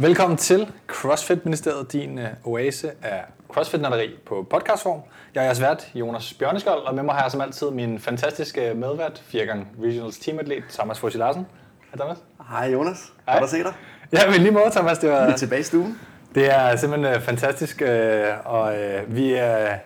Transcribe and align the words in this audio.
Velkommen 0.00 0.36
til 0.36 0.72
CrossFit 0.86 1.44
Ministeriet, 1.44 1.92
din 1.92 2.18
øh, 2.18 2.28
oase 2.44 2.90
af 3.02 3.24
crossfit 3.48 3.80
på 4.26 4.46
podcastform. 4.50 5.00
Jeg 5.34 5.40
er 5.40 5.44
jeres 5.44 5.60
vært, 5.60 5.88
Jonas 5.94 6.34
Bjørneskold, 6.34 6.82
og 6.82 6.94
med 6.94 7.02
mig 7.02 7.14
har 7.14 7.22
jeg 7.22 7.30
som 7.30 7.40
altid 7.40 7.70
min 7.70 7.98
fantastiske 7.98 8.74
medvært, 8.74 9.22
4 9.26 9.46
gange 9.46 9.66
Regionals 9.82 10.18
teamatlet, 10.18 10.64
Thomas 10.70 10.98
Fossi 10.98 11.18
Larsen. 11.18 11.46
Hej 11.90 11.96
Thomas. 11.96 12.18
Hej 12.50 12.70
Jonas. 12.72 13.12
Hej. 13.26 13.34
Godt 13.34 13.44
at 13.44 13.50
se 13.50 13.58
dig. 13.58 13.74
Ja, 14.12 14.30
men 14.30 14.40
lige 14.40 14.52
måde, 14.52 14.70
Thomas. 14.70 14.98
Det 14.98 15.10
var, 15.10 15.26
vi 15.26 15.32
er 15.32 15.36
tilbage 15.36 15.60
i 15.60 15.64
stuen. 15.64 16.00
Det 16.34 16.54
er 16.54 16.76
simpelthen 16.76 17.14
øh, 17.14 17.20
fantastisk, 17.22 17.82
øh, 17.82 18.26
og 18.44 18.74
vi 19.08 19.32
er 19.32 19.76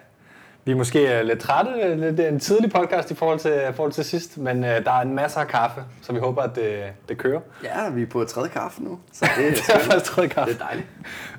vi 0.64 0.72
er 0.72 0.76
måske 0.76 1.22
lidt 1.24 1.40
trætte. 1.40 1.94
Lidt 1.94 2.20
en 2.20 2.40
tidlig 2.40 2.72
podcast 2.72 3.10
i 3.10 3.14
forhold 3.14 3.38
til, 3.38 3.60
forhold 3.74 3.92
til 3.92 4.04
sidst, 4.04 4.38
men 4.38 4.58
uh, 4.58 4.70
der 4.70 4.92
er 4.92 5.00
en 5.00 5.14
masse 5.14 5.40
af 5.40 5.48
kaffe, 5.48 5.80
så 6.02 6.12
vi 6.12 6.18
håber, 6.18 6.42
at 6.42 6.56
det, 6.56 6.82
det 7.08 7.18
kører. 7.18 7.40
Ja, 7.64 7.90
vi 7.90 8.02
er 8.02 8.06
på 8.06 8.24
tredje 8.24 8.48
kaffe 8.48 8.82
nu. 8.82 8.98
Så 9.12 9.26
det, 9.36 9.46
det 9.56 9.74
er 9.74 9.78
faktisk 9.78 10.04
tredje 10.04 10.28
kaffe. 10.28 10.52
Det 10.52 10.60
er 10.60 10.64
dejligt. 10.64 10.86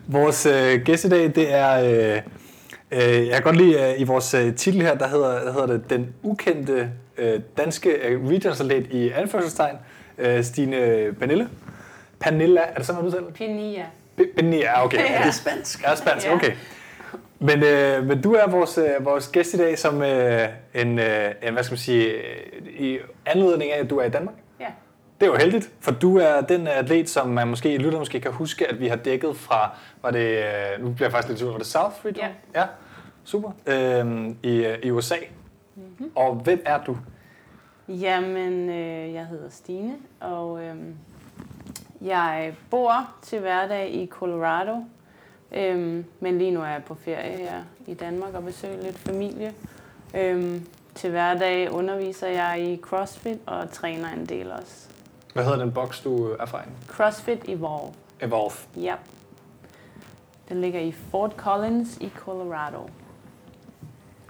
Vores 0.07 0.45
uh, 0.45 0.81
gæst 0.85 1.05
i 1.05 1.09
dag, 1.09 1.23
det 1.35 1.53
er... 1.53 1.81
Uh, 1.81 2.21
uh, 2.97 3.27
jeg 3.27 3.33
kan 3.33 3.41
godt 3.41 3.57
lide 3.57 3.93
uh, 3.95 4.01
i 4.01 4.03
vores 4.03 4.33
uh, 4.33 4.55
titel 4.55 4.81
her, 4.81 4.95
der 4.95 5.07
hedder, 5.07 5.43
der 5.43 5.51
hedder 5.51 5.67
det 5.67 5.89
Den 5.89 6.13
ukendte 6.23 6.89
uh, 7.17 7.41
danske 7.57 7.89
uh, 7.89 8.29
regionsatlet 8.29 8.87
i 8.91 9.09
anførselstegn, 9.09 9.75
uh, 10.17 10.43
Stine 10.43 11.13
Pernille. 11.19 11.49
Pernilla, 12.19 12.61
er 12.61 12.75
det 12.77 12.85
sådan, 12.85 13.01
man 13.01 13.07
udtaler? 13.07 13.31
Penia. 13.31 13.85
Penia, 14.37 14.85
okay. 14.85 14.97
Ja. 14.97 15.03
Det 15.03 15.27
er 15.27 15.31
spansk. 15.31 15.83
Ja, 15.83 15.95
spansk, 15.95 16.27
okay. 16.31 16.51
Men, 17.43 17.63
øh, 17.63 18.05
men 18.07 18.21
du 18.21 18.33
er 18.33 18.49
vores, 18.49 18.77
øh, 18.77 19.05
vores 19.05 19.27
gæst 19.27 19.53
i 19.53 19.57
dag 19.57 19.79
som 19.79 20.01
øh, 20.01 20.49
en, 20.75 20.99
øh, 20.99 21.31
en, 21.43 21.53
hvad 21.53 21.63
skal 21.63 21.73
man 21.73 21.77
sige, 21.77 22.05
øh, 22.05 22.67
i 22.79 22.97
anledning 23.25 23.71
af, 23.71 23.79
at 23.79 23.89
du 23.89 23.97
er 23.97 24.05
i 24.05 24.09
Danmark. 24.09 24.35
Ja. 24.59 24.67
Det 25.19 25.27
er 25.27 25.31
jo 25.31 25.37
heldigt, 25.37 25.71
for 25.79 25.91
du 25.91 26.17
er 26.17 26.41
den 26.41 26.67
atlet, 26.67 27.09
som 27.09 27.29
man 27.29 27.47
måske, 27.47 27.77
lytter 27.77 27.99
måske 27.99 28.19
kan 28.19 28.31
huske, 28.31 28.67
at 28.67 28.79
vi 28.79 28.87
har 28.87 28.95
dækket 28.95 29.37
fra, 29.37 29.69
var 30.01 30.11
det, 30.11 30.37
øh, 30.37 30.83
nu 30.83 30.91
bliver 30.91 31.07
jeg 31.07 31.11
faktisk 31.11 31.27
lidt 31.27 31.39
tvivl, 31.39 31.51
var 31.51 31.57
det 31.57 31.67
South 31.67 32.05
Region? 32.05 32.27
Ja. 32.55 32.59
ja. 32.59 32.65
Super. 33.23 33.51
Øh, 33.67 34.29
i, 34.43 34.75
i 34.83 34.91
USA. 34.91 35.15
Mm-hmm. 35.75 36.11
Og 36.15 36.35
hvem 36.35 36.61
er 36.65 36.83
du? 36.83 36.97
Jamen, 37.87 38.69
øh, 38.69 39.13
jeg 39.13 39.25
hedder 39.25 39.49
Stine, 39.49 39.93
og 40.19 40.63
øh, 40.63 40.75
jeg 42.01 42.53
bor 42.69 43.09
til 43.21 43.39
hverdag 43.39 43.89
i 43.93 44.07
Colorado, 44.07 44.75
Øhm, 45.53 46.05
men 46.19 46.37
lige 46.37 46.51
nu 46.51 46.61
er 46.61 46.67
jeg 46.67 46.83
på 46.83 46.95
ferie 46.95 47.37
her 47.37 47.63
i 47.87 47.93
Danmark 47.93 48.33
og 48.33 48.43
besøger 48.43 48.83
lidt 48.83 48.97
familie. 48.97 49.53
Øhm, 50.15 50.67
til 50.95 51.09
hverdag 51.09 51.71
underviser 51.71 52.27
jeg 52.27 52.61
i 52.61 52.77
CrossFit 52.77 53.37
og 53.45 53.71
træner 53.71 54.09
en 54.13 54.25
del 54.25 54.51
også. 54.51 54.87
Hvad 55.33 55.43
hedder 55.43 55.59
den 55.59 55.71
boks, 55.71 56.01
du 56.01 56.27
er 56.39 56.45
fra? 56.45 56.61
CrossFit 56.87 57.39
Evolve. 57.47 57.93
Evolve? 58.21 58.55
Ja. 58.77 58.95
Den 60.49 60.61
ligger 60.61 60.79
i 60.79 60.91
Fort 60.91 61.33
Collins 61.37 61.97
i 61.97 62.11
Colorado. 62.17 62.89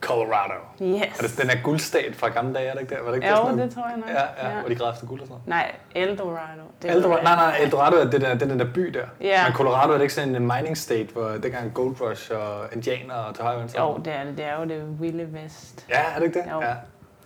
Colorado. 0.04 0.54
Yes. 0.82 1.20
Er 1.20 1.28
det, 1.28 1.42
den 1.42 1.50
er 1.50 1.64
guldstat 1.64 2.16
fra 2.16 2.30
gamle 2.30 2.54
dage, 2.54 2.68
er 2.68 2.74
det 2.74 2.82
ikke 2.82 2.96
det? 2.96 3.06
Var 3.06 3.12
det 3.12 3.18
ikke 3.18 3.30
jo, 3.30 3.50
det, 3.50 3.58
det 3.58 3.74
tror 3.74 3.88
jeg 3.90 3.98
nok. 3.98 4.10
Ja, 4.10 4.48
ja, 4.48 4.56
ja. 4.56 4.60
hvor 4.60 4.70
de 4.70 4.76
gravede 4.76 4.94
efter 4.94 5.08
guld 5.08 5.22
og 5.22 5.28
sådan 5.28 5.42
Nej, 5.46 5.76
Eldorado. 5.96 6.62
Det 6.82 6.92
Eldorado 6.92 7.24
nej, 7.24 7.36
nej, 7.36 7.58
Eldorado 7.62 7.96
er 7.96 8.10
det 8.10 8.22
der, 8.22 8.36
den 8.36 8.60
der 8.60 8.66
by 8.74 8.82
der. 8.82 9.06
Ja. 9.22 9.44
Men 9.44 9.54
Colorado 9.54 9.90
er 9.90 9.94
det 9.98 10.02
ikke 10.02 10.14
sådan 10.14 10.36
en 10.36 10.52
mining 10.56 10.78
state, 10.78 11.08
hvor 11.14 11.30
dengang 11.44 11.74
Gold 11.74 12.02
Rush 12.02 12.32
og 12.32 12.74
indianer 12.74 13.14
og 13.14 13.60
venstre? 13.60 13.84
Jo, 13.84 13.98
det 14.06 14.14
er 14.14 14.24
det. 14.24 14.38
Det 14.38 14.46
er 14.46 14.60
jo 14.60 14.66
det 14.66 15.02
vilde 15.02 15.34
vest. 15.34 15.86
Ja, 15.90 16.02
er 16.16 16.20
det 16.20 16.26
ikke 16.26 16.40
det? 16.40 16.46
Jo. 16.52 16.62
Ja. 16.62 16.74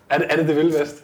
Er 0.10 0.18
det, 0.18 0.28
er 0.30 0.36
det 0.36 0.48
det 0.48 0.56
vilde 0.56 0.80
vest? 0.80 1.04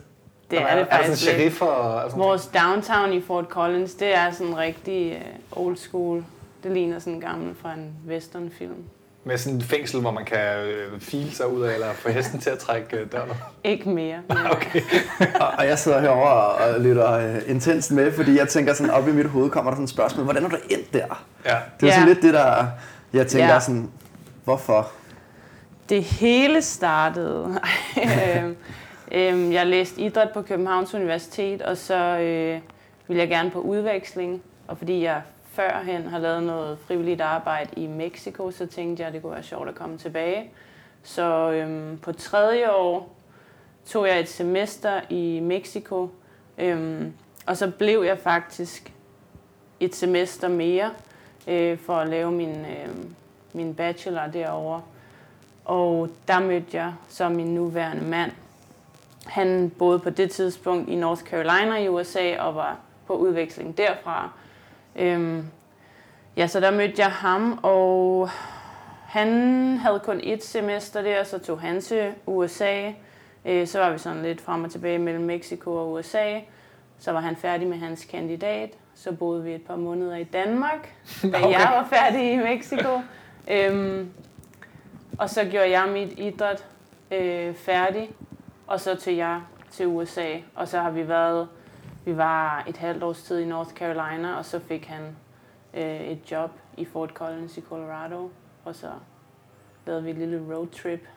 Det 0.52 0.62
er, 0.62 0.66
er 0.66 0.80
det 0.80 0.88
faktisk 0.88 0.94
Er 0.94 0.98
der 0.98 1.04
sådan 1.04 1.38
sheriffer 1.38 1.66
og 1.66 2.12
sådan 2.12 2.24
Vores 2.24 2.48
downtown 2.48 3.14
i 3.14 3.22
Fort 3.22 3.46
Collins, 3.46 3.94
det 3.94 4.16
er 4.16 4.32
sådan 4.32 4.58
rigtig 4.58 5.24
uh, 5.56 5.66
old 5.66 5.78
school. 5.78 6.24
Det 6.64 6.72
ligner 6.72 7.00
sådan 7.00 7.14
en 7.14 7.22
gammel 7.22 7.56
fra 7.56 7.74
en 7.74 7.94
westernfilm. 8.08 8.84
Med 9.26 9.38
sådan 9.38 9.58
et 9.58 9.64
fængsel, 9.64 10.02
hvor 10.02 10.12
man 10.12 10.26
kan 10.26 10.40
øh, 10.40 11.00
file 11.00 11.32
sig 11.32 11.48
ud 11.48 11.62
af, 11.62 11.74
eller 11.74 11.94
få 11.94 12.10
hesten 12.10 12.40
til 12.40 12.50
at 12.50 12.58
trække 12.58 12.98
øh, 12.98 13.12
døren 13.12 13.30
Ikke 13.64 13.90
mere. 13.90 14.20
okay. 14.52 14.82
og, 15.40 15.48
og 15.58 15.68
jeg 15.68 15.80
sidder 15.80 16.00
herovre 16.00 16.32
og, 16.32 16.74
og 16.76 16.82
lytter 16.82 17.12
øh, 17.12 17.36
intenst 17.48 17.92
med, 17.92 18.12
fordi 18.12 18.38
jeg 18.38 18.48
tænker 18.50 18.74
sådan, 18.74 18.92
op 18.92 19.08
i 19.08 19.12
mit 19.12 19.26
hoved 19.26 19.50
kommer 19.50 19.72
der 19.72 19.76
sådan 19.76 19.84
et 19.84 19.90
spørgsmål, 19.90 20.24
hvordan 20.24 20.46
er 20.46 20.50
du 20.50 20.58
endt 20.70 20.94
der? 20.94 21.26
Ja. 21.46 21.58
Det 21.80 21.84
er 21.84 21.88
ja. 21.88 21.94
sådan 21.94 22.08
lidt 22.08 22.22
det, 22.22 22.34
der, 22.34 22.68
jeg 23.14 23.28
tænker 23.28 23.54
ja. 23.54 23.60
sådan, 23.60 23.92
hvorfor? 24.44 24.92
Det 25.90 26.04
hele 26.04 26.62
startede... 26.62 27.60
øhm, 28.38 28.56
øhm, 29.12 29.52
jeg 29.52 29.68
læste 29.68 30.02
idræt 30.02 30.30
på 30.34 30.42
Københavns 30.42 30.94
Universitet, 30.94 31.62
og 31.62 31.78
så 31.78 32.18
øh, 32.18 32.60
ville 33.08 33.22
jeg 33.22 33.30
gerne 33.30 33.52
på 33.52 33.60
udveksling. 33.60 34.42
Og 34.68 34.78
fordi 34.78 35.04
jeg 35.04 35.22
førhen 35.54 36.08
har 36.08 36.20
lavet 36.20 36.44
noget 36.44 36.78
frivilligt 36.88 37.22
arbejde 37.22 37.70
i 37.82 37.88
Mexico, 37.88 38.52
så 38.52 38.66
tænkte 38.66 39.02
jeg, 39.02 39.08
at 39.08 39.14
det 39.14 39.22
kunne 39.22 39.32
være 39.32 39.44
sjovt 39.44 39.70
at 39.70 39.76
komme 39.76 39.98
tilbage. 39.98 40.52
Så 41.04 41.52
øhm, 41.52 41.98
på 41.98 42.12
tredje 42.12 42.72
år 42.72 43.16
tog 43.86 44.08
jeg 44.08 44.20
et 44.20 44.30
semester 44.30 45.02
i 45.10 45.40
Mexico, 45.40 46.10
øhm, 46.58 47.14
og 47.46 47.58
så 47.58 47.72
blev 47.72 48.04
jeg 48.04 48.20
faktisk 48.20 48.94
et 49.80 49.96
semester 49.96 50.48
mere 50.48 50.92
øh, 51.48 51.78
for 51.78 51.96
at 51.96 52.10
lave 52.10 52.32
min, 52.32 52.66
øh, 52.66 52.90
min 53.54 53.76
bachelor 53.76 54.28
derovre. 54.28 54.82
Og 55.66 56.10
der 56.28 56.40
mødte 56.40 56.78
jeg 56.78 56.94
så 57.10 57.30
min 57.30 57.54
nuværende 57.56 58.04
mand. 58.04 58.32
Han 59.26 59.72
boede 59.80 60.00
på 60.00 60.10
det 60.10 60.32
tidspunkt 60.32 60.90
i 60.90 60.96
North 60.96 61.24
Carolina 61.24 61.78
i 61.78 61.90
USA 61.90 62.40
og 62.40 62.56
var 62.56 62.78
på 63.08 63.14
udveksling 63.14 63.78
derfra. 63.78 64.32
Øhm, 64.96 65.48
ja, 66.38 66.48
så 66.48 66.60
der 66.60 66.72
mødte 66.72 67.02
jeg 67.02 67.12
ham, 67.12 67.60
og 67.64 68.30
han 69.08 69.30
havde 69.78 70.00
kun 70.00 70.20
et 70.24 70.44
semester 70.44 71.02
der, 71.02 71.24
så 71.24 71.40
tog 71.40 71.60
han 71.60 71.82
til 71.82 72.12
USA. 72.26 72.92
Øh, 73.46 73.68
så 73.68 73.80
var 73.80 73.92
vi 73.92 73.98
sådan 73.98 74.24
lidt 74.24 74.42
frem 74.42 74.64
og 74.64 74.72
tilbage 74.72 75.00
mellem 75.00 75.24
Mexico 75.24 75.74
og 75.74 75.92
USA. 75.92 76.40
Så 77.00 77.12
var 77.12 77.20
han 77.20 77.36
færdig 77.36 77.68
med 77.68 77.78
hans 77.78 78.06
kandidat. 78.06 78.70
Så 78.96 79.12
boede 79.12 79.44
vi 79.44 79.54
et 79.54 79.62
par 79.62 79.76
måneder 79.76 80.16
i 80.16 80.24
Danmark, 80.24 80.96
da 81.22 81.28
okay. 81.28 81.52
jeg 81.52 81.72
var 81.76 81.88
færdig 81.98 82.34
i 82.34 82.38
Mexico. 82.38 83.02
øhm, 83.52 84.10
og 85.18 85.30
så 85.30 85.46
gjorde 85.46 85.80
jeg 85.80 85.90
mit 85.90 86.20
idræt 86.20 86.66
øh, 87.12 87.54
færdig, 87.56 88.10
og 88.68 88.80
så 88.80 88.96
til 88.96 89.16
jeg 89.16 89.42
til 89.72 89.88
USA. 89.88 90.30
Og 90.56 90.68
så 90.68 90.80
har 90.80 90.92
vi 90.92 91.08
været 91.08 91.48
vi 92.06 92.18
var 92.18 92.64
et 92.68 92.78
halvt 92.78 93.04
års 93.04 93.24
tid 93.24 93.40
i 93.40 93.46
North 93.46 93.74
Carolina, 93.74 94.34
og 94.34 94.46
så 94.46 94.60
fik 94.60 94.86
han 94.86 95.16
øh, 95.74 96.02
et 96.02 96.32
job 96.32 96.52
i 96.78 96.86
Fort 96.86 97.10
Collins 97.10 97.58
i 97.58 97.62
Colorado, 97.62 98.32
og 98.66 98.76
så 98.76 98.88
lavede 99.86 100.04
vi 100.04 100.10
et 100.10 100.18
lille 100.18 100.42
roadtrip. 100.56 101.08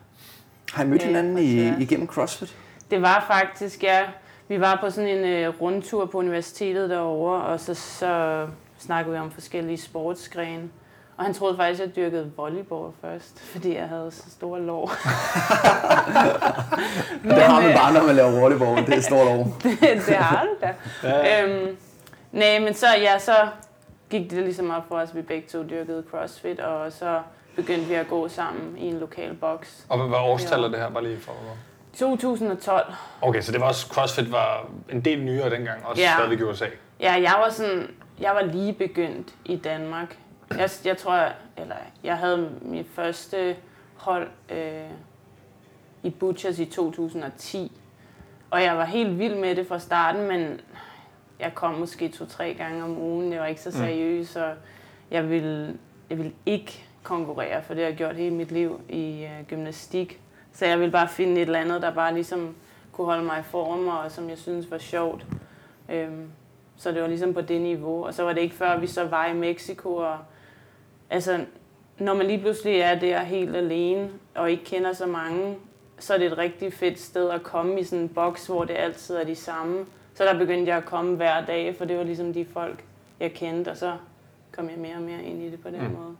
Har 0.73 0.85
I 0.85 0.87
mødt 0.87 1.03
øh, 1.03 1.07
hinanden 1.07 1.39
i, 1.39 1.83
igennem 1.83 2.07
CrossFit? 2.07 2.57
Det 2.91 3.03
var 3.03 3.25
faktisk, 3.27 3.83
ja. 3.83 4.03
Vi 4.49 4.61
var 4.61 4.79
på 4.81 4.91
sådan 4.91 5.11
en 5.11 5.25
øh, 5.25 5.61
rundtur 5.61 6.07
på 6.07 6.19
universitetet 6.19 6.91
derovre, 6.91 7.43
og 7.43 7.61
så, 7.61 7.75
så 7.75 8.49
snakkede 8.79 9.15
vi 9.15 9.21
om 9.21 9.31
forskellige 9.31 9.79
sportsgrene. 9.79 10.69
Og 11.17 11.25
han 11.25 11.35
troede 11.35 11.57
faktisk, 11.57 11.83
at 11.83 11.87
jeg 11.87 11.97
dyrkede 11.97 12.33
volleyball 12.37 12.93
først, 13.01 13.41
fordi 13.41 13.77
jeg 13.77 13.89
havde 13.89 14.11
så 14.11 14.31
store 14.31 14.63
lår. 14.63 14.87
men, 17.23 17.31
det 17.31 17.43
har 17.43 17.61
man 17.61 17.75
bare, 17.75 17.93
når 17.93 18.03
man 18.07 18.17
laver 18.17 18.41
volleyball, 18.41 18.87
det 18.87 18.95
er 18.95 19.01
stort 19.01 19.27
lår. 19.27 19.45
det, 19.63 19.81
det 20.07 20.17
har 20.17 20.45
du 20.45 20.51
da. 20.61 20.75
Ja. 21.03 21.43
Øhm, 21.45 21.77
nej, 22.33 22.59
men 22.59 22.75
så, 22.75 22.87
ja, 23.01 23.19
så 23.19 23.33
gik 24.11 24.31
det 24.31 24.43
ligesom 24.45 24.71
op 24.71 24.83
for 24.89 24.99
os, 24.99 25.09
at 25.09 25.17
vi 25.17 25.23
begge 25.23 25.49
to 25.49 25.63
dyrkede 25.63 26.05
CrossFit, 26.11 26.61
og 26.61 26.93
så 26.93 27.21
begyndte 27.57 27.87
vi 27.87 27.95
at 27.95 28.09
gå 28.09 28.29
sammen 28.29 28.79
i 28.79 28.87
en 28.87 28.99
lokal 28.99 29.35
boks. 29.35 29.87
Og 29.89 30.09
hvad 30.09 30.19
årstal 30.19 30.65
er 30.65 30.69
det 30.69 30.79
her, 30.79 30.91
bare 30.91 31.05
lige 31.05 31.21
for 31.21 31.33
2012. 31.99 32.95
Okay, 33.23 33.41
så 33.41 33.53
det 33.53 33.61
var 33.61 33.67
også, 33.67 33.87
CrossFit 33.87 34.33
var 34.33 34.69
en 34.91 35.01
del 35.01 35.25
nyere 35.25 35.51
dengang, 35.51 35.87
også 35.87 36.03
ja. 36.03 36.13
stadigvæk 36.15 36.41
i 36.41 36.43
USA. 36.43 36.67
Ja, 37.01 37.13
jeg 37.13 37.35
var 37.45 37.51
sådan, 37.51 37.91
jeg 38.21 38.35
var 38.35 38.43
lige 38.43 38.73
begyndt 38.73 39.29
i 39.45 39.57
Danmark. 39.57 40.17
Jeg, 40.51 40.71
jeg 40.85 40.97
tror, 40.97 41.29
eller 41.57 41.77
jeg 42.05 42.19
havde 42.19 42.51
mit 42.63 42.87
første 42.87 43.57
hold 43.97 44.29
øh, 44.51 44.91
i 46.03 46.11
Butchers 46.11 46.59
i 46.59 46.65
2010. 46.65 47.73
Og 48.51 48.63
jeg 48.63 48.77
var 48.77 48.85
helt 48.85 49.19
vild 49.19 49.35
med 49.35 49.57
det 49.57 49.67
fra 49.67 49.79
starten, 49.79 50.29
men 50.29 50.61
jeg 51.41 51.55
kom 51.55 51.75
måske 51.75 52.09
to-tre 52.09 52.55
gange 52.59 52.85
om 52.85 52.99
ugen. 52.99 53.33
Det 53.33 53.41
var 53.41 53.47
ikke 53.47 53.61
så 53.61 53.69
mm. 53.69 53.77
seriøs, 53.77 54.37
og 54.37 54.55
jeg 55.11 55.31
ville, 55.31 55.79
jeg 56.11 56.19
ville 56.19 56.33
ikke 56.47 56.87
konkurrere, 57.03 57.63
for 57.63 57.75
det 57.75 57.83
har 57.83 57.89
jeg 57.89 57.97
gjort 57.97 58.17
hele 58.17 58.35
mit 58.35 58.53
liv 58.53 58.81
i 58.89 59.25
øh, 59.25 59.47
gymnastik. 59.49 60.21
Så 60.53 60.67
jeg 60.67 60.79
ville 60.79 60.93
bare 60.93 61.09
finde 61.09 61.33
et 61.33 61.41
eller 61.41 61.61
andet, 61.61 61.83
der 61.83 61.95
bare 61.95 62.15
ligesom 62.15 62.57
kunne 62.93 63.05
holde 63.05 63.25
mig 63.25 63.41
i 63.41 63.43
form, 63.43 63.87
og 63.87 64.11
som 64.11 64.31
jeg 64.31 64.39
synes 64.39 64.71
var 64.71 64.79
sjovt. 64.79 65.27
Øhm, 65.89 66.31
så 66.77 66.93
det 66.93 67.03
var 67.03 67.09
ligesom 67.09 67.35
på 67.35 67.41
det 67.41 67.61
niveau. 67.61 68.05
Og 68.05 68.15
så 68.15 68.23
var 68.23 68.33
det 68.33 68.41
ikke 68.41 68.57
før, 68.57 68.79
vi 68.79 68.87
så 68.87 69.05
var 69.05 69.27
i 69.27 69.35
Mexico, 69.35 69.97
og 69.97 70.19
altså, 71.11 71.45
når 71.99 72.15
man 72.15 72.27
lige 72.27 72.41
pludselig 72.41 72.81
er 72.81 72.99
der 72.99 73.23
helt 73.23 73.57
alene, 73.57 74.11
og 74.35 74.51
ikke 74.51 74.65
kender 74.65 74.93
så 74.93 75.07
mange, 75.07 75.57
så 75.99 76.15
er 76.15 76.19
det 76.19 76.27
et 76.27 76.39
rigtig 76.39 76.73
fedt 76.73 77.01
sted 77.01 77.31
at 77.31 77.43
komme 77.43 77.81
i 77.81 77.85
sådan 77.85 78.03
en 78.03 78.09
boks, 78.09 78.47
hvor 78.47 78.65
det 78.65 78.75
altid 78.77 79.17
er 79.17 79.25
de 79.25 79.35
samme. 79.35 79.87
Så 80.15 80.25
der 80.25 80.39
begyndte 80.39 80.69
jeg 80.69 80.77
at 80.77 80.85
komme 80.85 81.17
hver 81.17 81.45
dag, 81.45 81.77
for 81.77 81.85
det 81.85 81.97
var 81.97 82.03
ligesom 82.03 82.33
de 82.33 82.45
folk, 82.45 82.85
jeg 83.21 83.33
kendte, 83.33 83.69
og 83.69 83.77
så 83.77 83.97
kom 84.53 84.71
jeg 84.71 84.79
mere 84.79 84.95
og 84.95 85.03
mere 85.03 85.23
ind 85.23 85.43
i 85.43 85.51
det 85.51 85.63
på 85.63 85.71
den 85.71 85.81
mm. 85.81 85.91
måde. 85.91 86.17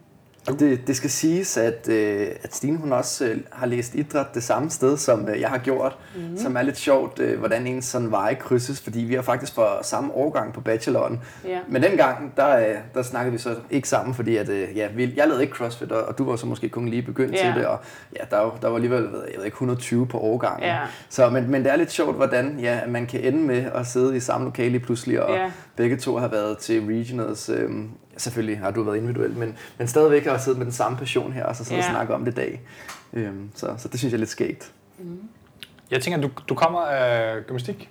Og 0.49 0.61
det, 0.61 0.87
det 0.87 0.97
skal 0.97 1.11
siges, 1.11 1.57
at, 1.57 1.89
øh, 1.89 2.29
at 2.43 2.55
Stine 2.55 2.77
hun 2.79 2.93
også 2.93 3.25
øh, 3.25 3.37
har 3.53 3.67
læst 3.67 3.95
idræt 3.95 4.35
det 4.35 4.43
samme 4.43 4.71
sted, 4.71 4.97
som 4.97 5.29
øh, 5.29 5.41
jeg 5.41 5.49
har 5.49 5.59
gjort, 5.59 5.99
mm-hmm. 6.17 6.39
som 6.39 6.57
er 6.57 6.63
lidt 6.63 6.79
sjovt, 6.79 7.19
øh, 7.19 7.39
hvordan 7.39 7.67
en 7.67 7.83
sådan 7.83 8.11
veje 8.11 8.35
krydses, 8.35 8.81
fordi 8.81 9.01
vi 9.01 9.15
har 9.15 9.23
faktisk 9.23 9.55
for 9.55 9.79
samme 9.83 10.13
årgang 10.15 10.53
på 10.53 10.61
bacheloren. 10.61 11.21
Ja. 11.45 11.59
Men 11.69 11.83
dengang, 11.83 12.33
der, 12.37 12.57
øh, 12.59 12.75
der 12.95 13.03
snakkede 13.03 13.33
vi 13.33 13.39
så 13.39 13.55
ikke 13.71 13.89
sammen, 13.89 14.15
fordi 14.15 14.37
at, 14.37 14.49
øh, 14.49 14.69
ja, 14.77 14.89
vi, 14.97 15.13
jeg 15.17 15.27
lavede 15.27 15.43
ikke 15.43 15.55
CrossFit, 15.57 15.93
og, 15.93 16.05
og 16.05 16.19
du 16.19 16.25
var 16.31 16.37
så 16.37 16.47
måske 16.47 16.69
kun 16.69 16.89
lige 16.89 17.03
begyndt 17.03 17.35
Ja. 17.35 17.39
til 17.53 17.55
det, 17.61 17.67
og 17.67 17.79
ja, 18.17 18.25
der, 18.31 18.37
var- 18.43 18.59
der 18.63 18.69
var 18.69 18.75
alligevel, 18.75 19.03
jeg 19.03 19.37
ved 19.39 19.45
ikke, 19.45 19.55
120 19.55 20.07
på 20.07 20.19
årgangen. 20.19 20.63
Ja. 20.69 20.79
Så, 21.09 21.31
men, 21.31 21.51
men 21.51 21.65
det 21.65 21.73
er 21.73 21.77
lidt 21.77 21.93
sjovt, 21.93 22.17
hvordan 22.17 22.59
ja, 22.61 22.81
man 22.89 23.07
kan 23.07 23.21
ende 23.21 23.39
med 23.43 23.65
at 23.75 23.87
sidde 23.87 24.17
i 24.17 24.21
samme 24.21 24.45
lokale 24.45 24.71
lige 24.71 24.81
pludselig, 24.85 25.23
og 25.23 25.35
Ja. 25.37 25.51
begge 25.77 25.97
to 25.97 26.17
har 26.17 26.29
været 26.29 26.59
til 26.59 26.81
regionals. 26.87 27.49
Øhm, 27.49 27.91
selvfølgelig 28.17 28.59
har 28.59 28.71
du 28.71 28.83
været 28.83 28.97
individuelt, 28.97 29.37
men, 29.37 29.57
men 29.79 29.89
stadigvæk 29.89 30.27
har 30.27 30.39
siddet 30.39 30.59
med 30.59 30.67
den 30.67 30.73
samme 30.73 30.99
passion 30.99 31.33
her, 31.33 31.45
og 31.45 31.57
så 31.57 31.65
sidde 31.65 31.81
Ja. 31.81 31.87
og 31.87 31.93
snakke 31.93 32.15
om 32.15 32.25
det 32.25 32.33
i 32.33 32.35
dag. 32.35 32.61
Øhm, 33.13 33.51
så, 33.55 33.75
så 33.79 33.89
det 33.89 33.99
synes 33.99 34.13
jeg 34.13 34.17
er 34.17 34.19
lidt 34.19 34.31
skægt. 34.31 34.73
Jeg 35.91 36.03
tænker, 36.03 36.21
du, 36.21 36.31
du 36.49 36.55
kommer 36.55 36.81
af 36.81 37.47
gymnastik? 37.47 37.89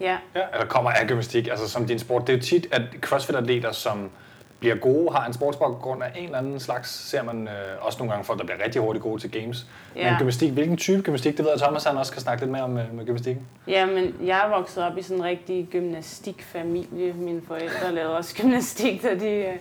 Ja, 0.00 0.16
Ja, 0.34 0.40
eller 0.52 0.66
kommer 0.66 0.90
af 0.90 1.06
gymnastik, 1.08 1.48
altså 1.48 1.68
som 1.68 1.86
din 1.86 1.98
sport. 1.98 2.26
Det 2.26 2.32
er 2.32 2.36
jo 2.36 2.42
tit, 2.42 2.66
at 2.72 2.82
CrossFit-atleter, 3.00 3.72
som 3.72 4.10
bliver 4.58 4.76
gode, 4.76 5.12
har 5.14 5.26
en 5.26 5.32
sportsbaggrund 5.32 6.02
af 6.02 6.12
en 6.16 6.24
eller 6.24 6.38
anden 6.38 6.60
slags, 6.60 6.90
ser 6.90 7.22
man 7.22 7.48
øh, 7.48 7.86
også 7.86 7.98
nogle 7.98 8.12
gange 8.12 8.24
folk, 8.24 8.38
der 8.38 8.44
bliver 8.44 8.64
rigtig 8.64 8.82
hurtigt 8.82 9.02
gode 9.02 9.20
til 9.20 9.30
games. 9.30 9.66
Ja. 9.96 10.10
Men 10.10 10.18
gymnastik, 10.18 10.52
hvilken 10.52 10.76
type 10.76 11.02
gymnastik, 11.02 11.36
det 11.36 11.44
ved 11.44 11.52
jeg, 11.52 11.60
Thomas 11.60 11.84
han 11.84 11.96
også 11.96 12.10
skal 12.10 12.22
snakke 12.22 12.42
lidt 12.42 12.52
mere 12.52 12.62
om 12.62 12.70
med, 12.70 12.84
med 12.92 13.06
gymnastikken. 13.06 13.46
ja 13.66 13.86
men 13.86 14.14
jeg 14.24 14.44
er 14.44 14.48
vokset 14.48 14.84
op 14.84 14.98
i 14.98 15.02
sådan 15.02 15.16
en 15.16 15.24
rigtig 15.24 15.68
gymnastikfamilie. 15.70 17.12
Mine 17.12 17.42
forældre 17.46 17.94
lavede 17.94 18.16
også 18.16 18.36
gymnastik, 18.36 19.02
da 19.02 19.14
de 19.14 19.30
øh, 19.30 19.56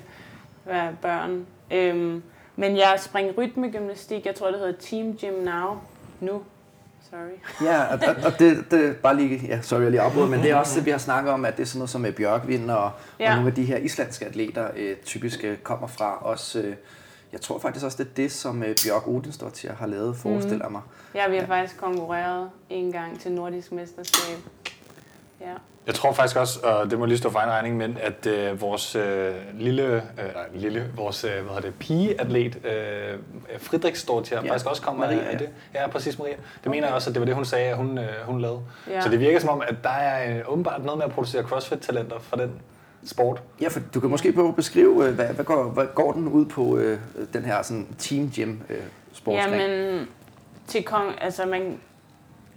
var 0.65 0.93
børn. 1.01 1.45
Øhm, 1.71 2.23
men 2.55 2.77
jeg 2.77 2.95
springer 2.97 3.33
rytmegymnastik. 3.37 4.25
Jeg 4.25 4.35
tror, 4.35 4.47
det 4.47 4.59
hedder 4.59 4.73
Team 4.79 5.13
Gym 5.13 5.43
Now. 5.43 5.77
Nu. 6.19 6.41
Sorry. 7.09 7.65
Ja, 7.67 7.83
og, 7.83 7.99
og, 8.25 8.39
det, 8.39 8.71
det 8.71 8.97
bare 8.97 9.15
lige, 9.15 9.47
ja, 9.47 9.61
sorry, 9.61 9.81
jeg 9.81 9.91
lige 9.91 10.01
afbryder, 10.01 10.27
men 10.27 10.39
det 10.39 10.51
er 10.51 10.55
også 10.55 10.77
det, 10.77 10.85
vi 10.85 10.91
har 10.91 10.97
snakket 10.97 11.33
om, 11.33 11.45
at 11.45 11.57
det 11.57 11.63
er 11.63 11.67
sådan 11.67 11.79
noget 11.79 11.89
som 11.89 12.05
Bjørkvind 12.17 12.71
og, 12.71 12.91
ja. 13.19 13.23
Ja. 13.23 13.29
og 13.29 13.35
nogle 13.35 13.49
af 13.49 13.55
de 13.55 13.65
her 13.65 13.77
islandske 13.77 14.25
atleter 14.25 14.67
øh, 14.75 14.95
typisk 15.05 15.43
øh, 15.43 15.57
kommer 15.57 15.87
fra. 15.87 16.17
Også, 16.21 16.59
øh, 16.59 16.75
jeg 17.31 17.41
tror 17.41 17.59
faktisk 17.59 17.85
også, 17.85 18.03
det 18.03 18.09
er 18.09 18.13
det, 18.15 18.31
som 18.31 18.63
øh, 18.63 18.75
Bjørk 18.85 19.07
Odensdottir 19.07 19.73
har 19.73 19.87
lavet, 19.87 20.17
forestiller 20.17 20.69
mig. 20.69 20.81
Ja, 21.15 21.29
vi 21.29 21.37
har 21.37 21.45
faktisk 21.45 21.77
konkurreret 21.77 22.49
en 22.69 22.91
gang 22.91 23.19
til 23.19 23.31
nordisk 23.31 23.71
mesterskab. 23.71 24.37
Ja. 25.41 25.53
Jeg 25.87 25.95
tror 25.95 26.11
faktisk 26.13 26.37
også, 26.37 26.59
og 26.63 26.91
det 26.91 26.99
må 26.99 27.05
lige 27.05 27.17
stå 27.17 27.29
for 27.29 27.39
egen 27.39 27.49
regning, 27.51 27.77
men 27.77 27.97
at 28.01 28.25
øh, 28.27 28.61
vores 28.61 28.95
øh, 28.95 29.33
lille, 29.53 29.83
øh, 29.83 30.01
nej, 30.35 30.45
lille, 30.53 30.91
vores 30.95 31.23
øh, 31.23 31.31
hvad 31.31 31.41
hedder 31.43 31.61
det, 31.61 31.73
pigeatlet, 31.79 32.65
øh, 32.65 33.19
Fridrik 33.59 33.95
står 33.95 34.21
til, 34.21 34.37
Ja, 34.43 34.51
faktisk 34.51 34.65
også 34.69 34.81
kommer 34.81 35.05
Maria, 35.05 35.19
af, 35.19 35.27
af 35.27 35.33
ja. 35.33 35.37
det. 35.37 35.49
Ja, 35.73 35.87
præcis 35.87 36.19
Maria. 36.19 36.33
Det 36.63 36.71
mener 36.71 36.87
jeg 36.87 36.95
også, 36.95 37.09
at 37.09 37.13
det 37.13 37.19
var 37.19 37.25
det, 37.25 37.35
hun 37.35 37.45
sagde, 37.45 37.69
at 37.69 37.77
hun, 37.77 37.97
øh, 37.97 38.05
hun 38.25 38.41
lavede. 38.41 38.59
Ja. 38.89 39.01
Så 39.01 39.09
det 39.09 39.19
virker 39.19 39.39
som 39.39 39.49
om, 39.49 39.61
at 39.67 39.75
der 39.83 39.89
er 39.89 40.37
øh, 40.37 40.43
åbenbart 40.51 40.83
noget 40.85 40.97
med 40.97 41.05
at 41.05 41.11
producere 41.11 41.43
CrossFit-talenter 41.43 42.19
fra 42.19 42.37
den 42.37 42.51
sport. 43.05 43.41
Ja, 43.61 43.67
for 43.67 43.79
du 43.93 43.99
kan 43.99 44.09
måske 44.09 44.31
prøve 44.31 44.47
at 44.47 44.55
beskrive, 44.55 45.07
øh, 45.07 45.15
hvad, 45.15 45.25
hvad, 45.27 45.45
går, 45.45 45.63
hvad 45.63 45.85
går 45.95 46.11
den 46.11 46.27
ud 46.27 46.45
på, 46.45 46.77
øh, 46.77 46.99
den 47.33 47.45
her 47.45 47.61
sådan, 47.61 47.87
team 47.97 48.31
gym 48.35 48.57
øh, 48.69 48.77
sportsgren? 49.13 49.59
Jamen, 49.59 50.07
til, 50.67 50.85
kon- 50.89 51.23
altså 51.23 51.45
man, 51.45 51.79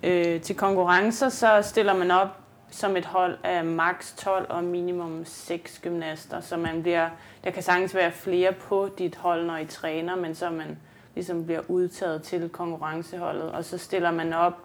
øh, 0.03 0.41
til 0.41 0.56
konkurrencer, 0.56 1.29
så 1.29 1.59
stiller 1.62 1.94
man 1.97 2.11
op 2.11 2.29
som 2.71 2.97
et 2.97 3.05
hold 3.05 3.39
af 3.45 3.65
maks 3.65 4.15
12 4.19 4.47
og 4.51 4.65
minimum 4.65 5.25
6 5.25 5.79
gymnaster, 5.83 6.41
så 6.41 6.57
man 6.57 6.83
bliver, 6.83 7.09
der 7.45 7.51
kan 7.51 7.63
sagtens 7.63 7.95
være 7.95 8.13
flere 8.13 8.53
på 8.53 8.91
dit 8.99 9.17
hold, 9.17 9.47
når 9.47 9.57
I 9.57 9.67
træner, 9.67 10.17
men 10.17 10.35
så 10.35 10.51
man 10.51 10.79
ligesom 11.15 11.45
bliver 11.45 11.61
udtaget 11.69 12.23
til 12.23 12.49
konkurrenceholdet, 12.49 13.53
og 13.53 13.65
så 13.65 13.79
stiller 13.79 14.11
man 14.11 14.33
op, 14.33 14.59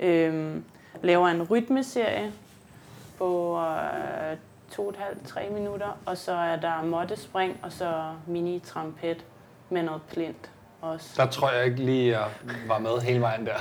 øh, 0.00 0.56
laver 1.02 1.28
en 1.28 1.42
rytmeserie 1.42 2.32
på 3.18 3.60
øh, 3.60 4.36
to 4.70 4.82
og 4.82 4.90
et 4.90 4.96
halvt, 4.96 5.28
tre 5.28 5.48
minutter, 5.50 5.98
og 6.06 6.16
så 6.16 6.32
er 6.32 6.56
der 6.56 6.82
måttespring, 6.82 7.60
og 7.62 7.72
så 7.72 8.04
mini-trampet 8.26 9.24
med 9.70 9.82
noget 9.82 10.02
plint 10.02 10.50
også. 10.80 11.10
Der 11.16 11.26
tror 11.26 11.50
jeg 11.50 11.64
ikke 11.64 11.84
lige, 11.84 12.18
jeg 12.18 12.28
var 12.66 12.78
med 12.78 13.00
hele 13.00 13.20
vejen 13.20 13.46
der. 13.46 13.54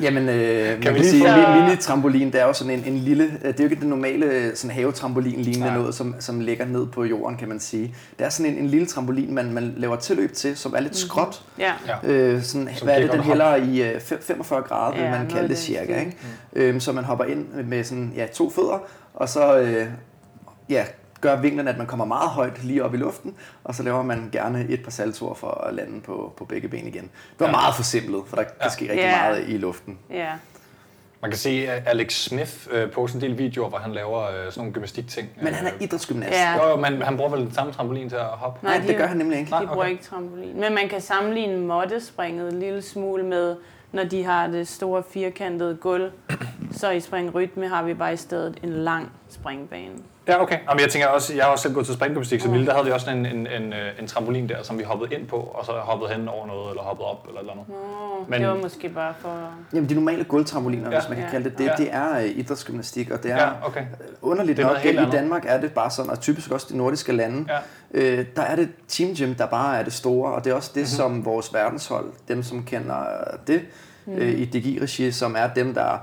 Jamen, 0.00 0.28
øh, 0.28 0.66
man 0.68 0.78
vi 0.78 0.82
kan 0.82 0.94
lige 0.94 1.10
sige, 1.10 1.22
få- 1.22 1.28
at 1.28 1.56
min 1.56 1.62
mini-trampolin, 1.68 2.26
det 2.32 2.40
er 2.40 2.44
jo 2.46 2.52
sådan 2.52 2.72
en, 2.78 2.84
en 2.94 2.98
lille, 2.98 3.24
øh, 3.24 3.52
det 3.52 3.60
er 3.60 3.64
jo 3.64 3.70
ikke 3.70 3.80
den 3.80 3.88
normale 3.88 4.52
sådan 4.56 4.74
havetrampolin 4.76 5.40
lignende 5.40 5.66
Nej. 5.66 5.76
noget, 5.78 5.94
som, 5.94 6.14
som 6.20 6.40
ligger 6.40 6.64
ned 6.66 6.86
på 6.86 7.04
jorden, 7.04 7.36
kan 7.36 7.48
man 7.48 7.60
sige. 7.60 7.94
Det 8.18 8.26
er 8.26 8.30
sådan 8.30 8.52
en, 8.52 8.58
en 8.58 8.66
lille 8.66 8.86
trampolin, 8.86 9.34
man, 9.34 9.52
man 9.52 9.74
laver 9.76 9.96
tilløb 9.96 10.32
til, 10.32 10.56
som 10.56 10.74
er 10.74 10.80
lidt 10.80 10.96
skråt. 10.96 11.42
Ja. 11.58 11.72
Ja. 11.86 12.08
Øh, 12.10 12.42
sådan, 12.42 12.68
Som 12.76 12.86
hvad 12.86 12.96
er 12.96 13.00
det, 13.02 13.12
den 13.12 13.20
hælder 13.20 13.56
i 13.56 13.82
øh, 13.94 14.00
fem- 14.00 14.22
45 14.22 14.62
grader, 14.62 14.92
vil 14.96 15.02
Ja, 15.04 15.10
man 15.10 15.18
noget 15.18 15.32
kalde 15.32 15.48
det 15.48 15.58
cirka. 15.58 16.00
Ikke? 16.00 16.16
Øhm, 16.52 16.80
så 16.80 16.92
man 16.92 17.04
hopper 17.04 17.24
ind 17.24 17.46
med 17.64 17.84
sådan, 17.84 18.12
ja, 18.16 18.26
to 18.26 18.50
fødder, 18.50 18.82
og 19.14 19.28
så 19.28 19.58
øh, 19.58 19.86
ja, 20.70 20.84
gør 21.22 21.36
vinklen, 21.40 21.68
at 21.68 21.78
man 21.78 21.86
kommer 21.86 22.04
meget 22.04 22.30
højt 22.30 22.64
lige 22.64 22.84
op 22.84 22.94
i 22.94 22.96
luften, 22.96 23.34
og 23.64 23.74
så 23.74 23.82
laver 23.82 24.02
man 24.02 24.28
gerne 24.32 24.66
et 24.68 24.82
par 24.82 24.90
saltoer 24.90 25.34
for 25.34 25.50
at 25.50 25.74
lande 25.74 26.00
på, 26.00 26.32
på 26.36 26.44
begge 26.44 26.68
ben 26.68 26.86
igen. 26.86 27.02
Det 27.02 27.10
var 27.40 27.46
Ja. 27.46 27.52
meget 27.52 27.74
forsimplet, 27.74 28.22
for 28.26 28.36
der 28.36 28.44
Ja. 28.62 28.68
ske 28.68 28.82
rigtig 28.84 28.96
Ja. 28.98 29.22
meget 29.22 29.44
i 29.48 29.56
luften. 29.58 29.98
Ja. 30.10 30.28
Man 31.22 31.30
kan 31.30 31.38
se, 31.38 31.50
at 31.68 31.82
Alex 31.86 32.12
Smith 32.14 32.52
øh, 32.70 32.90
poster 32.90 33.16
en 33.18 33.22
del 33.22 33.38
videoer, 33.38 33.68
hvor 33.68 33.78
han 33.78 33.92
laver 33.92 34.22
øh, 34.22 34.30
sådan 34.30 34.52
nogle 34.56 34.72
gymnastikting. 34.72 35.28
Men 35.42 35.54
han 35.54 35.66
er 35.66 35.70
Øh, 35.74 35.82
idrætsgymnast. 35.82 36.32
Ja. 36.32 36.68
Jo, 36.70 36.76
men 36.76 37.02
han 37.02 37.16
bruger 37.16 37.30
vel 37.30 37.40
den 37.40 37.52
samme 37.54 37.72
trampolin 37.72 38.08
til 38.08 38.16
at 38.16 38.22
hoppe. 38.24 38.66
Nej, 38.66 38.78
de- 38.78 38.88
det 38.88 38.96
gør 38.96 39.06
han 39.06 39.16
nemlig 39.16 39.38
ikke. 39.38 39.50
Nej, 39.50 39.60
De 39.60 39.66
bruger 39.66 39.84
ikke 39.86 40.02
trampolin. 40.04 40.60
Men 40.60 40.74
man 40.74 40.88
kan 40.88 41.00
sammenligne 41.00 41.58
måttespringet 41.58 42.52
en 42.52 42.58
lille 42.60 42.82
smule 42.82 43.22
med, 43.24 43.56
når 43.92 44.04
de 44.04 44.24
har 44.24 44.46
det 44.46 44.68
store 44.68 45.02
firkantede 45.10 45.76
gulv. 45.76 46.10
Så 46.72 46.90
i 46.90 47.00
springrytme 47.00 47.68
har 47.68 47.82
vi 47.82 47.94
bare 47.94 48.12
i 48.12 48.16
stedet 48.16 48.58
en 48.62 48.68
lang 48.72 49.12
springbane. 49.32 49.92
Ja, 50.28 50.42
okay. 50.42 50.58
Jamen, 50.68 50.80
jeg 50.80 50.88
tænker 50.90 51.08
også, 51.08 51.34
jeg 51.34 51.44
har 51.44 51.50
også 51.52 51.62
selv 51.62 51.74
gået 51.74 51.86
til 51.86 51.94
springgymnastik 51.94 52.40
som 52.40 52.52
lille. 52.52 52.66
Der 52.66 52.72
havde 52.72 52.86
vi 52.86 52.92
også 52.92 53.10
en, 53.10 53.26
en, 53.26 53.46
en, 53.46 53.72
øh, 53.72 53.78
en 54.00 54.06
trampolin 54.06 54.48
der, 54.48 54.62
som 54.62 54.78
vi 54.78 54.82
hoppede 54.84 55.14
ind 55.14 55.26
på, 55.26 55.36
og 55.36 55.66
så 55.66 55.72
hoppede 55.72 56.10
hen 56.12 56.28
over 56.28 56.46
noget, 56.46 56.70
eller 56.70 56.82
hoppede 56.82 57.06
op, 57.08 57.26
eller 57.28 57.40
eller 57.40 57.52
andet. 57.52 57.64
Oh, 57.68 58.30
Men-. 58.30 58.40
Det 58.40 58.48
var 58.48 58.54
måske 58.56 58.88
bare 58.88 59.14
for... 59.18 59.50
Jamen, 59.74 59.88
de 59.88 59.94
normale 59.94 60.24
gulvtrampoliner, 60.24 60.90
Ja. 60.90 60.98
hvis 61.00 61.08
man 61.08 61.16
kan 61.18 61.24
Ja. 61.26 61.30
kalde 61.30 61.50
det 61.50 61.58
det, 61.58 61.64
Ja. 61.64 61.72
det 61.78 61.88
er 61.92 62.18
øh, 62.18 62.24
idrætsgymnastik, 62.38 63.10
og 63.10 63.22
det 63.22 63.30
er 63.30 63.36
Ja, 63.36 63.48
okay. 63.66 63.84
underligt 64.22 64.56
Det 64.56 64.64
er 64.64 64.68
nok, 64.74 64.84
i 64.84 64.88
andet. 64.88 65.12
Danmark 65.12 65.42
er 65.46 65.60
det 65.60 65.72
bare 65.72 65.90
sådan, 65.90 66.10
og 66.10 66.20
typisk 66.20 66.50
også 66.50 66.66
de 66.70 66.76
nordiske 66.76 67.12
lande, 67.12 67.46
Ja. 67.48 67.58
øh, 68.18 68.26
der 68.36 68.42
er 68.42 68.56
det 68.56 68.68
Team 68.88 69.14
Gym, 69.14 69.34
der 69.34 69.46
bare 69.46 69.78
er 69.78 69.82
det 69.82 69.92
store, 69.92 70.32
og 70.32 70.44
det 70.44 70.50
er 70.50 70.54
også 70.54 70.70
det, 70.74 70.80
Mhm. 70.82 71.02
mm-hmm. 71.02 71.14
som 71.16 71.24
vores 71.24 71.54
verdenshold, 71.54 72.06
dem 72.28 72.42
som 72.42 72.64
kender 72.64 73.04
det 73.46 73.62
Mm. 74.06 74.12
øh, 74.16 74.28
i 74.28 74.44
DGI-regi, 74.44 75.12
som 75.12 75.34
er 75.38 75.46
dem, 75.46 75.74
der 75.74 75.98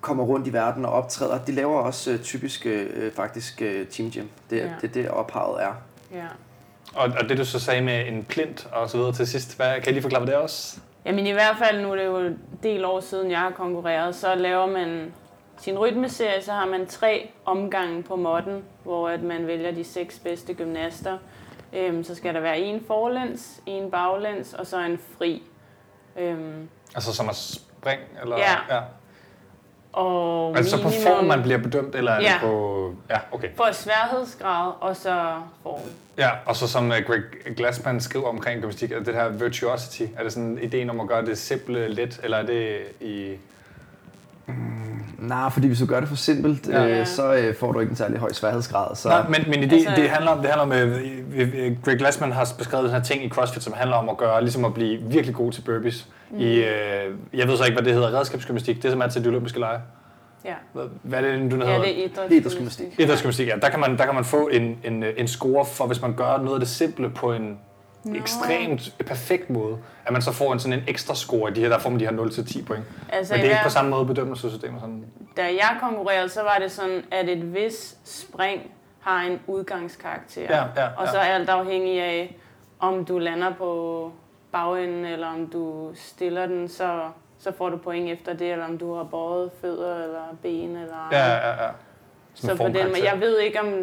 kommer 0.00 0.24
rundt 0.24 0.46
i 0.46 0.52
verden 0.52 0.84
og 0.84 0.92
optræder, 0.92 1.44
de 1.44 1.52
laver 1.52 1.80
også 1.80 2.10
øh, 2.10 2.18
typisk 2.20 2.66
øh, 2.66 3.12
faktisk 3.12 3.62
øh, 3.62 3.86
Team 3.86 4.10
Gym. 4.10 4.26
Det 4.50 4.62
er 4.62 4.66
Ja. 4.66 4.72
det, 4.80 4.94
det 4.94 5.08
ophavet 5.08 5.62
er. 5.62 5.72
Ja. 6.14 6.26
Og, 6.94 7.12
og 7.20 7.28
det 7.28 7.38
du 7.38 7.44
så 7.44 7.58
sagde 7.60 7.82
med 7.82 8.06
en 8.08 8.24
plint 8.24 8.68
og 8.72 8.90
så 8.90 8.96
videre 8.96 9.12
til 9.12 9.26
sidst, 9.26 9.56
hvad, 9.56 9.74
kan 9.80 9.88
I 9.88 9.92
lige 9.92 10.02
forklare, 10.02 10.20
hvad 10.24 10.32
det 10.32 10.38
er 10.38 10.42
også? 10.42 10.80
Jamen 11.04 11.26
i 11.26 11.30
hvert 11.32 11.56
fald, 11.58 11.82
nu 11.82 11.92
er 11.92 11.96
det 11.96 12.04
jo 12.06 12.18
en 12.18 12.38
del 12.62 12.84
år 12.84 13.00
siden, 13.00 13.30
jeg 13.30 13.38
har 13.38 13.50
konkurreret, 13.50 14.14
så 14.14 14.34
laver 14.34 14.66
man 14.66 15.12
sin 15.58 15.78
rytmeserie, 15.78 16.42
så 16.42 16.52
har 16.52 16.66
man 16.66 16.86
tre 16.86 17.30
omgange 17.44 18.02
på 18.02 18.16
modden, 18.16 18.62
hvor 18.82 19.08
at 19.08 19.22
man 19.22 19.46
vælger 19.46 19.70
de 19.72 19.84
seks 19.84 20.18
bedste 20.18 20.54
gymnaster. 20.54 21.18
Øhm, 21.72 22.04
så 22.04 22.14
skal 22.14 22.34
der 22.34 22.40
være 22.40 22.58
en 22.58 22.84
forlæns, 22.86 23.60
en 23.66 23.90
baglæns 23.90 24.54
og 24.54 24.66
så 24.66 24.80
en 24.80 24.98
fri. 25.18 25.42
Øhm, 26.16 26.68
Altså 26.94 27.14
som 27.14 27.28
at 27.28 27.36
spring, 27.36 28.00
eller? 28.22 28.38
Ja. 28.38 28.74
ja. 28.76 28.80
Og 29.92 30.56
Altså 30.56 30.70
så 30.76 30.82
på 30.82 30.88
minimum 30.88 31.06
form, 31.16 31.24
man 31.24 31.42
bliver 31.42 31.58
bedømt, 31.58 31.94
eller 31.94 32.12
er 32.12 32.18
det 32.18 32.24
Ja. 32.24 32.38
på... 32.40 32.92
Ja, 33.10 33.18
okay. 33.32 33.48
for 33.56 33.68
sværhedsgrad 33.72 34.72
og 34.80 34.96
så 34.96 35.16
form. 35.62 35.80
Ja, 36.18 36.28
og 36.46 36.56
så 36.56 36.68
som 36.68 36.84
uh, 36.86 36.90
Greg 37.06 37.22
Glassman 37.56 38.00
skriver 38.00 38.28
omkring 38.28 38.60
gymnastik, 38.60 38.92
er 38.92 38.98
det 39.02 39.14
her 39.14 39.28
virtuosity, 39.28 40.02
er 40.18 40.22
det 40.22 40.32
sådan 40.32 40.58
ideen 40.62 40.90
om 40.90 41.00
at 41.00 41.08
gøre 41.08 41.26
det 41.26 41.38
simple 41.38 41.88
let, 41.88 42.20
eller 42.22 42.36
er 42.36 42.46
det 42.46 42.78
i... 43.00 43.32
Nej, 45.18 45.50
fordi 45.50 45.66
hvis 45.66 45.78
du 45.78 45.86
gør 45.86 46.00
det 46.00 46.08
for 46.08 46.16
simpelt, 46.16 46.68
Ja. 46.68 47.00
øh, 47.00 47.06
så 47.06 47.34
øh, 47.34 47.56
får 47.56 47.72
du 47.72 47.80
ikke 47.80 47.90
en 47.90 47.96
særlig 47.96 48.18
høj 48.18 48.32
sværhedsgrad. 48.32 48.96
Så, 48.96 49.08
Nej, 49.08 49.28
men, 49.28 49.44
men 49.48 49.70
idé, 49.70 49.74
Altså- 49.74 49.92
det 49.96 50.10
handler 50.10 50.30
om, 50.30 50.38
det 50.38 50.50
handler 50.50 50.62
om 50.62 50.72
øh, 50.72 51.00
øh, 51.34 51.76
Greg 51.84 51.98
Glassman 51.98 52.32
har 52.32 52.48
beskrevet 52.58 52.84
den 52.84 52.92
her 52.94 53.02
ting 53.02 53.24
i 53.24 53.28
CrossFit, 53.28 53.62
som 53.62 53.72
handler 53.72 53.96
om 53.96 54.08
at 54.08 54.16
gøre, 54.16 54.40
ligesom 54.40 54.64
at 54.64 54.74
blive 54.74 55.02
virkelig 55.02 55.34
god 55.36 55.52
til 55.52 55.60
burpees. 55.62 56.06
Mm. 56.32 56.38
I, 56.38 56.54
øh, 56.64 57.14
jeg 57.34 57.48
ved 57.48 57.56
så 57.56 57.64
ikke, 57.64 57.74
hvad 57.76 57.84
det 57.84 57.94
hedder, 57.94 58.18
redskabsgymnastik, 58.18 58.82
det 58.82 58.90
som 58.90 59.00
er 59.00 59.06
til 59.06 59.24
de 59.24 59.28
olympiske 59.28 59.58
lege. 59.60 59.80
Ja, 60.44 60.54
Hvad, 61.02 61.24
er 61.24 61.32
det, 61.38 61.50
du 61.50 61.56
ja 61.56 61.64
hedder? 61.64 61.82
det 61.82 62.18
er 62.18 62.28
Idrætsgymnastik. 62.30 62.86
idrætsgymnastik. 63.00 63.48
Ja. 63.48 63.56
Der 63.62 63.68
kan 63.68 63.80
man, 63.80 63.98
der 63.98 64.04
kan 64.04 64.14
man 64.14 64.24
få 64.24 64.48
en, 64.48 64.78
en, 64.84 65.02
øh, 65.02 65.14
en 65.16 65.28
score 65.28 65.64
for, 65.64 65.86
hvis 65.86 66.02
man 66.02 66.14
gør 66.16 66.38
noget 66.38 66.54
af 66.54 66.60
det 66.60 66.68
simple 66.68 67.10
på 67.10 67.32
en 67.32 67.58
Nå. 68.04 68.14
ekstremt 68.16 68.94
perfekt 69.06 69.50
måde, 69.50 69.78
at 70.06 70.12
man 70.12 70.22
så 70.22 70.32
får 70.32 70.52
en 70.52 70.58
sådan 70.58 70.78
en 70.78 70.84
ekstra 70.88 71.14
score 71.14 71.50
i 71.50 71.54
de 71.54 71.60
her, 71.60 71.68
der 71.68 71.78
får 71.78 71.90
man 71.90 72.00
de 72.00 72.04
her 72.04 72.12
0-10 72.12 72.64
point. 72.64 72.84
Altså, 73.08 73.34
Men 73.34 73.40
det 73.42 73.46
er 73.46 73.50
ikke 73.50 73.64
på 73.64 73.70
samme 73.70 73.90
måde 73.90 74.06
bedømmelsessystemer. 74.06 74.80
Sådan. 74.80 75.04
da 75.36 75.42
jeg 75.42 75.76
konkurrerede, 75.80 76.28
så 76.28 76.40
var 76.42 76.56
det 76.60 76.70
sådan, 76.72 77.02
at 77.10 77.28
et 77.28 77.54
vis 77.54 77.96
spring 78.04 78.60
har 79.00 79.22
en 79.22 79.38
udgangskarakter. 79.46 80.42
Ja, 80.42 80.64
ja, 80.82 80.88
Og 80.96 81.08
så 81.08 81.16
ja. 81.18 81.24
er 81.28 81.34
alt 81.34 81.48
afhængig 81.48 82.00
af, 82.00 82.36
om 82.80 83.04
du 83.04 83.18
lander 83.18 83.52
på 83.58 84.12
bagenden, 84.52 85.04
eller 85.04 85.26
om 85.26 85.46
du 85.46 85.90
stiller 85.94 86.46
den, 86.46 86.68
så, 86.68 87.00
så 87.38 87.52
får 87.58 87.68
du 87.68 87.76
point 87.76 88.10
efter 88.10 88.32
det, 88.32 88.52
eller 88.52 88.64
om 88.64 88.78
du 88.78 88.94
har 88.94 89.04
båret 89.04 89.50
fødder 89.60 89.94
eller 90.04 90.36
ben. 90.42 90.76
Eller 90.76 91.08
Ja, 91.12 91.26
ja, 91.28 91.48
ja. 91.64 91.68
så 92.34 92.56
på 92.56 92.64
den, 92.64 92.74
men 92.74 93.04
jeg 93.04 93.16
ved 93.20 93.38
ikke, 93.38 93.60
om, 93.60 93.74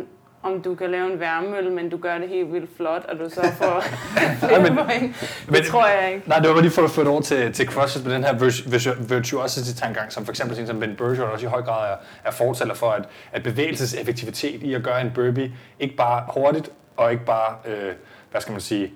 om 0.44 0.62
du 0.62 0.76
kan 0.76 0.92
lave 0.92 1.14
en 1.14 1.20
værmøl, 1.20 1.72
men 1.72 1.90
du 1.90 1.98
gør 1.98 2.18
det 2.18 2.30
helt 2.30 2.54
vildt 2.54 2.70
flot, 2.78 3.06
og 3.06 3.20
du 3.20 3.30
så 3.30 3.42
får 3.58 3.84
flere 4.48 4.62
men- 4.62 4.76
point. 4.76 5.16
Det 5.46 5.52
men- 5.52 5.64
tror 5.64 5.88
jeg 5.88 6.14
ikke. 6.14 6.30
Nej, 6.30 6.40
det 6.40 6.48
var 6.48 6.54
bare 6.54 6.62
lige 6.64 6.72
for 6.72 6.82
at 6.84 6.90
få 6.92 7.02
det 7.02 7.10
over 7.10 7.22
til, 7.22 7.54
til 7.54 7.68
CrossFit 7.68 8.06
med 8.06 8.14
den 8.14 8.24
her 8.24 8.34
virtu- 8.34 8.70
virtu- 8.70 9.04
virtuosity-tankegang, 9.16 10.12
som 10.12 10.26
for 10.26 10.32
eksempel 10.32 10.56
sådan 10.56 10.68
som 10.68 10.80
Ben 10.80 10.96
Bergeron 10.96 11.30
også 11.32 11.46
i 11.46 11.50
høj 11.50 11.62
grad 11.62 11.92
er, 11.92 11.96
er 12.24 12.32
fortæller 12.32 12.74
for, 12.74 12.90
at, 12.92 13.06
at 13.32 13.44
bevægelseseffektivitet 13.44 14.64
i 14.64 14.74
at 14.74 14.84
gøre 14.84 15.02
en 15.02 15.12
burpee, 15.16 15.52
ikke 15.80 15.96
bare 15.96 16.24
hurtigt, 16.34 16.70
og 16.98 17.12
ikke 17.12 17.26
bare, 17.26 17.56
øh, 17.66 17.94
hvad 18.32 18.42
skal 18.42 18.52
man 18.52 18.62
sige, 18.62 18.94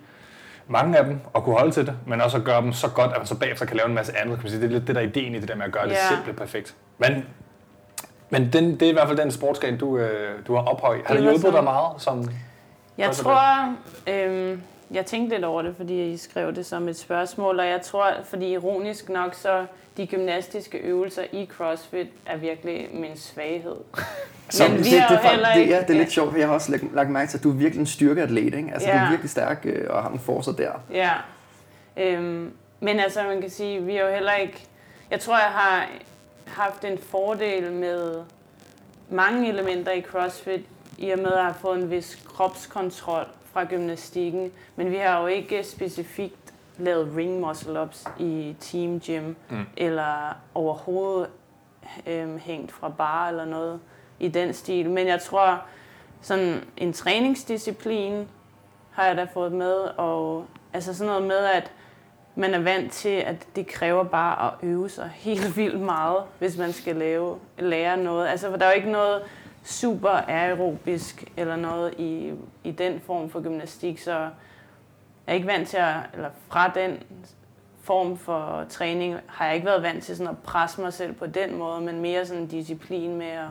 mange 0.67 0.97
af 0.97 1.05
dem, 1.05 1.19
og 1.33 1.43
kunne 1.43 1.55
holde 1.57 1.71
til 1.71 1.85
det, 1.85 1.93
men 2.07 2.21
også 2.21 2.37
at 2.37 2.43
gøre 2.43 2.61
dem 2.61 2.73
så 2.73 2.89
godt, 2.89 3.11
at 3.11 3.17
man 3.17 3.27
så 3.27 3.35
bagefter 3.35 3.65
kan 3.65 3.77
lave 3.77 3.87
en 3.89 3.93
masse 3.95 4.17
andet. 4.17 4.35
Kan 4.37 4.43
man 4.43 4.49
sige. 4.51 4.61
Det 4.61 4.67
er 4.67 4.71
lidt 4.71 4.87
det 4.87 4.95
der 4.95 5.01
er 5.01 5.05
ideen 5.05 5.35
i 5.35 5.39
det 5.39 5.47
der 5.49 5.55
med 5.55 5.65
at 5.65 5.71
gøre 5.71 5.85
det 5.85 5.91
Ja. 5.91 6.15
simple 6.15 6.33
perfekt. 6.33 6.75
Men, 6.97 7.25
men 8.29 8.49
den, 8.53 8.71
det 8.73 8.81
er 8.81 8.89
i 8.89 8.93
hvert 8.93 9.07
fald 9.07 9.17
den 9.17 9.31
sportsgren, 9.31 9.77
du, 9.77 9.97
øh, 9.97 10.39
du 10.47 10.55
har 10.55 10.61
ophøjet. 10.61 11.01
Har 11.05 11.13
det 11.13 11.23
Det 11.23 11.31
hjulpet 11.31 11.53
dig 11.53 11.63
meget? 11.63 12.01
Som, 12.01 12.25
Jeg 12.97 13.11
tror, 13.11 13.73
øhm, 14.07 14.61
jeg 14.93 15.05
tænkte 15.05 15.35
lidt 15.35 15.45
over 15.45 15.61
det, 15.61 15.75
fordi 15.77 16.11
I 16.11 16.17
skrev 16.17 16.55
det 16.55 16.65
som 16.65 16.87
et 16.87 16.97
spørgsmål, 16.97 17.59
og 17.59 17.67
jeg 17.67 17.81
tror, 17.81 18.07
fordi 18.23 18.51
ironisk 18.51 19.09
nok, 19.09 19.33
så 19.33 19.65
de 19.97 20.07
gymnastiske 20.07 20.77
øvelser 20.77 21.23
i 21.31 21.49
CrossFit 21.57 22.07
er 22.25 22.37
virkelig 22.37 22.87
min 22.93 23.17
svaghed. 23.17 23.75
Så 24.49 24.67
Men 24.67 24.77
vi 24.77 24.83
det, 24.83 25.01
har 25.01 25.15
det, 25.15 25.39
det, 25.39 25.55
det, 25.55 25.69
ja, 25.69 25.81
det 25.81 25.89
er 25.89 25.93
lidt 25.93 26.11
sjovt, 26.11 26.31
for 26.31 26.37
jeg 26.37 26.47
har 26.47 26.53
også 26.53 26.71
lagt, 26.71 26.83
lagt 26.95 27.09
mærke 27.09 27.29
til, 27.31 27.37
at 27.37 27.43
du 27.43 27.49
er 27.49 27.53
virkelig 27.55 27.79
en 27.79 27.85
styrkeatlet, 27.85 28.43
ikke? 28.43 28.69
Altså, 28.73 28.87
du 28.89 28.93
Ja. 28.95 29.03
er 29.03 29.09
virkelig 29.09 29.29
stærk 29.29 29.61
øh, 29.63 29.85
og 29.89 29.95
har 30.01 30.09
nogle 30.09 30.19
forcer 30.19 30.51
der. 30.51 30.71
Ja. 30.91 31.11
Øhm, 31.97 32.51
men 32.79 32.99
altså, 32.99 33.23
man 33.23 33.41
kan 33.41 33.49
sige, 33.49 33.81
vi 33.83 33.95
er 33.97 34.05
jo 34.07 34.13
heller 34.13 34.33
ikke... 34.33 34.67
Jeg 35.11 35.19
tror, 35.19 35.33
jeg 35.37 35.47
har 35.51 35.87
haft 36.47 36.83
en 36.85 36.97
fordel 36.97 37.71
med 37.71 38.15
mange 39.09 39.49
elementer 39.49 39.91
i 39.91 40.01
CrossFit, 40.01 40.61
i 40.97 41.09
og 41.09 41.19
med 41.19 41.31
at 41.31 41.43
have 41.43 41.55
fået 41.61 41.79
en 41.83 41.91
vis 41.91 42.17
kropskontrol 42.35 43.25
fra 43.53 43.63
gymnastikken. 43.63 44.51
Men 44.75 44.91
vi 44.91 44.95
har 44.97 45.21
jo 45.21 45.27
ikke 45.27 45.63
specifikt 45.63 46.53
lavet 46.77 47.13
ring 47.17 47.39
muscle 47.39 47.81
ups 47.81 48.05
i 48.19 48.55
team 48.59 48.99
gym, 48.99 49.35
Mm. 49.49 49.65
eller 49.77 50.35
overhovedet 50.55 51.29
øhm, 52.07 52.37
hængt 52.37 52.71
fra 52.71 52.89
bar 52.89 53.29
eller 53.29 53.45
noget 53.45 53.79
i 54.19 54.27
den 54.27 54.53
stil. 54.53 54.89
Men 54.89 55.07
jeg 55.07 55.21
tror, 55.21 55.61
sådan 56.21 56.61
en 56.77 56.93
træningsdisciplin 56.93 58.27
har 58.91 59.05
jeg 59.05 59.17
da 59.17 59.27
fået 59.33 59.51
med, 59.51 59.73
og 59.97 60.45
altså 60.73 60.93
sådan 60.93 61.07
noget 61.11 61.23
med, 61.27 61.37
at 61.45 61.71
man 62.35 62.53
er 62.53 62.59
vant 62.59 62.91
til, 62.91 63.09
at 63.09 63.47
det 63.55 63.67
kræver 63.67 64.03
bare 64.03 64.47
at 64.47 64.53
øve 64.69 64.89
sig 64.89 65.11
helt 65.15 65.55
vildt 65.57 65.79
meget, 65.81 66.23
hvis 66.39 66.57
man 66.57 66.73
skal 66.73 66.95
lave, 66.95 67.37
lære 67.59 67.97
noget. 67.97 68.27
Altså, 68.27 68.49
for 68.49 68.57
der 68.57 68.65
er 68.65 68.69
jo 68.69 68.75
ikke 68.75 68.91
noget 68.91 69.21
super 69.63 70.09
aerobisk 70.09 71.31
eller 71.37 71.55
noget 71.55 71.93
i, 71.97 72.33
i 72.63 72.71
den 72.71 72.99
form 72.99 73.29
for 73.29 73.41
gymnastik, 73.41 73.99
så 73.99 74.19
jeg 74.19 74.29
er 75.27 75.33
ikke 75.33 75.47
vant 75.47 75.67
til 75.67 75.77
at, 75.77 75.95
eller 76.13 76.29
fra 76.47 76.67
den 76.67 77.03
form 77.81 78.17
for 78.17 78.65
træning, 78.69 79.17
har 79.27 79.45
jeg 79.45 79.55
ikke 79.55 79.67
været 79.67 79.83
vant 79.83 80.03
til 80.03 80.17
sådan 80.17 80.31
at 80.31 80.37
presse 80.37 80.81
mig 80.81 80.93
selv 80.93 81.13
på 81.13 81.27
den 81.27 81.57
måde, 81.57 81.81
men 81.81 82.01
mere 82.01 82.25
sådan 82.25 82.41
en 82.41 82.47
disciplin 82.47 83.15
med 83.15 83.27
at, 83.27 83.47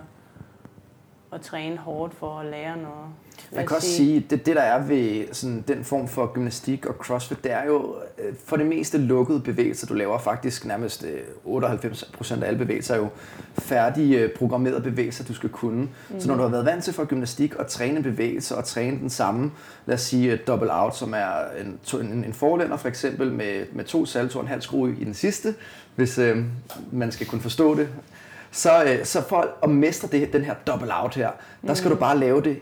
at 1.32 1.40
træne 1.40 1.76
hårdt 1.76 2.14
for 2.14 2.38
at 2.38 2.46
lære 2.46 2.76
noget. 2.76 3.06
Man 3.50 3.60
jeg 3.60 3.68
kan 3.68 3.76
også 3.76 3.88
sige, 3.88 4.16
at 4.16 4.30
det, 4.30 4.46
det 4.46 4.56
der 4.56 4.62
er 4.62 4.86
ved 4.86 5.24
sådan, 5.32 5.64
den 5.68 5.84
form 5.84 6.08
for 6.08 6.32
gymnastik 6.32 6.86
og 6.86 6.94
crossfit, 6.94 7.44
det 7.44 7.52
er 7.52 7.64
jo 7.66 7.94
øh, 8.18 8.34
for 8.44 8.56
det 8.56 8.66
meste 8.66 8.98
lukkede 8.98 9.40
bevægelser, 9.40 9.86
du 9.86 9.94
laver. 9.94 10.18
Faktisk 10.18 10.64
nærmest 10.66 11.04
øh, 11.04 11.56
98% 11.56 12.42
af 12.42 12.46
alle 12.46 12.58
bevægelser 12.58 12.94
er 12.94 12.98
jo 12.98 13.08
færdige 13.58 14.18
øh, 14.18 14.30
programmerede 14.30 14.80
bevægelser, 14.80 15.24
du 15.24 15.34
skal 15.34 15.50
kunne. 15.50 15.80
Mm. 15.80 16.20
Så 16.20 16.28
når 16.28 16.34
du 16.34 16.42
har 16.42 16.48
været 16.48 16.64
vant 16.64 16.84
til 16.84 16.92
for 16.92 17.04
gymnastik 17.04 17.54
at 17.58 17.66
træne 17.66 17.96
en 17.96 18.02
bevægelse 18.02 18.56
og 18.56 18.64
træne 18.64 18.98
den 18.98 19.10
samme, 19.10 19.50
lad 19.86 19.94
os 19.94 20.00
sige 20.02 20.32
øh, 20.32 20.38
double 20.46 20.74
out, 20.82 20.96
som 20.96 21.14
er 21.14 21.30
en, 21.60 21.78
to- 21.84 21.98
en, 21.98 22.24
en 22.24 22.32
forlænder 22.32 22.76
for 22.76 22.88
eksempel 22.88 23.32
med, 23.32 23.66
med 23.72 23.84
to 23.84 24.06
salto 24.06 24.38
og 24.38 24.42
en 24.42 24.48
halv 24.48 24.62
skrue 24.62 24.96
i 25.00 25.04
den 25.04 25.14
sidste, 25.14 25.54
hvis 25.96 26.18
øh, 26.18 26.44
man 26.92 27.12
skal 27.12 27.26
kunne 27.26 27.40
forstå 27.40 27.74
det, 27.74 27.88
så, 28.52 28.84
øh, 28.84 29.04
så 29.04 29.22
for 29.28 29.46
at 29.62 29.70
mestre 29.70 30.08
det, 30.12 30.32
den 30.32 30.44
her 30.44 30.54
double 30.66 30.94
out 31.02 31.14
her, 31.14 31.30
der 31.66 31.74
skal 31.74 31.90
du 31.90 31.96
bare 31.96 32.18
lave 32.18 32.42
det 32.42 32.58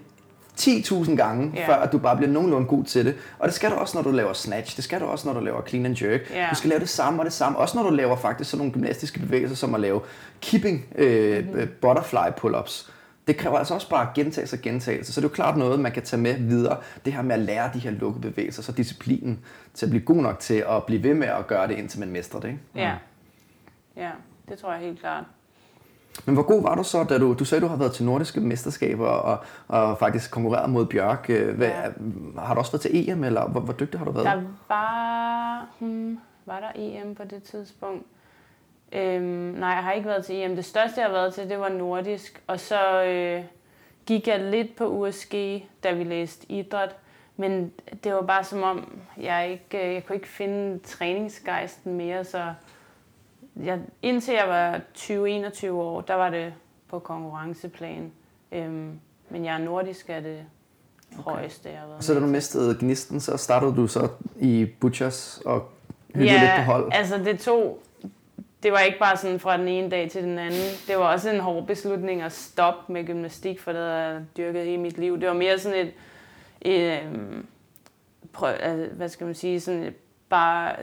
10.000 0.61 1.17
gange, 1.17 1.53
Ja. 1.57 1.69
før 1.69 1.75
at 1.75 1.93
du 1.93 1.99
bare 1.99 2.17
bliver 2.17 2.31
nogenlunde 2.33 2.67
god 2.67 2.85
til 2.85 3.07
det. 3.07 3.15
Og 3.39 3.47
det 3.49 3.55
skal 3.55 3.71
du 3.71 3.75
også, 3.77 3.97
når 3.99 4.03
du 4.03 4.11
laver 4.11 4.33
snatch. 4.33 4.77
Det 4.77 4.85
skal 4.85 5.01
du 5.01 5.05
også, 5.05 5.29
når 5.29 5.35
du 5.35 5.45
laver 5.45 5.63
clean 5.69 5.87
and 5.87 6.03
jerk. 6.03 6.31
Ja. 6.31 6.47
Du 6.51 6.55
skal 6.55 6.69
lave 6.71 6.81
det 6.81 6.89
samme 6.89 7.21
og 7.21 7.25
det 7.25 7.33
samme. 7.33 7.59
Også 7.59 7.79
når 7.79 7.91
du 7.91 7.95
laver 7.95 8.17
faktisk 8.17 8.51
sådan 8.51 8.59
nogle 8.59 8.73
gymnastiske 8.73 9.21
bevægelser, 9.21 9.57
som 9.57 9.75
at 9.75 9.81
lave 9.81 10.01
keeping 10.41 10.87
øh, 10.97 11.39
Mhm. 11.45 11.49
mm-hmm. 11.55 11.69
butterfly 11.81 12.29
pull-ups. 12.45 12.91
Det 13.27 13.37
kræver 13.37 13.59
altså 13.59 13.75
også 13.75 13.89
bare 13.91 14.09
gentagelse 14.15 14.57
og 14.57 14.61
gentagelse. 14.63 15.13
Så 15.13 15.21
det 15.21 15.25
er 15.25 15.29
jo 15.31 15.35
klart 15.35 15.57
noget, 15.57 15.81
man 15.81 15.93
kan 15.93 16.03
tage 16.03 16.21
med 16.23 16.35
videre. 16.35 16.77
Det 17.05 17.13
her 17.13 17.23
med 17.23 17.35
at 17.35 17.41
lære 17.41 17.71
de 17.75 17.79
her 17.79 17.91
lukkede 17.91 18.23
bevægelser, 18.31 18.63
så 18.63 18.73
disciplinen 18.73 19.39
til 19.75 19.87
at 19.87 19.91
blive 19.91 20.05
god 20.05 20.17
nok 20.17 20.39
til 20.39 20.65
at 20.69 20.85
blive 20.85 21.03
ved 21.03 21.15
med 21.15 21.29
at 21.29 21.47
gøre 21.47 21.69
det, 21.69 21.79
indtil 21.79 22.01
man 22.01 22.11
mestrer 22.11 22.41
det. 22.41 22.49
Ikke? 22.49 22.61
Ja. 22.75 22.93
ja, 23.97 24.11
det 24.49 24.59
tror 24.59 24.73
jeg 24.73 24.81
helt 24.81 25.01
klart. 25.01 25.25
Men 26.25 26.35
hvor 26.35 26.43
god 26.45 26.63
var 26.63 26.75
du 26.75 26.83
så, 26.83 27.05
da 27.05 27.19
du, 27.19 27.35
du 27.39 27.45
sagde, 27.45 27.63
du 27.63 27.67
har 27.67 27.77
været 27.77 27.93
til 27.93 28.05
nordiske 28.05 28.41
mesterskaber 28.41 29.07
og, 29.09 29.39
og 29.69 29.99
faktisk 29.99 30.31
konkurreret 30.31 30.71
mod 30.71 30.87
Bjørk. 30.87 31.27
Øh, 31.29 31.57
Hvad, 31.57 31.69
Ja. 31.69 31.83
Har 32.39 32.55
du 32.55 32.59
også 32.61 32.73
været 32.73 32.81
til 32.83 33.09
EM, 33.11 33.25
eller 33.25 33.49
hvor, 33.49 33.61
hvor 33.61 33.73
dygtig 33.73 34.01
har 34.01 34.05
du 34.05 34.13
været? 34.13 34.27
Der 34.27 34.43
var, 34.69 35.67
hmm, 35.79 36.19
var 36.47 36.61
der 36.61 36.69
EM 36.75 37.15
på 37.15 37.23
det 37.25 37.43
tidspunkt? 37.43 38.07
Øhm, 38.93 39.23
nej, 39.59 39.69
jeg 39.69 39.85
har 39.85 39.93
ikke 39.93 40.09
været 40.09 40.25
til 40.25 40.37
EM. 40.37 40.57
Det 40.57 40.65
største, 40.65 41.01
jeg 41.01 41.07
har 41.09 41.13
været 41.13 41.35
til, 41.35 41.49
det 41.49 41.61
var 41.61 41.69
nordisk. 41.69 42.43
Og 42.47 42.61
så 42.61 43.03
øh, 43.03 43.45
gik 44.07 44.29
jeg 44.29 44.41
lidt 44.41 44.77
på 44.77 44.87
USG, 44.87 45.35
da 45.85 45.93
vi 45.93 46.05
læste 46.05 46.53
idræt. 46.53 46.97
Men 47.37 47.73
det 48.05 48.15
var 48.15 48.23
bare 48.23 48.45
som 48.45 48.63
om, 48.63 48.89
jeg 49.17 49.51
ikke, 49.51 49.89
øh, 49.89 49.95
jeg 49.95 50.07
kunne 50.07 50.17
ikke 50.17 50.29
finde 50.29 50.79
træningsgejsten 50.79 51.95
mere. 51.97 52.25
Så 52.25 52.53
jeg, 53.57 53.81
indtil 54.03 54.35
jeg 54.35 54.49
var 54.49 54.81
20-21 54.97 55.71
år, 55.71 56.01
der 56.01 56.15
var 56.15 56.31
det 56.31 56.55
på 56.89 56.99
konkurrenceplan. 56.99 58.13
Øhm, 58.53 59.01
men 59.29 59.45
jeg 59.45 59.55
er 59.55 59.59
nordisk 59.59 60.11
er 60.11 60.21
det 60.21 60.45
okay. 61.19 61.23
højeste, 61.23 61.69
jeg 61.69 61.79
har 61.79 61.87
været 61.87 62.05
Så 62.05 62.15
da 62.15 62.21
du 62.21 62.27
mistede 62.27 62.77
gnisten, 62.81 63.21
så 63.21 63.37
startede 63.37 63.77
du 63.77 63.87
så 63.87 64.09
i 64.41 64.67
Butchers 64.81 65.41
og 65.45 65.69
hyggede 66.15 66.33
ja, 66.33 66.57
lidt 66.57 66.67
på 66.67 66.73
hold. 66.73 66.91
altså 66.93 67.19
det 67.19 67.41
tog... 67.41 67.79
Det 68.63 68.73
var 68.73 68.79
ikke 68.79 68.99
bare 68.99 69.17
sådan 69.17 69.41
fra 69.41 69.57
den 69.57 69.69
ene 69.69 69.91
dag 69.91 70.11
til 70.11 70.23
den 70.23 70.39
anden. 70.39 70.61
Det 70.87 70.97
var 70.97 71.13
også 71.13 71.31
en 71.31 71.41
hård 71.41 71.67
beslutning 71.67 72.23
at 72.23 72.33
stoppe 72.33 72.93
med 72.93 73.07
gymnastik, 73.07 73.61
for 73.61 73.73
det 73.73 73.81
havde 73.81 73.95
jeg 73.95 74.23
dyrket 74.37 74.65
hele 74.65 74.83
mit 74.83 74.99
liv. 74.99 75.21
Det 75.21 75.29
var 75.29 75.35
mere 75.35 75.59
sådan 75.59 75.87
et... 75.87 75.93
et 76.61 77.03
øhm, 77.03 77.47
prøv, 78.33 78.55
altså, 78.61 78.95
hvad 78.95 79.09
skal 79.09 79.25
man 79.25 79.35
sige? 79.35 79.61
Sådan 79.61 79.83
et, 79.83 79.95
bare 80.29 80.77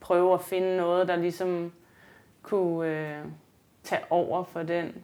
prøve 0.00 0.34
at 0.34 0.40
finde 0.40 0.76
noget, 0.76 1.08
der 1.08 1.16
ligesom 1.16 1.72
kunne 2.44 2.88
øh, 2.88 3.24
tage 3.82 4.02
over 4.10 4.44
for 4.44 4.62
den 4.62 4.94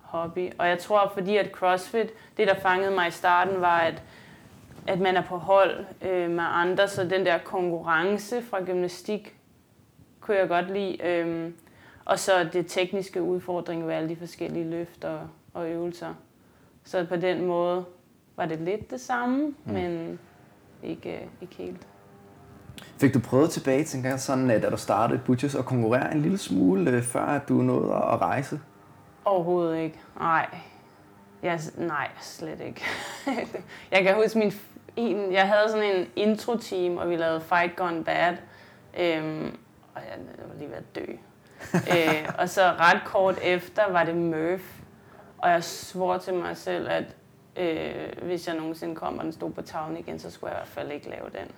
hobby. 0.00 0.52
Og 0.58 0.68
jeg 0.68 0.78
tror, 0.78 1.10
fordi 1.14 1.36
at 1.36 1.50
CrossFit, 1.52 2.10
det 2.36 2.48
der 2.48 2.54
fangede 2.54 2.90
mig 2.90 3.08
i 3.08 3.10
starten, 3.10 3.60
var, 3.60 3.78
at 3.78 4.02
at 4.88 5.00
man 5.00 5.16
er 5.16 5.22
på 5.22 5.36
hold 5.36 5.84
øh, 6.02 6.30
med 6.30 6.44
andre, 6.46 6.88
så 6.88 7.04
den 7.04 7.26
der 7.26 7.38
konkurrence 7.38 8.42
fra 8.42 8.64
gymnastik 8.64 9.36
kunne 10.20 10.36
jeg 10.36 10.48
godt 10.48 10.70
lide. 10.70 11.06
Øhm, 11.06 11.54
og 12.04 12.18
så 12.18 12.48
det 12.52 12.66
tekniske 12.66 13.22
udfordring 13.22 13.86
ved 13.86 13.94
alle 13.94 14.08
de 14.08 14.16
forskellige 14.16 14.70
løft 14.70 15.04
og, 15.04 15.20
og 15.54 15.70
øvelser. 15.70 16.14
Så 16.84 17.06
på 17.06 17.16
den 17.16 17.46
måde 17.46 17.84
var 18.36 18.46
det 18.46 18.60
lidt 18.60 18.90
det 18.90 19.00
samme, 19.00 19.46
mm. 19.46 19.72
men 19.72 20.18
ikke, 20.82 21.16
øh, 21.16 21.26
ikke 21.40 21.54
helt. 21.54 21.86
Fik 23.00 23.14
du 23.14 23.20
prøvet 23.20 23.50
tilbage, 23.50 23.84
tænker 23.84 24.08
jeg, 24.08 24.20
sådan, 24.20 24.50
at 24.50 24.62
da 24.62 24.70
du 24.70 24.76
startede 24.76 25.20
Butchers, 25.26 25.54
at 25.54 25.64
konkurrere 25.64 26.14
en 26.14 26.22
lille 26.22 26.38
smule, 26.38 26.90
øh, 26.90 27.02
før 27.02 27.24
at 27.24 27.48
du 27.48 27.54
nåede 27.54 27.94
at 27.94 28.12
at 28.12 28.20
rejse? 28.20 28.60
Overhovedet 29.24 29.78
ikke. 29.78 30.00
Nej. 30.20 30.46
Jeg, 31.42 31.60
nej, 31.76 32.08
slet 32.20 32.60
ikke. 32.60 32.84
jeg 33.92 34.02
kan 34.02 34.14
huske 34.14 34.38
min... 34.38 34.52
En, 34.96 35.32
jeg 35.32 35.48
havde 35.48 35.68
sådan 35.68 35.96
en 35.96 36.06
intro-team, 36.16 36.96
og 36.96 37.10
vi 37.10 37.16
lavede 37.16 37.40
Fight 37.40 37.76
Gone 37.76 38.04
Bad. 38.04 38.36
Øhm, 39.00 39.56
og 39.94 40.00
jeg, 40.02 40.18
jeg 40.38 40.48
var 40.48 40.54
lige 40.58 40.68
ved 40.68 40.76
at 40.76 40.94
dø. 40.94 41.12
øh, 41.94 42.28
og 42.38 42.48
så 42.48 42.62
ret 42.62 43.02
kort 43.04 43.38
efter 43.42 43.92
var 43.92 44.04
det 44.04 44.16
Murph. 44.16 44.64
Og 45.38 45.50
jeg 45.50 45.64
svor 45.64 46.18
til 46.18 46.34
mig 46.34 46.56
selv, 46.56 46.88
at 46.90 47.04
øh, 47.56 48.26
hvis 48.26 48.48
jeg 48.48 48.56
nogensinde 48.56 48.94
kom, 48.94 49.18
og 49.18 49.24
den 49.24 49.32
stod 49.32 49.50
på 49.50 49.62
tavlen 49.62 49.96
igen, 49.96 50.18
så 50.18 50.30
skulle 50.30 50.50
jeg 50.50 50.58
i 50.58 50.60
hvert 50.60 50.68
fald 50.68 50.92
ikke 50.92 51.10
lave 51.10 51.24
den. 51.32 51.50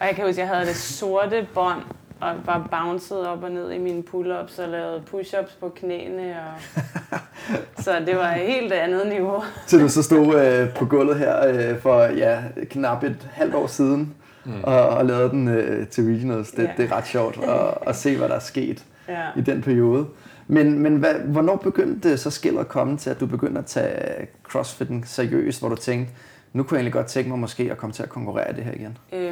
Og 0.00 0.06
jeg 0.06 0.14
kan 0.14 0.26
huske, 0.26 0.42
at 0.42 0.48
jeg 0.48 0.56
havde 0.56 0.68
det 0.68 0.76
sorte 0.76 1.46
bånd 1.54 1.82
og 2.20 2.34
bare 2.46 2.64
bouncede 2.70 3.28
op 3.28 3.42
og 3.42 3.50
ned 3.50 3.70
i 3.72 3.78
mine 3.78 4.02
pull-ups 4.02 4.62
og 4.62 4.68
lavede 4.68 5.02
push-ups 5.10 5.56
på 5.60 5.68
knæene. 5.76 6.36
Og... 6.36 6.80
så 7.84 8.02
det 8.06 8.16
var 8.16 8.34
et 8.34 8.46
helt 8.46 8.72
andet 8.72 9.08
niveau. 9.08 9.42
så 9.66 9.78
du 9.78 9.88
så 9.88 10.02
stod 10.02 10.40
øh, 10.40 10.74
på 10.74 10.84
gulvet 10.84 11.18
her 11.18 11.48
øh, 11.48 11.80
for 11.80 12.02
ja, 12.02 12.42
knap 12.70 13.04
et 13.04 13.28
halvt 13.32 13.54
år 13.54 13.66
siden 13.66 14.14
mm. 14.44 14.64
og, 14.64 14.88
og 14.88 15.06
lavede 15.06 15.30
den 15.30 15.48
øh, 15.48 15.88
til 15.88 16.04
regionals. 16.04 16.50
Det, 16.50 16.62
ja. 16.62 16.70
det 16.76 16.90
er 16.90 16.96
ret 16.96 17.06
sjovt 17.06 17.38
at, 17.44 17.74
at 17.86 17.96
se, 17.96 18.16
hvad 18.16 18.28
der 18.28 18.34
er 18.34 18.40
sket 18.40 18.84
ja. 19.08 19.22
i 19.36 19.40
den 19.40 19.62
periode. 19.62 20.06
Men, 20.46 20.78
men 20.78 20.96
hvad, 20.96 21.14
hvornår 21.14 21.56
begyndte 21.56 22.16
så 22.16 22.30
skillet 22.30 22.60
at 22.60 22.68
komme 22.68 22.96
til, 22.96 23.10
at 23.10 23.20
du 23.20 23.26
begyndte 23.26 23.58
at 23.58 23.66
tage 23.66 24.26
crossfitten 24.42 25.04
seriøst, 25.06 25.60
hvor 25.60 25.68
du 25.68 25.76
tænkte, 25.76 26.12
nu 26.52 26.62
kunne 26.62 26.76
jeg 26.76 26.80
egentlig 26.80 26.92
godt 26.92 27.06
tænke 27.06 27.30
mig 27.30 27.38
måske 27.38 27.68
at 27.70 27.76
komme 27.76 27.92
til 27.92 28.02
at 28.02 28.08
konkurrere 28.08 28.50
i 28.50 28.54
det 28.54 28.64
her 28.64 28.72
igen? 28.72 28.98
Øhm, 29.12 29.29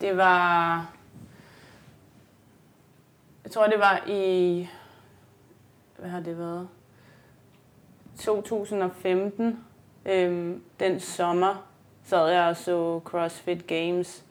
det 0.00 0.16
var... 0.16 0.90
Jeg 3.44 3.52
tror, 3.52 3.66
det 3.66 3.78
var 3.78 4.04
i... 4.06 4.68
Hvad 5.98 6.10
har 6.10 6.20
det 6.20 6.38
været? 6.38 6.68
2015. 8.18 9.64
Øhm, 10.06 10.62
den 10.80 11.00
sommer 11.00 11.64
sad 12.04 12.28
jeg 12.28 12.44
og 12.44 12.56
så 12.56 13.00
CrossFit 13.04 13.66
Games. 13.66 14.24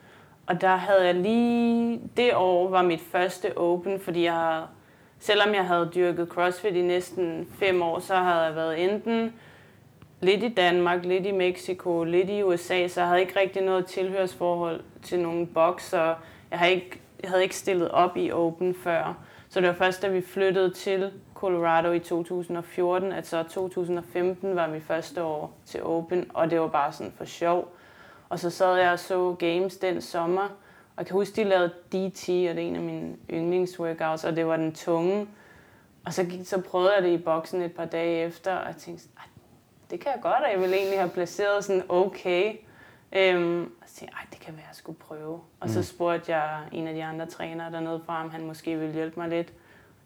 Og 0.47 0.61
der 0.61 0.75
havde 0.75 1.05
jeg 1.05 1.15
lige... 1.15 2.01
Det 2.17 2.35
år 2.35 2.69
var 2.69 2.81
mit 2.81 3.01
første 3.01 3.57
open, 3.57 3.99
fordi 3.99 4.23
jeg 4.23 4.65
selvom 5.19 5.53
jeg 5.53 5.65
havde 5.65 5.89
dyrket 5.95 6.27
CrossFit 6.27 6.75
i 6.75 6.81
næsten 6.81 7.47
fem 7.59 7.81
år, 7.81 7.99
så 7.99 8.15
havde 8.15 8.41
jeg 8.41 8.55
været 8.55 8.83
enten 8.83 9.33
lidt 10.21 10.43
i 10.43 10.47
Danmark, 10.47 11.05
lidt 11.05 11.25
i 11.25 11.31
Mexico, 11.31 12.03
lidt 12.03 12.29
i 12.29 12.43
USA, 12.43 12.87
så 12.87 13.01
jeg 13.01 13.07
havde 13.07 13.21
ikke 13.21 13.39
rigtig 13.39 13.61
noget 13.61 13.85
tilhørsforhold 13.85 14.81
til 15.07 15.19
nogen 15.19 15.47
bokser. 15.47 16.15
jeg 16.51 16.59
har 16.59 16.65
ikke, 16.65 16.99
jeg 17.21 17.29
havde 17.29 17.43
ikke 17.43 17.55
stillet 17.55 17.91
op 17.91 18.17
i 18.17 18.31
Open 18.31 18.75
før. 18.75 19.17
Så 19.49 19.61
det 19.61 19.67
var 19.67 19.73
først, 19.73 20.01
da 20.01 20.07
vi 20.07 20.21
flyttede 20.21 20.73
til 20.73 21.11
Colorado 21.33 21.91
i 21.91 21.99
2014, 21.99 23.11
at 23.11 23.27
så 23.27 23.43
2015 23.43 24.55
var 24.55 24.67
mit 24.67 24.83
første 24.83 25.23
år 25.23 25.57
til 25.65 25.83
Open, 25.83 26.31
og 26.33 26.51
det 26.51 26.61
var 26.61 26.67
bare 26.67 26.91
sådan 26.91 27.13
for 27.17 27.25
sjov. 27.25 27.73
Og 28.29 28.39
så 28.39 28.49
sad 28.49 28.75
jeg 28.75 28.91
og 28.91 28.99
så 28.99 29.35
games 29.39 29.77
den 29.77 30.01
sommer, 30.01 30.41
og 30.41 30.97
jeg 30.97 31.05
kan 31.05 31.13
huske, 31.13 31.35
de 31.35 31.43
lavede 31.43 31.69
DT, 31.69 32.29
og 32.29 32.55
det 32.55 32.63
er 32.63 32.67
en 32.67 32.75
af 32.75 32.81
mine 32.81 33.15
yndlingsworkouts, 33.29 34.23
og 34.23 34.35
det 34.35 34.47
var 34.47 34.57
den 34.57 34.75
tunge. 34.75 35.27
Og 36.05 36.13
så, 36.13 36.23
gik, 36.23 36.47
så 36.47 36.61
prøvede 36.61 36.93
jeg 36.95 37.03
det 37.03 37.09
i 37.09 37.17
boksen 37.17 37.61
et 37.61 37.73
par 37.73 37.85
dage 37.85 38.25
efter, 38.25 38.55
og 38.55 38.67
jeg 38.67 38.75
tænkte, 38.75 39.07
det 39.91 39.99
kan 39.99 40.11
jeg 40.15 40.21
godt, 40.21 40.43
og 40.43 40.51
jeg 40.51 40.59
ville 40.59 40.75
egentlig 40.75 40.99
have 40.99 41.09
placeret 41.09 41.63
sådan 41.63 41.83
okay. 41.89 42.55
Øhm, 43.13 43.63
og 43.63 43.87
så 43.87 43.95
tænkte 43.95 44.15
jeg, 44.21 44.27
det 44.31 44.39
kan 44.39 44.53
være, 44.53 44.63
at 44.63 44.67
jeg 44.67 44.75
skulle 44.75 44.99
prøve. 44.99 45.33
Og 45.33 45.67
mm. 45.67 45.69
så 45.69 45.83
spurgte 45.83 46.35
jeg 46.35 46.59
en 46.71 46.87
af 46.87 46.93
de 46.93 47.03
andre 47.03 47.25
trænere 47.25 47.71
dernede 47.71 48.01
fra, 48.05 48.23
om 48.23 48.29
han 48.29 48.45
måske 48.45 48.77
ville 48.77 48.93
hjælpe 48.93 49.19
mig 49.19 49.29
lidt. 49.29 49.53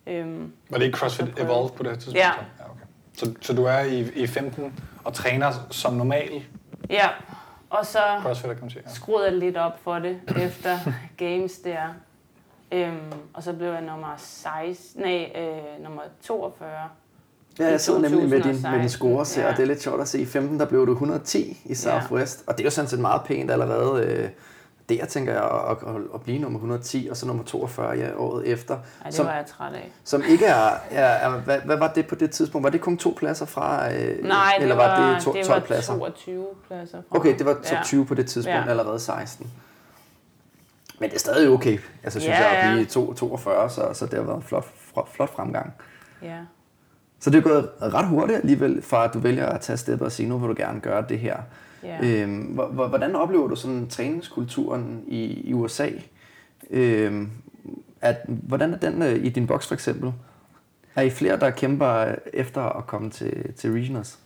Øhm, 0.08 0.54
var 0.70 0.78
det 0.78 0.86
ikke 0.86 0.98
CrossFit 0.98 1.40
Evolve 1.40 1.70
på 1.70 1.84
det 1.84 1.94
tidspunkt? 1.94 2.18
Ja. 2.18 2.32
ja 2.60 2.66
okay. 2.72 2.86
så, 3.18 3.34
så 3.42 3.54
du 3.54 3.64
er 3.64 3.80
i, 3.80 4.00
i 4.00 4.28
15 4.28 4.80
og 5.04 5.14
træner 5.14 5.52
som 5.70 5.94
normal? 5.94 6.44
Ja, 6.90 7.10
og 7.70 7.86
så 7.86 8.00
skruede 8.88 9.26
jeg 9.26 9.38
lidt 9.38 9.58
op 9.58 9.84
for 9.84 10.00
det 10.00 10.22
efter 10.48 10.78
games 11.18 11.60
der. 11.60 11.94
Øhm, 12.72 13.14
og 13.34 13.44
så 13.44 13.54
blev 13.54 13.68
jeg 13.68 13.82
nummer 13.82 14.14
16, 14.18 15.02
nej, 15.02 15.32
øh, 15.36 15.84
nummer 15.84 16.02
42 16.22 16.90
Ja, 17.62 17.72
jeg 17.72 17.82
så 17.82 17.98
nemlig 17.98 18.30
med 18.30 18.42
din, 18.42 18.62
med 18.62 18.80
din 18.80 18.90
score 18.90 19.26
ja. 19.38 19.50
og 19.50 19.58
det 19.58 19.64
er 19.64 19.68
lidt 19.68 19.82
sjovt 19.82 20.02
at 20.02 20.08
se. 20.08 20.20
I 20.22 20.26
15 20.26 20.60
der 20.60 20.66
blev 20.66 20.88
du 20.88 20.92
110 20.92 21.62
i 21.66 21.76
Southwest, 21.76 22.44
ja. 22.48 22.52
og 22.52 22.58
det 22.58 22.64
er 22.64 22.66
jo 22.66 22.72
sådan 22.72 22.90
set 22.90 23.00
meget 23.00 23.22
pænt 23.26 23.52
allerede. 23.52 24.06
Øh, 24.06 24.30
der 24.90 25.06
tænker 25.06 25.34
jeg 25.34 25.44
at, 25.44 25.96
at, 25.96 26.02
at 26.14 26.22
blive 26.22 26.40
nummer 26.40 26.60
110, 26.60 27.08
og 27.12 27.18
så 27.18 27.28
nummer 27.28 27.44
42 27.44 27.98
ja, 27.98 28.10
året 28.18 28.48
efter. 28.48 28.74
Ja, 28.74 29.08
det 29.08 29.16
som, 29.16 29.26
var 29.26 29.34
jeg 29.34 29.46
træt 29.46 29.74
af. 29.74 29.92
Som 30.04 30.24
ikke 30.30 30.46
er, 30.46 30.70
er, 30.92 31.06
er 31.06 31.40
hvad, 31.40 31.60
hvad 31.60 31.78
var 31.78 31.88
det 31.88 32.08
på 32.08 32.16
det 32.16 32.32
tidspunkt? 32.32 32.64
Var 32.64 32.70
det 32.70 32.82
kun 32.82 32.98
to 32.98 33.16
pladser 33.18 33.46
fra? 33.46 33.94
Øh, 33.94 34.24
Nej, 34.24 34.54
det 34.56 34.64
eller 34.64 34.76
var, 34.76 35.00
var 35.00 35.14
det, 35.14 35.24
to, 35.24 35.34
det 35.34 35.46
12 35.46 35.62
var 35.62 35.66
pladser? 35.66 35.98
22 35.98 36.46
pladser 36.68 36.98
fra. 37.10 37.18
Okay, 37.18 37.38
det 37.38 37.46
var 37.46 37.54
top 37.54 37.72
ja. 37.72 37.84
20 37.84 38.06
på 38.06 38.16
det 38.16 38.28
tidspunkt, 38.28 38.66
ja. 38.66 38.70
allerede 38.70 39.00
16. 39.00 39.52
Men 41.00 41.10
det 41.10 41.16
er 41.16 41.20
stadig 41.20 41.50
okay, 41.50 41.80
altså, 42.04 42.20
synes 42.20 42.38
ja, 42.38 42.50
jeg, 42.50 42.58
at 42.58 42.74
blive 42.74 43.14
42, 43.16 43.70
så, 43.70 43.90
så 43.94 44.06
det 44.06 44.14
har 44.14 44.22
været 44.22 44.38
en 44.38 44.44
flot, 44.44 44.66
flot 45.14 45.30
fremgang. 45.30 45.74
Ja. 46.22 46.38
Så 47.22 47.30
det 47.30 47.38
er 47.38 47.42
gået 47.42 47.70
ret 47.82 48.08
hurtigt 48.08 48.40
alligevel, 48.40 48.82
fra 48.82 49.04
at 49.04 49.14
du 49.14 49.20
vælger 49.20 49.46
at 49.46 49.62
tage 49.62 49.78
stedet 49.78 50.02
og 50.02 50.12
sige, 50.12 50.30
nu 50.30 50.38
vil 50.38 50.50
du 50.50 50.56
gerne 50.58 50.80
gøre 50.80 51.06
det 51.10 51.20
her. 51.20 51.38
Yeah. 51.86 52.22
Øhm, 52.22 52.42
hvordan 52.74 53.16
oplever 53.16 53.48
du 53.48 53.56
sådan 53.56 53.88
træningskulturen 53.88 55.04
i, 55.08 55.50
i 55.50 55.54
USA? 55.54 55.90
Øhm, 56.70 57.32
at, 58.02 58.18
hvordan 58.28 58.74
er 58.74 58.78
den 58.78 59.02
øh, 59.02 59.26
i 59.26 59.30
din 59.30 59.48
boks 59.48 59.68
for 59.68 59.74
eksempel? 59.74 60.14
Er 60.96 61.02
I 61.02 61.10
flere, 61.10 61.40
der 61.40 61.50
kæmper 61.50 62.16
efter 62.34 62.62
at 62.62 62.88
komme 62.88 63.10
til, 63.10 63.54
til 63.54 63.72
regionals? 63.72 64.20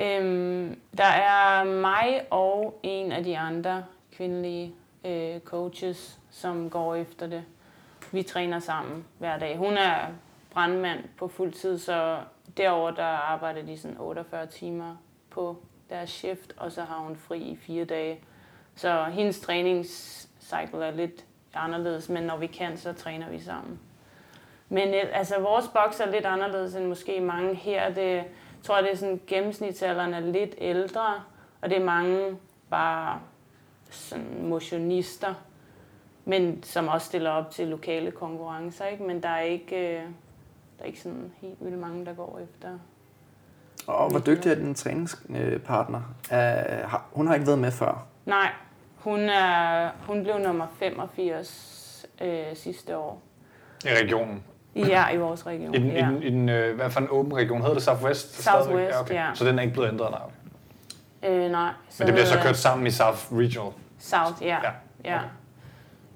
Øhm, 0.00 0.76
der 0.98 1.04
er 1.04 1.64
mig 1.64 2.22
og 2.30 2.80
en 2.82 3.12
af 3.12 3.24
de 3.24 3.38
andre 3.38 3.84
kvindelige 4.16 4.72
øh, 5.06 5.40
coaches, 5.44 6.18
som 6.30 6.70
går 6.70 6.94
efter 6.94 7.26
det. 7.26 7.42
Vi 8.12 8.22
træner 8.22 8.58
sammen 8.58 9.04
hver 9.18 9.38
dag. 9.38 9.56
Hun 9.56 9.72
er 9.72 9.96
brandmand 10.50 11.04
på 11.18 11.28
fuld 11.28 11.52
tid, 11.52 11.78
så 11.78 12.18
derover 12.56 12.90
der 12.90 13.04
arbejder 13.04 13.62
de 13.62 13.78
sådan 13.78 13.96
48 14.00 14.46
timer 14.46 14.96
på 15.30 15.56
deres 15.90 16.10
shift, 16.10 16.52
og 16.56 16.72
så 16.72 16.82
har 16.82 16.98
hun 16.98 17.16
fri 17.16 17.38
i 17.38 17.56
fire 17.56 17.84
dage. 17.84 18.20
Så 18.74 19.04
hendes 19.04 19.40
træningscycle 19.40 20.84
er 20.84 20.90
lidt 20.90 21.24
anderledes, 21.54 22.08
men 22.08 22.22
når 22.22 22.36
vi 22.36 22.46
kan, 22.46 22.76
så 22.76 22.92
træner 22.92 23.30
vi 23.30 23.38
sammen. 23.38 23.80
Men 24.68 24.88
øh, 24.88 25.04
altså, 25.12 25.40
vores 25.40 25.68
boks 25.68 26.00
er 26.00 26.10
lidt 26.10 26.24
anderledes 26.24 26.74
end 26.74 26.86
måske 26.86 27.20
mange 27.20 27.54
her. 27.54 27.94
Det, 27.94 28.14
jeg 28.14 28.24
tror, 28.62 28.80
det 28.80 28.92
er 28.92 28.96
sådan, 28.96 29.20
gennemsnitsalderen 29.26 30.14
er 30.14 30.20
lidt 30.20 30.54
ældre, 30.58 31.22
og 31.60 31.70
det 31.70 31.78
er 31.78 31.84
mange 31.84 32.36
bare 32.70 33.20
sådan 33.90 34.46
motionister, 34.46 35.34
men 36.24 36.62
som 36.62 36.88
også 36.88 37.06
stiller 37.06 37.30
op 37.30 37.50
til 37.50 37.68
lokale 37.68 38.10
konkurrencer, 38.10 38.86
ikke? 38.86 39.04
Men 39.04 39.22
der 39.22 39.28
er 39.28 39.40
ikke, 39.40 39.96
øh, 39.98 40.02
der 40.80 40.84
er 40.84 40.86
ikke 40.86 41.00
sådan 41.00 41.32
helt 41.40 41.56
vildt 41.60 41.78
mange, 41.78 42.06
der 42.06 42.14
går 42.14 42.40
efter. 42.42 42.68
Og 43.86 44.10
hvor 44.10 44.20
dygtig 44.20 44.50
er 44.50 44.54
din 44.54 44.74
træningspartner? 44.74 46.00
Uh, 46.32 46.94
hun 47.12 47.26
har 47.26 47.34
ikke 47.34 47.46
været 47.46 47.58
med 47.58 47.70
før? 47.70 48.06
Nej, 48.26 48.50
hun, 48.96 49.20
er, 49.20 49.90
hun 50.06 50.22
blev 50.22 50.38
nummer 50.38 50.66
85 50.78 52.06
øh, 52.20 52.44
sidste 52.54 52.96
år. 52.96 53.22
I 53.84 53.88
regionen? 53.88 54.44
Ja, 54.76 55.10
i 55.10 55.16
vores 55.16 55.46
region. 55.46 55.74
I 55.74 55.78
den, 55.78 55.90
ja. 55.90 56.10
i 56.10 56.14
den, 56.14 56.22
i 56.22 56.30
den 56.30 56.48
øh, 56.48 56.76
hvad 56.76 56.90
for 56.90 57.00
en 57.00 57.08
åben 57.10 57.34
region? 57.36 57.60
Hedder 57.60 57.74
det 57.74 57.82
Southwest? 57.82 58.42
Southwest, 58.42 58.94
ja, 58.94 59.00
okay. 59.00 59.14
ja. 59.14 59.30
Så 59.34 59.44
den 59.44 59.58
er 59.58 59.62
ikke 59.62 59.72
blevet 59.72 59.88
ændret? 59.88 60.10
Nej, 60.10 60.20
okay. 61.22 61.44
øh, 61.44 61.50
nej. 61.50 61.72
Så 61.88 62.02
Men 62.02 62.06
det 62.06 62.14
bliver 62.14 62.26
så 62.26 62.38
kørt 62.42 62.56
sammen 62.56 62.86
i 62.86 62.90
South 62.90 63.32
Regional? 63.32 63.72
South, 63.98 64.42
ja. 64.42 64.58
Ja, 64.64 64.70
ja. 65.04 65.16
Okay. 65.16 65.28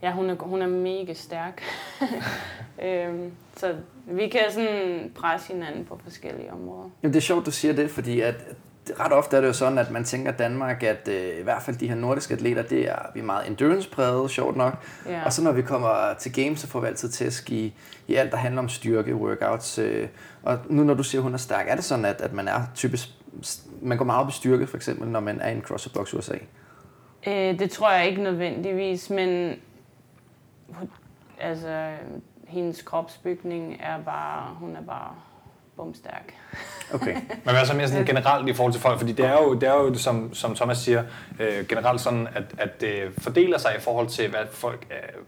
ja 0.02 0.12
hun, 0.12 0.30
er, 0.30 0.34
hun 0.34 0.62
er 0.62 0.66
mega 0.66 1.12
stærk. 1.12 1.62
øhm, 2.82 3.32
så 3.56 3.74
vi 4.06 4.28
kan 4.28 4.40
sådan 4.50 5.12
presse 5.14 5.52
hinanden 5.52 5.84
på 5.84 6.00
forskellige 6.04 6.52
områder. 6.52 6.90
Jamen 7.02 7.12
det 7.12 7.16
er 7.16 7.22
sjovt, 7.22 7.46
du 7.46 7.50
siger 7.50 7.74
det, 7.74 7.90
fordi 7.90 8.20
at 8.20 8.34
ret 9.00 9.12
ofte 9.12 9.36
er 9.36 9.40
det 9.40 9.48
jo 9.48 9.52
sådan, 9.52 9.78
at 9.78 9.90
man 9.90 10.04
tænker 10.04 10.32
Danmark, 10.32 10.82
at 10.82 11.08
øh, 11.08 11.38
i 11.40 11.42
hvert 11.42 11.62
fald 11.62 11.76
de 11.76 11.88
her 11.88 11.94
nordiske 11.94 12.34
atleter, 12.34 12.62
det 12.62 12.88
er, 12.88 12.98
vi 13.14 13.20
er 13.20 13.24
meget 13.24 13.48
endurance-præget, 13.48 14.30
sjovt 14.30 14.56
nok. 14.56 14.74
Ja. 15.06 15.24
Og 15.24 15.32
så 15.32 15.44
når 15.44 15.52
vi 15.52 15.62
kommer 15.62 16.14
til 16.18 16.32
games, 16.32 16.60
så 16.60 16.66
får 16.66 16.80
vi 16.80 16.86
altid 16.86 17.08
tæsk 17.08 17.50
i, 17.50 17.74
i 18.08 18.14
alt, 18.14 18.32
der 18.32 18.38
handler 18.38 18.62
om 18.62 18.68
styrke, 18.68 19.14
workouts. 19.14 19.78
Øh, 19.78 20.08
og 20.42 20.58
nu 20.68 20.84
når 20.84 20.94
du 20.94 21.02
siger, 21.02 21.20
at 21.20 21.22
hun 21.22 21.34
er 21.34 21.38
stærk, 21.38 21.66
er 21.68 21.74
det 21.74 21.84
sådan, 21.84 22.04
at, 22.04 22.20
at 22.20 22.32
man 22.32 22.48
er 22.48 22.60
typisk, 22.74 23.08
man 23.82 23.98
går 23.98 24.04
meget 24.04 24.20
op 24.20 24.28
i 24.28 24.32
styrke, 24.32 24.66
for 24.66 24.76
eksempel, 24.76 25.08
når 25.08 25.20
man 25.20 25.40
er 25.40 25.48
i 25.48 25.52
en 25.52 25.62
CrossFit 25.62 25.92
Box 25.92 26.14
USA? 26.14 26.34
Øh, 27.26 27.58
det 27.58 27.70
tror 27.70 27.92
jeg 27.92 28.08
ikke 28.08 28.22
nødvendigvis, 28.22 29.10
men 29.10 29.56
altså, 31.40 31.92
hendes 32.48 32.82
kropsbygning 32.82 33.76
er 33.80 33.98
bare, 33.98 34.54
hun 34.54 34.76
er 34.76 34.82
bare 34.82 35.14
bumstærk. 35.76 36.34
Okay. 36.94 37.14
Men 37.44 37.54
hvad 37.54 37.66
så 37.66 37.74
mere 37.74 37.88
sådan 37.88 38.06
generelt 38.06 38.48
i 38.48 38.52
forhold 38.52 38.72
til 38.72 38.82
folk? 38.82 38.98
Fordi 38.98 39.12
det 39.12 39.24
er 39.24 39.42
jo, 39.42 39.54
det 39.54 39.68
er 39.68 39.74
jo 39.74 39.94
som, 39.94 40.34
som 40.34 40.54
Thomas 40.54 40.78
siger, 40.78 41.04
øh, 41.40 41.66
generelt 41.66 42.00
sådan, 42.00 42.28
at, 42.34 42.44
at 42.58 42.80
det 42.80 43.12
fordeler 43.18 43.58
sig 43.58 43.74
i 43.78 43.80
forhold 43.80 44.08
til, 44.08 44.30
hvad 44.30 44.46
folk 44.50 44.86
øh, 44.90 45.22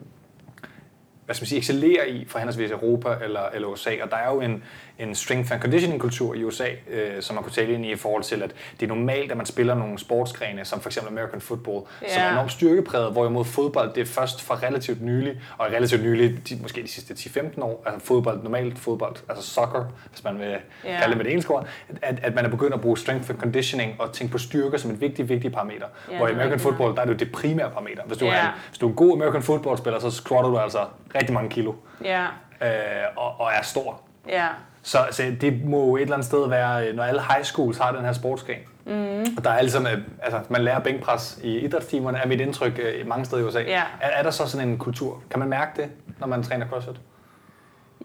hvad 1.27 1.35
skal 1.35 1.43
man 1.43 1.49
sige, 1.49 1.59
excellerer 1.59 2.05
i 2.05 2.25
for 2.29 2.39
henholdsvis 2.39 2.71
Europa 2.71 3.17
eller, 3.25 3.49
eller 3.55 3.69
USA. 3.69 3.91
Og 4.03 4.11
der 4.11 4.17
er 4.17 4.35
jo 4.35 4.41
en, 4.41 4.65
en 4.99 5.15
strength 5.15 5.53
and 5.53 5.61
conditioning 5.61 6.01
kultur 6.01 6.35
i 6.35 6.45
USA, 6.45 6.67
øh, 6.91 7.23
som 7.23 7.35
man 7.35 7.43
kunne 7.43 7.53
tale 7.53 7.73
ind 7.73 7.85
i 7.85 7.93
i 7.93 7.97
forhold 7.97 8.23
til, 8.23 8.43
at 8.43 8.51
det 8.81 8.87
er 8.91 8.95
normalt, 8.95 9.31
at 9.31 9.37
man 9.37 9.47
spiller 9.47 9.75
nogle 9.75 9.99
sportsgrene, 9.99 10.65
som 10.65 10.81
for 10.81 10.89
eksempel 10.89 11.13
American 11.13 11.41
football, 11.41 11.83
yeah. 12.03 12.13
som 12.13 12.23
er 12.23 12.31
enormt 12.31 12.53
styrkepræget, 12.53 13.13
hvorimod 13.13 13.45
fodbold, 13.45 13.95
det 13.95 14.01
er 14.01 14.05
først 14.07 14.43
for 14.43 14.63
relativt 14.63 15.03
nylig, 15.03 15.41
og 15.59 15.67
relativt 15.67 16.03
nylig, 16.03 16.49
de, 16.49 16.59
måske 16.63 16.83
de 16.83 16.89
sidste 16.89 17.15
10-15 17.15 17.63
år, 17.63 17.83
altså 17.87 18.07
fodbold, 18.07 18.43
normalt 18.43 18.79
fodbold, 18.79 19.17
altså 19.29 19.51
soccer, 19.51 19.85
hvis 20.11 20.25
man 20.25 20.39
vil 20.39 20.49
yeah. 20.49 20.99
kalde 20.99 21.09
det 21.09 21.17
med 21.17 21.25
det 21.25 21.31
engelske 21.31 21.51
ord, 21.55 21.67
at, 22.03 22.21
at 22.23 22.35
man 22.35 22.45
er 22.45 22.49
begyndt 22.49 22.75
at 22.75 22.81
bruge 22.81 22.99
strength 22.99 23.31
and 23.31 23.39
conditioning 23.39 24.01
og 24.01 24.13
tænke 24.13 24.33
på 24.33 24.39
styrke 24.39 24.79
som 24.79 24.91
en 24.91 25.01
vigtig, 25.01 25.29
vigtig 25.29 25.53
parameter. 25.53 25.87
Yeah, 26.09 26.19
hvor 26.19 26.29
i 26.29 26.33
American 26.33 26.61
football, 26.61 26.95
der 26.95 27.01
er 27.01 27.05
det 27.05 27.13
jo 27.13 27.19
det 27.19 27.33
primære 27.33 27.71
parameter. 27.71 28.03
Hvis 28.07 28.19
du, 28.19 28.25
yeah. 28.25 28.45
er 28.45 28.49
en, 28.49 28.55
hvis 28.69 28.79
du 28.79 28.87
er 28.87 28.91
en 28.91 28.97
god 28.97 29.13
American 29.13 29.43
football 29.43 29.79
spiller, 29.79 30.01
så 30.01 30.11
squatter 30.11 30.51
du 30.51 30.59
altså 30.59 30.79
rigtig 31.15 31.35
mange 31.35 31.51
kilo 31.51 31.73
Ja, 32.05 32.23
øh, 32.63 32.69
og, 33.17 33.41
og 33.41 33.51
er 33.59 33.63
stor. 33.63 34.01
ja. 34.29 34.47
Så, 34.87 34.99
så 35.11 35.23
det 35.41 35.65
må 35.65 35.87
jo 35.87 35.97
et 35.97 36.03
eller 36.03 36.15
andet 36.15 36.27
sted 36.27 36.49
være, 36.49 36.89
øh, 36.89 36.97
når 36.97 37.03
alle 37.03 37.21
high 37.21 37.45
schools 37.45 37.79
har 37.79 37.93
den 37.93 38.05
her 38.05 38.13
sportsgren. 38.13 38.59
Mm. 38.85 39.37
Og 39.37 39.45
der 39.45 39.51
er 39.51 39.59
øh, 39.93 40.03
altså 40.23 40.41
man 40.49 40.61
lærer 40.61 40.79
bænkpres 40.79 41.39
i 41.43 41.59
idrætstimerne, 41.59 42.19
er 42.19 42.27
mit 42.27 42.41
indtryk 42.41 42.81
øh, 42.83 43.09
mange 43.09 43.25
steder 43.25 43.43
i 43.43 43.45
USA. 43.45 43.61
Ja. 43.61 43.83
Er, 44.01 44.09
er 44.09 44.23
der 44.23 44.31
så 44.31 44.47
sådan 44.47 44.69
en 44.69 44.79
kultur? 44.79 45.23
Kan 45.31 45.39
man 45.39 45.49
mærke 45.49 45.83
det, 45.83 45.91
når 46.19 46.27
man 46.27 46.43
træner 46.43 46.67
CrossFit? 46.69 47.01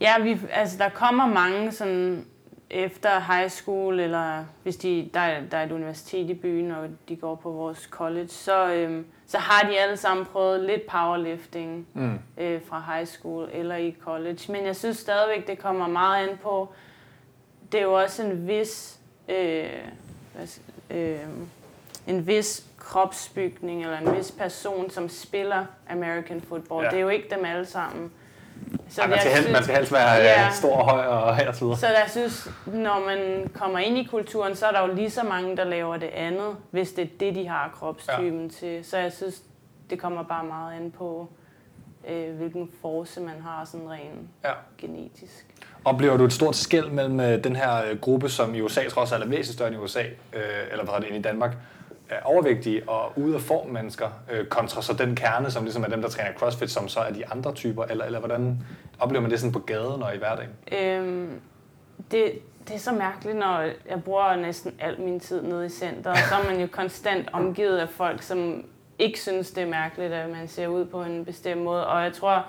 Ja, 0.02 0.20
vi, 0.22 0.40
altså 0.52 0.78
der 0.78 0.90
kommer 0.90 1.28
mange 1.28 1.72
sådan 1.72 2.26
efter 2.74 3.20
high 3.20 3.50
school, 3.50 4.00
eller 4.00 4.46
hvis 4.64 4.78
de, 4.78 5.10
der, 5.14 5.20
er, 5.20 5.42
der 5.52 5.58
er 5.58 5.64
et 5.66 5.72
universitet 5.72 6.30
i 6.30 6.34
byen, 6.34 6.72
og 6.72 6.88
de 7.10 7.16
går 7.16 7.36
på 7.36 7.50
vores 7.52 7.80
college, 7.92 8.28
så, 8.28 8.74
øhm, 8.74 9.06
så 9.28 9.38
har 9.38 9.70
de 9.70 9.80
alle 9.80 9.98
sammen 9.98 10.26
prøvet 10.26 10.60
lidt 10.60 10.88
powerlifting 10.88 11.88
Mm. 11.94 12.20
øh, 12.38 12.62
fra 12.70 12.84
high 12.96 13.08
school 13.08 13.50
eller 13.54 13.76
i 13.76 13.96
college. 14.04 14.52
Men 14.52 14.66
jeg 14.66 14.76
synes 14.76 14.98
stadigvæk, 14.98 15.48
det 15.48 15.60
kommer 15.60 15.88
meget 15.88 16.28
an 16.30 16.38
på, 16.44 16.70
det 17.72 17.80
er 17.80 17.84
jo 17.84 17.94
også 17.94 18.24
en 18.24 18.48
vis, 18.48 19.00
øh, 19.30 19.70
øh, 20.90 21.20
en 22.08 22.28
vis 22.28 22.66
kropsbygning, 22.78 23.84
eller 23.84 23.98
en 23.98 24.18
vis 24.18 24.32
person, 24.32 24.90
som 24.90 25.10
spiller 25.10 25.66
American 25.90 26.42
football. 26.42 26.84
Ja. 26.84 26.90
Det 26.90 26.98
er 26.98 27.02
jo 27.02 27.10
ikke 27.10 27.28
dem 27.36 27.46
alle 27.46 27.66
sammen. 27.66 28.12
Så 28.92 29.02
man, 29.10 29.20
skal 29.20 29.32
helst, 29.32 29.52
man 29.52 29.64
skal 29.64 29.76
helst 29.76 29.92
være 29.92 30.14
Ja. 30.14 30.42
ja. 30.42 30.52
stor 30.52 30.76
og 30.76 30.90
høj 30.90 31.06
og, 31.48 31.56
så 31.56 31.66
videre. 31.66 31.78
så 31.78 31.88
jeg 31.88 32.06
synes, 32.10 32.50
når 32.66 33.06
man 33.06 33.50
kommer 33.54 33.80
ind 33.80 33.98
i 33.98 34.04
kulturen, 34.04 34.56
så 34.56 34.66
er 34.66 34.72
der 34.72 34.88
jo 34.88 34.94
lige 34.94 35.10
så 35.10 35.24
mange, 35.24 35.58
der 35.58 35.64
laver 35.64 35.98
det 35.98 36.08
andet, 36.14 36.56
hvis 36.72 36.92
det 36.92 37.04
er 37.04 37.08
det, 37.20 37.36
de 37.36 37.48
har 37.48 37.72
kropstypen 37.80 38.44
ja. 38.44 38.50
til. 38.50 38.86
Så 38.86 38.98
jeg 38.98 39.12
synes, 39.12 39.42
det 39.90 40.00
kommer 40.00 40.24
bare 40.24 40.44
meget 40.44 40.76
an 40.76 40.92
på, 40.98 41.30
øh, 42.10 42.36
hvilken 42.36 42.70
force 42.82 43.22
man 43.22 43.42
har 43.44 43.66
sådan 43.66 43.90
rent 43.90 44.30
Ja. 44.46 44.52
genetisk. 44.78 45.46
Oplever 45.86 46.18
du 46.18 46.24
et 46.26 46.34
stort 46.34 46.56
skæld 46.56 46.90
mellem 46.90 47.20
øh, 47.20 47.44
den 47.44 47.56
her 47.56 47.84
øh, 47.92 48.00
gruppe, 48.00 48.30
som 48.30 48.56
i 48.56 48.62
USA 48.62 48.82
trods 48.90 49.12
alt 49.12 49.24
er 49.24 49.28
væsentligt 49.28 49.54
større 49.54 49.68
end 49.70 49.78
i 49.78 49.80
USA, 49.84 50.02
øh, 50.34 50.42
eller 50.72 50.84
hvad 50.84 50.94
er 50.94 51.00
det, 51.00 51.08
end 51.08 51.18
i 51.18 51.22
Danmark, 51.22 51.52
overvægtige 52.24 52.90
og 52.90 53.14
ude 53.16 53.36
af 53.36 53.42
form 53.42 53.70
mennesker, 53.70 54.10
øh, 54.32 54.46
kontra 54.46 54.82
så 54.82 54.94
den 54.94 55.16
kerne, 55.16 55.52
som 55.52 55.64
ligesom 55.64 55.84
er 55.84 55.88
dem, 55.88 56.02
der 56.02 56.10
træner 56.10 56.34
CrossFit, 56.34 56.72
som 56.72 56.88
så 56.88 57.00
er 57.00 57.12
de 57.12 57.28
andre 57.28 57.54
typer, 57.54 57.84
eller, 57.84 58.06
eller 58.06 58.20
hvordan 58.20 58.58
oplever 59.00 59.22
man 59.22 59.32
det 59.32 59.40
sådan 59.40 59.54
på 59.54 59.60
gaden 59.60 60.04
og 60.04 60.16
i 60.16 60.18
hverdagen? 60.18 60.52
Øhm, 60.72 61.42
det, 62.12 62.32
det 62.68 62.76
er 62.76 62.80
så 62.80 62.92
mærkeligt, 62.92 63.38
når 63.38 63.62
jeg 63.62 64.04
bruger 64.06 64.36
næsten 64.36 64.74
al 64.80 65.02
min 65.02 65.20
tid 65.20 65.42
nede 65.42 65.66
i 65.66 65.70
center, 65.70 66.12
og 66.12 66.18
så 66.18 66.36
er 66.36 66.52
man 66.52 66.62
jo 66.62 66.68
konstant 66.72 67.30
omgivet 67.34 67.78
af 67.78 67.90
folk, 67.90 68.22
som 68.22 68.66
ikke 69.00 69.20
synes, 69.20 69.52
det 69.52 69.64
er 69.64 69.70
mærkeligt, 69.70 70.14
at 70.14 70.30
man 70.30 70.48
ser 70.48 70.68
ud 70.68 70.86
på 70.86 71.04
en 71.04 71.26
bestemt 71.26 71.62
måde. 71.62 71.88
Og 71.88 72.04
jeg 72.04 72.14
tror, 72.14 72.46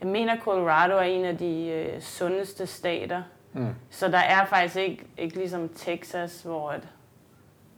jeg 0.00 0.08
mener, 0.08 0.40
Colorado 0.40 0.96
er 0.96 1.02
en 1.02 1.24
af 1.24 1.38
de 1.38 1.68
øh, 1.68 2.00
sundeste 2.00 2.66
stater. 2.66 3.22
Mm. 3.52 3.74
Så 3.90 4.08
der 4.08 4.18
er 4.18 4.44
faktisk 4.44 4.76
ikke, 4.76 5.04
ikke 5.18 5.36
ligesom 5.36 5.68
Texas, 5.68 6.42
hvor 6.42 6.70
at, 6.70 6.88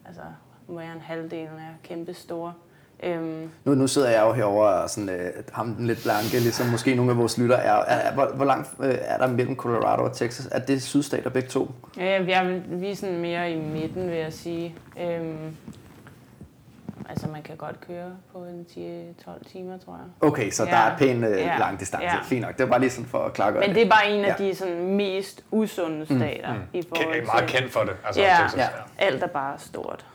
altså, 0.07 0.23
mere 0.69 0.93
end 0.93 1.01
halvdelen 1.01 1.49
er 1.59 1.75
kæmpe 1.89 2.15
store. 2.15 2.53
Øhm, 3.03 3.51
Nu, 3.65 3.75
nu 3.75 3.87
sidder 3.87 4.11
jeg 4.11 4.23
jo 4.27 4.33
herovre 4.33 4.69
og 4.83 4.91
sådan, 4.91 5.09
øh, 5.09 5.31
ham 5.53 5.75
den 5.75 5.87
lidt 5.87 6.03
blanke, 6.03 6.31
ligesom 6.41 6.67
måske 6.67 6.95
nogle 6.95 7.11
af 7.11 7.19
vores 7.19 7.39
lytter 7.39 7.57
er. 7.57 7.73
er, 7.73 7.95
er 7.97 8.15
hvor, 8.15 8.27
hvor 8.35 8.45
langt 8.45 8.71
øh, 8.81 8.95
er 9.01 9.19
der 9.19 9.27
mellem 9.27 9.57
Colorado 9.57 10.03
og 10.05 10.17
Texas? 10.17 10.49
Er 10.53 10.59
det 10.59 10.83
sydstater 10.83 11.31
begge 11.31 11.49
to? 11.49 11.71
Ja, 11.97 12.23
vi 12.23 12.33
er, 12.33 12.61
vi 12.69 12.91
er 12.91 12.97
sådan 12.97 13.19
mere 13.19 13.53
i 13.53 13.59
midten, 13.61 14.11
vil 14.11 14.17
jeg 14.19 14.33
sige. 14.33 14.75
Øhm, 15.01 15.57
altså, 17.09 17.29
man 17.29 17.43
kan 17.43 17.57
godt 17.57 17.81
køre 17.81 18.11
på 18.33 18.39
en 18.39 18.67
10-12 19.27 19.51
timer, 19.53 19.79
tror 19.79 19.93
jeg. 19.93 20.29
Okay, 20.29 20.51
så 20.51 20.65
Ja. 20.65 20.71
der 20.71 20.77
er 20.77 20.97
pæn 20.99 21.25
øh, 21.25 21.31
Ja. 21.39 21.57
lang 21.59 21.81
distance. 21.81 22.05
Ja. 22.07 22.17
Fint 22.25 22.43
nok. 22.43 22.53
Det 22.59 22.65
var 22.65 22.71
bare 22.71 22.81
lige 22.81 22.91
sådan 22.91 23.07
for 23.07 23.19
at 23.19 23.33
klargøre 23.33 23.67
Men 23.67 23.75
det 23.77 23.83
er 23.87 23.91
bare 23.91 24.11
en 24.11 24.25
af 24.25 24.37
Ja. 24.41 24.45
de 24.49 24.55
sådan, 24.55 24.95
mest 24.97 25.45
usunde 25.51 26.07
stater 26.07 26.53
mm, 26.53 26.59
mm. 26.59 26.65
i 26.73 26.83
forhold 26.89 27.17
er 27.21 27.27
meget 27.27 27.49
til... 27.49 27.59
kendt 27.59 27.73
for 27.73 27.81
det, 27.81 27.93
altså 28.07 28.21
Ja. 28.23 28.37
Texas. 28.43 28.59
Ja. 28.59 28.63
Ja. 29.01 29.07
Alt 29.07 29.23
er 29.23 29.27
bare 29.27 29.59
stort. 29.59 30.07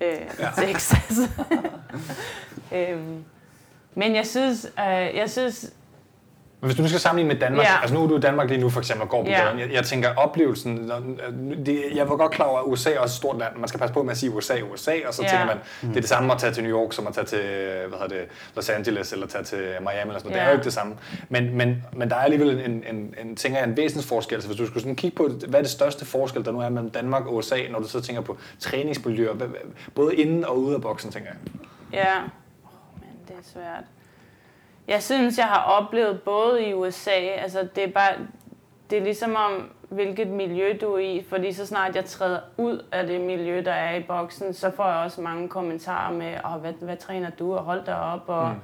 Øh, 0.00 0.18
Ja. 0.38 0.50
Texas. 0.56 1.18
øhm, 2.74 3.24
men 3.94 4.14
jeg 4.14 4.26
synes, 4.26 4.66
øh, 4.78 5.16
jeg 5.16 5.30
synes 5.30 5.72
Men 6.66 6.68
hvis 6.68 6.76
du 6.76 6.82
nu 6.82 6.88
skal 6.88 7.00
sammenligne 7.00 7.28
med 7.34 7.40
Danmark, 7.40 7.66
Ja. 7.66 7.80
altså 7.80 7.94
nu 7.94 8.02
er 8.04 8.08
du 8.08 8.16
i 8.16 8.20
Danmark 8.20 8.48
lige 8.48 8.60
nu 8.60 8.70
for 8.70 8.80
eksempel 8.80 9.02
og 9.02 9.08
går 9.08 9.22
på 9.24 9.30
Ja. 9.30 9.44
gaden. 9.44 9.58
Jeg, 9.58 9.72
jeg 9.72 9.84
tænker 9.84 10.14
oplevelsen, 10.16 10.74
når, 10.74 11.02
det, 11.66 11.82
jeg 11.94 12.08
var 12.08 12.16
godt 12.16 12.32
klar 12.32 12.46
over, 12.46 12.58
at 12.58 12.64
USA 12.66 12.90
er 12.92 12.98
også 12.98 13.12
et 13.12 13.16
stort 13.16 13.38
land. 13.38 13.56
Man 13.56 13.68
skal 13.68 13.80
passe 13.80 13.94
på 13.94 14.02
med 14.02 14.10
at 14.10 14.16
sige 14.16 14.30
USA, 14.32 14.54
USA, 14.72 14.92
og 15.06 15.14
så 15.14 15.22
Ja. 15.22 15.28
tænker 15.28 15.46
man, 15.46 15.56
det 15.80 15.88
er 15.96 16.00
det 16.00 16.08
samme 16.08 16.32
at 16.32 16.38
tage 16.38 16.52
til 16.52 16.64
New 16.64 16.78
York, 16.78 16.92
som 16.92 17.06
at 17.06 17.14
tage 17.14 17.24
til 17.26 17.38
hvad 17.88 17.98
hedder 17.98 18.08
det, 18.08 18.24
Los 18.56 18.68
Angeles 18.68 19.12
eller 19.12 19.26
tage 19.26 19.44
til 19.44 19.58
Miami 19.58 19.70
eller 19.80 19.90
sådan 20.00 20.12
noget. 20.12 20.24
Det 20.24 20.34
er 20.34 20.42
Ja. 20.42 20.46
jo 20.48 20.52
ikke 20.54 20.64
det 20.64 20.72
samme. 20.72 20.94
Men, 21.28 21.54
men, 21.56 21.82
men 21.92 22.10
der 22.10 22.16
er 22.16 22.20
alligevel 22.20 22.60
en, 22.60 22.84
en, 22.94 23.14
en, 23.24 23.36
tænker 23.36 23.58
jeg, 23.58 23.68
en 23.68 23.76
væsensforskel. 23.76 24.40
Så 24.42 24.48
hvis 24.48 24.58
du 24.58 24.66
skulle 24.66 24.80
sådan 24.82 24.96
kigge 24.96 25.16
på, 25.16 25.28
hvad 25.48 25.60
er 25.60 25.62
det 25.62 25.70
største 25.70 26.04
forskel, 26.04 26.44
der 26.44 26.52
nu 26.52 26.60
er 26.60 26.68
mellem 26.68 26.90
Danmark 26.90 27.26
og 27.26 27.34
USA, 27.34 27.56
når 27.70 27.78
du 27.78 27.88
så 27.88 28.00
tænker 28.00 28.22
på 28.22 28.36
træningsmiljøer, 28.60 29.34
både 29.94 30.14
inden 30.16 30.44
og 30.44 30.58
ude 30.58 30.74
af 30.74 30.80
boksen, 30.82 31.10
tænker 31.12 31.28
jeg. 31.30 31.52
Ja, 31.92 32.16
oh, 32.64 33.00
men 33.00 33.08
det 33.28 33.34
er 33.38 33.50
svært. 33.52 33.84
Jeg 34.88 35.02
synes, 35.02 35.38
jeg 35.38 35.46
har 35.46 35.62
oplevet 35.62 36.22
både 36.22 36.66
i 36.66 36.74
USA, 36.74 37.10
altså 37.10 37.68
det 37.76 37.84
er 37.84 37.92
bare, 37.92 38.12
det 38.90 38.98
er 38.98 39.02
ligesom 39.02 39.34
om, 39.34 39.70
hvilket 39.88 40.28
miljø 40.28 40.76
du 40.80 40.92
er 40.92 40.98
i, 40.98 41.24
fordi 41.28 41.52
så 41.52 41.66
snart 41.66 41.96
jeg 41.96 42.04
træder 42.04 42.40
ud 42.56 42.84
af 42.92 43.06
det 43.06 43.20
miljø, 43.20 43.62
der 43.64 43.72
er 43.72 43.96
i 43.96 44.02
boksen, 44.02 44.54
så 44.54 44.70
får 44.70 44.88
jeg 44.88 44.96
også 44.96 45.20
mange 45.20 45.48
kommentarer 45.48 46.12
med, 46.12 46.34
oh, 46.44 46.60
hvad, 46.60 46.72
hvad 46.72 46.96
træner 46.96 47.30
du, 47.30 47.54
og 47.54 47.62
hold 47.62 47.86
dig 47.86 48.00
op, 48.00 48.24
og 48.26 48.48
mm 48.48 48.56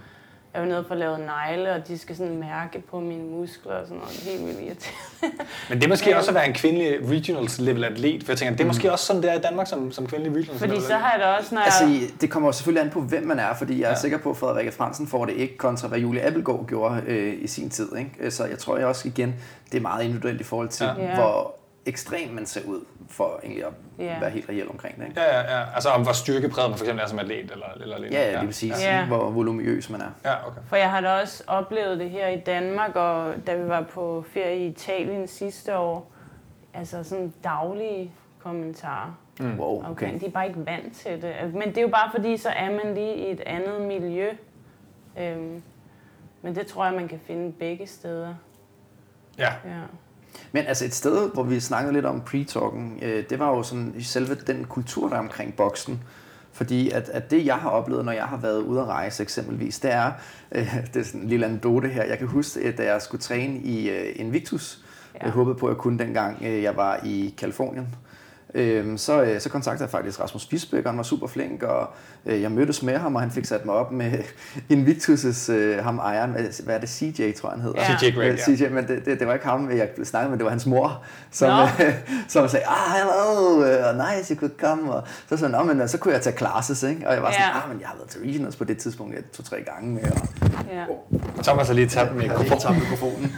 jeg 0.54 0.60
er 0.60 0.64
jo 0.64 0.70
nede 0.70 0.84
for 0.86 0.94
at 0.94 0.98
lave 1.00 1.18
negle, 1.18 1.72
og 1.72 1.88
de 1.88 1.98
skal 1.98 2.16
sådan 2.16 2.36
mærke 2.36 2.82
på 2.90 3.00
mine 3.00 3.24
muskler 3.24 3.72
og 3.72 3.86
sådan 3.86 3.96
noget, 3.98 4.12
helt 4.14 4.40
vildt 4.46 4.60
irriterende. 4.60 5.44
Men 5.68 5.78
det 5.78 5.84
er 5.84 5.88
måske 5.88 6.16
også 6.16 6.30
at 6.30 6.34
være 6.34 6.46
en 6.46 6.52
kvindelig 6.54 7.08
regionals 7.10 7.58
level 7.60 7.84
atlet, 7.84 8.24
for 8.24 8.32
jeg 8.32 8.38
tænker, 8.38 8.56
det 8.56 8.62
er 8.64 8.66
måske 8.68 8.92
også 8.92 9.04
sådan, 9.06 9.22
det 9.22 9.30
er 9.30 9.34
i 9.34 9.40
Danmark 9.40 9.66
som, 9.66 9.92
som 9.92 10.06
kvindelig 10.06 10.32
regionals 10.32 10.58
Fordi 10.60 10.72
level 10.72 10.86
så 10.86 10.94
har 10.96 11.10
jeg 11.12 11.20
da 11.20 11.26
også, 11.26 11.54
når 11.54 11.62
Altså, 11.62 11.84
jeg... 11.86 12.00
det 12.20 12.30
kommer 12.30 12.48
jo 12.48 12.52
selvfølgelig 12.52 12.84
an 12.84 12.90
på, 12.90 13.00
hvem 13.00 13.22
man 13.26 13.38
er, 13.38 13.54
fordi 13.54 13.80
jeg 13.80 13.86
er 13.86 13.90
Ja. 13.90 13.94
sikker 14.00 14.18
på, 14.18 14.30
at 14.30 14.36
Frederikke 14.36 14.72
Fransen 14.72 15.06
får 15.06 15.24
det 15.24 15.34
ikke 15.34 15.56
kontra, 15.56 15.88
hvad 15.88 15.98
Julie 15.98 16.22
Appelgaard 16.26 16.66
gjorde 16.66 17.02
øh, 17.06 17.34
i 17.42 17.46
sin 17.46 17.70
tid. 17.70 17.96
Ikke? 17.96 18.30
Så 18.30 18.44
jeg 18.44 18.58
tror 18.58 18.76
jeg 18.76 18.86
også 18.86 19.08
igen, 19.08 19.34
det 19.72 19.78
er 19.78 19.82
meget 19.82 20.04
individuelt 20.04 20.40
i 20.40 20.44
forhold 20.44 20.68
til. 20.68 20.86
Ja. 20.98 21.14
hvor 21.14 21.54
ekstrem 21.86 22.28
man 22.30 22.46
ser 22.46 22.60
ud, 22.66 22.84
for 23.08 23.40
egentlig 23.42 23.64
at 23.66 23.72
Ja. 23.98 24.18
være 24.20 24.30
helt 24.30 24.48
reelt 24.48 24.70
omkring 24.70 25.00
det. 25.00 25.08
Ikke? 25.08 25.20
Ja, 25.20 25.40
ja, 25.40 25.58
ja. 25.58 25.64
Altså 25.74 25.88
om 25.88 26.02
hvor 26.02 26.12
styrkepræget 26.12 26.70
man 26.70 26.78
for 26.78 26.84
eksempel 26.84 27.02
er 27.04 27.08
som 27.08 27.18
atlet, 27.18 27.50
eller, 27.50 27.66
eller 27.80 27.98
lignende. 27.98 28.18
Ja, 28.18 28.30
ja, 28.30 28.36
lige 28.38 28.46
præcis. 28.46 28.84
Ja. 28.84 29.06
Hvor 29.06 29.30
voluminøs 29.30 29.90
man 29.90 30.00
er. 30.00 30.10
Ja, 30.24 30.46
okay. 30.46 30.60
For 30.66 30.76
jeg 30.76 30.90
har 30.90 31.00
da 31.00 31.12
også 31.20 31.44
oplevet 31.46 31.98
det 31.98 32.10
her 32.10 32.28
i 32.28 32.40
Danmark, 32.40 32.96
og 32.96 33.34
da 33.46 33.56
vi 33.56 33.68
var 33.68 33.80
på 33.82 34.24
ferie 34.28 34.58
i 34.58 34.66
Italien 34.66 35.28
sidste 35.28 35.76
år, 35.78 36.12
altså 36.74 37.04
sådan 37.04 37.32
daglige 37.44 38.12
kommentarer 38.38 39.18
Mm. 39.40 39.58
Wow, 39.60 39.78
okay. 39.78 39.88
omkring. 39.88 40.20
De 40.20 40.26
er 40.26 40.30
bare 40.30 40.46
ikke 40.48 40.66
vant 40.66 40.96
til 40.96 41.22
det. 41.22 41.34
Men 41.54 41.62
det 41.68 41.78
er 41.78 41.82
jo 41.82 41.88
bare 41.88 42.10
fordi, 42.10 42.36
så 42.36 42.48
er 42.48 42.70
man 42.70 42.94
lige 42.94 43.14
i 43.16 43.30
et 43.30 43.40
andet 43.40 43.80
miljø. 43.80 44.30
Øhm, 45.18 45.62
men 46.42 46.54
det 46.54 46.66
tror 46.66 46.84
jeg, 46.84 46.94
man 46.94 47.08
kan 47.08 47.20
finde 47.26 47.52
begge 47.52 47.86
steder. 47.86 48.34
Ja. 49.38 49.52
Ja. 49.64 49.80
Men 50.52 50.66
altså 50.66 50.84
et 50.84 50.94
sted, 50.94 51.30
hvor 51.34 51.42
vi 51.42 51.60
snakkede 51.60 51.92
lidt 51.92 52.06
om 52.06 52.22
pre-talken, 52.26 52.98
øh, 53.02 53.24
det 53.30 53.38
var 53.38 53.48
jo 53.48 53.62
sådan 53.62 53.94
selve 54.00 54.34
den 54.34 54.64
kultur, 54.64 55.08
der 55.08 55.14
er 55.14 55.20
omkring 55.20 55.54
boksen. 55.56 56.02
Fordi 56.52 56.90
at, 56.90 57.08
at 57.08 57.30
det, 57.30 57.46
jeg 57.46 57.54
har 57.54 57.70
oplevet, 57.70 58.04
når 58.04 58.12
jeg 58.12 58.24
har 58.24 58.36
været 58.36 58.60
ude 58.60 58.80
at 58.80 58.86
rejse 58.86 59.22
eksempelvis, 59.22 59.78
det 59.78 59.92
er, 59.92 60.12
øh, 60.52 60.76
det 60.94 61.00
er 61.00 61.04
sådan 61.04 61.20
en 61.20 61.28
lille 61.28 61.46
anekdote 61.46 61.88
her. 61.88 62.04
Jeg 62.04 62.18
kan 62.18 62.26
huske, 62.26 62.60
at 62.60 62.78
da 62.78 62.92
jeg 62.92 63.02
skulle 63.02 63.22
træne 63.22 63.58
i 63.58 63.90
øh, 63.90 64.12
Invictus, 64.16 64.78
ja. 65.14 65.24
jeg 65.24 65.32
håbede 65.32 65.54
på, 65.54 65.66
at 65.66 65.70
jeg 65.70 65.78
kunne 65.78 65.98
dengang, 65.98 66.42
øh, 66.42 66.62
jeg 66.62 66.76
var 66.76 67.00
i 67.04 67.34
Kalifornien, 67.38 67.88
Øhm, 68.54 68.98
så, 68.98 69.22
øh, 69.22 69.40
så 69.40 69.48
kontaktede 69.48 69.82
jeg 69.82 69.90
faktisk 69.90 70.20
Rasmus 70.20 70.46
Fisbæk, 70.46 70.84
og 70.84 70.90
han 70.90 70.96
var 70.96 71.02
super 71.02 71.26
flink, 71.26 71.62
og 71.62 71.88
øh, 72.26 72.42
jeg 72.42 72.50
mødtes 72.52 72.82
med 72.82 72.96
ham, 72.98 73.14
og 73.14 73.20
han 73.20 73.30
fik 73.30 73.44
sat 73.44 73.64
mig 73.66 73.74
op 73.74 73.92
med 73.92 74.12
Invictus' 74.74 75.52
øh, 75.52 75.84
ham 75.84 75.98
ejeren, 75.98 76.30
hvad, 76.30 76.74
er 76.74 76.78
det, 76.80 76.88
CJ, 76.88 77.32
tror 77.32 77.48
jeg, 77.48 77.52
han 77.56 77.60
hedder. 77.60 77.80
Ja. 77.80 77.98
CJ 77.98 78.10
Greg, 78.14 78.28
Øh, 78.32 78.38
ja. 78.48 78.56
CJ, 78.56 78.68
men 78.68 78.88
det, 78.88 79.04
det, 79.06 79.18
det 79.20 79.26
var 79.26 79.34
ikke 79.34 79.46
ham, 79.46 79.70
jeg 79.70 79.88
snakkede 80.04 80.30
med, 80.30 80.38
det 80.38 80.44
var 80.44 80.50
hans 80.50 80.66
mor, 80.66 81.02
som, 81.30 81.48
Nå. 81.48 81.84
øh, 81.84 81.94
som 82.28 82.48
sagde, 82.48 82.66
ah, 82.66 82.96
hello, 82.96 83.56
uh, 83.56 84.16
nice, 84.18 84.34
you 84.34 84.38
could 84.40 84.52
come. 84.60 84.92
Og 84.92 85.02
så 85.28 85.36
han, 85.36 85.50
"Nå, 85.50 85.62
men 85.62 85.80
øh, 85.80 85.88
så 85.88 85.98
kunne 85.98 86.14
jeg 86.14 86.22
tage 86.22 86.36
classes, 86.36 86.82
ikke? 86.82 87.08
Og 87.08 87.14
jeg 87.14 87.22
var 87.22 87.30
sådan, 87.30 87.46
Ja. 87.54 87.62
ah, 87.62 87.68
men 87.72 87.80
jeg 87.80 87.88
har 87.88 87.96
været 87.96 88.08
til 88.08 88.20
regionals 88.20 88.56
på 88.56 88.64
det 88.64 88.78
tidspunkt, 88.78 89.32
to-tre 89.32 89.56
gange 89.72 89.94
med, 89.94 90.02
og 90.02 90.28
Ja. 90.72 90.84
Thomas 91.42 91.66
har 91.66 91.74
lige 91.74 91.88
tabt 91.88 92.16
mikrofonen. 92.16 93.32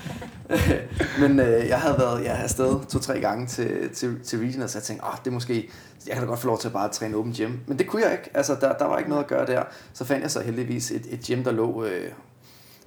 men 1.20 1.40
øh, 1.40 1.68
jeg 1.68 1.80
havde 1.80 1.98
været 1.98 2.24
ja, 2.24 2.36
afsted 2.42 2.86
to-tre 2.88 3.20
gange 3.20 3.46
til, 3.46 3.90
til, 3.94 4.20
til 4.24 4.38
regionals, 4.38 4.72
så 4.72 4.78
jeg 4.78 4.82
tænkte, 4.82 5.04
ah, 5.04 5.18
det 5.18 5.26
er 5.26 5.30
måske, 5.30 5.70
jeg 6.06 6.12
kan 6.14 6.22
da 6.22 6.28
godt 6.28 6.40
få 6.40 6.46
lov 6.46 6.58
til 6.58 6.68
at 6.68 6.72
bare 6.72 6.88
træne 6.88 7.16
åben 7.16 7.32
gym. 7.32 7.52
Men 7.66 7.78
det 7.78 7.86
kunne 7.86 8.02
jeg 8.02 8.12
ikke, 8.12 8.30
altså 8.34 8.56
der, 8.60 8.72
der 8.72 8.84
var 8.84 8.98
ikke 8.98 9.10
noget 9.10 9.22
at 9.22 9.28
gøre 9.28 9.46
der. 9.46 9.62
Så 9.92 10.04
fandt 10.04 10.22
jeg 10.22 10.30
så 10.30 10.40
heldigvis 10.40 10.90
et, 10.90 11.06
et 11.10 11.20
gym, 11.26 11.44
der 11.44 11.52
lå 11.52 11.84
øh, 11.84 12.08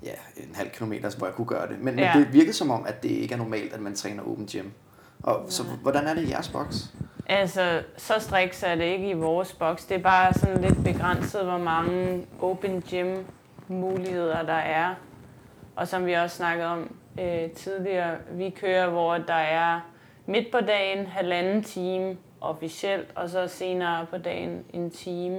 ja, 0.03 0.11
en 0.37 0.55
halv 0.55 0.69
kilometer, 0.69 1.09
hvor 1.17 1.27
jeg 1.27 1.35
kunne 1.35 1.47
gøre 1.47 1.67
det. 1.67 1.75
Men, 1.81 1.99
Ja. 1.99 2.15
men 2.15 2.25
det 2.25 2.33
virkede 2.33 2.53
som 2.53 2.71
om, 2.71 2.85
at 2.87 3.03
det 3.03 3.09
ikke 3.09 3.33
er 3.33 3.37
normalt, 3.37 3.73
at 3.73 3.79
man 3.81 3.95
træner 3.95 4.23
åben 4.23 4.45
gym. 4.51 4.65
Og 5.23 5.45
så 5.49 5.63
hvordan 5.63 6.07
er 6.07 6.13
det 6.13 6.21
i 6.23 6.29
jeres 6.29 6.49
boks? 6.49 6.93
Altså, 7.29 7.81
så 7.97 8.13
striks 8.19 8.63
er 8.63 8.75
det 8.75 8.83
ikke 8.83 9.09
i 9.09 9.13
vores 9.13 9.53
boks. 9.53 9.85
Det 9.85 9.97
er 9.97 10.01
bare 10.03 10.33
sådan 10.33 10.61
lidt 10.61 10.83
begrænset, 10.83 11.43
hvor 11.43 11.57
mange 11.57 12.25
open 12.41 12.81
gym 12.91 13.15
muligheder 13.67 14.43
der 14.43 14.53
er. 14.53 14.93
Og 15.75 15.87
som 15.87 16.05
vi 16.05 16.13
også 16.13 16.35
snakkede 16.35 16.67
om 16.67 16.91
øh, 17.21 17.49
tidligere, 17.51 18.15
vi 18.31 18.49
kører, 18.49 18.89
hvor 18.89 19.17
der 19.17 19.33
er 19.33 19.79
midt 20.25 20.51
på 20.51 20.57
dagen 20.67 21.05
halvanden 21.05 21.63
time 21.63 22.17
officielt, 22.41 23.07
og 23.15 23.29
så 23.29 23.47
senere 23.47 24.05
på 24.09 24.17
dagen 24.17 24.63
en 24.73 24.89
time, 24.89 25.37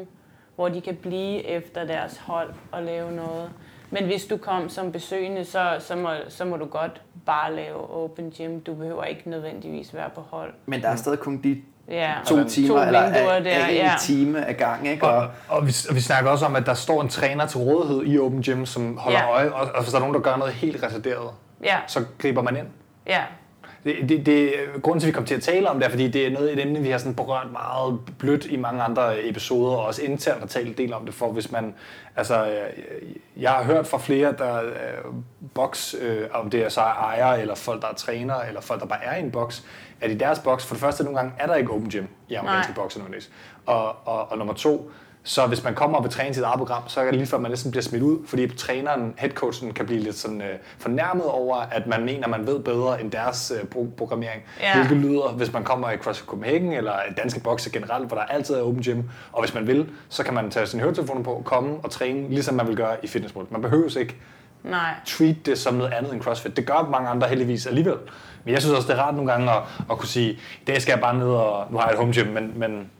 hvor 0.56 0.68
de 0.68 0.80
kan 0.80 0.96
blive 0.96 1.44
efter 1.46 1.84
deres 1.84 2.16
hold 2.16 2.50
og 2.72 2.82
lave 2.82 3.12
noget. 3.12 3.50
Men 3.90 4.04
hvis 4.04 4.24
du 4.24 4.36
kom 4.36 4.68
som 4.68 4.92
besøgende, 4.92 5.44
så, 5.44 5.76
så, 5.78 5.96
må, 5.96 6.08
så 6.28 6.44
må 6.44 6.56
du 6.56 6.64
godt 6.64 7.02
bare 7.26 7.54
lave 7.54 7.90
open 7.90 8.30
gym. 8.38 8.60
Du 8.60 8.74
behøver 8.74 9.04
ikke 9.04 9.30
nødvendigvis 9.30 9.94
være 9.94 10.10
på 10.14 10.20
hold. 10.20 10.52
Men 10.66 10.82
der 10.82 10.88
er 10.88 10.96
stadig 10.96 11.18
kun 11.18 11.42
de 11.42 11.62
Ja, 11.90 12.12
to 12.26 12.44
timer, 12.44 12.68
to 12.68 12.82
eller 12.86 12.98
er, 13.00 13.40
der, 13.42 13.50
er 13.50 13.68
en 13.68 13.76
ja. 13.76 13.92
time 14.00 14.46
af 14.46 14.56
gang, 14.56 14.88
ikke? 14.88 15.06
Og, 15.06 15.16
Og, 15.16 15.28
og, 15.48 15.66
vi, 15.66 15.72
og 15.88 15.94
vi 15.94 16.00
snakker 16.00 16.30
også 16.30 16.46
om, 16.46 16.56
at 16.56 16.66
der 16.66 16.74
står 16.74 17.02
en 17.02 17.08
træner 17.08 17.46
til 17.46 17.60
rådighed 17.60 18.02
i 18.06 18.18
Open 18.18 18.42
Gym, 18.42 18.64
som 18.64 18.96
holder 18.96 19.18
Ja. 19.18 19.30
øje, 19.32 19.50
og, 19.52 19.68
og 19.74 19.82
hvis 19.82 19.90
der 19.92 19.96
er 19.96 20.00
nogen, 20.00 20.14
der 20.14 20.20
gør 20.20 20.36
noget 20.36 20.52
helt 20.54 20.82
retarderet, 20.82 21.30
Ja, 21.64 21.78
så 21.86 22.04
griber 22.18 22.42
man 22.42 22.56
ind. 22.56 22.66
ja, 23.06 23.22
Det, 23.84 24.08
det, 24.08 24.26
det, 24.26 24.52
grunden 24.82 25.00
til, 25.00 25.06
at 25.06 25.12
vi 25.12 25.14
kom 25.14 25.24
til 25.24 25.34
at 25.34 25.42
tale 25.42 25.70
om 25.70 25.78
det, 25.78 25.86
er, 25.86 25.90
fordi 25.90 26.08
det 26.08 26.26
er 26.26 26.30
noget 26.30 26.52
et 26.52 26.62
emne, 26.62 26.80
vi 26.80 26.90
har 26.90 26.98
sådan 26.98 27.14
berørt 27.14 27.52
meget 27.52 28.00
blødt 28.18 28.44
i 28.44 28.56
mange 28.56 28.82
andre 28.82 29.28
episoder, 29.28 29.76
og 29.76 29.84
også 29.84 30.02
internt 30.02 30.40
har 30.40 30.46
talt 30.46 30.78
del 30.78 30.92
om 30.92 31.04
det, 31.04 31.14
for 31.14 31.32
hvis 31.32 31.52
man, 31.52 31.74
altså, 32.16 32.46
øh, 32.46 32.86
jeg 33.36 33.50
har 33.50 33.64
hørt 33.64 33.86
fra 33.86 33.98
flere, 33.98 34.34
der 34.38 34.62
øh, 34.62 34.72
boks, 35.54 35.96
øh, 36.00 36.22
om 36.32 36.50
det 36.50 36.64
er 36.64 36.68
så 36.68 36.80
er 36.80 36.84
ejere, 36.84 37.40
eller 37.40 37.54
folk, 37.54 37.82
der 37.82 37.88
er 37.88 37.94
træner, 37.94 38.40
eller 38.40 38.60
folk, 38.60 38.80
der 38.80 38.86
bare 38.86 39.04
er 39.04 39.16
i 39.16 39.20
en 39.20 39.30
boks, 39.30 39.64
at 40.00 40.10
i 40.10 40.14
deres 40.14 40.38
boks, 40.38 40.66
for 40.66 40.74
det 40.74 40.80
første 40.80 41.04
nogle 41.04 41.18
gange, 41.18 41.32
er 41.38 41.46
der 41.46 41.54
ikke 41.54 41.70
open 41.70 41.90
gym 41.90 42.06
i 42.28 42.34
amerikanske 42.34 42.74
bokser. 42.74 43.00
Og, 43.66 43.96
og, 44.04 44.30
og 44.32 44.38
nummer 44.38 44.54
to, 44.54 44.90
så 45.22 45.46
hvis 45.46 45.64
man 45.64 45.74
kommer 45.74 45.98
og 45.98 46.04
vil 46.04 46.12
træne 46.12 46.34
sit 46.34 46.42
eget 46.42 46.58
program, 46.58 46.82
så 46.86 47.00
er 47.00 47.04
det 47.04 47.14
lige 47.14 47.26
før, 47.26 47.38
man 47.38 47.50
næsten 47.50 47.70
bliver 47.70 47.82
smidt 47.82 48.02
ud, 48.02 48.18
fordi 48.26 48.56
træneren, 48.56 49.14
headcoachen, 49.18 49.72
kan 49.72 49.86
blive 49.86 50.00
lidt 50.00 50.16
sådan 50.16 50.42
øh, 50.42 50.58
fornærmet 50.78 51.24
over, 51.24 51.56
at 51.56 51.86
man 51.86 52.04
mener, 52.04 52.28
man 52.28 52.46
ved 52.46 52.58
bedre 52.60 53.00
end 53.00 53.10
deres 53.10 53.52
øh, 53.56 53.60
pro- 53.74 53.94
programmering. 53.96 54.42
Ja. 54.60 54.74
Hvilket 54.76 54.96
lyder, 54.96 55.28
hvis 55.28 55.52
man 55.52 55.64
kommer 55.64 55.90
i 55.90 55.96
CrossFit 55.96 56.26
Copenhagen, 56.28 56.72
eller 56.72 56.92
i 57.10 57.12
danske 57.16 57.40
bokse 57.40 57.70
generelt, 57.70 58.06
hvor 58.06 58.16
der 58.16 58.24
altid 58.24 58.54
er 58.54 58.62
open 58.62 58.82
gym, 58.82 59.02
og 59.32 59.42
hvis 59.42 59.54
man 59.54 59.66
vil, 59.66 59.88
så 60.08 60.24
kan 60.24 60.34
man 60.34 60.50
tage 60.50 60.66
sine 60.66 60.82
høretelefoner 60.82 61.22
på, 61.22 61.42
komme 61.44 61.76
og 61.82 61.90
træne, 61.90 62.28
ligesom 62.28 62.54
man 62.54 62.68
vil 62.68 62.76
gøre 62.76 62.96
i 63.02 63.06
fitnessmål. 63.06 63.46
Man 63.50 63.62
behøver 63.62 63.98
ikke 63.98 64.16
nej. 64.64 64.94
treat 65.06 65.36
det 65.46 65.58
som 65.58 65.74
noget 65.74 65.92
andet 65.92 66.12
end 66.12 66.22
CrossFit. 66.22 66.56
Det 66.56 66.66
gør 66.66 66.88
mange 66.90 67.08
andre 67.08 67.28
heldigvis 67.28 67.66
alligevel. 67.66 67.96
Men 68.44 68.54
jeg 68.54 68.62
synes 68.62 68.76
også, 68.76 68.88
det 68.88 68.98
er 68.98 69.02
rart 69.02 69.14
nogle 69.14 69.30
gange 69.32 69.50
at, 69.50 69.62
at 69.90 69.98
kunne 69.98 70.08
sige, 70.08 70.30
i 70.32 70.64
dag 70.66 70.82
skal 70.82 70.92
jeg 70.92 71.00
bare 71.00 71.18
ned 71.18 71.28
og, 71.28 71.66
nu 71.70 71.78
har 71.78 71.84
jeg 71.84 71.92
et 71.92 71.98
home 71.98 72.12
gym, 72.12 72.26
men, 72.26 72.52
men 72.56 72.90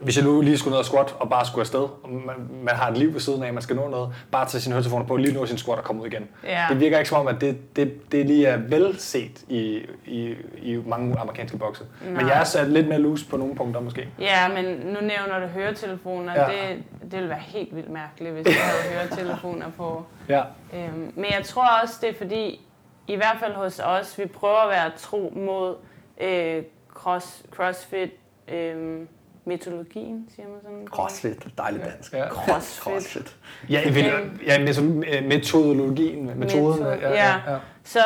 hvis 0.00 0.16
jeg 0.16 0.24
nu 0.24 0.40
lige 0.40 0.58
skulle 0.58 0.72
ned 0.72 0.78
og 0.78 0.84
squat 0.84 1.14
og 1.18 1.30
bare 1.30 1.46
skulle 1.46 1.62
afsted, 1.62 1.80
og 1.80 2.10
man, 2.10 2.48
man 2.62 2.74
har 2.74 2.90
et 2.90 2.98
liv 2.98 3.12
ved 3.12 3.20
siden 3.20 3.42
af, 3.42 3.52
man 3.52 3.62
skal 3.62 3.76
nå 3.76 3.88
noget, 3.88 4.14
bare 4.32 4.46
tage 4.46 4.60
sine 4.60 4.72
høretelefoner 4.72 5.06
på, 5.06 5.16
lige 5.16 5.34
nå 5.34 5.46
sin 5.46 5.58
squat 5.58 5.78
og 5.78 5.84
komme 5.84 6.02
ud 6.02 6.06
igen. 6.06 6.28
Ja. 6.44 6.66
Det 6.70 6.80
virker 6.80 6.98
ikke 6.98 7.08
som 7.08 7.20
om, 7.20 7.28
at 7.28 7.40
det, 7.40 7.76
det, 7.76 8.12
det 8.12 8.26
lige 8.26 8.46
er 8.46 8.56
velset 8.56 9.44
i, 9.48 9.82
i, 10.06 10.34
i 10.62 10.82
mange 10.86 11.18
amerikanske 11.18 11.58
bokse. 11.58 11.84
Men 12.04 12.12
Nej. 12.12 12.26
jeg 12.26 12.40
er 12.40 12.44
sat 12.44 12.70
lidt 12.70 12.88
mere 12.88 12.98
loose 12.98 13.26
på 13.26 13.36
nogle 13.36 13.54
punkter 13.54 13.80
måske. 13.80 14.08
Ja, 14.20 14.48
men 14.48 14.64
nu 14.64 15.00
nævner 15.00 15.40
du 15.40 15.46
høretelefoner. 15.46 16.32
Ja. 16.34 16.46
Det, 16.46 16.82
det 17.02 17.12
ville 17.12 17.28
være 17.28 17.42
helt 17.46 17.76
vildt 17.76 17.90
mærkeligt, 17.90 18.34
hvis 18.34 18.46
jeg 18.46 18.54
havde 18.54 18.94
høretelefoner 18.94 19.66
på. 19.76 20.04
Ja. 20.28 20.42
Øhm, 20.74 21.12
men 21.14 21.24
jeg 21.24 21.44
tror 21.44 21.66
også, 21.82 21.94
det 22.00 22.08
er 22.08 22.14
fordi, 22.18 22.60
i 23.06 23.16
hvert 23.16 23.36
fald 23.40 23.54
hos 23.54 23.80
os, 23.84 24.18
vi 24.18 24.26
prøver 24.26 24.56
at 24.58 24.70
være 24.70 24.90
tro 24.98 25.32
mod 25.36 25.74
øh, 26.20 26.62
cross, 26.88 27.42
CrossFit 27.50 28.10
øh, 28.48 29.00
metodologien, 29.48 30.28
siger 30.34 30.48
man 30.48 30.58
sådan? 30.62 30.86
crossfit, 30.86 31.46
dejligt 31.58 31.84
dansk. 31.84 32.12
Ja. 32.12 32.28
Crossfit. 32.28 32.82
crossfit. 32.82 33.36
Ja, 33.70 33.82
jeg 33.84 33.94
vil, 33.94 34.04
ja 34.46 34.56
meto- 34.64 35.26
metodologien, 35.28 36.26
metoden. 36.26 36.38
Metode, 36.38 36.98
ja, 37.02 37.10
ja. 37.10 37.52
ja. 37.52 37.58
Så 37.84 38.00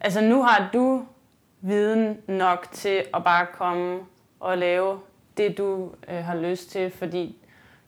altså, 0.00 0.20
nu 0.20 0.42
har 0.42 0.70
du 0.72 1.02
viden 1.60 2.18
nok 2.26 2.68
til 2.72 3.04
at 3.14 3.24
bare 3.24 3.46
komme 3.52 4.00
og 4.40 4.58
lave 4.58 4.98
det, 5.36 5.58
du 5.58 5.90
øh, 6.08 6.24
har 6.24 6.36
lyst 6.36 6.70
til, 6.70 6.90
fordi 6.90 7.36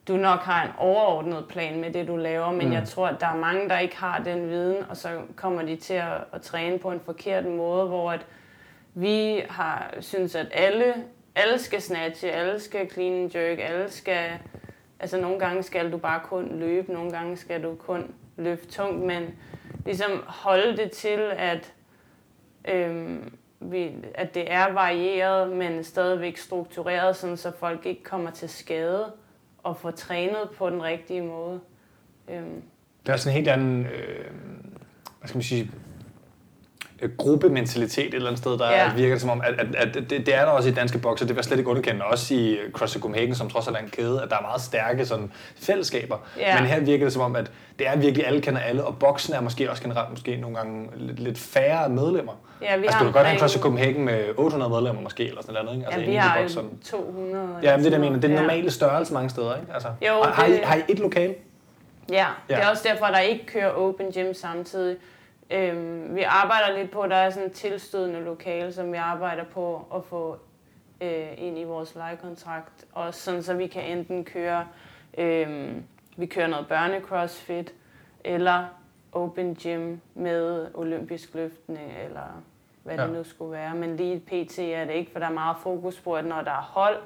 du 0.09 0.17
nok 0.17 0.41
har 0.41 0.65
en 0.65 0.71
overordnet 0.79 1.45
plan 1.49 1.81
med 1.81 1.93
det, 1.93 2.09
du 2.09 2.17
laver, 2.17 2.53
men 2.53 2.67
mm. 2.67 2.73
jeg 2.73 2.89
tror, 2.89 3.07
at 3.07 3.21
der 3.21 3.27
er 3.27 3.37
mange, 3.37 3.69
der 3.69 3.79
ikke 3.79 3.97
har 3.97 4.23
den 4.23 4.49
viden, 4.49 4.77
og 4.89 4.97
så 4.97 5.09
kommer 5.37 5.63
de 5.63 5.77
til 5.77 5.95
at, 5.95 6.25
at 6.33 6.43
træne 6.43 6.79
på 6.79 6.91
en 6.91 7.01
forkert 7.05 7.47
måde, 7.47 7.87
hvor 7.87 8.13
at 8.13 8.27
vi 8.95 9.43
har 9.49 9.95
synes, 10.01 10.35
at 10.35 10.47
alle, 10.53 10.95
alle 11.35 11.59
skal 11.59 11.83
snatche, 11.83 12.31
alle 12.33 12.61
skal 12.61 12.91
clean 12.91 13.13
and 13.13 13.35
jerk, 13.37 13.59
alle 13.61 13.91
skal... 13.91 14.31
Altså 15.01 15.21
nogle 15.21 15.39
gange 15.39 15.63
skal 15.63 15.93
du 15.93 15.97
bare 15.97 16.21
kun 16.25 16.59
løbe, 16.59 16.93
nogle 16.93 17.11
gange 17.11 17.37
skal 17.37 17.63
du 17.63 17.75
kun 17.75 18.15
løfte 18.37 18.67
tungt, 18.67 19.05
men 19.07 19.35
ligesom 19.87 20.11
holde 20.27 20.77
det 20.77 20.91
til, 20.91 21.21
at, 21.37 21.73
øhm, 22.69 23.33
vi, 23.61 23.93
at 24.15 24.35
det 24.35 24.53
er 24.53 24.73
varieret, 24.73 25.53
men 25.53 25.85
stadigvæk 25.85 26.37
struktureret, 26.37 27.17
sådan 27.17 27.37
så 27.37 27.53
folk 27.59 27.87
ikke 27.87 28.03
kommer 28.03 28.31
til 28.31 28.49
skade 28.49 29.13
og 29.63 29.77
får 29.77 29.91
trænet 29.91 30.49
på 30.57 30.71
den 30.71 30.83
rigtige 30.83 31.23
måde. 31.23 31.61
Øhm, 32.29 32.63
Det 33.07 33.13
er 33.13 33.17
sådan 33.17 33.33
en 33.33 33.37
helt 33.37 33.49
anden, 33.49 33.87
øh, 33.87 34.31
hvad 35.19 35.29
skal 35.29 35.37
man 35.37 35.43
sige, 35.43 35.71
gruppementalitet 37.17 38.07
et 38.07 38.15
eller 38.15 38.27
andet 38.29 38.39
sted, 38.43 38.59
der 38.59 38.71
Ja. 38.71 38.85
ja. 38.85 38.95
virker 38.95 39.15
det 39.15 39.21
som 39.21 39.31
om, 39.31 39.41
at, 39.45 39.55
at, 39.61 39.75
at 39.75 39.95
det, 39.95 40.11
det, 40.11 40.35
er 40.35 40.39
der 40.45 40.47
også 40.47 40.69
i 40.69 40.73
danske 40.73 40.99
bokser, 40.99 41.27
det 41.27 41.37
jeg 41.37 41.45
slet 41.45 41.59
ikke 41.59 41.71
underkende, 41.71 42.05
også 42.05 42.35
i 42.35 42.59
CrossFit 42.73 43.03
Copenhagen, 43.03 43.35
som 43.35 43.51
trods 43.51 43.69
alt 43.69 43.77
er 43.77 43.81
en 43.81 43.89
kæde, 43.89 44.23
at 44.23 44.31
der 44.31 44.37
er 44.37 44.43
meget 44.43 44.61
stærke 44.61 45.07
sådan, 45.07 45.33
fællesskaber. 45.63 46.17
Ja. 46.39 46.61
Men 46.61 46.69
her 46.69 46.81
virker 46.81 47.05
det 47.07 47.13
som 47.13 47.23
om, 47.23 47.37
at 47.37 47.51
det 47.79 47.89
er 47.89 47.97
virkelig 47.97 48.27
alle 48.27 48.41
kender 48.41 48.61
alle, 48.61 48.85
og 48.85 48.99
boksen 48.99 49.35
er 49.35 49.41
måske 49.41 49.71
også 49.71 49.83
generelt 49.83 50.11
måske 50.11 50.37
nogle 50.37 50.57
gange 50.57 50.89
lidt, 50.97 51.21
lidt 51.21 51.39
færre 51.39 51.89
medlemmer. 51.89 52.33
ja, 52.63 52.77
vi 52.77 52.85
altså, 52.85 52.99
du 52.99 53.05
kan 53.05 53.13
godt 53.13 53.27
have 53.27 53.33
en 53.35 53.39
CrossFit 53.41 53.63
Copenhagen 53.63 54.05
med 54.05 54.25
800 54.37 54.71
medlemmer 54.71 55.03
måske, 55.03 55.29
eller 55.29 55.43
sådan 55.43 55.65
noget, 55.65 55.77
ikke? 55.77 55.87
Altså, 55.87 56.01
Ja, 56.01 56.07
vi 56.11 56.15
har 56.17 56.41
bokserne. 56.41 56.69
jo 56.93 56.99
200. 56.99 57.49
Ja, 57.63 57.77
men 57.77 57.85
det 57.85 57.87
er 57.87 57.99
det, 57.99 58.01
mener. 58.01 58.15
Det 58.17 58.25
er 58.25 58.29
den 58.29 58.37
Ja. 58.37 58.41
normale 58.43 58.71
størrelse 58.71 59.15
mange 59.15 59.31
steder, 59.31 59.55
ikke? 59.57 59.73
Altså, 59.75 59.89
Jo, 60.09 60.13
har, 60.23 60.31
har, 60.33 60.47
I, 60.47 60.53
det- 60.53 60.61
har 60.65 60.77
I 60.77 60.81
et 60.89 60.99
lokal? 60.99 61.35
Ja, 62.11 62.27
det 62.49 62.57
er 62.57 62.61
Ja. 62.61 62.71
også 62.71 62.83
derfor, 62.93 63.05
at 63.05 63.15
der 63.15 63.21
ikke 63.21 63.47
kører 63.47 63.71
open 63.71 64.07
gym 64.13 64.35
samtidig. 64.35 64.97
Øhm, 65.55 66.15
vi 66.17 66.23
arbejder 66.23 66.79
lidt 66.79 66.91
på, 66.91 67.01
at 67.01 67.11
der 67.11 67.17
er 67.17 67.31
sådan 67.31 67.49
et 67.49 67.55
tilstødende 67.55 68.21
lokale, 68.21 68.73
som 68.73 68.93
vi 68.93 68.97
arbejder 68.97 69.45
på 69.45 69.87
at 69.95 70.05
få 70.05 70.39
øh, 71.01 71.29
ind 71.37 71.59
i 71.59 71.65
vores 71.65 71.95
lejekontrakt. 71.95 72.85
Også 72.93 73.21
sådan, 73.21 73.43
så 73.43 73.55
vi 73.55 73.67
kan 73.67 73.99
enten 73.99 74.25
køre, 74.25 74.67
øh, 75.19 75.73
vi 76.17 76.27
kører 76.27 76.47
noget 76.47 76.69
børnecrossfit, 76.69 77.75
eller 78.25 78.65
open 79.13 79.55
gym 79.55 79.97
med 80.15 80.67
olympisk 80.75 81.35
løftende, 81.35 81.81
eller 82.05 82.43
hvad 82.83 82.95
Ja. 82.97 83.03
det 83.03 83.13
nu 83.13 83.25
skulle 83.25 83.53
være. 83.53 83.75
Men 83.75 83.97
lige 83.97 84.21
pt. 84.21 84.59
er 84.59 84.85
det 84.85 84.93
ikke, 84.93 85.13
for 85.13 85.19
der 85.19 85.27
er 85.27 85.33
meget 85.33 85.57
fokus 85.63 86.01
på, 86.01 86.15
at 86.17 86.25
når 86.25 86.43
der 86.43 86.51
er 86.51 86.63
hold, 86.73 86.97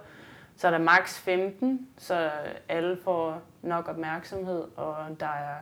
så 0.57 0.67
er 0.67 0.71
der 0.71 0.79
maks 0.79 1.19
15, 1.21 1.89
så 1.99 2.31
alle 2.69 2.97
får 3.05 3.41
nok 3.63 3.89
opmærksomhed, 3.89 4.65
og 4.77 4.97
der 5.21 5.27
er 5.27 5.55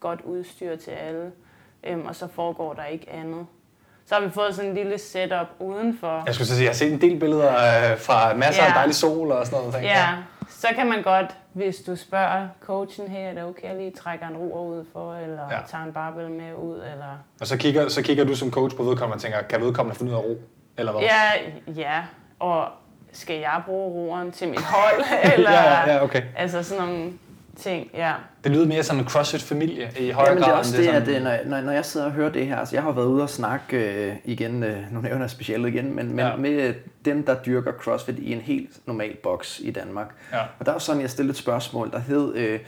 godt 0.00 0.20
udstyr 0.20 0.76
til 0.76 0.90
alle, 0.90 1.32
øhm, 1.86 2.06
og 2.06 2.14
så 2.16 2.28
foregår 2.34 2.72
der 2.74 2.84
ikke 2.84 3.06
andet. 3.12 3.46
Så 4.06 4.14
har 4.14 4.22
vi 4.22 4.30
fået 4.30 4.54
sådan 4.54 4.70
en 4.70 4.76
lille 4.76 4.98
setup 4.98 5.46
udenfor. 5.58 6.22
Jeg 6.26 6.34
skulle 6.34 6.48
så 6.48 6.54
sige, 6.54 6.64
jeg 6.64 6.70
har 6.70 6.74
set 6.74 6.92
en 6.92 7.00
del 7.00 7.18
billeder 7.20 7.48
øh, 7.52 7.98
fra 7.98 8.34
masser 8.34 8.62
Ja. 8.62 8.68
af 8.68 8.74
dejlig 8.74 8.94
sol 8.94 9.32
og 9.32 9.46
sådan 9.46 9.58
noget. 9.58 9.74
tænker 9.74 9.88
Ja, 9.88 10.08
så 10.48 10.66
kan 10.74 10.86
man 10.86 11.02
godt, 11.02 11.26
hvis 11.52 11.76
du 11.76 11.96
spørger 11.96 12.48
coachen 12.60 13.08
her, 13.08 13.28
er 13.28 13.34
det 13.34 13.44
okay, 13.44 13.68
jeg 13.68 13.76
lige 13.76 13.90
trækker 13.90 14.26
en 14.28 14.36
roer 14.36 14.62
ud 14.78 14.84
for, 14.92 15.14
eller 15.14 15.42
Ja. 15.50 15.58
tager 15.68 15.84
en 15.84 15.92
barbell 15.92 16.30
med 16.30 16.54
ud, 16.54 16.74
eller... 16.76 17.18
Og 17.40 17.46
så 17.46 17.56
kigger, 17.56 17.88
så 17.88 18.02
kigger 18.02 18.24
du 18.24 18.34
som 18.36 18.50
coach 18.50 18.76
på 18.76 18.82
vedkommende 18.82 19.16
og 19.16 19.20
tænker, 19.20 19.42
kan 19.42 19.60
vedkommende 19.60 19.98
finde 19.98 20.12
ud 20.12 20.16
af 20.16 20.20
ro? 20.22 20.36
Eller 20.78 20.92
hvad? 20.92 21.02
Ja, 21.02 21.72
ja, 21.72 22.02
og 22.38 22.68
skal 23.12 23.36
jeg 23.36 23.62
bruge 23.66 23.92
roeren 23.92 24.32
til 24.32 24.48
mit 24.48 24.60
hold, 24.62 25.04
eller... 25.34 25.50
ja, 25.50 25.62
ja, 25.80 25.92
ja, 25.94 26.02
okay. 26.04 26.22
Altså 26.36 26.62
sådan 26.62 26.84
nogle 26.84 27.12
ting, 27.54 27.90
ja. 27.94 28.12
Det 28.44 28.52
lyder 28.52 28.66
mere 28.66 28.82
som 28.82 28.98
en 28.98 29.04
CrossFit-familie 29.08 29.90
i 30.00 30.10
højere 30.10 30.28
Ja, 30.30 30.34
men 30.34 30.42
det 30.42 30.48
er 30.48 30.50
grad, 30.50 30.58
også 30.58 30.76
end 30.76 30.84
det, 30.84 30.94
sådan- 31.06 31.26
at 31.26 31.38
øh, 31.40 31.46
når, 31.48 31.56
når, 31.56 31.66
når 31.66 31.72
jeg 31.72 31.84
sidder 31.84 32.06
og 32.06 32.12
hører 32.12 32.30
det 32.32 32.46
her, 32.46 32.56
altså 32.56 32.76
jeg 32.76 32.82
har 32.82 32.92
været 32.92 33.06
ude 33.06 33.22
og 33.22 33.30
snakke 33.30 33.76
øh, 34.06 34.16
igen, 34.24 34.62
øh, 34.62 34.92
nu 34.92 35.00
nævner 35.00 35.20
jeg 35.20 35.30
specielt 35.30 35.66
igen, 35.66 35.94
men, 35.96 36.08
men 36.08 36.18
Ja. 36.18 36.36
med 36.36 36.74
dem, 37.04 37.22
der 37.22 37.34
dyrker 37.42 37.72
CrossFit 37.72 38.18
i 38.18 38.32
en 38.32 38.40
helt 38.40 38.70
normal 38.86 39.16
boks 39.22 39.60
i 39.64 39.70
Danmark. 39.70 40.14
Ja. 40.32 40.40
Og 40.58 40.66
der 40.66 40.72
var 40.72 40.78
sådan, 40.78 41.00
jeg 41.02 41.10
stillede 41.10 41.30
et 41.30 41.36
spørgsmål, 41.36 41.90
der 41.90 41.98
hed, 41.98 42.34
øh, 42.36 42.60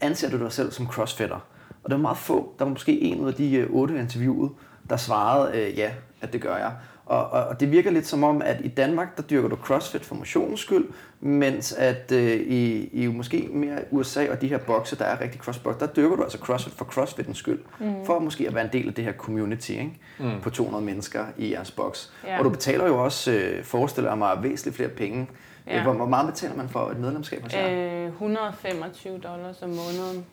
anser 0.00 0.30
du 0.30 0.38
dig 0.44 0.52
selv 0.52 0.72
som 0.72 0.86
crossfitter? 0.86 1.46
Og 1.84 1.90
der 1.90 1.96
var 1.96 2.02
meget 2.02 2.18
få, 2.18 2.52
der 2.58 2.64
var 2.64 2.70
måske 2.70 3.00
en 3.00 3.20
ud 3.20 3.28
af 3.28 3.34
de 3.34 3.54
øh, 3.56 3.70
otte 3.70 3.98
interviewede, 3.98 4.50
der 4.90 4.96
svarede, 4.96 5.58
øh, 5.60 5.78
ja, 5.78 5.90
at 6.20 6.32
det 6.32 6.40
gør 6.40 6.56
jeg. 6.56 6.72
Og, 7.12 7.30
og, 7.30 7.44
og 7.44 7.60
det 7.60 7.70
virker 7.70 7.90
lidt 7.90 8.06
som 8.06 8.24
om, 8.24 8.42
at 8.42 8.56
i 8.64 8.68
Danmark, 8.68 9.16
der 9.16 9.22
dyrker 9.22 9.48
du 9.48 9.56
CrossFit 9.56 10.04
for 10.04 10.14
motionens 10.14 10.60
skyld, 10.60 10.84
mens 11.20 11.72
at 11.72 12.12
øh, 12.12 12.40
i, 12.40 12.88
i 12.92 13.06
måske 13.06 13.48
mere 13.52 13.78
USA 13.90 14.30
og 14.30 14.40
de 14.40 14.48
her 14.48 14.58
bokse, 14.58 14.98
der 14.98 15.04
er 15.04 15.20
rigtig 15.20 15.40
crossbox, 15.40 15.78
der 15.80 15.86
dyrker 15.86 16.16
du 16.16 16.22
altså 16.22 16.38
CrossFit 16.38 16.72
for 16.72 16.84
CrossFitens 16.84 17.38
skyld. 17.38 17.60
Mm. 17.80 18.06
For 18.06 18.18
måske 18.18 18.48
at 18.48 18.54
være 18.54 18.64
en 18.64 18.70
del 18.72 18.88
af 18.88 18.94
det 18.94 19.04
her 19.04 19.12
community 19.12 19.70
ikke? 19.70 19.98
Mm. 20.18 20.40
på 20.42 20.50
200 20.50 20.84
mennesker 20.84 21.24
i 21.38 21.52
jeres 21.52 21.70
boks. 21.70 22.12
Ja. 22.26 22.38
Og 22.38 22.44
du 22.44 22.50
betaler 22.50 22.86
jo 22.86 23.04
også, 23.04 23.32
øh, 23.32 23.64
forestiller 23.64 24.10
jeg 24.10 24.18
mig, 24.18 24.42
væsentligt 24.42 24.76
flere 24.76 24.88
penge. 24.88 25.28
Ja. 25.66 25.82
Hvor, 25.82 25.92
hvor 25.92 26.06
meget 26.06 26.26
betaler 26.26 26.56
man 26.56 26.68
for 26.68 26.90
et 26.90 26.98
medlemskab 26.98 27.42
hos 27.42 27.54
jer? 27.54 28.04
Øh, 28.04 28.08
125 28.08 29.18
dollars 29.18 29.62
om 29.62 29.68
måneden. 29.68 30.24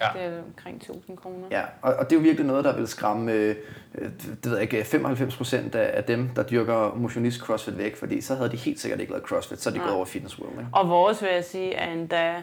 Ja. 0.00 0.08
Det 0.14 0.22
er 0.22 0.42
omkring 0.42 0.76
1000 0.76 1.16
kroner. 1.16 1.46
Ja, 1.50 1.62
og, 1.82 1.94
og 1.94 2.10
det 2.10 2.16
er 2.16 2.20
jo 2.20 2.22
virkelig 2.22 2.46
noget, 2.46 2.64
der 2.64 2.76
vil 2.76 2.88
skræmme 2.88 3.32
øh, 3.32 3.56
det 3.94 4.38
ved 4.44 4.52
jeg 4.52 4.62
ikke, 4.62 4.84
95 4.84 5.36
procent 5.36 5.74
af, 5.74 5.90
af 5.96 6.04
dem, 6.04 6.28
der 6.36 6.42
dyrker 6.42 6.94
motionist 6.96 7.40
CrossFit 7.40 7.78
væk, 7.78 7.96
fordi 7.96 8.20
så 8.20 8.34
havde 8.34 8.50
de 8.50 8.56
helt 8.56 8.80
sikkert 8.80 9.00
ikke 9.00 9.12
lavet 9.12 9.26
CrossFit, 9.26 9.60
så 9.60 9.70
er 9.70 9.74
de 9.74 9.80
gået 9.80 9.92
over 9.92 10.04
Fitness 10.04 10.38
World. 10.38 10.52
Ikke? 10.52 10.70
Og 10.72 10.88
vores, 10.88 11.22
vil 11.22 11.30
jeg 11.34 11.44
sige, 11.44 11.74
er 11.74 11.92
endda 11.92 12.42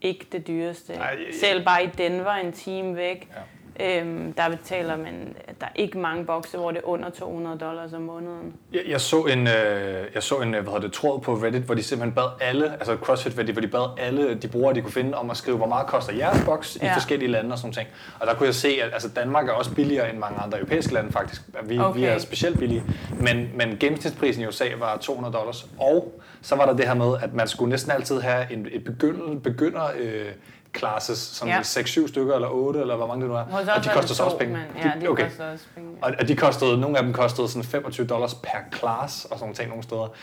ikke 0.00 0.26
det 0.32 0.46
dyreste. 0.46 0.92
Ej, 0.92 1.16
Selv 1.40 1.64
bare 1.64 1.84
i 1.84 1.86
Denver, 1.86 2.30
en 2.30 2.52
time 2.52 2.96
væk, 2.96 3.28
ja 3.36 3.40
Øhm, 3.80 4.32
der 4.32 4.48
betaler 4.48 4.96
man, 4.96 5.36
der 5.60 5.66
er 5.66 5.70
ikke 5.74 5.98
mange 5.98 6.24
bokse, 6.24 6.58
hvor 6.58 6.70
det 6.70 6.78
er 6.78 6.88
under 6.88 7.10
200 7.10 7.58
dollars 7.58 7.92
om 7.92 8.02
måneden. 8.02 8.54
Jeg, 8.72 8.82
jeg 8.88 9.00
så 9.00 9.24
en, 9.24 9.46
øh, 9.46 10.06
jeg 10.14 10.22
så 10.22 10.36
en 10.40 10.50
hvad 10.50 10.62
hedder 10.62 10.78
det, 10.78 10.92
tråd 10.92 11.20
på 11.20 11.34
Reddit, 11.34 11.62
hvor 11.62 11.74
de 11.74 11.82
simpelthen 11.82 12.14
bad 12.14 12.28
alle, 12.40 12.72
altså 12.72 12.96
CrossFit 12.96 13.38
Reddit, 13.38 13.54
hvor 13.54 13.60
de 13.60 13.68
bad 13.68 13.98
alle 13.98 14.34
de 14.34 14.48
brugere, 14.48 14.74
de 14.74 14.80
kunne 14.82 14.92
finde, 14.92 15.18
om 15.18 15.30
at 15.30 15.36
skrive, 15.36 15.56
hvor 15.56 15.66
meget 15.66 15.86
koster 15.86 16.12
jeres 16.12 16.44
boks 16.44 16.78
ja. 16.82 16.90
i 16.90 16.94
forskellige 16.94 17.30
lande 17.30 17.52
og 17.52 17.58
sådan 17.58 17.72
ting. 17.72 17.88
Og 18.20 18.26
der 18.26 18.34
kunne 18.34 18.46
jeg 18.46 18.54
se, 18.54 18.68
at 18.68 18.92
altså, 18.92 19.08
Danmark 19.08 19.48
er 19.48 19.52
også 19.52 19.74
billigere 19.74 20.10
end 20.10 20.18
mange 20.18 20.38
andre 20.38 20.58
europæiske 20.58 20.94
lande 20.94 21.12
faktisk. 21.12 21.42
Vi, 21.64 21.78
okay. 21.78 22.00
vi 22.00 22.04
er 22.04 22.18
specielt 22.18 22.58
billige. 22.58 22.82
Men, 23.20 23.50
men 23.54 23.76
gennemsnitsprisen 23.80 24.42
i 24.42 24.46
USA 24.46 24.64
var 24.78 24.96
200 24.96 25.34
dollars. 25.34 25.66
Og 25.78 26.20
så 26.42 26.56
var 26.56 26.66
der 26.66 26.76
det 26.76 26.86
her 26.86 26.94
med, 26.94 27.16
at 27.22 27.34
man 27.34 27.48
skulle 27.48 27.70
næsten 27.70 27.92
altid 27.92 28.20
have 28.20 28.52
en, 28.52 28.66
et 28.72 28.84
begynder, 28.84 29.40
begynder 29.40 29.84
øh, 29.98 30.32
classes, 30.74 31.18
som 31.18 31.48
ja. 31.48 31.60
6-7 31.60 32.08
stykker 32.08 32.34
eller 32.34 32.48
8, 32.48 32.80
eller 32.80 32.96
hvor 32.96 33.06
mange 33.06 33.22
det 33.22 33.30
nu 33.30 33.36
er. 33.36 33.44
Og 33.76 33.84
de 33.84 33.88
koster 33.94 34.14
så 34.14 34.22
også 34.22 34.38
penge. 34.38 34.58
ja, 34.84 34.92
de 35.00 35.08
okay. 35.08 35.24
koster 35.24 35.52
også 35.52 35.64
penge. 35.74 35.90
Og, 36.02 36.12
og 36.20 36.28
de 36.28 36.36
kostede, 36.36 36.80
nogle 36.80 36.98
af 36.98 37.04
dem 37.04 37.12
kostede 37.12 37.48
sådan 37.48 37.64
25 37.64 38.06
dollars 38.06 38.34
per 38.34 38.78
class 38.78 39.24
og 39.24 39.38
sådan 39.38 39.54
ting 39.54 39.68
nogle 39.68 39.82
steder. 39.82 40.14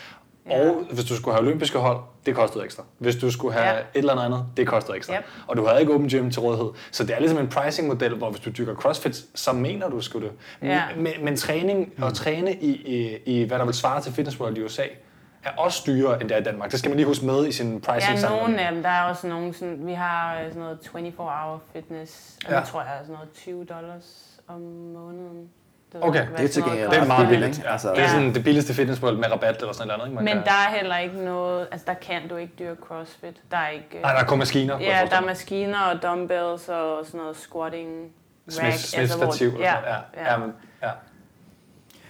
Ja. 0.50 0.68
Og 0.68 0.84
hvis 0.90 1.04
du 1.04 1.16
skulle 1.16 1.34
have 1.34 1.46
olympiske 1.46 1.78
hold, 1.78 1.98
det 2.26 2.34
kostede 2.34 2.64
ekstra. 2.64 2.82
Hvis 2.98 3.16
du 3.16 3.30
skulle 3.30 3.54
have 3.54 3.68
ja. 3.68 3.78
et 3.78 3.86
eller 3.94 4.16
andet, 4.16 4.44
det 4.56 4.66
kostede 4.66 4.96
ekstra. 4.96 5.14
Yep. 5.14 5.24
Og 5.46 5.56
du 5.56 5.66
havde 5.66 5.80
ikke 5.80 5.94
open 5.94 6.08
gym 6.08 6.30
til 6.30 6.40
rådighed. 6.40 6.68
Så 6.90 7.04
det 7.04 7.14
er 7.14 7.18
ligesom 7.18 7.38
en 7.38 7.48
pricing-model, 7.48 8.14
hvor 8.14 8.30
hvis 8.30 8.40
du 8.40 8.50
dykker 8.50 8.74
CrossFit, 8.74 9.24
så 9.34 9.52
mener 9.52 9.88
du 9.88 10.00
skulle 10.00 10.28
det. 10.28 10.36
Ja. 10.68 10.82
Men, 10.96 11.12
men 11.22 11.36
træning 11.36 11.92
og 11.98 12.14
træne 12.14 12.54
i, 12.54 12.70
i, 12.70 13.18
i, 13.26 13.44
hvad 13.44 13.58
der 13.58 13.64
vil 13.64 13.74
svare 13.74 14.02
til 14.02 14.12
Fitness 14.12 14.40
World 14.40 14.58
i 14.58 14.62
USA, 14.62 14.82
er 15.46 15.50
også 15.56 15.82
dyrere, 15.86 16.20
end 16.20 16.28
det 16.28 16.36
er 16.36 16.40
i 16.40 16.44
Danmark. 16.44 16.70
Det 16.70 16.78
skal 16.78 16.88
man 16.88 16.96
lige 16.96 17.06
huske 17.06 17.26
med 17.26 17.46
i 17.46 17.52
sin 17.52 17.80
pricing 17.80 18.18
Ja, 18.18 18.28
nogle 18.28 18.60
af 18.60 18.72
dem. 18.72 18.82
Der 18.82 18.88
er 18.88 19.02
også 19.02 19.26
nogle, 19.26 19.54
sådan, 19.54 19.86
vi 19.86 19.92
har 19.92 20.38
sådan 20.48 20.62
noget 20.62 20.78
24-hour 20.94 21.60
fitness, 21.72 22.38
og 22.46 22.52
ja. 22.52 22.60
det 22.60 22.68
tror 22.68 22.80
jeg 22.80 22.90
er 22.90 23.02
sådan 23.02 23.14
noget 23.14 23.30
20 23.32 23.64
dollars 23.64 24.38
om 24.48 24.60
måneden. 24.94 25.48
Det 25.92 26.04
okay, 26.04 26.26
det 26.36 26.44
er 26.44 26.48
til 26.48 26.62
gengæld 26.62 26.90
det 26.90 26.98
er 26.98 27.04
meget 27.04 27.28
billigt. 27.28 27.64
Ja. 27.64 27.72
Altså, 27.72 27.90
det 27.90 28.02
er 28.02 28.08
sådan 28.08 28.34
det 28.34 28.44
billigste 28.44 28.74
fitnessmål 28.74 29.16
med 29.16 29.32
rabat 29.32 29.56
eller 29.56 29.72
sådan 29.72 29.88
noget. 29.88 30.04
Ikke? 30.04 30.14
Man 30.14 30.24
Men 30.24 30.34
kan... 30.34 30.44
der 30.44 30.50
er 30.50 30.76
heller 30.76 30.98
ikke 30.98 31.24
noget, 31.24 31.68
altså 31.72 31.84
der 31.86 31.94
kan 31.94 32.28
du 32.28 32.36
ikke 32.36 32.52
dyrke 32.58 32.80
crossfit. 32.88 33.36
Der 33.50 33.56
er 33.56 33.68
ikke... 33.68 34.00
Nej, 34.02 34.12
der 34.12 34.20
er 34.20 34.24
kun 34.24 34.38
maskiner. 34.38 34.80
Ja, 34.80 35.06
der 35.10 35.16
er 35.16 35.26
maskiner 35.26 35.80
og 35.80 36.02
dumbbells 36.02 36.68
og 36.68 37.06
sådan 37.06 37.20
noget 37.20 37.36
squatting. 37.36 37.88
Rack, 38.46 38.76
Smith, 38.76 39.00
altså, 39.00 39.16
stativ. 39.16 39.56
Ja, 39.58 39.74
ja, 39.74 39.96
ja. 40.16 40.32
ja, 40.32 40.36
men, 40.38 40.52
ja. 40.82 40.90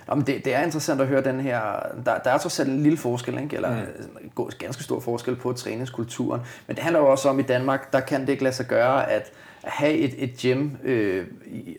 Jamen, 0.09 0.27
det, 0.27 0.45
det 0.45 0.55
er 0.55 0.63
interessant 0.63 1.01
at 1.01 1.07
høre 1.07 1.23
den 1.23 1.41
her... 1.41 1.61
Der, 2.07 2.19
der 2.19 2.31
er 2.31 2.39
trods 2.39 2.61
alt 2.61 2.69
en 2.69 2.83
lille 2.83 2.99
forskel, 2.99 3.39
ikke? 3.39 3.57
eller 3.57 3.71
mm. 3.71 4.31
en 4.39 4.51
ganske 4.59 4.83
stor 4.83 5.01
forskel 5.01 5.37
på 5.37 5.53
træningskulturen. 5.53 6.41
Men 6.67 6.77
det 6.77 6.85
handler 6.85 7.01
jo 7.01 7.11
også 7.11 7.29
om, 7.29 7.39
i 7.39 7.43
Danmark, 7.43 7.93
der 7.93 8.01
kan 8.01 8.21
det 8.21 8.29
ikke 8.29 8.43
lade 8.43 8.55
sig 8.55 8.67
gøre, 8.67 9.11
at 9.11 9.33
at 9.67 9.73
have 9.73 9.93
et, 9.93 10.15
et 10.19 10.37
gym 10.43 10.71
øh, 10.85 11.27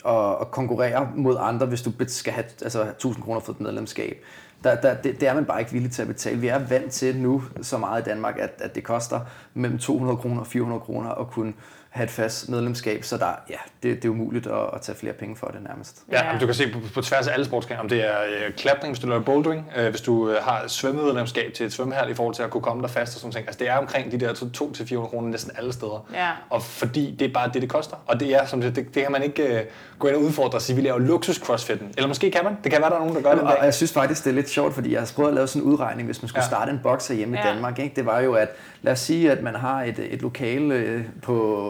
og, 0.04 0.38
og 0.38 0.52
konkurrere 0.52 1.10
mod 1.16 1.38
andre, 1.40 1.66
hvis 1.66 1.82
du 1.82 1.92
skal 2.08 2.34
have 2.34 2.46
altså, 2.62 2.82
1000 2.82 3.24
kroner 3.24 3.40
for 3.40 3.52
et 3.52 3.62
medlemskab. 3.62 4.24
Der, 4.64 4.76
der, 4.76 4.94
det, 4.94 5.22
det 5.22 5.30
er 5.30 5.34
man 5.34 5.46
bare 5.46 5.60
ikke 5.60 5.72
villig 5.72 5.92
til 5.92 6.02
at 6.02 6.08
betale. 6.08 6.40
Vi 6.40 6.48
er 6.48 6.60
vant 6.60 6.92
til 6.92 7.16
nu 7.16 7.44
så 7.62 7.78
meget 7.78 8.02
i 8.02 8.10
Danmark, 8.10 8.38
at, 8.40 8.52
at 8.60 8.76
det 8.76 8.84
koster 8.84 9.20
mellem 9.54 9.78
200 9.78 10.18
kroner 10.18 10.40
og 10.40 10.48
400 10.48 10.82
kroner 10.82 11.10
at 11.10 11.28
kunne 11.28 11.54
have 11.90 12.04
et 12.04 12.12
fast 12.12 12.50
medlemskab, 12.50 13.04
så 13.04 13.18
der, 13.18 13.32
ja, 13.50 13.56
det, 13.84 13.96
det 13.96 14.06
er 14.06 14.10
umuligt 14.10 14.48
at, 14.48 14.70
at 14.74 14.82
tage 14.82 14.98
flere 14.98 15.14
penge 15.14 15.36
for 15.36 15.48
det 15.48 15.64
nærmest. 15.64 16.04
Ja, 16.12 16.32
ja. 16.32 16.38
du 16.40 16.46
kan 16.46 16.56
se 16.56 16.72
på, 16.72 16.80
på 16.94 17.02
tværs 17.02 17.28
af 17.28 17.34
alle 17.34 17.46
sportsgrene, 17.46 17.82
om 17.82 17.90
det 17.90 18.06
er 18.06 18.18
øh, 18.22 18.54
klatring, 18.54 18.94
hvis 18.94 19.00
du 19.00 19.08
laver 19.08 19.22
bouldering, 19.22 19.72
øh, 19.78 19.90
hvis 19.90 20.02
du 20.02 20.30
øh, 20.30 20.44
har 20.44 20.68
svømmemedlemskab 20.68 21.54
til 21.54 21.66
et 21.66 21.74
svømmehal 21.74 22.10
i 22.10 22.14
forhold 22.14 22.36
til 22.36 22.44
at 22.44 22.50
kunne 22.50 22.62
komme 22.62 22.82
der 22.82 22.88
fast 22.88 23.16
og 23.16 23.20
sådan 23.22 23.32
ting. 23.32 23.48
Altså 23.48 23.60
det 23.60 23.70
er 23.70 23.78
omkring 23.78 24.12
de 24.12 24.18
der 24.18 24.34
2-400 24.34 25.10
kroner 25.10 25.30
næsten 25.30 25.52
alle 25.58 25.74
steder. 25.74 26.08
Ja. 26.14 26.30
Og 26.50 26.64
fordi 26.64 27.16
det 27.20 27.30
er 27.30 27.34
bare 27.34 27.50
det, 27.54 27.62
det 27.62 27.70
koster. 27.70 27.98
Og 28.08 28.20
det 28.20 28.36
er, 28.36 28.46
som 28.46 28.62
det, 28.62 28.76
det, 28.76 28.94
kan 28.94 29.12
man 29.12 29.24
ikke 29.24 29.60
øh, 29.60 29.64
gå 30.00 30.08
ind 30.08 30.16
og 30.16 30.22
udfordre 30.22 30.58
og 30.58 30.62
sige, 30.62 30.76
vi 30.76 30.82
laver 30.82 31.00
luksus 31.00 31.36
crossfitten. 31.36 31.94
Eller 31.98 32.08
måske 32.08 32.32
kan 32.32 32.44
man. 32.44 32.58
Det 32.64 32.72
kan 32.72 32.82
være, 32.82 32.90
der 32.90 32.96
er 32.96 33.00
nogen, 33.00 33.16
der 33.16 33.22
gør 33.22 33.32
det. 33.32 33.42
Og 33.42 33.66
jeg 33.66 33.74
synes 33.74 33.94
faktisk, 33.94 34.24
det 34.24 34.30
er 34.30 34.36
lidt 34.36 34.50
sjovt, 34.50 34.74
fordi 34.74 34.94
jeg 34.94 35.02
har 35.02 35.12
prøvet 35.16 35.30
at 35.30 35.36
lave 35.36 35.48
sådan 35.48 35.68
en 35.68 35.74
udregning, 35.74 36.06
hvis 36.06 36.22
man 36.22 36.30
skulle 36.30 36.44
ja. 36.44 36.48
starte 36.48 36.72
en 36.72 36.80
boks 36.84 37.08
hjemme 37.08 37.38
ja. 37.38 37.44
i 37.44 37.54
Danmark. 37.54 37.80
Ikke? 37.80 37.96
Det 37.96 38.06
var 38.06 38.20
jo, 38.20 38.34
at 38.34 38.50
lad 38.82 38.94
os 38.94 39.00
sige, 39.00 39.32
at 39.32 39.44
man 39.44 39.56
har 39.56 39.84
et, 39.84 40.00
et 40.00 40.22
lokale 40.22 40.76
øh, 40.76 41.04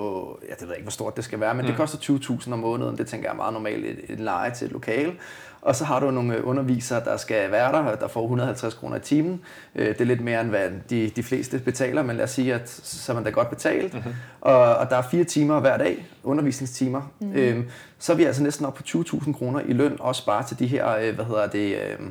på, 0.07 0.39
jeg 0.49 0.67
ved 0.67 0.75
ikke, 0.75 0.83
hvor 0.83 0.91
stort 0.91 1.15
det 1.15 1.23
skal 1.23 1.39
være, 1.39 1.53
men 1.53 1.65
mm. 1.65 1.67
det 1.67 1.77
koster 1.77 1.97
20.000 1.97 2.53
om 2.53 2.59
måneden. 2.59 2.97
Det 2.97 3.07
tænker 3.07 3.27
jeg 3.27 3.33
er 3.33 3.35
meget 3.37 3.53
normalt 3.53 3.85
et, 3.85 3.99
et 4.09 4.19
leje 4.19 4.51
til 4.51 4.65
et 4.65 4.71
lokale. 4.71 5.13
Og 5.61 5.75
så 5.75 5.85
har 5.85 5.99
du 5.99 6.11
nogle 6.11 6.35
øh, 6.35 6.47
undervisere, 6.47 7.03
der 7.03 7.17
skal 7.17 7.51
være 7.51 7.71
der, 7.71 7.95
der 7.95 8.07
får 8.07 8.21
150 8.21 8.73
kroner 8.73 8.97
i 8.97 8.99
timen. 8.99 9.41
Øh, 9.75 9.87
det 9.87 10.01
er 10.01 10.05
lidt 10.05 10.21
mere, 10.21 10.41
end 10.41 10.49
hvad 10.49 10.69
de, 10.89 11.09
de 11.15 11.23
fleste 11.23 11.59
betaler, 11.59 12.03
men 12.03 12.15
lad 12.15 12.23
os 12.23 12.31
sige, 12.31 12.53
at 12.53 12.69
så 12.69 13.11
er 13.11 13.13
man 13.13 13.23
da 13.23 13.29
godt 13.29 13.49
betalt. 13.49 13.93
Mm-hmm. 13.93 14.13
Og, 14.41 14.75
og 14.75 14.89
der 14.89 14.95
er 14.95 15.01
fire 15.01 15.23
timer 15.23 15.59
hver 15.59 15.77
dag, 15.77 16.05
undervisningstimer. 16.23 17.11
Mm-hmm. 17.19 17.35
Øhm, 17.35 17.69
så 17.99 18.13
er 18.13 18.17
vi 18.17 18.23
altså 18.23 18.43
næsten 18.43 18.65
op 18.65 18.73
på 18.73 18.83
20.000 18.87 19.33
kroner 19.33 19.59
i 19.59 19.73
løn, 19.73 19.97
også 19.99 20.25
bare 20.25 20.43
til 20.43 20.59
de 20.59 20.67
her, 20.67 21.11
hvad 21.11 21.25
hedder 21.25 21.47
det, 21.47 21.75
øh, 21.75 22.07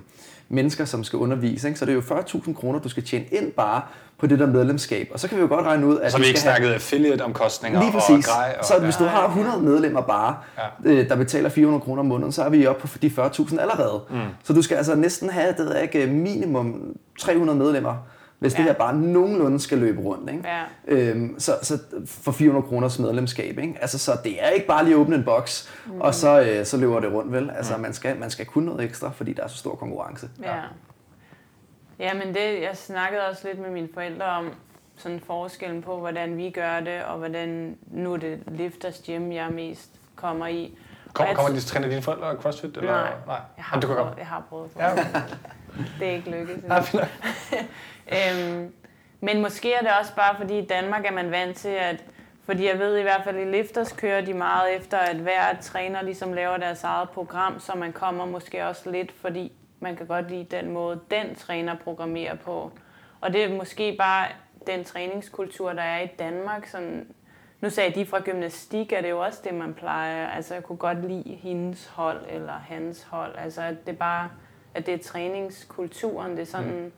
mennesker, 0.48 0.84
som 0.84 1.04
skal 1.04 1.18
undervise. 1.18 1.68
Ikke? 1.68 1.78
Så 1.78 1.84
det 1.84 1.92
er 1.92 1.94
jo 1.94 2.20
40.000 2.20 2.54
kroner, 2.54 2.78
du 2.78 2.88
skal 2.88 3.02
tjene 3.02 3.24
ind 3.32 3.52
bare 3.52 3.82
på 4.18 4.26
det 4.26 4.38
der 4.38 4.46
medlemskab. 4.46 5.08
Og 5.12 5.20
så 5.20 5.28
kan 5.28 5.36
vi 5.36 5.42
jo 5.42 5.48
godt 5.48 5.66
regne 5.66 5.86
ud, 5.86 5.98
at 5.98 6.12
Så 6.12 6.18
vi 6.18 6.26
ikke 6.26 6.40
snakket 6.40 6.72
affiliate-omkostninger 6.72 7.80
Lige 7.80 7.92
præcis. 7.92 8.28
og 8.28 8.34
grej. 8.34 8.56
Og, 8.58 8.64
så 8.64 8.78
hvis 8.78 8.96
du 8.96 9.04
har 9.04 9.28
100 9.28 9.62
medlemmer 9.62 10.00
bare, 10.00 10.36
ja. 10.58 10.90
øh, 10.90 11.08
der 11.08 11.16
betaler 11.16 11.48
400 11.48 11.80
kroner 11.80 12.00
om 12.00 12.06
måneden, 12.06 12.32
så 12.32 12.42
er 12.42 12.48
vi 12.48 12.66
oppe 12.66 12.88
på 12.88 12.98
de 12.98 13.12
40.000 13.18 13.60
allerede. 13.60 14.00
Mm. 14.10 14.16
Så 14.44 14.52
du 14.52 14.62
skal 14.62 14.76
altså 14.76 14.94
næsten 14.94 15.30
have, 15.30 15.54
det 15.58 15.76
er 15.76 15.80
ikke, 15.80 16.06
minimum 16.06 16.96
300 17.18 17.58
medlemmer 17.58 17.96
hvis 18.38 18.52
ja. 18.52 18.58
det 18.58 18.64
her 18.64 18.72
bare 18.72 18.96
nogenlunde 18.96 19.60
skal 19.60 19.78
løbe 19.78 20.00
rundt. 20.00 20.30
Ikke? 20.30 20.42
Ja. 20.48 20.62
Øhm, 20.88 21.34
så, 21.38 21.52
så 21.62 21.78
for 22.06 22.32
400 22.32 22.68
kroners 22.68 22.98
medlemskab. 22.98 23.58
Ikke? 23.58 23.74
Altså, 23.80 23.98
så 23.98 24.12
det 24.24 24.44
er 24.44 24.48
ikke 24.48 24.66
bare 24.66 24.84
lige 24.84 24.94
at 24.94 24.98
åbne 25.00 25.16
en 25.16 25.24
boks, 25.24 25.70
mm. 25.86 26.00
og 26.00 26.14
så, 26.14 26.40
øh, 26.40 26.66
så 26.66 26.76
løber 26.76 27.00
det 27.00 27.12
rundt. 27.12 27.32
vel. 27.32 27.50
Altså, 27.56 27.76
mm. 27.76 27.82
man, 27.82 27.92
skal, 27.92 28.18
man 28.18 28.30
skal 28.30 28.46
kunne 28.46 28.66
noget 28.66 28.82
ekstra, 28.82 29.10
fordi 29.10 29.32
der 29.32 29.42
er 29.42 29.48
så 29.48 29.56
stor 29.56 29.74
konkurrence. 29.74 30.28
Ja. 30.42 30.54
Ja, 31.98 32.14
men 32.14 32.34
det, 32.34 32.62
jeg 32.62 32.76
snakkede 32.76 33.28
også 33.28 33.48
lidt 33.48 33.58
med 33.58 33.70
mine 33.70 33.88
forældre 33.94 34.26
om 34.26 34.52
sådan 34.96 35.20
forskellen 35.20 35.82
på, 35.82 35.98
hvordan 35.98 36.36
vi 36.36 36.50
gør 36.50 36.80
det, 36.80 37.04
og 37.04 37.18
hvordan 37.18 37.78
nu 37.86 38.16
det 38.16 38.38
Lifters 38.46 39.02
Gym, 39.06 39.32
jeg 39.32 39.50
mest 39.50 39.90
kommer 40.16 40.46
i. 40.46 40.78
Kommer, 41.12 41.34
kommer 41.34 41.48
de 41.48 41.56
til 41.56 41.60
at 41.60 41.66
træne 41.66 41.90
dine 41.90 42.02
forældre 42.02 42.34
CrossFit? 42.34 42.76
Eller? 42.76 42.92
Nej, 42.92 43.12
nej. 43.26 43.40
Jeg, 43.56 43.64
har 43.64 43.80
du 43.80 43.86
prøvet, 43.86 44.14
jeg 44.18 44.26
har 44.26 44.42
prøvet. 44.48 44.70
Ja, 44.76 44.92
okay. 44.92 45.04
det 45.98 46.08
er 46.08 46.12
ikke 46.12 46.30
lykkedes. 46.30 46.64
øhm, 48.16 48.72
men 49.20 49.42
måske 49.42 49.74
er 49.74 49.80
det 49.80 49.90
også 50.00 50.14
bare, 50.14 50.36
fordi 50.36 50.58
i 50.58 50.66
Danmark 50.66 51.06
er 51.06 51.12
man 51.12 51.30
vant 51.30 51.56
til, 51.56 51.68
at 51.68 52.04
fordi 52.44 52.66
jeg 52.66 52.78
ved 52.78 52.96
i 52.96 53.02
hvert 53.02 53.20
fald, 53.24 53.36
at 53.36 53.46
i 53.46 53.50
Lifters 53.50 53.92
kører 53.92 54.20
de 54.20 54.34
meget 54.34 54.76
efter, 54.76 54.98
at 54.98 55.16
hver 55.16 55.56
træner 55.60 56.02
ligesom 56.02 56.32
laver 56.32 56.56
deres 56.56 56.84
eget 56.84 57.10
program, 57.10 57.60
så 57.60 57.72
man 57.76 57.92
kommer 57.92 58.26
måske 58.26 58.66
også 58.66 58.90
lidt, 58.90 59.12
fordi 59.12 59.52
man 59.86 59.96
kan 59.96 60.06
godt 60.06 60.30
lide 60.30 60.44
den 60.44 60.70
måde, 60.70 61.00
den 61.10 61.34
træner 61.34 61.76
programmerer 61.76 62.34
på. 62.34 62.72
Og 63.20 63.32
det 63.32 63.44
er 63.44 63.56
måske 63.56 63.96
bare 63.98 64.28
den 64.66 64.84
træningskultur, 64.84 65.72
der 65.72 65.82
er 65.82 66.02
i 66.02 66.06
Danmark. 66.18 66.66
Sådan, 66.66 67.06
nu 67.60 67.70
sagde 67.70 68.00
de 68.00 68.06
fra 68.06 68.20
gymnastik, 68.20 68.92
er 68.92 69.00
det 69.00 69.10
jo 69.10 69.20
også 69.20 69.40
det, 69.44 69.54
man 69.54 69.74
plejer. 69.74 70.26
Altså, 70.26 70.54
jeg 70.54 70.62
kunne 70.62 70.78
godt 70.78 71.08
lide 71.08 71.38
hendes 71.42 71.86
hold 71.86 72.20
eller 72.28 72.52
hans 72.52 73.02
hold. 73.02 73.34
Altså, 73.38 73.68
det 73.86 73.92
er 73.92 73.98
bare, 73.98 74.30
at 74.74 74.86
det 74.86 74.94
er 74.94 74.98
træningskulturen. 74.98 76.30
Det 76.30 76.40
er 76.40 76.44
sådan... 76.44 76.80
Mm 76.80 76.92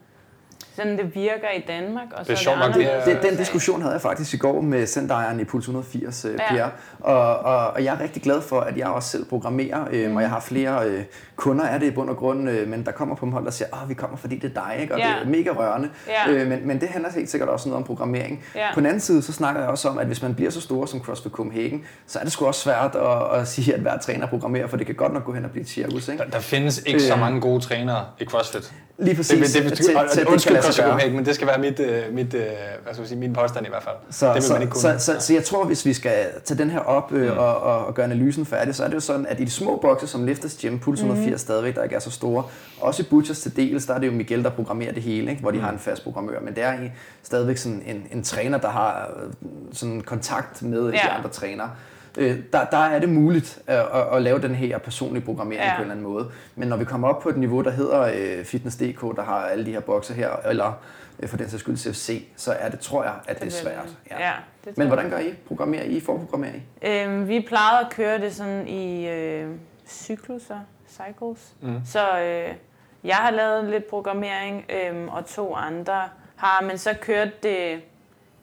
sådan 0.78 0.98
det 0.98 1.14
virker 1.14 1.50
i 1.56 1.64
Danmark. 1.68 2.06
Og 2.12 2.26
så 2.26 2.32
det 2.32 2.38
er 2.38 2.42
sjovt 2.42 2.58
nok. 2.58 2.74
Det, 2.74 2.90
det, 3.04 3.18
den 3.22 3.36
diskussion 3.36 3.82
havde 3.82 3.92
jeg 3.92 4.00
faktisk 4.00 4.34
i 4.34 4.36
går 4.36 4.60
med 4.60 4.86
sendejeren 4.86 5.40
i 5.40 5.44
Puls 5.44 5.64
180, 5.64 6.24
ja. 6.24 6.50
Pierre. 6.50 6.70
Og, 7.00 7.38
og, 7.38 7.66
og 7.66 7.84
jeg 7.84 7.94
er 7.94 8.00
rigtig 8.00 8.22
glad 8.22 8.40
for, 8.40 8.60
at 8.60 8.76
jeg 8.76 8.86
også 8.86 9.08
selv 9.08 9.24
programmerer, 9.24 9.84
øh, 9.92 10.10
mm. 10.10 10.16
og 10.16 10.22
jeg 10.22 10.30
har 10.30 10.40
flere 10.40 10.88
øh, 10.88 11.04
kunder 11.36 11.64
af 11.64 11.80
det 11.80 11.86
i 11.86 11.90
bund 11.90 12.10
og 12.10 12.16
grund, 12.16 12.50
øh, 12.50 12.68
men 12.68 12.86
der 12.86 12.92
kommer 12.92 13.14
på 13.14 13.26
mig 13.26 13.32
hold, 13.32 13.44
der 13.44 13.50
siger, 13.50 13.82
at 13.82 13.88
vi 13.88 13.94
kommer, 13.94 14.16
fordi 14.16 14.38
det 14.38 14.56
er 14.56 14.62
dig, 14.62 14.76
ikke? 14.80 14.94
og 14.94 15.00
ja. 15.00 15.06
det 15.06 15.14
er 15.22 15.28
mega 15.28 15.50
rørende. 15.50 15.88
Ja. 16.08 16.32
Øh, 16.32 16.48
men, 16.48 16.66
men 16.66 16.80
det 16.80 16.88
handler 16.88 17.10
helt 17.12 17.30
sikkert 17.30 17.48
også 17.48 17.68
noget 17.68 17.82
om 17.82 17.86
programmering. 17.86 18.44
Ja. 18.54 18.74
På 18.74 18.80
den 18.80 18.86
anden 18.86 19.00
side, 19.00 19.22
så 19.22 19.32
snakker 19.32 19.60
jeg 19.60 19.70
også 19.70 19.88
om, 19.88 19.98
at 19.98 20.06
hvis 20.06 20.22
man 20.22 20.34
bliver 20.34 20.50
så 20.50 20.60
stor 20.60 20.86
som 20.86 21.00
CrossFit 21.00 21.32
Copenhagen, 21.32 21.84
så 22.06 22.18
er 22.18 22.22
det 22.22 22.32
sgu 22.32 22.46
også 22.46 22.60
svært 22.60 22.94
at, 22.94 23.40
at 23.40 23.48
sige, 23.48 23.74
at 23.74 23.80
hver 23.80 23.98
træner 23.98 24.26
programmerer, 24.26 24.66
for 24.66 24.76
det 24.76 24.86
kan 24.86 24.94
godt 24.94 25.12
nok 25.12 25.24
gå 25.24 25.32
hen 25.32 25.44
og 25.44 25.50
blive 25.50 25.62
et 25.62 25.68
cirkus. 25.68 26.08
Ikke? 26.08 26.22
Der, 26.22 26.30
der 26.30 26.40
findes 26.40 26.82
ikke 26.86 27.00
øh, 27.00 27.00
så 27.00 27.16
mange 27.16 27.40
gode 27.40 27.60
trænere 27.60 28.04
i 28.20 28.24
CrossFit. 28.24 28.72
Lige 28.98 29.16
præcis. 29.16 29.38
Det, 29.38 29.54
det, 29.54 29.62
det, 29.62 29.70
betyder, 29.70 30.06
til, 30.06 30.38
til, 30.38 30.67
undskyld, 30.68 30.84
CrossFit 30.84 30.84
Copenhagen, 30.84 31.16
men 31.16 31.26
det 31.26 31.34
skal 31.34 31.46
være 31.46 31.58
mit, 31.58 31.80
uh, 31.80 32.14
mit, 32.14 32.34
uh, 32.34 32.40
hvad 32.82 32.94
skal 32.94 33.08
sige, 33.08 33.18
min 33.18 33.32
påstand 33.32 33.66
i 33.66 33.68
hvert 33.68 33.82
fald. 33.82 33.94
Så, 34.10 34.26
det 34.26 34.34
vil 34.34 34.42
så, 34.42 34.52
man 34.52 34.62
ikke 34.62 34.72
kunne. 34.72 34.80
Så, 34.80 34.94
så, 34.98 35.20
så, 35.20 35.32
jeg 35.32 35.44
tror, 35.44 35.64
hvis 35.64 35.86
vi 35.86 35.92
skal 35.92 36.26
tage 36.44 36.58
den 36.58 36.70
her 36.70 36.78
op 36.78 37.12
øh, 37.12 37.32
mm. 37.32 37.38
og, 37.38 37.56
og, 37.56 37.86
og 37.86 37.94
gøre 37.94 38.04
analysen 38.04 38.46
færdig, 38.46 38.74
så 38.74 38.84
er 38.84 38.88
det 38.88 38.94
jo 38.94 39.00
sådan, 39.00 39.26
at 39.26 39.40
i 39.40 39.44
de 39.44 39.50
små 39.50 39.76
bokse, 39.76 40.06
som 40.06 40.26
Lifters 40.26 40.56
Gym, 40.62 40.78
Puls 40.78 41.00
180 41.00 41.32
mm. 41.32 41.38
stadigvæk, 41.38 41.74
der 41.74 41.82
ikke 41.82 41.96
er 41.96 42.00
så 42.00 42.10
store, 42.10 42.44
også 42.80 43.02
i 43.02 43.06
Butchers 43.10 43.40
til 43.40 43.56
dels, 43.56 43.86
der 43.86 43.94
er 43.94 43.98
det 43.98 44.06
jo 44.06 44.12
Miguel, 44.12 44.44
der 44.44 44.50
programmerer 44.50 44.92
det 44.92 45.02
hele, 45.02 45.30
ikke? 45.30 45.42
hvor 45.42 45.50
de 45.50 45.56
mm. 45.56 45.64
har 45.64 45.72
en 45.72 45.78
fast 45.78 46.02
programmør, 46.02 46.40
men 46.40 46.54
det 46.54 46.62
er 46.62 46.72
i, 46.72 46.90
stadigvæk 47.22 47.56
sådan 47.56 47.82
en, 47.86 48.06
en 48.12 48.22
træner, 48.22 48.58
der 48.58 48.68
har 48.68 49.10
øh, 49.22 49.30
sådan 49.72 50.00
kontakt 50.00 50.62
med 50.62 50.90
ja. 50.90 50.96
de 50.96 51.08
andre 51.08 51.30
trænere. 51.30 51.70
Øh, 52.18 52.38
der, 52.52 52.64
der 52.64 52.78
er 52.78 52.98
det 52.98 53.08
muligt 53.08 53.58
at, 53.66 53.78
at, 53.78 54.16
at 54.16 54.22
lave 54.22 54.42
den 54.42 54.54
her 54.54 54.78
personlige 54.78 55.24
programmering 55.24 55.64
ja. 55.64 55.76
På 55.76 55.82
en 55.82 55.82
eller 55.82 55.94
anden 55.94 56.12
måde. 56.12 56.30
Men 56.56 56.68
når 56.68 56.76
vi 56.76 56.84
kommer 56.84 57.08
op 57.08 57.22
på 57.22 57.28
et 57.28 57.36
niveau, 57.36 57.62
der 57.62 57.70
hedder 57.70 58.00
øh, 58.00 58.44
Fitness.dk, 58.44 59.16
der 59.16 59.22
har 59.22 59.40
alle 59.40 59.66
de 59.66 59.72
her 59.72 59.80
bokse 59.80 60.14
her, 60.14 60.30
eller 60.46 60.72
øh, 61.20 61.28
for 61.28 61.36
den 61.36 61.50
sags 61.50 61.62
skyld 61.62 61.76
CFC, 61.76 62.24
så 62.36 62.52
er 62.52 62.68
det, 62.68 62.80
tror 62.80 63.04
jeg, 63.04 63.14
at 63.28 63.40
det, 63.40 63.46
er 63.46 63.50
svært. 63.50 63.96
Ja, 64.10 64.26
ja 64.26 64.32
det 64.64 64.78
Men 64.78 64.86
hvordan 64.86 65.10
gør 65.10 65.18
I? 65.18 65.34
Programmerer 65.46 65.84
I? 65.84 66.00
Forprogrammerer 66.00 66.54
I? 66.54 66.88
Øhm, 66.88 67.28
vi 67.28 67.44
plejede 67.48 67.86
at 67.86 67.92
køre 67.92 68.18
det 68.18 68.34
sådan 68.34 68.68
i 68.68 69.08
øh, 69.08 69.50
cykluser, 69.88 70.58
cycles. 70.88 71.54
Mm. 71.60 71.80
Så 71.84 72.20
øh, 72.20 72.54
jeg 73.04 73.16
har 73.16 73.30
lavet 73.30 73.64
lidt 73.64 73.86
programmering, 73.90 74.64
øh, 74.70 75.14
og 75.14 75.26
to 75.26 75.54
andre 75.54 76.02
har, 76.36 76.62
men 76.62 76.78
så 76.78 76.94
kørte 77.00 77.32
det 77.42 77.80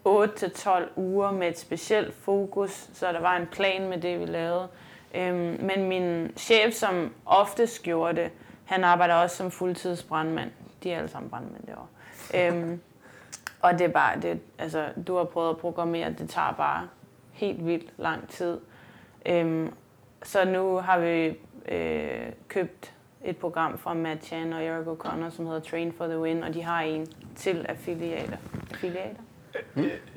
8-12 0.08 0.90
uger 0.96 1.32
med 1.32 1.48
et 1.48 1.60
specielt 1.60 2.14
fokus, 2.14 2.90
så 2.94 3.12
der 3.12 3.20
var 3.20 3.36
en 3.36 3.48
plan 3.48 3.90
med 3.90 3.98
det, 4.02 4.20
vi 4.20 4.26
lavede. 4.26 4.68
Øhm, 5.16 5.60
men 5.62 5.84
min 5.84 6.32
chef, 6.38 6.74
som 6.74 7.14
oftest 7.26 7.84
gjorde 7.84 8.22
det, 8.22 8.32
han 8.66 8.84
arbejder 8.84 9.16
også 9.16 9.36
som 9.36 9.52
fuldtidsbrandmand. 9.52 10.52
De 10.84 10.92
er 10.92 10.98
alle 10.98 11.10
sammen 11.10 11.30
brandmænd 11.30 11.64
derovre. 11.68 11.88
Øhm, 12.34 12.82
og 13.62 13.74
det 13.74 13.82
er 13.82 13.92
bare, 13.92 14.22
det, 14.22 14.40
altså, 14.60 14.86
du 15.08 15.16
har 15.16 15.24
prøvet 15.24 15.50
at 15.50 15.58
programmere, 15.58 16.10
det 16.10 16.30
tager 16.30 16.54
bare 16.58 16.88
helt 17.32 17.66
vildt 17.66 17.94
lang 17.98 18.30
tid. 18.30 18.60
Øhm, 19.26 19.74
så 20.24 20.46
nu 20.46 20.76
har 20.76 21.00
vi 21.00 21.38
øh, 21.68 22.32
købt 22.48 22.94
et 23.24 23.38
program 23.38 23.78
fra 23.78 23.94
Matt 23.94 24.26
Chan 24.26 24.54
og 24.54 24.66
Eric 24.66 24.88
O'Connor, 24.88 25.30
som 25.30 25.46
hedder 25.46 25.60
Train 25.60 25.94
for 25.94 26.08
the 26.08 26.20
Win, 26.20 26.44
og 26.44 26.54
de 26.54 26.64
har 26.64 26.82
en 26.82 27.08
til 27.36 27.66
affiliater. 27.70 28.38
affiliater. 28.72 29.22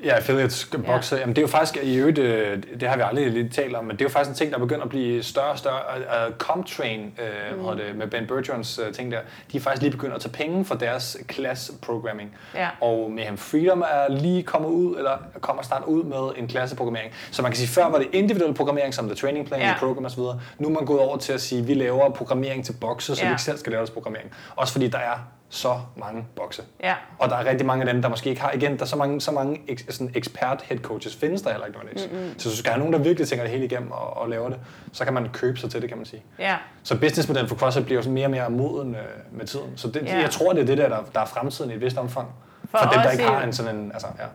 Ja, 0.03 0.15
affiliates 0.15 0.69
bokse. 0.85 1.15
Ja. 1.15 1.21
Jamen, 1.21 1.35
det 1.35 1.41
er 1.41 1.43
jo 1.43 1.47
faktisk, 1.47 1.83
i 1.83 1.95
øvrigt, 1.95 2.17
øh, 2.17 2.63
det 2.79 2.89
har 2.89 2.95
vi 2.95 3.03
aldrig 3.05 3.31
lidt 3.31 3.53
talt 3.53 3.75
om, 3.75 3.85
men 3.85 3.91
det 3.95 4.01
er 4.01 4.05
jo 4.05 4.09
faktisk 4.09 4.29
en 4.29 4.35
ting, 4.35 4.51
der 4.53 4.59
begynder 4.59 4.83
at 4.83 4.89
blive 4.89 5.23
større 5.23 5.45
og 5.51 5.57
større. 5.57 5.81
Uh, 6.27 6.35
Comtrain, 6.37 7.13
uh, 7.53 7.71
mm. 7.71 7.77
det, 7.77 7.95
med 7.95 8.07
Ben 8.07 8.23
Bergeron's 8.23 8.87
uh, 8.87 8.93
ting 8.93 9.11
der, 9.11 9.19
de 9.51 9.57
er 9.57 9.61
faktisk 9.61 9.81
lige 9.81 9.91
begyndt 9.91 10.15
at 10.15 10.21
tage 10.21 10.31
penge 10.31 10.65
for 10.65 10.75
deres 10.75 11.17
class 11.31 11.71
programming. 11.81 12.35
Ja. 12.55 12.67
Og 12.81 13.11
Mayhem 13.11 13.37
Freedom 13.37 13.81
er 13.81 14.09
lige 14.09 14.43
kommet 14.43 14.69
ud, 14.69 14.97
eller 14.97 15.17
kommer 15.41 15.63
snart 15.63 15.83
ud 15.87 16.03
med 16.03 16.41
en 16.41 16.47
klasseprogrammering. 16.47 17.11
Så 17.31 17.41
man 17.41 17.51
kan 17.51 17.57
sige, 17.57 17.67
før 17.67 17.89
var 17.89 17.97
det 17.97 18.07
individuel 18.13 18.53
programmering, 18.53 18.93
som 18.93 19.05
the 19.05 19.15
training 19.15 19.47
plan, 19.47 19.59
Ja. 19.61 19.73
program 19.79 20.05
osv. 20.05 20.19
Nu 20.57 20.67
er 20.67 20.71
man 20.73 20.85
gået 20.85 20.99
over 20.99 21.17
til 21.17 21.33
at 21.33 21.41
sige, 21.41 21.65
vi 21.65 21.73
laver 21.73 22.09
programmering 22.09 22.65
til 22.65 22.73
bokse, 22.81 23.15
så 23.15 23.21
Ja. 23.21 23.27
vi 23.27 23.33
ikke 23.33 23.41
selv 23.41 23.57
skal 23.57 23.71
lave 23.71 23.79
deres 23.79 23.89
programmering. 23.91 24.31
Også 24.55 24.73
fordi 24.73 24.87
der 24.87 24.97
er 24.97 25.27
så 25.51 25.79
mange 25.95 26.25
bokse. 26.35 26.63
Ja, 26.83 26.95
Og 27.19 27.29
der 27.29 27.35
er 27.35 27.45
rigtig 27.45 27.67
mange 27.67 27.87
af 27.87 27.93
dem, 27.93 28.01
der 28.01 28.09
måske 28.09 28.29
ikke 28.29 28.41
har, 28.41 28.51
igen, 28.51 28.75
der 28.77 28.81
er 28.81 28.85
så 28.85 28.95
mange, 28.95 29.21
så 29.21 29.31
mange 29.31 29.61
ek, 29.67 29.85
sådan 29.89 30.11
expert 30.15 30.61
head 30.61 30.79
coaches, 30.79 31.15
findes 31.15 31.41
der 31.41 31.49
heller 31.51 31.65
ikke 31.65 31.79
nødvendigvis. 31.79 32.11
Mm-hmm. 32.11 32.39
Så 32.39 32.49
hvis 32.49 32.57
du 32.57 32.57
skal 32.57 32.71
have 32.71 32.79
nogen, 32.79 32.93
der 32.93 32.99
virkelig 32.99 33.27
tænker 33.27 33.43
det 33.43 33.51
hele 33.51 33.65
igennem 33.65 33.91
og, 33.91 34.17
og 34.17 34.29
laver 34.29 34.49
det, 34.49 34.59
så 34.93 35.03
kan 35.05 35.13
man 35.13 35.29
købe 35.33 35.57
sig 35.59 35.71
til 35.71 35.81
det, 35.81 35.89
kan 35.89 35.97
man 35.97 36.05
sige. 36.05 36.23
ja, 36.39 36.55
Så 36.83 36.99
businessmodellen 36.99 37.49
for 37.49 37.55
CrossFit 37.55 37.85
bliver 37.85 38.01
jo 38.03 38.09
mere 38.11 38.25
og 38.25 38.31
mere 38.31 38.49
moden 38.49 38.95
øh, 38.95 39.01
med 39.31 39.45
tiden. 39.45 39.77
Så 39.77 39.87
det, 39.87 40.01
Ja. 40.05 40.17
jeg 40.19 40.29
tror, 40.29 40.53
det 40.53 40.61
er 40.61 40.65
det 40.65 40.77
der, 40.77 40.89
der, 40.89 41.03
der 41.13 41.19
er 41.19 41.25
fremtiden 41.25 41.71
i 41.71 41.73
et 41.73 41.81
vist 41.81 41.97
omfang. 41.97 42.27
For, 42.71 42.77
For 42.77 42.89
dem, 42.89 43.01
der 43.01 43.11
ikke 43.11 43.23
har 43.23 43.41
en 43.43 43.53
sådan 43.53 43.75
en, 43.75 43.91
altså, 43.91 44.07
ja. 44.19 44.25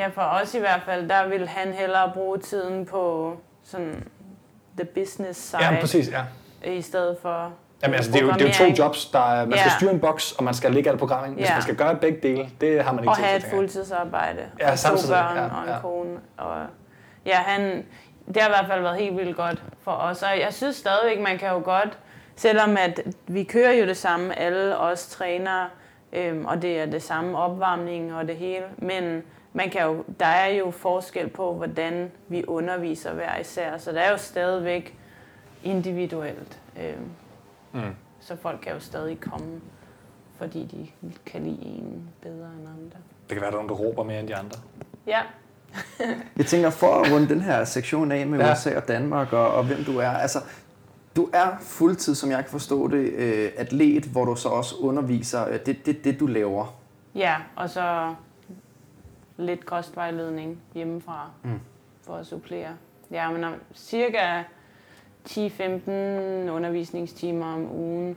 ja, 0.00 0.08
for 0.08 0.22
os 0.22 0.54
i 0.54 0.58
hvert 0.58 0.82
fald, 0.86 1.08
der 1.08 1.28
vil 1.28 1.48
han 1.48 1.72
hellere 1.72 2.10
bruge 2.14 2.38
tiden 2.38 2.86
på 2.86 3.36
sådan 3.64 4.08
the 4.78 4.84
business 4.94 5.40
side, 5.40 5.62
Ja, 5.64 5.80
præcis, 5.80 6.10
ja. 6.10 6.22
i 6.72 6.82
stedet 6.82 7.16
for 7.22 7.52
Jamen, 7.82 7.94
altså, 7.94 8.12
det, 8.12 8.18
er 8.20 8.24
jo, 8.26 8.32
det 8.32 8.42
er 8.42 8.66
jo 8.66 8.74
to 8.74 8.82
jobs. 8.82 9.06
Der 9.06 9.18
er, 9.32 9.44
man 9.46 9.58
skal 9.58 9.68
Ja. 9.70 9.76
styre 9.78 9.90
en 9.92 10.00
boks, 10.00 10.32
og 10.32 10.44
man 10.44 10.54
skal 10.54 10.72
lægge 10.72 10.90
alt 10.90 10.98
programmering. 10.98 11.34
Hvis 11.34 11.46
Ja. 11.48 11.52
man 11.54 11.62
skal 11.62 11.76
gøre 11.76 11.96
begge 11.96 12.18
dele, 12.28 12.48
det 12.60 12.84
har 12.84 12.92
man 12.92 13.04
ikke 13.04 13.10
Og 13.10 13.16
tid 13.16 13.24
have 13.24 13.32
til. 13.32 13.36
et 13.36 13.42
tænker 13.42 13.56
jeg. 13.56 13.60
fuldtidsarbejde. 13.62 14.42
Ja, 14.60 14.66
og 14.66 14.70
to 14.72 14.76
samtidig, 14.76 15.10
børn 15.14 15.36
ja, 15.36 15.42
og 15.56 15.62
en 15.62 15.68
ja. 15.68 15.78
kone. 15.80 16.16
Og, 16.38 16.66
ja, 17.26 17.36
han, 17.36 17.84
det 18.34 18.42
har 18.42 18.48
i 18.48 18.52
hvert 18.52 18.66
fald 18.70 18.82
været 18.82 18.96
helt 18.98 19.16
vildt 19.16 19.36
godt 19.36 19.62
for 19.84 19.92
os. 19.92 20.22
Og 20.22 20.40
jeg 20.40 20.52
synes 20.52 20.76
stadigvæk, 20.76 21.20
man 21.20 21.38
kan 21.38 21.48
jo 21.48 21.60
godt, 21.64 21.98
selvom 22.36 22.76
at 22.76 23.00
vi 23.26 23.44
kører 23.44 23.72
jo 23.72 23.86
det 23.86 23.96
samme, 23.96 24.38
alle 24.38 24.78
os 24.78 25.06
trænere, 25.06 25.66
øhm, 26.12 26.44
og 26.46 26.62
det 26.62 26.80
er 26.80 26.86
det 26.86 27.02
samme 27.02 27.38
opvarmning 27.38 28.14
og 28.14 28.28
det 28.28 28.36
hele, 28.36 28.64
men 28.78 29.22
man 29.52 29.70
kan 29.70 29.82
jo, 29.82 30.04
der 30.20 30.26
er 30.26 30.46
jo 30.48 30.70
forskel 30.70 31.28
på, 31.28 31.52
hvordan 31.54 32.10
vi 32.28 32.44
underviser 32.46 33.12
hver 33.12 33.38
især, 33.40 33.78
så 33.78 33.92
der 33.92 34.00
er 34.00 34.10
jo 34.10 34.16
stadigvæk 34.16 34.94
individuelt. 35.64 36.58
Øhm, 36.80 37.08
Mm. 37.74 37.80
så 38.20 38.36
folk 38.36 38.60
kan 38.62 38.72
jo 38.72 38.78
stadig 38.80 39.20
komme, 39.20 39.60
fordi 40.38 40.64
de 40.66 40.88
kan 41.26 41.42
lide 41.44 41.62
en 41.64 42.08
bedre 42.22 42.34
end 42.58 42.68
andre. 42.68 42.98
Det 43.28 43.32
kan 43.36 43.40
være, 43.40 43.50
der 43.50 43.56
er 43.58 43.62
nogen, 43.62 43.68
der 43.68 43.74
råber 43.74 44.02
mere 44.04 44.20
end 44.20 44.28
de 44.28 44.36
andre. 44.36 44.58
Ja, 45.06 45.20
Jeg 46.36 46.46
tænker, 46.46 46.70
for 46.70 46.86
at 46.86 47.12
runde 47.12 47.28
den 47.28 47.40
her 47.40 47.64
sektion 47.64 48.12
af 48.12 48.26
med 48.26 48.38
Ja. 48.38 48.52
USA 48.52 48.76
og 48.76 48.88
Danmark 48.88 49.32
og, 49.32 49.48
og 49.54 49.64
hvem 49.64 49.84
du 49.84 49.98
er. 49.98 50.08
Altså, 50.08 50.38
du 51.16 51.30
er 51.32 51.48
fuldtid, 51.60 52.14
som 52.14 52.30
jeg 52.30 52.38
kan 52.44 52.50
forstå 52.50 52.88
det, 52.88 53.12
øh, 53.12 53.50
atlet, 53.56 54.04
hvor 54.04 54.24
du 54.24 54.34
så 54.34 54.48
også 54.48 54.74
underviser. 54.80 55.48
Øh, 55.48 55.58
Det, 55.66 55.86
det, 55.86 56.04
det 56.04 56.20
du 56.20 56.26
laver. 56.26 56.74
Ja, 57.14 57.36
og 57.56 57.70
så 57.70 58.14
lidt 59.36 59.66
kostvejledning 59.66 60.58
hjemmefra 60.74 61.30
Mm. 61.42 61.50
mm. 61.50 61.60
for 62.06 62.14
at 62.16 62.26
supplere. 62.26 62.70
Ja, 63.10 63.30
men 63.30 63.44
om 63.44 63.54
cirka 63.74 64.42
10-15 65.28 65.90
undervisningstimer 66.50 67.46
om 67.54 67.72
ugen, 67.72 68.16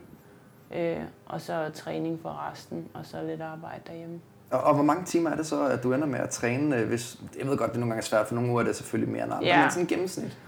øh, 0.74 0.96
og 1.26 1.40
så 1.40 1.70
træning 1.74 2.18
for 2.22 2.50
resten, 2.50 2.88
og 2.94 3.00
så 3.06 3.22
lidt 3.22 3.40
arbejde 3.40 3.80
derhjemme. 3.86 4.20
Og, 4.50 4.60
og 4.60 4.74
hvor 4.74 4.82
mange 4.82 5.04
timer 5.04 5.30
er 5.30 5.36
det 5.36 5.46
så, 5.46 5.64
at 5.66 5.82
du 5.82 5.92
ender 5.92 6.06
med 6.06 6.18
at 6.18 6.30
træne? 6.30 6.76
øh, 6.76 6.88
Hvis, 6.88 7.16
jeg 7.38 7.46
ved 7.46 7.56
godt, 7.56 7.70
det 7.70 7.80
nogle 7.80 7.90
gange 7.90 8.00
er 8.00 8.04
svært, 8.06 8.26
for 8.26 8.34
nogle 8.34 8.50
uger 8.50 8.60
er 8.60 8.66
det 8.66 8.76
selvfølgelig 8.76 9.12
mere 9.12 9.24
end 9.24 9.32
andre. 9.32 9.46
Ja. 9.46 9.60
Men 9.60 9.70
sådan 9.70 9.82
en 9.82 9.86
gennemsnit. 9.88 10.38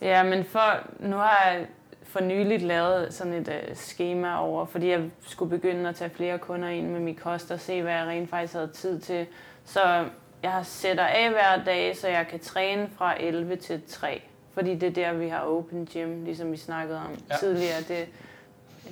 Ja, 0.00 0.22
men 0.22 0.44
for, 0.44 0.62
nu 1.00 1.16
har 1.16 1.42
jeg 1.46 1.66
for 2.02 2.20
nyligt 2.20 2.62
lavet 2.62 3.14
sådan 3.14 3.32
et 3.32 3.48
uh, 3.48 3.74
schema 3.76 4.38
over, 4.40 4.66
fordi 4.66 4.90
jeg 4.90 5.02
skulle 5.20 5.50
begynde 5.50 5.88
at 5.88 5.94
tage 5.96 6.10
flere 6.10 6.38
kunder 6.38 6.68
ind 6.68 6.88
med 6.88 7.00
min 7.00 7.14
kost 7.14 7.50
og 7.50 7.60
se, 7.60 7.82
hvad 7.82 7.92
jeg 7.92 8.06
rent 8.06 8.30
faktisk 8.30 8.52
havde 8.54 8.68
tid 8.68 9.00
til. 9.00 9.26
Så 9.64 10.04
jeg 10.42 10.60
sætter 10.62 11.04
af 11.04 11.30
hver 11.30 11.64
dag, 11.64 11.96
så 11.96 12.08
jeg 12.08 12.26
kan 12.30 12.40
træne 12.40 12.88
fra 12.98 13.14
11 13.22 13.56
til 13.56 13.82
3. 13.88 14.22
Fordi 14.58 14.74
det 14.74 14.86
er 14.86 14.92
der, 15.12 15.12
vi 15.18 15.28
har 15.28 15.40
open 15.40 15.86
gym, 15.92 16.24
ligesom 16.24 16.52
vi 16.52 16.56
snakkede 16.56 16.98
om 16.98 17.16
Ja. 17.30 17.36
tidligere. 17.36 17.80
Det, 17.88 18.08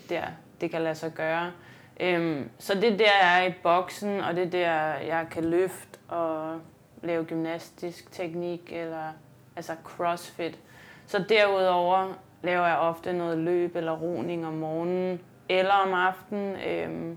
der, 0.09 0.23
det 0.61 0.71
kan 0.71 0.83
lade 0.83 0.95
sig 0.95 1.13
gøre. 1.13 1.51
Øhm, 2.01 2.51
så 2.59 2.75
det 2.75 2.85
er 2.93 2.97
der, 2.97 3.13
er 3.23 3.47
i 3.49 3.53
boksen, 3.63 4.21
og 4.21 4.35
det 4.37 4.43
er 4.47 4.51
der, 4.51 4.73
jeg 5.07 5.27
kan 5.31 5.45
løfte 5.45 5.99
og 6.09 6.61
lave 7.03 7.25
gymnastisk 7.25 8.13
teknik, 8.13 8.73
eller 8.73 9.13
altså 9.57 9.73
crossfit. 9.85 10.59
Så 11.07 11.25
derudover 11.29 12.13
laver 12.43 12.67
jeg 12.67 12.77
ofte 12.79 13.13
noget 13.13 13.39
løb 13.39 13.77
eller 13.77 13.93
roning 13.97 14.47
om 14.47 14.53
morgenen, 14.55 15.21
eller 15.49 15.73
om 15.75 15.95
aftenen, 15.95 16.57
øhm, 16.69 17.17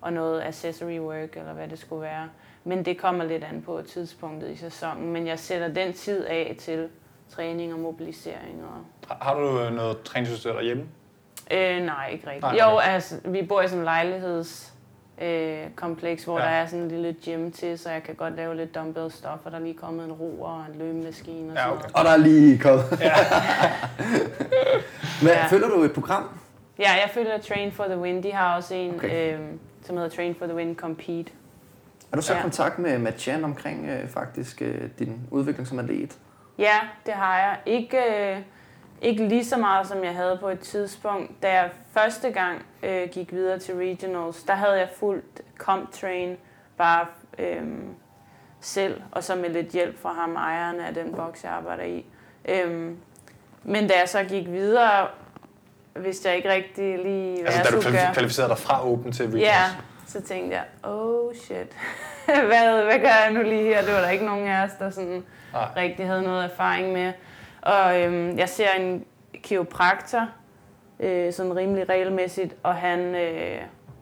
og 0.00 0.12
noget 0.12 0.42
accessory 0.42 0.98
work, 0.98 1.36
eller 1.36 1.52
hvad 1.52 1.68
det 1.68 1.78
skulle 1.78 2.02
være. 2.02 2.28
Men 2.64 2.84
det 2.84 2.98
kommer 2.98 3.24
lidt 3.24 3.44
an 3.44 3.62
på 3.62 3.82
tidspunktet 3.82 4.50
i 4.50 4.56
sæsonen. 4.56 5.12
Men 5.12 5.26
jeg 5.26 5.38
sætter 5.38 5.68
den 5.68 5.92
tid 5.92 6.24
af 6.26 6.56
til 6.58 6.88
træning 7.34 7.72
og 7.72 7.78
mobilisering. 7.78 8.62
Og, 9.08 9.16
Har- 9.20 9.34
du 9.34 9.60
øh, 9.60 9.72
noget 9.72 10.02
træningsudstyr 10.02 10.52
derhjemme? 10.52 10.82
øh, 11.50 11.82
nej, 11.84 12.08
ikke 12.12 12.26
rigtigt. 12.26 12.42
Nej, 12.42 12.56
Nej, 12.56 12.66
okay. 12.66 12.74
Jo, 12.74 12.78
altså, 12.78 13.14
vi 13.24 13.42
bor 13.42 13.62
i 13.62 13.66
sådan 13.68 13.78
en 13.78 13.84
lejligheds 13.84 14.72
øh, 15.22 15.58
kompleks, 15.76 16.24
hvor 16.24 16.38
Ja. 16.38 16.44
der 16.44 16.50
er 16.50 16.66
sådan 16.66 16.80
en 16.84 16.88
lille 16.90 17.16
gym 17.24 17.50
til, 17.50 17.78
så 17.78 17.90
jeg 17.90 18.02
kan 18.02 18.14
godt 18.14 18.36
lave 18.36 18.56
lidt 18.56 18.74
dumbbell 18.74 19.10
stuff, 19.10 19.40
og 19.44 19.50
der 19.52 19.58
er 19.58 19.62
lige 19.62 19.74
kommet 19.74 20.04
en 20.04 20.12
ro 20.12 20.42
og 20.42 20.64
en 20.72 20.78
løbemaskine 20.78 21.50
og 21.52 21.56
Ja, 21.56 21.62
sådan 21.62 21.72
okay. 21.72 21.82
noget. 21.82 21.96
Og 21.96 22.04
der 22.04 22.10
er 22.10 22.16
lige 22.16 22.58
kommet. 22.58 22.84
Ja. 23.00 23.12
Men 25.22 25.28
Ja. 25.28 25.46
følger 25.46 25.68
du 25.68 25.82
et 25.82 25.92
program? 25.92 26.22
Ja, 26.78 26.90
jeg 26.92 27.10
følger 27.14 27.38
Train 27.38 27.72
for 27.72 27.84
the 27.84 27.98
Win. 27.98 28.22
De 28.22 28.32
har 28.32 28.56
også 28.56 28.74
en, 28.74 28.94
Okay. 28.94 29.34
øhm, 29.38 29.58
som 29.84 29.96
hedder 29.96 30.10
Train 30.10 30.34
for 30.38 30.46
the 30.46 30.54
Win 30.54 30.76
Compete. 30.76 31.32
Er 32.12 32.16
du 32.16 32.22
så 32.22 32.32
i 32.32 32.36
Ja. 32.36 32.42
kontakt 32.42 32.78
med 32.78 32.98
Matt 32.98 33.20
Chan 33.20 33.44
omkring 33.44 33.88
øh, 33.88 34.08
faktisk 34.08 34.62
øh, 34.62 34.80
din 34.98 35.20
udvikling 35.30 35.68
som 35.68 35.78
atlet? 35.78 36.18
Ja, 36.60 36.78
det 37.06 37.14
har 37.14 37.38
jeg. 37.38 37.58
Ikke, 37.66 37.98
øh, 37.98 38.38
ikke 39.02 39.28
lige 39.28 39.44
så 39.44 39.56
meget, 39.56 39.86
som 39.86 40.04
jeg 40.04 40.14
havde 40.14 40.38
på 40.40 40.48
et 40.48 40.60
tidspunkt. 40.60 41.42
Da 41.42 41.52
jeg 41.52 41.70
første 41.92 42.30
gang 42.30 42.62
øh, 42.82 43.08
gik 43.08 43.32
videre 43.32 43.58
til 43.58 43.74
regionals, 43.74 44.42
der 44.42 44.54
havde 44.54 44.78
jeg 44.78 44.88
fuldt 44.96 45.40
CompTrain 45.58 46.36
bare 46.78 47.06
øh, 47.38 47.62
selv, 48.60 49.02
og 49.12 49.24
så 49.24 49.34
med 49.34 49.50
lidt 49.50 49.68
hjælp 49.72 50.02
fra 50.02 50.12
ham, 50.12 50.36
ejeren 50.36 50.80
af 50.80 50.94
den 50.94 51.14
boks, 51.14 51.44
jeg 51.44 51.52
arbejder 51.52 51.84
i. 51.84 52.06
Øh, 52.48 52.90
men 53.62 53.88
da 53.88 53.94
jeg 54.00 54.08
så 54.08 54.24
gik 54.24 54.46
videre, 54.48 55.08
vidste 55.96 56.28
jeg 56.28 56.36
ikke 56.36 56.50
rigtig 56.50 56.98
lige, 56.98 57.42
hvad 57.42 57.44
Altså, 57.52 57.60
jeg 57.60 57.70
da 57.70 57.76
du 57.76 57.82
skulle 57.82 57.98
gøre. 57.98 58.12
kvalificerede 58.12 58.48
dig 58.50 58.58
fra 58.58 58.88
Open 58.92 59.12
til 59.12 59.26
Regionals. 59.26 59.46
Ja, 59.46 59.64
så 60.06 60.20
tænkte 60.20 60.56
jeg, 60.56 60.64
oh 60.82 61.34
shit, 61.34 61.76
hvad, 62.48 62.84
hvad 62.84 62.98
gør 62.98 63.24
jeg 63.24 63.30
nu 63.32 63.42
lige 63.42 63.62
her? 63.64 63.82
Det 63.82 63.94
var 63.94 64.00
der 64.00 64.10
ikke 64.10 64.26
nogen 64.26 64.48
af 64.48 64.64
os, 64.64 64.70
der 64.78 64.90
sådan 64.90 65.24
Nej. 65.52 65.68
rigtig 65.76 66.06
havde 66.06 66.22
noget 66.22 66.44
erfaring 66.44 66.92
med. 66.92 67.12
Og 67.62 68.00
øhm, 68.00 68.38
jeg 68.38 68.48
ser 68.48 68.70
en 68.80 69.04
kiropraktor, 69.42 70.28
øh, 71.00 71.32
sådan 71.32 71.56
rimelig 71.56 71.88
regelmæssigt, 71.88 72.54
og 72.62 72.74
han 72.74 72.98
øh, 73.00 73.58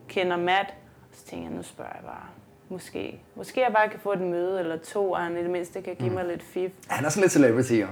kender 0.07 0.37
Matt. 0.37 0.69
Og 1.11 1.15
så 1.17 1.25
tænker 1.25 1.47
jeg, 1.47 1.55
nu 1.57 1.63
spørger 1.63 1.91
jeg 1.95 2.03
bare, 2.05 2.25
måske, 2.69 3.19
måske 3.35 3.61
jeg 3.61 3.71
bare 3.73 3.89
kan 3.89 3.99
få 3.99 4.11
et 4.13 4.21
møde 4.21 4.59
eller 4.59 4.77
to, 4.77 5.11
og 5.11 5.19
han 5.19 5.37
i 5.37 5.41
det 5.41 5.49
mindste 5.49 5.81
kan 5.81 5.95
give 5.95 6.09
Mm. 6.09 6.15
mig 6.15 6.25
lidt 6.25 6.43
fif. 6.43 6.71
Han 6.87 7.05
er 7.05 7.09
sådan 7.09 7.21
lidt 7.21 7.31
celebrity, 7.31 7.71
jo. 7.71 7.87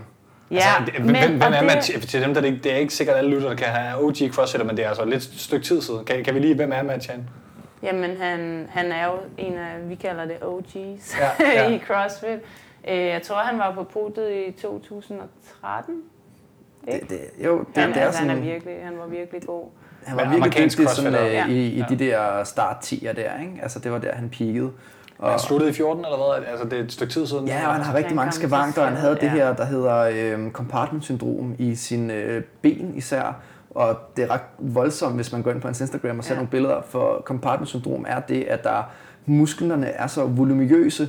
Ja, 0.51 0.55
altså, 0.55 0.69
det, 0.85 0.93
hvem, 0.93 1.05
hvem 1.37 1.41
er 1.41 1.49
det- 1.57 1.63
Matt? 1.65 2.09
Til 2.09 2.21
dem, 2.21 2.33
der 2.33 2.41
det, 2.41 2.47
ikke- 2.47 2.63
det 2.63 2.71
er 2.73 2.77
ikke 2.77 2.93
sikkert 2.93 3.15
alle 3.17 3.29
lytter, 3.29 3.49
der 3.49 3.55
kan 3.55 3.67
have 3.67 4.03
OG 4.03 4.15
CrossFitter, 4.31 4.67
men 4.67 4.77
det 4.77 4.85
er 4.85 4.89
altså 4.89 5.05
lidt 5.05 5.23
stykke 5.23 5.65
tid 5.65 5.81
siden. 5.81 6.05
Kan, 6.05 6.23
kan 6.23 6.35
vi 6.35 6.39
lige, 6.39 6.55
hvem 6.55 6.71
er 6.71 6.83
Matt 6.83 7.03
Chan? 7.03 7.29
Jamen, 7.83 8.17
han, 8.17 8.67
han 8.71 8.91
er 8.91 9.05
jo 9.05 9.11
en 9.37 9.53
af, 9.57 9.89
vi 9.89 9.95
kalder 9.95 10.25
det 10.25 10.35
OG's 10.35 11.19
Ja, 11.19 11.29
ja. 11.63 11.69
i 11.75 11.79
CrossFit. 11.87 12.39
Øh, 12.89 12.97
Jeg 13.05 13.21
tror, 13.21 13.35
han 13.35 13.59
var 13.59 13.73
på 13.73 13.83
podiet 13.83 14.47
i 14.47 14.51
2013. 14.51 15.95
Det, 16.85 16.99
det, 17.09 17.19
jo, 17.45 17.59
det, 17.59 17.83
Han, 17.83 17.89
det 17.89 17.97
er 18.01 18.05
altså, 18.05 18.19
han, 18.21 18.29
er 18.29 18.33
sådan, 18.35 18.47
virkelig, 18.49 18.75
han 18.83 18.97
var 18.97 19.07
virkelig 19.07 19.41
god. 19.47 19.63
han 20.05 20.17
var 20.17 20.23
Men 20.23 20.33
virkelig 20.43 20.53
dygtig 20.71 20.89
sådan, 20.89 21.15
øh, 21.15 21.49
i, 21.49 21.67
i 21.67 21.77
Ja. 21.77 21.85
de 21.89 21.95
der 21.99 22.43
start 22.43 22.75
10'er 22.85 23.11
der, 23.13 23.39
ikke? 23.41 23.59
Altså, 23.61 23.79
det 23.79 23.91
var 23.91 23.97
der, 23.97 24.13
han 24.15 24.29
peakede. 24.29 24.71
Og, 25.19 25.29
Han 25.29 25.39
sluttede 25.39 25.69
i 25.69 25.73
14 25.73 26.05
eller 26.05 26.17
hvad? 26.39 26.47
Altså, 26.51 26.65
det 26.65 26.79
er 26.79 26.83
et 26.83 26.91
stykke 26.91 27.13
tid 27.13 27.27
siden. 27.27 27.47
Ja, 27.47 27.67
og 27.67 27.73
han 27.73 27.83
har 27.83 27.93
rigtig 27.93 28.09
Han 28.09 28.15
mange 28.15 28.31
skavanker. 28.31 28.83
Han 28.85 28.95
havde 28.95 29.11
det 29.13 29.19
skade, 29.21 29.31
her, 29.31 29.55
der 29.55 29.65
hedder 29.65 29.95
øh, 30.37 30.51
compartment 30.51 31.03
syndrom 31.03 31.55
i 31.59 31.75
sine 31.75 32.13
øh, 32.13 32.43
ben 32.61 32.93
især. 32.95 33.35
Og 33.69 33.95
det 34.17 34.23
er 34.23 34.31
ret 34.31 34.41
voldsomt, 34.59 35.15
hvis 35.15 35.31
man 35.31 35.41
går 35.43 35.51
ind 35.51 35.61
på 35.61 35.67
hans 35.67 35.81
Instagram 35.81 36.17
og 36.17 36.23
ser 36.23 36.33
Ja. 36.33 36.35
nogle 36.37 36.49
billeder. 36.49 36.81
For 36.81 37.21
compartment 37.25 37.69
syndrom 37.69 38.05
er 38.07 38.19
det, 38.19 38.43
at 38.43 38.63
der 38.63 38.83
musklerne 39.25 39.87
er 39.87 40.07
så 40.07 40.25
voluminøse, 40.25 41.07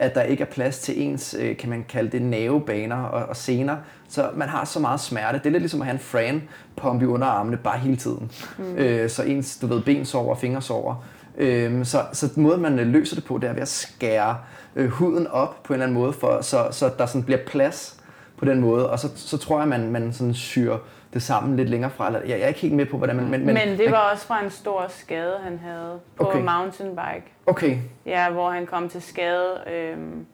at 0.00 0.14
der 0.14 0.22
ikke 0.22 0.42
er 0.42 0.46
plads 0.46 0.78
til 0.78 1.02
ens, 1.02 1.36
øh, 1.38 1.56
kan 1.56 1.70
man 1.70 1.84
kalde 1.88 2.10
det, 2.10 2.22
nervebaner 2.22 2.96
og, 2.96 3.28
og 3.28 3.36
sener. 3.36 3.76
Så 4.08 4.30
man 4.34 4.48
har 4.48 4.64
så 4.64 4.80
meget 4.80 5.00
smerte. 5.00 5.38
Det 5.38 5.46
er 5.46 5.50
lidt 5.50 5.62
ligesom 5.62 5.80
at 5.80 5.86
have 5.86 5.94
en 5.94 6.00
fran 6.00 6.42
pump 6.76 7.02
i 7.02 7.04
underarmene 7.04 7.56
bare 7.56 7.78
hele 7.78 7.96
tiden. 7.96 8.30
Mm. 8.58 8.76
Øh, 8.76 9.10
så 9.10 9.22
ens, 9.22 9.58
du 9.58 9.66
ved, 9.66 9.82
ben 9.82 10.04
sover 10.04 10.30
og 10.30 10.38
fingre 10.38 10.62
sover. 10.62 11.04
Øhm, 11.38 11.84
så, 11.84 12.04
så 12.12 12.28
den 12.34 12.42
måde, 12.42 12.58
man 12.58 12.78
øh, 12.78 12.86
løser 12.86 13.16
det 13.16 13.24
på, 13.24 13.38
det 13.38 13.48
er 13.48 13.52
ved 13.52 13.62
at 13.62 13.68
skære 13.68 14.36
øh, 14.76 14.88
huden 14.88 15.26
op 15.26 15.62
på 15.62 15.72
en 15.72 15.74
eller 15.74 15.86
anden 15.86 15.98
måde, 15.98 16.12
for, 16.12 16.42
så, 16.42 16.68
så 16.70 16.90
der 16.98 17.06
sådan 17.06 17.22
bliver 17.22 17.40
plads 17.46 17.96
på 18.36 18.44
den 18.44 18.60
måde. 18.60 18.90
Og 18.90 18.98
så, 18.98 19.08
så 19.16 19.36
tror 19.36 19.58
jeg, 19.58 19.68
man, 19.68 19.90
man 19.90 20.12
sådan 20.12 20.34
syr 20.34 20.76
det 21.12 21.22
sammen 21.22 21.56
lidt 21.56 21.68
længere 21.70 21.90
fra. 21.90 22.06
Eller, 22.06 22.20
jeg, 22.20 22.28
jeg 22.28 22.40
er 22.40 22.46
ikke 22.48 22.60
helt 22.60 22.74
med 22.74 22.86
på, 22.86 22.96
hvordan 22.96 23.16
man... 23.16 23.24
Men, 23.30 23.46
Men, 23.46 23.54
men 23.54 23.78
det 23.78 23.90
var 23.90 24.10
også 24.12 24.26
fra 24.26 24.44
en 24.44 24.50
stor 24.50 24.84
skade, 24.88 25.36
han 25.42 25.58
havde 25.64 26.00
på 26.16 26.24
Okay. 26.24 26.38
okay. 26.38 26.52
mountainbike. 26.58 27.24
Okay, 27.46 27.78
Ja, 28.06 28.30
hvor 28.30 28.50
han 28.50 28.66
kom 28.66 28.88
til 28.88 29.02
skade, 29.02 29.54
øhm, 29.72 30.26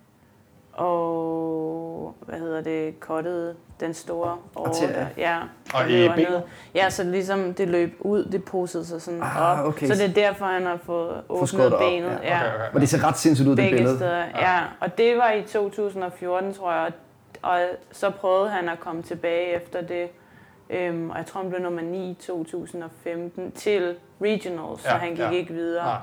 og 0.90 2.14
hvad 2.26 2.38
hedder 2.38 2.60
det, 2.62 3.00
kottede 3.00 3.54
den 3.80 3.94
store 3.94 4.36
åre. 4.56 5.06
Ja, 5.16 5.38
Og 5.74 5.84
det 5.84 6.04
i 6.04 6.08
var 6.08 6.14
benet? 6.14 6.30
ned. 6.30 6.40
Ja, 6.74 6.90
så 6.90 7.04
ligesom 7.04 7.54
det 7.54 7.68
løb 7.68 7.96
ud, 8.00 8.24
det 8.24 8.44
posede 8.44 8.84
sig 8.86 9.02
sådan 9.02 9.22
Ah, 9.22 9.58
op. 9.60 9.66
okay. 9.66 9.86
Så 9.86 9.94
det 9.94 10.04
er 10.04 10.12
derfor, 10.28 10.44
han 10.44 10.66
har 10.66 10.78
fået 10.84 11.22
åbnet 11.28 11.52
det 11.52 11.72
op, 11.72 11.78
benet. 11.80 12.18
ja. 12.22 12.40
Okay, 12.40 12.54
okay. 12.54 12.74
og 12.74 12.80
det 12.80 12.88
ser 12.88 13.04
ret 13.08 13.18
sindssygt 13.18 13.48
ud, 13.48 13.56
det 13.56 13.62
Begge 13.62 13.76
billede. 13.76 13.96
steder, 13.96 14.16
ja. 14.38 14.58
Og 14.80 14.98
det 14.98 15.16
var 15.16 15.30
i 15.32 15.42
2014, 15.42 16.54
tror 16.54 16.72
jeg. 16.72 16.92
Og, 17.42 17.50
og 17.52 17.60
så 17.92 18.10
prøvede 18.10 18.48
han 18.50 18.68
at 18.68 18.80
komme 18.80 19.02
tilbage 19.02 19.46
efter 19.62 19.80
det. 19.80 20.08
Øhm, 20.70 21.10
og 21.10 21.16
jeg 21.18 21.26
tror, 21.26 21.40
han 21.40 21.50
blev 21.50 21.62
nummer 21.62 21.82
9 21.82 22.10
i 22.10 22.14
2015 22.14 23.52
til 23.52 23.94
Regionals, 24.22 24.82
så 24.82 24.88
Ja, 24.90 24.94
han 24.96 25.08
gik 25.10 25.18
ja. 25.18 25.30
ikke 25.30 25.54
videre. 25.54 25.84
Nej. 25.84 25.96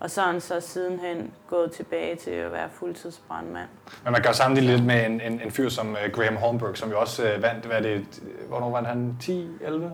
Og 0.00 0.10
så 0.10 0.20
er 0.22 0.26
han 0.26 0.40
så 0.40 0.60
sidenhen 0.60 1.30
gået 1.48 1.72
tilbage 1.72 2.16
til 2.16 2.30
at 2.30 2.52
være 2.52 2.68
fuldtidsbrandmand. 2.72 3.68
Men 4.04 4.12
man 4.12 4.22
kan 4.22 4.30
jo 4.30 4.36
sammenligne 4.36 4.72
lidt 4.76 4.86
med 4.86 5.06
en, 5.06 5.20
en, 5.20 5.40
en 5.44 5.50
fyr 5.50 5.68
som 5.68 5.88
uh, 5.90 6.12
Graham 6.12 6.36
Holmberg, 6.36 6.76
som 6.76 6.90
jo 6.90 7.00
også 7.00 7.22
uh, 7.36 7.42
vandt, 7.42 7.64
hvad 7.66 7.76
er 7.76 7.80
det, 7.82 7.90
øh, 7.94 8.48
hvornår 8.48 8.70
vandt 8.70 8.88
han? 8.88 9.16
10, 9.20 9.48
11? 9.60 9.92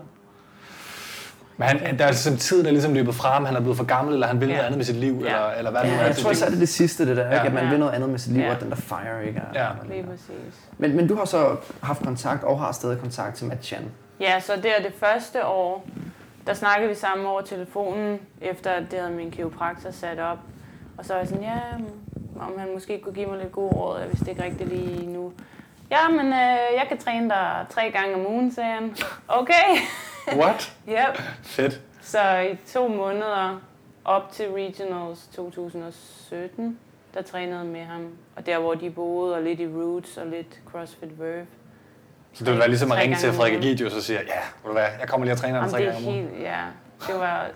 Men 1.57 1.67
han, 1.67 1.99
der 1.99 2.05
er 2.05 2.11
sådan 2.11 2.35
en 2.35 2.39
tid, 2.39 2.59
der 2.61 2.67
er 2.67 2.71
ligesom 2.71 2.93
løbet 2.93 3.15
fra 3.15 3.29
ham, 3.33 3.45
han 3.45 3.55
er 3.55 3.59
blevet 3.59 3.77
for 3.77 3.83
gammel, 3.85 4.13
eller 4.13 4.27
han 4.27 4.39
vil 4.41 4.47
Ja. 4.47 4.53
noget 4.53 4.65
andet 4.65 4.77
med 4.77 4.85
sit 4.85 4.95
liv, 4.95 5.13
Ja. 5.21 5.25
eller, 5.27 5.49
eller 5.57 5.71
hvad 5.71 5.81
det 5.81 5.89
nu 5.89 5.95
Ja, 5.95 6.01
er. 6.01 6.05
jeg 6.07 6.15
tror 6.15 6.33
så 6.33 6.45
er 6.45 6.49
det 6.49 6.59
det 6.59 6.69
sidste, 6.69 7.07
det 7.07 7.17
der, 7.17 7.23
ikke? 7.25 7.35
Ja. 7.35 7.45
at 7.45 7.53
man 7.53 7.63
Ja. 7.63 7.69
vil 7.69 7.79
noget 7.79 7.91
andet 7.93 8.09
med 8.09 8.19
sit 8.19 8.33
liv, 8.33 8.41
Ja. 8.41 8.55
og 8.55 8.61
den 8.61 8.69
der 8.69 8.75
fire, 8.75 9.27
ikke? 9.27 9.41
Ja. 9.53 9.67
Lige 9.89 10.03
præcis. 10.03 10.69
Men, 10.77 10.95
men 10.95 11.07
du 11.07 11.15
har 11.15 11.25
så 11.25 11.55
haft 11.83 12.01
kontakt, 12.03 12.43
og 12.43 12.59
har 12.59 12.71
stadig 12.71 12.99
kontakt 12.99 13.35
til 13.35 13.47
Matt 13.47 13.65
Chan. 13.65 13.91
Ja, 14.19 14.39
så 14.39 14.55
det 14.55 14.79
er 14.79 14.83
det 14.83 14.93
første 14.93 15.45
år, 15.45 15.87
der 16.47 16.53
snakkede 16.53 16.89
vi 16.89 16.95
sammen 16.95 17.27
over 17.27 17.41
telefonen, 17.41 18.19
efter 18.41 18.71
at 18.71 18.83
det 18.91 18.99
havde 18.99 19.13
min 19.13 19.31
kiropraktor 19.31 19.91
sat 19.91 20.19
op. 20.19 20.37
Og 20.97 21.05
så 21.05 21.13
var 21.13 21.19
jeg 21.19 21.27
sådan, 21.27 21.43
ja, 21.43 21.59
om 22.39 22.59
han 22.59 22.73
måske 22.73 22.99
kunne 22.99 23.15
give 23.15 23.27
mig 23.27 23.39
lidt 23.39 23.51
gode 23.51 23.75
råd, 23.75 23.99
jeg 23.99 24.09
vidste 24.09 24.29
ikke 24.29 24.43
rigtig 24.43 24.67
lige 24.67 25.07
nu. 25.07 25.33
Ja, 25.91 26.09
men 26.09 26.25
øh, 26.25 26.57
jeg 26.75 26.85
kan 26.87 26.97
træne 26.97 27.29
dig 27.29 27.65
tre 27.69 27.91
gange 27.91 28.15
om 28.15 28.25
ugen, 28.27 28.51
sagde 28.51 28.71
han. 28.71 28.95
Okay. 29.27 29.77
What? 30.35 30.75
yep. 30.89 31.21
Fedt. 31.43 31.81
Så 32.01 32.37
i 32.37 32.57
to 32.67 32.87
måneder 32.87 33.61
op 34.05 34.31
til 34.31 34.51
Regionals 34.51 35.29
2017, 35.33 36.79
der 37.13 37.21
trænede 37.21 37.65
med 37.65 37.83
ham. 37.83 38.09
Og 38.35 38.45
der, 38.45 38.59
hvor 38.59 38.73
de 38.73 38.89
boede, 38.89 39.35
og 39.35 39.41
lidt 39.41 39.59
i 39.59 39.67
Roots 39.67 40.17
og 40.17 40.27
lidt 40.27 40.59
CrossFit 40.65 41.19
Verve. 41.19 41.45
Så 42.35 42.43
det 42.45 42.51
vil 42.51 42.59
være 42.59 42.67
ligesom 42.67 42.91
at 42.91 42.97
ringe 42.97 43.17
til 43.17 43.33
Frederik 43.33 43.53
ugen. 43.53 43.63
Egidius 43.63 43.93
og 43.93 44.01
sige, 44.01 44.19
ja, 44.19 44.23
ved 44.63 44.65
du 44.65 44.71
hvad, 44.71 44.87
jeg 44.99 45.07
kommer 45.07 45.25
lige 45.25 45.33
og 45.33 45.39
træner 45.39 45.61
dig 45.63 45.71
tre 45.71 45.77
det 45.77 45.87
er 45.87 45.91
gange 45.91 46.07
om 46.07 46.13
ugen. 46.13 46.29
ja, 46.41 46.61
det 47.07 47.15
var, 47.15 47.47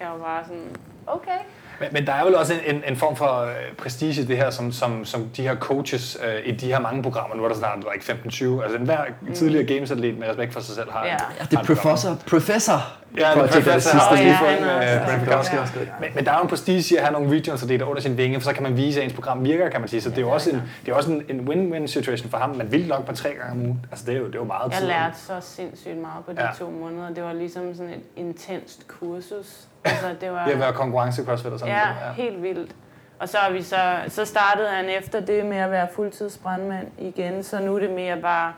jeg 0.00 0.08
var 0.10 0.18
bare 0.18 0.44
sådan, 0.44 0.76
okay. 1.06 1.38
Men, 1.80 1.88
men 1.92 2.06
der 2.06 2.12
er 2.12 2.24
vel 2.24 2.34
også 2.34 2.54
en, 2.66 2.74
en, 2.76 2.82
en 2.88 2.96
form 2.96 3.16
for 3.16 3.40
øh, 3.42 3.52
prestige 3.78 4.22
i 4.22 4.24
det 4.24 4.36
her, 4.36 4.50
som, 4.50 4.72
som, 4.72 5.04
som 5.04 5.28
de 5.36 5.42
her 5.42 5.56
coaches 5.56 6.18
øh, 6.24 6.34
i 6.52 6.52
de 6.56 6.66
her 6.66 6.80
mange 6.80 7.02
programmer, 7.02 7.36
nu 7.36 7.44
er 7.44 7.48
der 7.48 7.54
snart 7.56 7.78
er 7.88 7.92
ikke 7.92 8.06
15-20, 8.12 8.62
altså 8.62 8.76
enhver 8.78 9.00
tidligere 9.34 9.64
gamesatlet 9.66 10.18
med 10.18 10.28
respekt 10.28 10.52
for 10.52 10.60
sig 10.60 10.74
selv 10.74 10.90
har 10.92 11.04
Ja. 11.06 11.12
Ja, 11.12 11.16
det 11.50 11.58
er 11.58 11.64
professor, 11.64 12.18
professor 12.28 12.72
Ja, 13.16 13.20
det 13.20 13.24
er 13.26 13.28
er 13.42 13.42
det 13.46 13.52
professor. 13.52 13.90
sidste 13.90 14.08
Og 14.10 14.16
ja, 14.18 14.24
lige 14.24 14.36
fået 14.38 14.60
med 14.60 14.68
er. 14.68 16.00
Men, 16.00 16.08
men 16.14 16.24
der 16.24 16.32
er 16.32 16.36
jo 16.36 16.42
en 16.42 16.48
prestige 16.48 16.94
i 16.94 16.96
at 16.96 17.02
have 17.04 17.12
nogle 17.12 17.30
regionsatleter 17.38 17.86
under 17.86 18.02
sin 18.02 18.16
vinge, 18.16 18.40
for 18.40 18.44
så 18.48 18.52
kan 18.54 18.62
man 18.62 18.76
vise, 18.76 19.00
at 19.00 19.04
ens 19.04 19.12
program 19.12 19.44
virker, 19.44 19.68
kan 19.68 19.80
man 19.80 19.88
sige. 19.88 20.00
Så 20.00 20.10
det 20.10 20.16
er 20.18 20.22
jo 20.22 20.30
også 20.30 20.50
en, 20.50 20.62
det 20.86 20.92
er 20.92 20.96
også 20.96 21.10
en, 21.12 21.22
en 21.28 21.48
win-win 21.48 21.86
situation 21.86 22.30
for 22.30 22.38
ham. 22.38 22.56
Man 22.56 22.72
vil 22.72 22.86
nok 22.88 23.06
på 23.06 23.12
tre 23.14 23.28
gange 23.28 23.52
om 23.52 23.58
ugen. 23.60 23.86
Altså, 23.90 24.06
det 24.06 24.14
er 24.14 24.18
jo, 24.18 24.26
det 24.26 24.34
er 24.34 24.38
jo 24.38 24.44
meget 24.44 24.70
Jeg 24.72 24.78
tid. 24.78 24.86
lærte 24.86 25.16
så 25.18 25.32
sindssygt 25.40 25.96
meget 25.98 26.24
på 26.26 26.32
de 26.32 26.42
Ja. 26.42 26.48
to 26.58 26.70
måneder. 26.70 27.14
Det 27.14 27.22
var 27.24 27.32
ligesom 27.32 27.74
sådan 27.74 27.92
et 27.92 28.00
intenst 28.16 28.86
kursus. 28.88 29.46
Altså, 29.84 30.16
det 30.20 30.32
var, 30.32 30.44
Det 30.44 30.52
at 30.52 30.58
være 30.58 30.72
konkurrence 30.72 31.24
crossfit 31.24 31.52
og 31.52 31.58
sådan 31.58 31.74
ja, 31.74 31.84
noget. 32.00 32.14
helt 32.14 32.42
vildt. 32.42 32.76
Og 33.18 33.28
så, 33.28 33.38
er 33.38 33.52
vi 33.52 33.62
så, 33.62 34.00
så 34.08 34.24
startede 34.24 34.68
han 34.68 34.88
efter 34.88 35.20
det 35.20 35.46
med 35.46 35.56
at 35.56 35.70
være 35.70 35.88
fuldtidsbrandmand 35.94 36.88
igen, 36.98 37.42
så 37.42 37.60
nu 37.60 37.74
er 37.76 37.80
det 37.80 37.90
mere 37.90 38.20
bare 38.20 38.52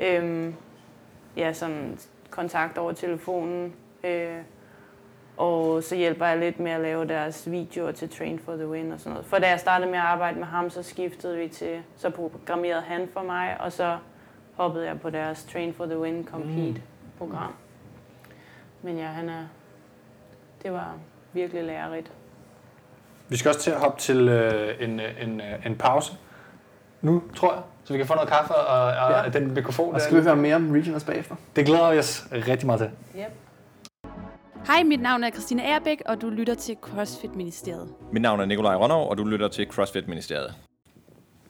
øhm, 0.00 0.54
ja, 1.36 1.52
sådan 1.52 1.98
kontakt 2.30 2.78
over 2.78 2.92
telefonen. 2.92 3.72
Øh, 4.04 4.36
og 5.36 5.82
så 5.82 5.96
hjælper 5.96 6.26
jeg 6.26 6.38
lidt 6.38 6.60
med 6.60 6.70
at 6.72 6.80
lave 6.80 7.08
deres 7.08 7.50
videoer 7.50 7.92
til 7.92 8.10
Train 8.10 8.38
for 8.38 8.52
the 8.56 8.68
Win 8.68 8.92
og 8.92 9.00
sådan 9.00 9.12
noget. 9.12 9.26
For 9.26 9.38
da 9.38 9.48
jeg 9.48 9.60
startede 9.60 9.90
med 9.90 9.98
at 9.98 10.04
arbejde 10.04 10.38
med 10.38 10.46
ham, 10.46 10.70
så 10.70 10.82
skiftede 10.82 11.36
vi 11.36 11.48
til, 11.48 11.82
så 11.96 12.10
programmerede 12.10 12.82
han 12.82 13.08
for 13.12 13.22
mig, 13.22 13.56
og 13.60 13.72
så 13.72 13.98
hoppede 14.54 14.86
jeg 14.86 15.00
på 15.00 15.10
deres 15.10 15.44
Train 15.52 15.74
for 15.74 15.86
the 15.86 15.98
Win 15.98 16.28
Compete-program. 16.30 17.54
Men 18.82 18.98
ja, 18.98 19.06
han 19.06 19.28
er, 19.28 19.44
det 20.64 20.72
var 20.72 20.94
virkelig 21.32 21.64
lærerigt. 21.64 22.12
Vi 23.28 23.36
skal 23.36 23.48
også 23.48 23.60
til 23.60 23.70
at 23.70 23.80
hoppe 23.80 24.00
til 24.00 24.28
øh, 24.28 24.74
en, 24.80 25.00
øh, 25.00 25.22
en, 25.22 25.40
øh, 25.40 25.66
en 25.66 25.76
pause 25.76 26.12
nu, 27.02 27.22
tror 27.36 27.52
jeg. 27.52 27.62
Så 27.84 27.92
vi 27.92 27.98
kan 27.98 28.06
få 28.06 28.14
noget 28.14 28.28
kaffe 28.30 28.54
og, 28.54 28.86
og 28.86 29.24
Ja. 29.24 29.28
den 29.38 29.54
mikrofon 29.54 29.88
Og 29.88 29.94
der. 29.94 29.98
skal 30.04 30.16
vi 30.16 30.22
høre 30.22 30.36
mere 30.36 30.54
om 30.56 30.70
regionals 30.70 31.04
bagefter? 31.04 31.34
Det 31.56 31.66
glæder 31.66 31.92
vi 31.92 31.98
os 31.98 32.26
rigtig 32.32 32.66
meget 32.66 32.80
til. 32.80 32.90
Yep. 33.20 33.32
Hej, 34.66 34.82
mit 34.82 35.00
navn 35.02 35.24
er 35.24 35.30
Christina 35.30 35.62
Erbæk, 35.62 36.02
og 36.06 36.20
du 36.20 36.30
lytter 36.30 36.54
til 36.54 36.76
CrossFit 36.80 37.36
Ministeriet. 37.36 37.88
Mit 38.12 38.22
navn 38.22 38.40
er 38.40 38.44
Nikolaj 38.44 38.74
Rønnow, 38.76 38.98
og 38.98 39.18
du 39.18 39.24
lytter 39.24 39.48
til 39.48 39.66
CrossFit 39.68 40.08
Ministeriet. 40.08 40.54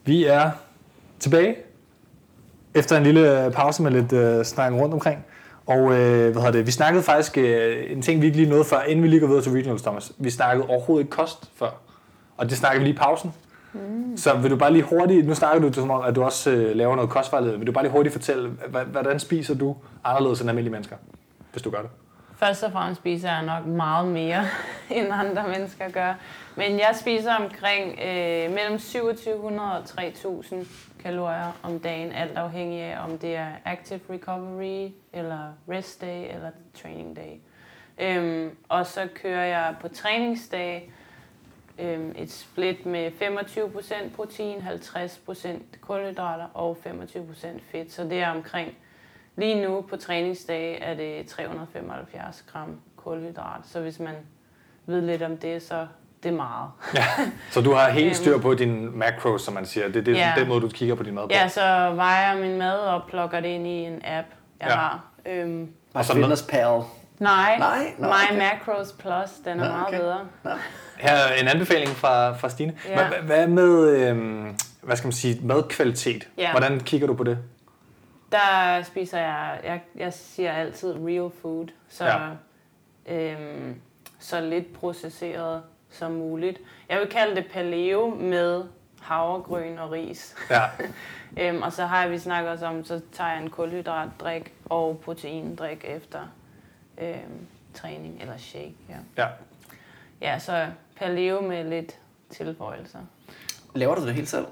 Vi 0.04 0.24
er 0.24 0.50
tilbage 1.18 1.56
efter 2.74 2.96
en 2.96 3.02
lille 3.02 3.52
pause 3.54 3.82
med 3.82 3.90
lidt 3.90 4.12
øh, 4.12 4.44
snakken 4.44 4.80
rundt 4.80 4.94
omkring. 4.94 5.24
Og 5.66 5.80
øh, 5.80 6.32
hvad 6.32 6.34
hedder 6.34 6.50
det, 6.50 6.66
vi 6.66 6.70
snakkede 6.70 7.02
faktisk 7.02 7.38
øh, 7.38 7.92
en 7.92 8.02
ting, 8.02 8.20
vi 8.20 8.26
ikke 8.26 8.38
lige 8.38 8.50
nåede 8.50 8.64
før, 8.64 8.80
inden 8.80 9.02
vi 9.02 9.08
lige 9.08 9.20
går 9.20 9.26
videre 9.26 9.42
til 9.42 9.52
regionals, 9.52 9.82
Thomas. 9.82 10.12
Vi 10.18 10.30
snakkede 10.30 10.68
overhovedet 10.68 11.04
ikke 11.04 11.16
kost 11.16 11.50
før. 11.56 11.70
Og 12.36 12.50
det 12.50 12.56
snakkede 12.56 12.80
vi 12.80 12.84
lige 12.86 12.94
i 12.94 12.98
pausen. 12.98 13.32
Mm. 13.72 14.16
Så 14.16 14.34
vil 14.34 14.50
du 14.50 14.56
bare 14.56 14.72
lige 14.72 14.82
hurtigt, 14.82 15.26
nu 15.26 15.34
snakker 15.34 15.68
du 15.68 15.72
som 15.72 15.90
om, 15.90 16.04
at 16.04 16.14
du 16.14 16.22
også 16.22 16.50
øh, 16.50 16.76
laver 16.76 16.96
noget 16.96 17.10
kostvejledning. 17.10 17.60
Vil 17.60 17.66
du 17.66 17.72
bare 17.72 17.84
lige 17.84 17.92
hurtigt 17.92 18.12
fortælle, 18.12 18.48
hvordan 18.86 19.20
spiser 19.20 19.54
du 19.54 19.76
anderledes 20.04 20.40
end 20.40 20.50
almindelige 20.50 20.72
mennesker, 20.72 20.96
hvis 21.52 21.62
du 21.62 21.70
gør 21.70 21.80
det? 21.80 21.90
Først 22.36 22.62
og 22.62 22.72
fremmest 22.72 23.00
spiser 23.00 23.28
jeg 23.28 23.42
nok 23.42 23.66
meget 23.66 24.08
mere, 24.08 24.44
end 24.96 25.06
andre 25.12 25.48
mennesker 25.48 25.90
gør. 25.90 26.14
Men 26.56 26.78
jeg 26.78 26.90
spiser 27.00 27.34
omkring 27.34 27.90
øh, 27.90 28.54
mellem 28.54 28.78
2700 28.78 29.72
og 29.78 29.84
3000 29.84 30.66
kalorier 31.04 31.52
om 31.62 31.78
dagen, 31.78 32.12
alt 32.12 32.38
afhængig 32.38 32.80
af, 32.80 33.04
om 33.04 33.18
det 33.18 33.36
er 33.36 33.48
active 33.64 34.00
recovery, 34.10 34.92
eller 35.12 35.52
rest 35.68 36.00
day, 36.00 36.34
eller 36.34 36.50
training 36.74 37.16
day. 37.16 37.36
Øhm, 37.98 38.56
og 38.68 38.86
så 38.86 39.08
kører 39.14 39.44
jeg 39.44 39.74
på 39.80 39.88
træningsdag 39.88 40.92
øhm, 41.78 42.14
et 42.18 42.30
split 42.30 42.86
med 42.86 43.10
25% 43.10 44.16
protein, 44.16 44.58
50% 44.58 45.48
kulhydrater 45.80 46.46
og 46.54 46.78
25% 46.86 47.60
fedt. 47.70 47.92
Så 47.92 48.04
det 48.04 48.20
er 48.20 48.30
omkring 48.30 48.76
Lige 49.36 49.62
nu 49.62 49.80
på 49.80 49.96
træningsdag 49.96 50.78
er 50.82 50.94
det 50.94 51.26
375 51.26 52.44
gram 52.52 52.80
kulhydrat, 52.96 53.66
så 53.66 53.80
hvis 53.80 54.00
man 54.00 54.14
ved 54.86 55.00
lidt 55.00 55.22
om 55.22 55.36
det, 55.36 55.62
så 55.62 55.86
det 56.24 56.32
er 56.32 56.36
meget. 56.36 56.70
Ja. 56.94 57.04
Så 57.50 57.60
du 57.60 57.72
har 57.74 57.90
helt 57.90 58.16
styr 58.16 58.38
på 58.38 58.54
dine 58.54 58.90
macros, 58.90 59.42
som 59.42 59.54
man 59.54 59.66
siger. 59.66 59.88
Det, 59.88 60.06
det 60.06 60.14
er 60.14 60.18
Ja. 60.18 60.32
ja. 60.36 60.40
den 60.40 60.48
måde, 60.48 60.60
du 60.60 60.68
kigger 60.68 60.94
på 60.94 61.02
din 61.02 61.14
mad 61.14 61.22
på. 61.22 61.28
Ja, 61.30 61.48
så 61.48 61.92
vejer 61.94 62.32
jeg 62.32 62.40
min 62.42 62.58
mad 62.58 62.78
og 62.78 63.02
plukker 63.08 63.40
det 63.40 63.48
ind 63.48 63.66
i 63.66 63.70
en 63.70 64.00
app, 64.04 64.26
jeg 64.60 64.68
Ja. 64.68 64.74
har. 64.74 65.04
Øhm, 65.26 65.68
Og 65.94 66.04
så 66.04 66.14
Fitness 66.14 66.42
Pal. 66.42 66.80
nej, 67.18 67.58
Nej? 67.58 67.94
Nå, 67.98 68.06
My 68.06 68.12
okay. 68.12 68.38
Macros 68.38 68.92
Plus, 68.98 69.30
den 69.44 69.60
er 69.60 69.64
Nå, 69.64 69.72
meget 69.72 69.86
okay. 69.86 69.98
bedre. 69.98 70.20
Her 70.98 71.12
er 71.16 71.34
en 71.42 71.48
anbefaling 71.48 71.90
fra, 71.90 72.32
fra 72.36 72.48
Stine. 72.48 72.72
Ja. 72.88 73.08
Hvad, 73.08 73.18
hvad 73.18 73.46
med, 73.46 73.88
øhm, 73.88 74.56
hvad 74.82 74.96
skal 74.96 75.06
man 75.06 75.12
sige, 75.12 75.40
madkvalitet? 75.46 76.28
Ja. 76.38 76.50
Hvordan 76.50 76.80
kigger 76.80 77.06
du 77.06 77.14
på 77.14 77.24
det? 77.24 77.38
Der 78.32 78.82
spiser 78.82 79.18
jeg, 79.18 79.58
jeg, 79.64 79.80
jeg 79.96 80.12
siger 80.12 80.52
altid 80.52 80.94
real 81.06 81.30
food, 81.42 81.66
så, 81.88 82.04
Ja. 82.04 82.18
øhm, 83.16 83.74
så 84.20 84.40
lidt 84.40 84.72
processeret 84.80 85.62
som 85.94 86.12
muligt. 86.12 86.60
Jeg 86.88 87.00
vil 87.00 87.08
kalde 87.08 87.36
det 87.36 87.46
paleo 87.52 88.08
med 88.08 88.64
havregryn 89.00 89.78
og 89.78 89.90
ris. 89.90 90.34
Ja. 90.50 90.62
Øhm, 91.38 91.62
og 91.62 91.72
så 91.72 91.86
har 91.86 92.08
vi 92.08 92.18
snakket 92.18 92.52
også 92.52 92.66
om, 92.66 92.84
så 92.84 93.00
tager 93.12 93.30
jeg 93.30 93.42
en 93.42 93.50
kulhydratdrik 93.50 94.52
og 94.64 95.00
proteindrik 95.04 95.84
efter 95.84 96.20
øhm, 96.98 97.46
træning 97.74 98.20
eller 98.20 98.36
shake. 98.36 98.74
Ja. 98.88 99.22
ja. 99.22 99.28
ja, 100.20 100.38
så 100.38 100.66
paleo 100.96 101.40
med 101.40 101.64
lidt 101.64 101.98
tilføjelser. 102.30 102.98
Laver 103.74 103.94
du 103.94 104.06
det 104.06 104.14
helt 104.14 104.28
selv? 104.28 104.46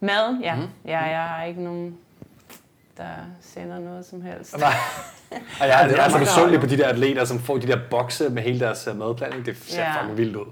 Mad, 0.00 0.38
ja. 0.40 0.54
Mm. 0.54 0.68
ja. 0.84 1.00
Jeg 1.00 1.28
har 1.28 1.44
ikke 1.44 1.62
nogen, 1.62 1.98
der 2.96 3.04
sender 3.40 3.78
noget 3.78 4.06
som 4.06 4.22
helst. 4.22 4.58
Nej. 4.58 4.72
Og 5.60 5.66
jeg, 5.68 5.82
er 5.84 5.86
jeg 5.88 5.88
er 5.88 5.94
så 5.94 5.96
mange, 5.98 6.12
der 6.12 6.18
misundelig 6.18 6.60
på 6.60 6.66
de 6.66 6.76
der 6.76 6.88
atleter, 6.88 7.24
som 7.24 7.38
får 7.38 7.58
de 7.58 7.66
der 7.66 7.78
bokse 7.90 8.28
med 8.28 8.42
hele 8.42 8.60
deres 8.60 8.86
øh, 8.90 8.98
madplanning. 8.98 9.46
Det 9.46 9.56
ser 9.56 9.82
Ja. 9.82 10.00
fucking 10.00 10.18
vildt 10.18 10.36
ud. 10.36 10.46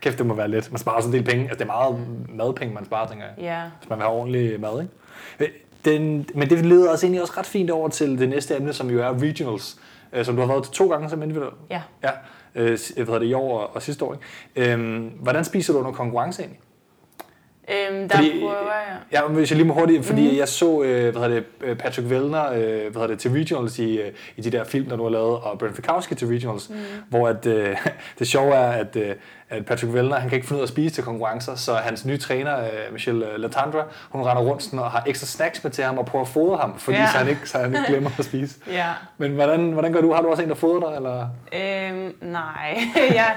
Kæft, 0.00 0.18
det 0.18 0.26
må 0.26 0.34
være 0.34 0.48
let. 0.48 0.72
Man 0.72 0.78
sparer 0.78 0.96
også 0.96 1.08
en 1.08 1.14
del 1.14 1.24
penge. 1.24 1.42
Altså, 1.42 1.54
det 1.54 1.62
er 1.62 1.66
meget 1.66 2.06
madpenge, 2.28 2.74
man 2.74 2.84
sparer, 2.84 3.08
tænker 3.08 3.24
jeg. 3.24 3.34
Ja, 3.44 3.62
Hvis 3.80 3.88
man 3.88 3.98
vil 3.98 4.04
have 4.06 4.16
ordentlig 4.16 4.60
mad, 4.60 4.80
ikke? 4.82 4.92
Øh, 5.40 5.48
Den, 5.84 6.26
men 6.34 6.50
det 6.50 6.66
leder 6.66 6.92
os 6.92 7.02
egentlig 7.02 7.22
også 7.22 7.34
ret 7.36 7.46
fint 7.46 7.70
over 7.70 7.88
til 7.88 8.18
det 8.18 8.28
næste 8.28 8.56
emne, 8.56 8.72
som 8.72 8.90
jo 8.90 9.02
er 9.02 9.22
regionals, 9.22 9.76
øh, 10.12 10.24
som 10.24 10.34
du 10.36 10.40
har 10.40 10.48
været 10.48 10.64
til 10.64 10.72
to 10.72 10.88
gange 10.90 11.10
som 11.10 11.22
individuel. 11.22 11.52
ja. 11.70 11.82
Ja, 12.02 12.10
øh, 12.54 12.78
hvad 12.96 13.04
hedder 13.06 13.18
det, 13.18 13.26
i 13.26 13.32
år 13.34 13.58
og, 13.60 13.74
og 13.76 13.82
sidste 13.82 14.04
år. 14.04 14.14
Ikke? 14.56 14.72
Øhm, 14.72 14.98
hvordan 15.20 15.44
spiser 15.44 15.72
du 15.72 15.78
under 15.78 15.92
konkurrence 15.92 16.42
egentlig? 16.42 16.60
Øhm, 17.70 18.08
der 18.08 18.16
Fordi- 18.16 18.40
prøver 18.40 18.52
jeg. 18.62 18.96
Ja, 19.12 19.26
hvis 19.28 19.50
jeg 19.50 19.56
lige 19.56 19.66
må 19.68 19.74
hurtigt, 19.74 20.06
fordi 20.06 20.22
Mhm. 20.22 20.30
mm. 20.32 20.38
jeg 20.38 20.48
så 20.48 20.82
øh, 20.82 21.02
hvad 21.02 21.12
hedder 21.12 21.28
det, 21.28 21.44
øh, 21.60 21.76
Patrick 21.76 22.10
Vellner 22.10 22.52
øh, 22.52 22.58
hvad 22.60 22.92
hedder 22.94 23.06
det, 23.06 23.18
til 23.18 23.30
regionals 23.30 23.78
i, 23.78 24.00
øh, 24.00 24.12
i 24.36 24.40
de 24.40 24.50
der 24.50 24.64
film, 24.64 24.88
der 24.88 24.96
nu 24.96 25.04
er 25.06 25.10
lavet, 25.10 25.38
og 25.40 25.58
Brent 25.58 25.76
Fikowski 25.76 26.14
til 26.14 26.28
regionals, 26.28 26.68
mm. 26.70 26.76
hvor 27.08 27.28
at, 27.28 27.46
øh, 27.46 27.76
det 28.18 28.28
sjove 28.28 28.54
er, 28.54 28.70
at, 28.70 28.96
øh, 28.96 29.14
at 29.50 29.66
Patrick 29.66 29.92
Vellner, 29.94 30.16
han 30.16 30.28
kan 30.28 30.36
ikke 30.36 30.48
finde 30.48 30.58
ud 30.58 30.62
af 30.62 30.66
at 30.66 30.68
spise 30.68 30.94
til 30.94 31.04
konkurrencer, 31.04 31.54
så 31.54 31.74
hans 31.74 32.04
nye 32.06 32.18
træner, 32.18 32.58
øh, 32.60 32.92
Michelle 32.92 33.32
øh, 33.32 33.38
Latandra, 33.40 33.82
hun 34.10 34.22
render 34.22 34.42
rundt 34.42 34.62
sådan, 34.62 34.78
og 34.78 34.90
har 34.90 35.02
ekstra 35.06 35.26
snacks 35.26 35.64
med 35.64 35.72
til 35.72 35.84
ham 35.84 35.98
og 35.98 36.06
prøver 36.06 36.24
at 36.24 36.28
fodre 36.30 36.56
ham, 36.56 36.78
fordi 36.78 36.96
ja. 36.98 37.06
så, 37.12 37.18
han 37.18 37.28
ikke, 37.28 37.40
så 37.48 37.58
han 37.58 37.68
ikke 37.74 37.84
glemmer 37.92 38.10
at 38.18 38.24
spise. 38.24 38.56
Ja. 38.72 38.86
Men 39.18 39.32
hvordan, 39.32 39.72
hvordan 39.72 39.92
gør 39.92 40.00
du? 40.00 40.12
Har 40.12 40.22
du 40.22 40.28
også 40.30 40.42
en, 40.42 40.48
der 40.48 40.54
fodrer 40.54 40.88
dig? 40.88 40.96
Eller? 40.96 41.28
Øhm, 41.92 42.14
nej, 42.32 42.78
jeg, 43.20 43.34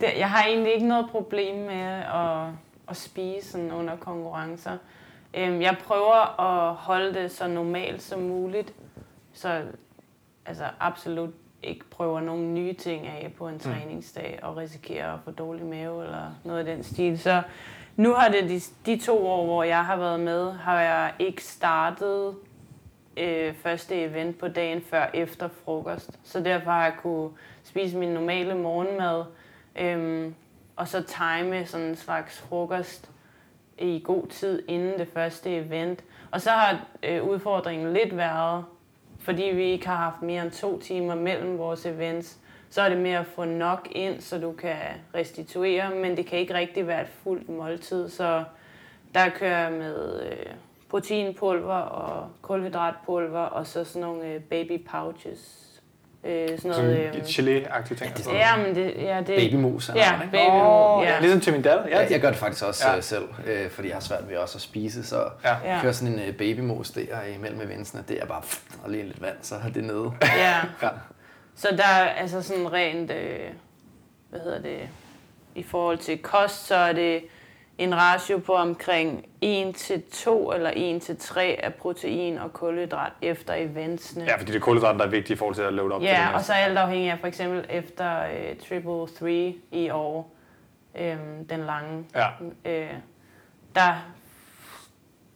det, 0.00 0.08
jeg 0.18 0.30
har 0.30 0.44
egentlig 0.46 0.74
ikke 0.74 0.88
noget 0.88 1.06
problem 1.10 1.56
med 1.56 1.82
at, 2.14 2.48
at 2.88 2.96
spise 2.96 3.50
sådan 3.50 3.72
under 3.72 3.96
konkurrencer. 3.96 4.76
Øhm, 5.34 5.60
jeg 5.60 5.76
prøver 5.84 6.40
at 6.40 6.74
holde 6.74 7.14
det 7.14 7.30
så 7.30 7.46
normalt 7.46 8.02
som 8.02 8.20
muligt, 8.20 8.74
så 9.32 9.62
altså 10.46 10.64
absolut 10.80 11.30
ikke 11.62 11.84
prøver 11.90 12.20
nogle 12.20 12.44
nye 12.44 12.72
ting 12.72 13.06
af 13.06 13.32
på 13.38 13.48
en 13.48 13.58
træningsdag 13.58 14.38
og 14.42 14.56
risikerer 14.56 15.12
at 15.12 15.20
få 15.24 15.30
dårlig 15.30 15.66
mave 15.66 16.04
eller 16.04 16.30
noget 16.44 16.58
af 16.58 16.64
den 16.64 16.82
stil. 16.82 17.18
Så 17.18 17.42
nu 17.96 18.12
har 18.12 18.28
det 18.28 18.48
de, 18.48 18.60
de 18.86 18.98
to 18.98 19.26
år, 19.26 19.44
hvor 19.44 19.62
jeg 19.62 19.84
har 19.84 19.96
været 19.96 20.20
med, 20.20 20.52
har 20.52 20.80
jeg 20.80 21.12
ikke 21.18 21.44
startet 21.44 22.34
øh, 23.16 23.54
første 23.54 24.02
event 24.02 24.38
på 24.38 24.48
dagen 24.48 24.82
før 24.82 25.10
efter 25.14 25.48
frokost. 25.64 26.18
Så 26.24 26.40
derfor 26.40 26.70
har 26.70 26.82
jeg 26.82 26.94
kunne 27.02 27.30
spise 27.64 27.96
min 27.96 28.08
normale 28.08 28.54
morgenmad, 28.54 29.24
øhm, 29.80 30.34
og 30.78 30.88
så 30.88 31.02
time 31.02 31.66
sådan 31.66 31.86
en 31.86 31.96
slags 31.96 32.38
frokost 32.38 33.10
i 33.78 34.02
god 34.04 34.26
tid 34.26 34.62
inden 34.68 34.98
det 34.98 35.08
første 35.14 35.56
event. 35.56 36.04
Og 36.30 36.40
så 36.40 36.50
har 36.50 36.86
øh, 37.02 37.24
udfordringen 37.24 37.92
lidt 37.92 38.16
været, 38.16 38.64
fordi 39.18 39.42
vi 39.42 39.64
ikke 39.64 39.86
har 39.86 39.96
haft 39.96 40.22
mere 40.22 40.42
end 40.42 40.50
to 40.50 40.80
timer 40.80 41.14
mellem 41.14 41.58
vores 41.58 41.86
events, 41.86 42.38
så 42.70 42.82
er 42.82 42.88
det 42.88 42.98
med 42.98 43.10
at 43.10 43.26
få 43.26 43.44
nok 43.44 43.88
ind, 43.92 44.20
så 44.20 44.38
du 44.38 44.52
kan 44.52 44.76
restituere, 45.14 45.94
men 45.94 46.16
det 46.16 46.26
kan 46.26 46.38
ikke 46.38 46.54
rigtig 46.54 46.86
være 46.86 47.02
et 47.02 47.08
fuldt 47.08 47.48
måltid, 47.48 48.08
så 48.08 48.44
der 49.14 49.28
kører 49.28 49.58
jeg 49.58 49.72
med 49.72 50.22
øh, 50.22 50.46
proteinpulver 50.88 51.74
og 51.74 52.30
kulhydratpulver, 52.42 53.40
og 53.40 53.66
så 53.66 53.84
sådan 53.84 54.08
nogle 54.08 54.26
øh, 54.26 54.40
baby 54.40 54.86
pouches. 54.86 55.67
Øh, 56.24 56.48
sådan 56.48 56.58
Sådan 56.58 56.84
noget, 56.84 57.16
et 57.16 57.22
gelé-agtige 57.22 57.94
ting? 57.94 58.10
altså. 58.10 58.30
ja, 58.32 58.56
men 58.56 58.74
det, 58.74 58.94
ja, 58.96 59.18
det, 59.18 59.26
Babymos. 59.26 59.88
eller 59.88 60.02
Ja, 60.02 60.10
noget, 60.10 60.24
ikke? 60.24 60.32
baby 60.36 60.50
Åh, 60.50 61.02
ja. 61.04 61.10
ja. 61.14 61.20
Ligesom 61.20 61.40
til 61.40 61.52
min 61.52 61.62
datter. 61.62 61.88
Ja, 61.88 62.00
Ja, 62.00 62.06
jeg 62.10 62.20
gør 62.20 62.28
det 62.28 62.38
faktisk 62.38 62.64
også 62.64 62.88
Ja. 62.88 62.94
ja. 62.94 63.00
selv, 63.00 63.24
øh, 63.46 63.70
fordi 63.70 63.88
jeg 63.88 63.96
har 63.96 64.00
svært 64.00 64.28
ved 64.28 64.36
også 64.36 64.58
at 64.58 64.62
spise, 64.62 65.06
så 65.06 65.16
Ja. 65.44 65.56
ja. 65.64 65.74
Ja. 65.74 65.80
kører 65.82 65.92
sådan 65.92 66.14
en 66.14 66.20
øh, 66.20 66.34
babymos 66.34 66.90
der 66.90 67.02
imellem 67.36 67.60
eventsene, 67.60 68.04
det 68.08 68.22
er 68.22 68.26
bare 68.26 68.42
og 68.84 68.90
lige 68.90 69.04
lidt 69.04 69.22
vand, 69.22 69.36
så 69.42 69.54
er 69.54 69.68
det 69.74 69.84
nede. 69.84 70.12
ja. 70.22 70.56
Ja. 70.82 70.88
Så 71.56 71.68
der 71.76 71.84
er 71.84 72.08
altså 72.08 72.42
sådan 72.42 72.72
rent, 72.72 73.10
øh, 73.10 73.38
hvad 74.30 74.40
hedder 74.40 74.60
det, 74.62 74.78
i 75.54 75.62
forhold 75.62 75.98
til 75.98 76.18
kost, 76.18 76.66
så 76.66 76.74
er 76.74 76.92
det 76.92 77.22
en 77.78 77.94
ratio 77.96 78.38
på 78.38 78.54
omkring 78.54 79.26
1 79.40 79.74
til 79.74 80.02
2 80.02 80.52
eller 80.52 80.70
1 80.76 81.02
til 81.02 81.16
3 81.16 81.60
af 81.62 81.74
protein 81.74 82.38
og 82.38 82.52
kulhydrat 82.52 83.12
efter 83.22 83.54
eventsene. 83.54 84.24
ja, 84.24 84.36
fordi 84.36 84.52
det 84.52 84.56
er 84.56 84.60
kulhydrater, 84.60 84.98
der 84.98 85.04
er 85.06 85.10
vigtige 85.10 85.34
i 85.34 85.38
forhold 85.38 85.54
til 85.54 85.62
at 85.62 85.72
load 85.72 85.92
op 85.92 86.00
til 86.00 86.08
Ja, 86.08 86.26
det 86.28 86.34
og 86.34 86.40
så 86.44 86.52
alt 86.52 86.78
afhængig 86.78 87.10
af 87.10 87.18
for 87.18 87.26
eksempel 87.26 87.66
efter 87.70 88.22
øh, 88.22 88.56
Triple 88.68 89.06
3 89.18 89.54
i 89.72 89.90
år, 89.90 90.34
øh, 90.98 91.16
den 91.50 91.60
lange, 91.60 92.04
Ja. 92.14 92.26
øh, 92.64 92.90
der, 93.74 93.94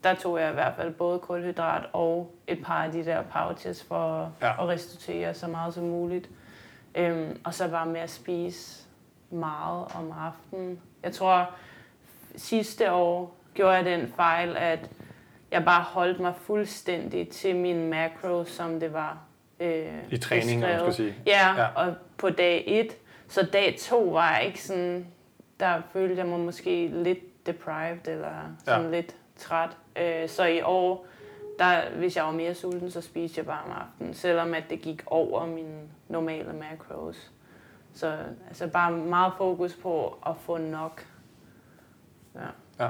der 0.04 0.14
tog 0.14 0.40
jeg 0.40 0.50
i 0.50 0.54
hvert 0.54 0.72
fald 0.76 0.90
både 0.94 1.18
kulhydrat 1.18 1.82
og 1.92 2.34
et 2.46 2.62
par 2.64 2.84
af 2.84 2.92
de 2.92 3.04
der 3.04 3.22
pouches 3.22 3.84
for 3.84 4.32
Ja. 4.42 4.62
at 4.62 4.68
restituere 4.68 5.34
så 5.34 5.46
meget 5.46 5.74
som 5.74 5.84
muligt. 5.84 6.28
Øhm, 6.94 7.40
og 7.44 7.54
så 7.54 7.68
bare 7.68 7.86
med 7.86 8.00
at 8.00 8.10
spise 8.10 8.82
meget 9.30 9.84
om 9.94 10.12
aftenen. 10.20 10.80
Jeg 11.02 11.12
tror, 11.12 11.50
sidste 12.36 12.92
år 12.92 13.36
gjorde 13.54 13.72
jeg 13.72 13.84
den 13.84 14.12
fejl, 14.16 14.56
at 14.56 14.90
jeg 15.50 15.64
bare 15.64 15.82
holdt 15.82 16.20
mig 16.20 16.34
fuldstændig 16.36 17.28
til 17.28 17.56
min 17.56 17.90
macro, 17.90 18.44
som 18.44 18.80
det 18.80 18.92
var 18.92 19.18
øh, 19.60 19.86
I 20.10 20.16
træning, 20.18 20.60
man 20.60 20.78
skal 20.80 20.94
sige. 20.94 21.14
Ja, 21.26 21.54
Ja. 21.56 21.66
og 21.74 21.94
på 22.16 22.30
dag 22.30 22.64
1. 22.66 22.96
Så 23.28 23.42
dag 23.52 23.76
2 23.80 24.00
var 24.02 24.36
jeg 24.36 24.46
ikke 24.46 24.62
sådan, 24.62 25.06
der 25.60 25.80
følte 25.92 26.16
jeg 26.16 26.26
mig 26.26 26.40
måske 26.40 26.86
lidt 26.88 27.46
deprived, 27.46 28.08
eller 28.08 28.32
sådan 28.64 28.84
ja. 28.84 28.90
lidt 28.90 29.16
træt. 29.36 29.70
Øh, 29.96 30.28
så 30.28 30.44
i 30.44 30.60
år, 30.62 31.06
der, 31.58 31.80
hvis 31.96 32.16
jeg 32.16 32.24
var 32.24 32.30
mere 32.32 32.54
sulten, 32.54 32.90
så 32.90 33.00
spiste 33.00 33.38
jeg 33.38 33.46
bare 33.46 33.62
om 33.64 33.70
aftenen, 33.72 34.14
selvom 34.14 34.54
at 34.54 34.64
det 34.70 34.80
gik 34.80 35.02
over 35.06 35.46
mine 35.46 35.80
normale 36.08 36.52
macros. 36.52 37.30
Så 37.94 38.16
altså 38.48 38.66
bare 38.68 38.90
meget 38.92 39.32
fokus 39.38 39.74
på 39.82 40.18
at 40.26 40.36
få 40.36 40.56
nok. 40.58 41.06
Ja. 42.82 42.88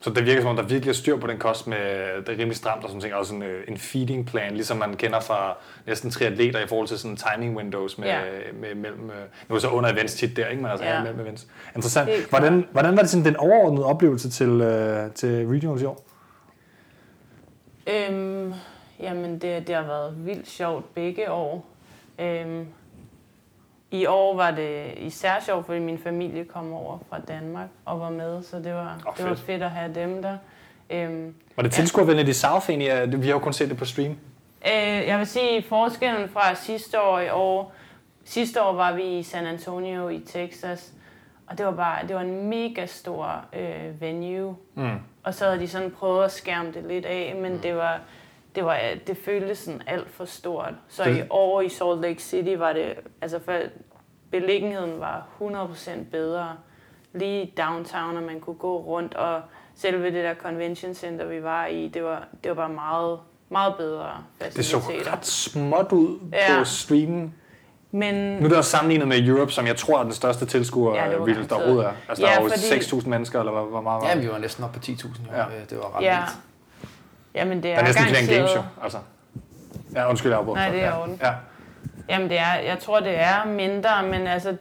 Så 0.00 0.10
det 0.10 0.26
virker 0.26 0.40
som 0.40 0.50
om, 0.50 0.56
der 0.56 0.62
virkelig 0.62 0.88
er 0.90 0.94
styr 0.94 1.16
på 1.16 1.26
den 1.26 1.38
kost 1.38 1.66
med, 1.66 1.76
det 2.20 2.28
er 2.28 2.38
rimelig 2.38 2.56
stramt 2.56 2.82
og 2.84 2.88
sådan 2.90 3.00
ting, 3.00 3.14
og 3.14 3.26
sådan 3.26 3.42
øh, 3.42 3.64
en 3.68 3.78
feeding 3.78 4.26
plan, 4.26 4.54
ligesom 4.54 4.76
man 4.76 4.94
kender 4.94 5.20
fra 5.20 5.56
næsten 5.86 6.10
triatleter 6.10 6.60
i 6.64 6.66
forhold 6.66 6.88
til 6.88 6.98
sådan 6.98 7.16
timing 7.16 7.56
windows 7.56 7.98
med, 7.98 8.06
Ja. 8.08 8.20
med, 8.60 8.74
mellem, 8.74 9.10
øh, 9.10 9.16
nu 9.48 9.58
så 9.58 9.68
under 9.68 9.92
events 9.92 10.14
tit 10.14 10.36
der, 10.36 10.46
ikke? 10.48 10.62
Men 10.62 10.70
altså 10.70 10.86
Ja. 10.86 11.02
mellem 11.02 11.20
events. 11.20 11.46
Interessant. 11.76 12.28
Hvordan, 12.30 12.66
hvordan 12.72 12.96
var 12.96 13.00
det 13.02 13.10
sådan 13.10 13.24
den 13.24 13.36
overordnede 13.36 13.86
oplevelse 13.86 14.30
til, 14.30 14.48
øh, 14.60 15.10
til 15.12 15.46
regionals 15.48 15.82
i 15.82 15.84
år? 15.84 16.04
Øhm, 17.86 18.52
jamen, 19.00 19.38
det, 19.38 19.66
det 19.66 19.74
har 19.74 19.82
været 19.86 20.26
vildt 20.26 20.48
sjovt 20.48 20.94
begge 20.94 21.30
år. 21.30 21.66
Øhm, 22.18 22.66
I 23.94 24.06
år 24.06 24.36
var 24.36 24.50
det 24.50 24.94
især 24.96 25.40
sjovt, 25.40 25.66
fordi 25.66 25.78
min 25.78 25.98
familie 25.98 26.44
kom 26.44 26.72
over 26.72 26.98
fra 27.10 27.18
Danmark 27.28 27.68
og 27.84 28.00
var 28.00 28.10
med, 28.10 28.42
så 28.42 28.56
det 28.56 28.74
var, 28.74 29.02
oh, 29.06 29.16
det 29.16 29.24
var 29.28 29.34
fedt. 29.34 29.62
at 29.62 29.70
have 29.70 29.94
dem 29.94 30.22
der. 30.22 30.36
Øhm, 30.90 31.34
Var 31.56 31.62
det 31.62 31.72
tilskuervenligt 31.72 32.28
i 32.28 32.32
South 32.32 32.70
egentlig? 32.70 32.86
Ja, 32.86 33.04
Vi 33.04 33.26
har 33.26 33.32
jo 33.32 33.38
kun 33.38 33.52
set 33.52 33.68
det 33.70 33.76
på 33.78 33.84
stream. 33.84 34.10
Øh, 34.66 35.06
jeg 35.06 35.18
vil 35.18 35.26
sige, 35.26 35.62
forskellen 35.62 36.28
fra 36.28 36.54
sidste 36.54 37.00
år 37.00 37.20
i 37.20 37.30
år, 37.30 37.72
sidste 38.24 38.62
år 38.62 38.72
var 38.72 38.92
vi 38.92 39.02
i 39.18 39.22
San 39.22 39.46
Antonio 39.46 40.08
i 40.08 40.20
Texas, 40.26 40.92
og 41.46 41.58
det 41.58 41.66
var 41.66 41.72
bare, 41.72 42.06
det 42.08 42.16
var 42.16 42.22
en 42.22 42.48
mega 42.48 42.86
stor 42.86 43.44
øh, 43.52 44.00
venue. 44.00 44.56
Mm. 44.74 44.90
Og 45.22 45.34
så 45.34 45.44
havde 45.44 45.58
de 45.60 45.68
sådan 45.68 45.90
prøvet 45.90 46.24
at 46.24 46.32
skærme 46.32 46.72
det 46.72 46.84
lidt 46.88 47.06
af, 47.06 47.36
men 47.42 47.60
det 47.62 47.76
var, 47.76 48.00
det 48.54 48.64
var, 48.64 48.78
det 49.06 49.16
føltes 49.24 49.58
sådan 49.58 49.82
alt 49.86 50.10
for 50.10 50.24
stort. 50.24 50.74
Så 50.88 51.04
Det- 51.04 51.16
i 51.18 51.22
år 51.30 51.60
i 51.60 51.68
Salt 51.68 52.00
Lake 52.00 52.22
City 52.22 52.54
var 52.58 52.72
det, 52.72 52.94
altså 53.20 53.38
for 53.44 53.52
beliggenheden 54.40 55.00
var 55.00 55.22
100% 55.40 55.90
bedre. 56.10 56.48
lige 57.16 57.42
i 57.42 57.54
downtown, 57.58 58.16
og 58.16 58.22
man 58.22 58.40
kunne 58.40 58.56
gå 58.56 58.78
rundt, 58.78 59.14
og 59.14 59.40
selve 59.76 60.04
det 60.04 60.24
der 60.24 60.34
convention 60.34 60.94
center, 60.94 61.26
vi 61.26 61.42
var 61.42 61.66
i, 61.66 61.88
det 61.88 62.04
var, 62.04 62.24
det 62.44 62.48
var 62.48 62.54
bare 62.54 62.68
meget, 62.68 63.18
meget 63.48 63.74
bedre 63.78 64.06
Det 64.56 64.64
så 64.66 64.80
faciliteter. 64.80 65.12
ret 65.12 65.26
småt 65.26 65.92
ud 65.92 66.18
Ja. 66.32 66.58
på 66.58 66.64
streamen. 66.64 67.34
Men 67.90 68.14
Nu 68.14 68.44
er 68.44 68.48
det 68.48 68.56
også 68.58 68.70
sammenlignet 68.70 69.08
med 69.08 69.28
Europe, 69.28 69.52
som 69.52 69.66
jeg 69.66 69.76
tror 69.76 69.98
er 69.98 70.02
den 70.02 70.12
største 70.12 70.46
tilskuer, 70.46 70.94
Ja, 70.94 71.04
ja, 71.04 71.10
der 71.10 71.16
overhovedet 71.56 71.84
er. 71.86 71.92
Altså, 72.08 72.24
Ja, 72.26 72.30
der 72.32 72.38
er 72.38 72.42
jo 72.42 72.48
fordi- 72.48 72.60
6.000 73.00 73.10
mennesker, 73.10 73.38
eller 73.40 73.52
hvor, 73.52 73.64
hvor 73.64 73.80
meget 73.80 74.02
var 74.02 74.08
Ja, 74.08 74.14
det? 74.14 74.22
vi 74.22 74.28
var 74.28 74.38
næsten 74.38 74.64
oppe 74.64 74.78
på 74.78 74.84
10.000. 74.84 75.26
Jo. 75.30 75.36
Ja. 75.36 75.38
Ja. 75.42 75.60
Det 75.70 75.78
var 75.78 75.96
ret 75.98 76.04
ja, 76.04 76.16
vildt. 76.18 76.36
jamen 77.34 77.56
det 77.56 77.62
Der 77.64 77.70
er, 77.74 77.78
er 77.78 77.82
næsten 77.84 78.04
flere 78.04 78.20
end 78.20 78.28
Games, 78.28 78.40
jo. 78.50 78.60
garanteret- 78.60 78.82
Altså. 78.82 78.98
Ja, 79.94 80.08
undskyld, 80.10 80.32
jeg 80.32 80.38
afbryder. 80.38 80.56
Nej, 80.60 80.70
det 80.70 80.80
er 80.80 80.86
ja. 80.86 81.00
orden. 81.02 81.18
Ja. 81.22 81.32
Jamen 82.08 82.30
det 82.30 82.38
er, 82.38 82.54
jeg 82.66 82.78
tror 82.78 83.00
det 83.00 83.20
er 83.20 83.46
mindre, 83.46 84.02
men 84.02 84.26
altså 84.26 84.56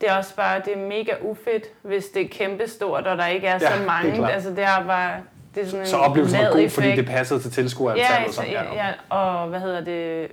det 0.00 0.10
er 0.10 0.16
også 0.16 0.36
bare, 0.36 0.60
det 0.64 0.72
er 0.72 0.88
mega 0.88 1.12
ufedt, 1.22 1.64
hvis 1.82 2.06
det 2.06 2.22
er 2.22 2.28
kæmpestort, 2.28 3.06
og 3.06 3.18
der 3.18 3.26
ikke 3.26 3.46
er 3.46 3.52
Ja, 3.52 3.58
så 3.58 3.66
det 3.66 3.82
er 3.82 3.86
mange. 3.86 4.32
Altså 4.32 4.50
det 4.50 4.64
er 4.64 4.84
bare, 4.86 5.20
det 5.54 5.62
er 5.62 5.66
sådan 5.66 5.80
en 5.80 5.86
Så 5.86 5.96
oplevelsen 5.96 6.38
var 6.38 6.44
god, 6.44 6.52
fordi 6.52 6.64
effekt. 6.64 6.96
det 6.96 7.06
passede 7.06 7.40
til 7.40 7.50
tilskuerantallet. 7.50 8.10
Ja, 8.10 8.16
og 8.16 8.22
altså, 8.22 8.36
sådan, 8.36 8.52
ja, 8.52 8.86
ja, 8.86 8.92
og 9.08 9.48
hvad 9.48 9.60
hedder 9.60 9.84
det, 9.84 10.30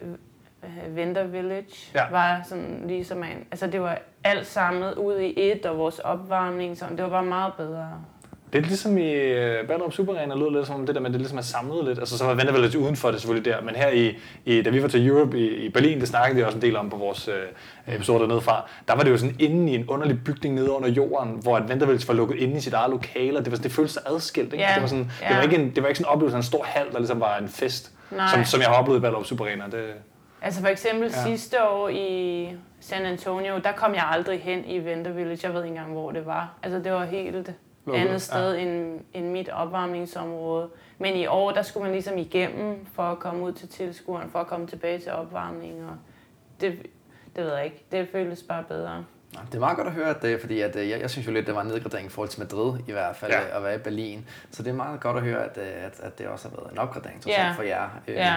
Venter 0.89 1.23
Village 1.23 1.91
ja. 1.95 2.03
var 2.11 2.41
sådan 2.43 2.83
ligesom 2.87 3.23
en, 3.23 3.45
altså 3.51 3.67
det 3.67 3.81
var 3.81 3.97
alt 4.23 4.47
samlet 4.47 4.93
ud 4.93 5.19
i 5.19 5.33
et, 5.51 5.65
og 5.65 5.77
vores 5.77 5.99
opvarmning, 5.99 6.77
sådan, 6.77 6.97
det 6.97 7.03
var 7.03 7.09
bare 7.09 7.23
meget 7.23 7.53
bedre. 7.53 8.03
Det 8.53 8.59
er 8.59 8.65
ligesom 8.65 8.97
i 8.97 9.11
Battle 9.67 9.85
of 9.85 9.93
Super 9.93 10.13
Arena, 10.13 10.35
lyder 10.35 10.49
lidt 10.49 10.67
som 10.67 10.75
om 10.75 10.85
det 10.85 10.95
der 10.95 11.01
at 11.01 11.11
det 11.11 11.15
ligesom 11.15 11.37
er 11.37 11.41
samlet 11.41 11.85
lidt. 11.85 11.99
Altså, 11.99 12.17
så 12.17 12.25
var 12.25 12.33
Venter 12.33 12.57
lidt 12.57 12.75
udenfor 12.75 13.11
det 13.11 13.21
selvfølgelig 13.21 13.53
der, 13.53 13.61
men 13.61 13.75
her 13.75 13.89
i, 13.89 14.17
i 14.45 14.61
da 14.61 14.69
vi 14.69 14.81
var 14.81 14.87
til 14.87 15.07
Europe 15.07 15.39
i, 15.39 15.65
i 15.65 15.69
Berlin, 15.69 15.99
det 15.99 16.07
snakkede 16.07 16.35
vi 16.35 16.43
også 16.43 16.55
en 16.57 16.61
del 16.61 16.75
om 16.75 16.89
på 16.89 16.97
vores 16.97 17.27
uh, 17.27 17.95
episode 17.95 18.19
dernede 18.19 18.41
fra, 18.41 18.69
der 18.87 18.95
var 18.95 19.03
det 19.03 19.11
jo 19.11 19.17
sådan 19.17 19.35
inde 19.39 19.71
i 19.71 19.75
en 19.75 19.87
underlig 19.87 20.23
bygning 20.25 20.55
nede 20.55 20.71
under 20.71 20.89
jorden, 20.89 21.31
hvor 21.41 21.57
at 21.57 21.69
Village 21.69 22.07
var 22.07 22.13
lukket 22.13 22.37
inde 22.37 22.57
i 22.57 22.59
sit 22.59 22.73
eget 22.73 22.91
lokale, 22.91 23.37
og 23.37 23.45
det, 23.45 23.51
var, 23.51 23.57
det 23.57 23.71
føltes 23.71 23.93
så 23.93 23.99
adskilt. 24.05 24.53
Ikke? 24.53 24.65
Ja, 24.65 24.71
Det, 24.73 24.81
var 24.81 24.87
sådan, 24.87 25.03
det, 25.03 25.11
ja. 25.21 25.35
var 25.35 25.41
ikke 25.41 25.55
en, 25.55 25.71
det 25.75 25.83
var 25.83 25.89
ikke 25.89 25.97
sådan 25.99 26.11
en 26.11 26.15
oplevelse 26.15 26.35
af 26.35 26.39
en 26.39 26.43
stor 26.43 26.63
hal, 26.63 26.85
der 26.91 26.97
ligesom 26.99 27.19
var 27.19 27.37
en 27.37 27.47
fest, 27.47 27.91
Nej. 28.11 28.27
som, 28.33 28.45
som 28.45 28.61
jeg 28.61 28.69
har 28.69 28.75
oplevet 28.75 28.99
i 28.99 29.01
Battle 29.01 29.17
of 29.17 29.25
Super 29.25 29.45
Arena. 29.45 29.65
Det, 29.65 29.85
Altså 30.41 30.61
for 30.61 30.67
eksempel 30.67 31.09
Ja. 31.09 31.19
ja. 31.19 31.23
sidste 31.23 31.63
år 31.63 31.89
i 31.89 32.49
San 32.79 33.05
Antonio, 33.05 33.57
der 33.63 33.71
kom 33.71 33.93
jeg 33.93 34.03
aldrig 34.11 34.39
hen 34.39 34.65
i 34.65 34.79
Venter 34.79 35.11
Village. 35.11 35.39
Jeg 35.43 35.53
ved 35.53 35.63
ikke 35.63 35.75
engang, 35.75 35.93
hvor 35.93 36.11
det 36.11 36.25
var. 36.25 36.53
Altså 36.63 36.79
det 36.79 36.91
var 36.91 37.05
helt 37.05 37.35
Lukket, 37.85 38.01
andet 38.01 38.21
sted 38.21 38.55
end, 38.55 39.01
end 39.13 39.31
mit 39.31 39.49
opvarmningsområde. 39.49 40.69
Men 40.97 41.15
i 41.15 41.27
år, 41.27 41.51
der 41.51 41.61
skulle 41.61 41.83
man 41.83 41.91
ligesom 41.91 42.17
igennem 42.17 42.85
for 42.85 43.03
at 43.03 43.19
komme 43.19 43.43
ud 43.45 43.51
til 43.51 43.69
tilskueren, 43.69 44.29
for 44.29 44.39
at 44.39 44.47
komme 44.47 44.67
tilbage 44.67 44.99
til 44.99 45.11
opvarmning. 45.11 45.85
Og 45.85 45.95
det, 46.61 46.85
det 47.35 47.43
ved 47.43 47.53
jeg 47.53 47.65
ikke. 47.65 47.85
Det 47.91 48.07
føles 48.07 48.43
bare 48.43 48.63
bedre. 48.63 49.05
Det 49.47 49.55
er 49.55 49.59
meget 49.59 49.77
godt 49.77 49.87
at 49.87 49.93
høre, 49.93 50.09
at 50.09 50.21
det, 50.21 50.41
fordi 50.41 50.61
at, 50.61 50.75
øh, 50.75 50.89
jeg, 50.89 50.99
jeg 51.01 51.09
synes 51.09 51.27
jo 51.27 51.31
lidt, 51.31 51.47
det 51.47 51.55
var 51.55 51.61
en 51.61 51.67
nedgradering 51.67 52.07
i 52.07 52.09
forhold 52.09 52.29
til 52.29 52.39
Madrid 52.39 52.79
i 52.87 52.91
hvert 52.91 53.15
fald, 53.15 53.31
Ja. 53.31 53.41
ja. 53.41 53.57
at 53.57 53.63
være 53.63 53.75
i 53.75 53.77
Berlin. 53.77 54.25
Så 54.51 54.63
det 54.63 54.69
er 54.69 54.73
meget 54.75 54.99
godt 54.99 55.17
at 55.17 55.23
høre, 55.23 55.43
at, 55.43 55.57
øh, 55.57 55.85
at, 55.85 55.99
at 56.03 56.17
det 56.19 56.27
også 56.27 56.49
har 56.49 56.55
været 56.61 56.71
en 56.71 56.77
opgradering 56.77 57.21
trods 57.21 57.35
Ja. 57.35 57.45
alt 57.47 57.55
for 57.55 57.63
jer. 57.63 57.89
Øh, 58.07 58.15
Ja. 58.15 58.35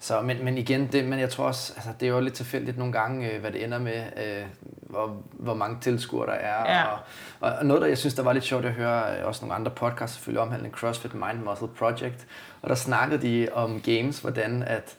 Så, 0.00 0.20
men, 0.20 0.44
men 0.44 0.58
igen, 0.58 0.86
det, 0.92 1.04
men 1.04 1.18
jeg 1.20 1.30
tror 1.30 1.44
også, 1.44 1.72
altså, 1.76 1.90
det 2.00 2.08
er 2.08 2.10
jo 2.12 2.20
lidt 2.20 2.34
tilfældigt 2.34 2.78
nogle 2.78 2.92
gange, 2.92 3.30
øh, 3.32 3.40
hvad 3.40 3.50
det 3.52 3.64
ender 3.64 3.78
med, 3.78 4.02
øh, 4.16 4.42
hvor, 4.80 5.22
hvor 5.32 5.54
mange 5.54 5.76
tilskuere 5.80 6.26
der 6.26 6.32
er. 6.32 6.74
Ja. 6.78 6.84
Og, 6.84 6.98
og, 7.40 7.52
og 7.58 7.66
noget, 7.66 7.82
der 7.82 7.88
jeg 7.88 7.98
synes, 7.98 8.14
der 8.14 8.22
var 8.22 8.32
lidt 8.32 8.44
sjovt 8.44 8.64
at 8.64 8.72
høre, 8.72 9.18
øh, 9.18 9.26
også 9.26 9.40
nogle 9.44 9.54
andre 9.54 9.70
podcasts 9.70 10.16
selvfølgelig 10.16 10.40
omhandlende 10.42 10.76
CrossFit 10.76 11.14
Mind 11.14 11.38
Muscle 11.50 11.68
Project, 11.78 12.26
og 12.62 12.68
der 12.68 12.74
snakkede 12.74 13.22
de 13.22 13.48
om 13.52 13.80
games, 13.80 14.18
hvordan 14.18 14.62
at 14.62 14.96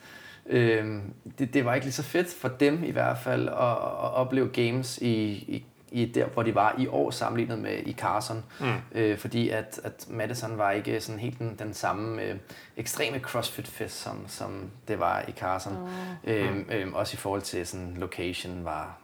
øh, 0.49 1.01
det, 1.39 1.53
det 1.53 1.65
var 1.65 1.73
ikke 1.73 1.85
lige 1.85 1.93
så 1.93 2.03
fedt 2.03 2.33
for 2.41 2.47
dem 2.47 2.83
i 2.83 2.91
hvert 2.91 3.17
fald 3.17 3.47
at, 3.47 3.71
at 4.03 4.13
opleve 4.13 4.49
games 4.49 4.97
i, 4.97 5.31
i 5.31 5.65
i 5.91 6.05
der, 6.05 6.25
hvor 6.25 6.43
de 6.43 6.55
var 6.55 6.75
i 6.77 6.87
år 6.87 7.11
sammenlignet 7.11 7.59
med 7.59 7.77
i 7.85 7.93
Carson. 7.93 8.43
Mm. 8.59 8.65
Øh, 8.91 9.17
fordi 9.17 9.49
at, 9.49 9.79
at 9.83 10.05
Madison 10.09 10.57
var 10.57 10.71
ikke 10.71 11.01
sådan 11.01 11.19
helt 11.19 11.39
den, 11.39 11.55
den 11.59 11.73
samme 11.73 12.23
øh, 12.23 12.35
ekstreme 12.77 13.19
CrossFit-fest, 13.19 14.01
som, 14.01 14.25
som 14.27 14.69
det 14.87 14.99
var 14.99 15.23
i 15.27 15.31
Carson. 15.31 15.77
Oh. 15.77 16.33
Øh, 16.33 16.57
øh, 16.71 16.87
også 16.93 17.15
i 17.15 17.17
forhold 17.17 17.41
til 17.41 17.67
sådan 17.67 17.95
location 17.97 18.65
var... 18.65 18.97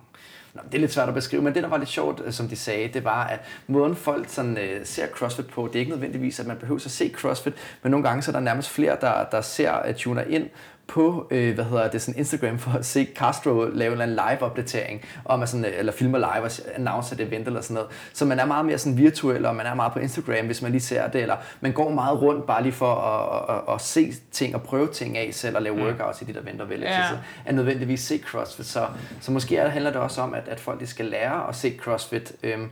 Nå, 0.54 0.62
det 0.66 0.76
er 0.76 0.80
lidt 0.80 0.93
svært 0.93 1.08
at 1.08 1.14
beskrive, 1.14 1.41
men 1.41 1.54
det, 1.54 1.64
der 1.64 1.70
var 1.70 1.78
lidt 1.78 1.89
sjovt, 1.89 2.22
øh, 2.26 2.34
som 2.34 2.48
de 2.48 2.56
sagde, 2.56 2.88
det 2.88 3.04
var, 3.04 3.24
at 3.28 3.39
måden 3.68 3.96
folk 3.96 4.30
sådan, 4.30 4.58
øh, 4.58 4.86
ser 4.86 5.08
CrossFit 5.08 5.48
på, 5.48 5.68
det 5.68 5.76
er 5.76 5.80
ikke 5.80 5.91
nødvendigvis, 5.91 6.39
at 6.39 6.48
man 6.48 6.58
behøver 6.58 6.82
at 6.86 6.91
se 6.91 7.12
CrossFit, 7.16 7.54
men 7.84 7.91
nogle 7.91 8.08
gange 8.08 8.22
så 8.22 8.32
er 8.32 8.34
der 8.34 8.39
nærmest 8.39 8.70
flere, 8.70 8.98
der, 9.02 9.24
der 9.24 9.41
ser, 9.41 9.89
uh, 9.89 9.96
tuner 9.96 10.24
ind 10.24 10.50
på, 10.88 11.28
øh, 11.32 11.56
hvad 11.56 11.66
hedder 11.66 11.90
det, 11.90 12.02
sådan 12.02 12.20
Instagram 12.20 12.60
for 12.60 12.72
at 12.72 12.86
se 12.86 13.08
Castro 13.16 13.66
lave 13.74 14.04
en 14.04 14.10
live-opdatering, 14.10 15.06
om 15.26 15.42
at 15.42 15.50
sådan, 15.50 15.66
øh, 15.66 15.72
eller 15.78 15.92
filmer 15.92 16.18
live 16.18 16.44
og 16.44 16.52
announce 16.76 17.16
et 17.16 17.22
event 17.22 17.48
eller 17.48 17.62
sådan 17.62 17.74
noget. 17.74 17.90
Så 18.14 18.26
man 18.26 18.40
er 18.40 18.46
meget 18.46 18.66
mere 18.66 18.78
sådan 18.78 18.98
virtuel, 18.98 19.46
og 19.46 19.56
man 19.56 19.66
er 19.66 19.74
meget 19.74 19.94
på 19.94 20.00
Instagram, 20.00 20.46
hvis 20.46 20.62
man 20.62 20.72
lige 20.72 20.82
ser 20.82 21.08
det, 21.08 21.22
eller 21.22 21.36
man 21.62 21.72
går 21.72 21.90
meget 21.90 22.22
rundt 22.22 22.48
bare 22.48 22.64
lige 22.64 22.74
for 22.74 22.96
at, 22.96 23.56
at, 23.56 23.56
at, 23.56 23.74
at 23.74 23.82
se 23.82 24.14
ting 24.32 24.56
og 24.56 24.64
prøve 24.64 24.88
ting 24.88 25.18
af 25.18 25.30
selv, 25.34 25.56
og 25.56 25.62
lave 25.62 25.76
workouts 25.76 26.22
i 26.22 26.26
de 26.26 26.34
der 26.34 26.42
venter 26.42 26.66
vel. 26.66 26.80
Ja. 26.80 27.08
Så 27.08 27.18
er 27.46 27.54
nødvendigvis 27.54 28.02
se 28.02 28.22
CrossFit. 28.26 28.66
Så, 28.66 28.88
så 29.22 29.32
måske 29.32 29.58
er, 29.58 29.70
handler 29.70 29.92
det 29.92 30.02
også 30.02 30.22
om, 30.22 30.34
at, 30.34 30.48
at 30.48 30.60
folk 30.60 30.80
de 30.80 30.88
skal 30.88 31.06
lære 31.06 31.50
at 31.50 31.56
se 31.56 31.78
CrossFit, 31.80 32.34
øhm, 32.44 32.70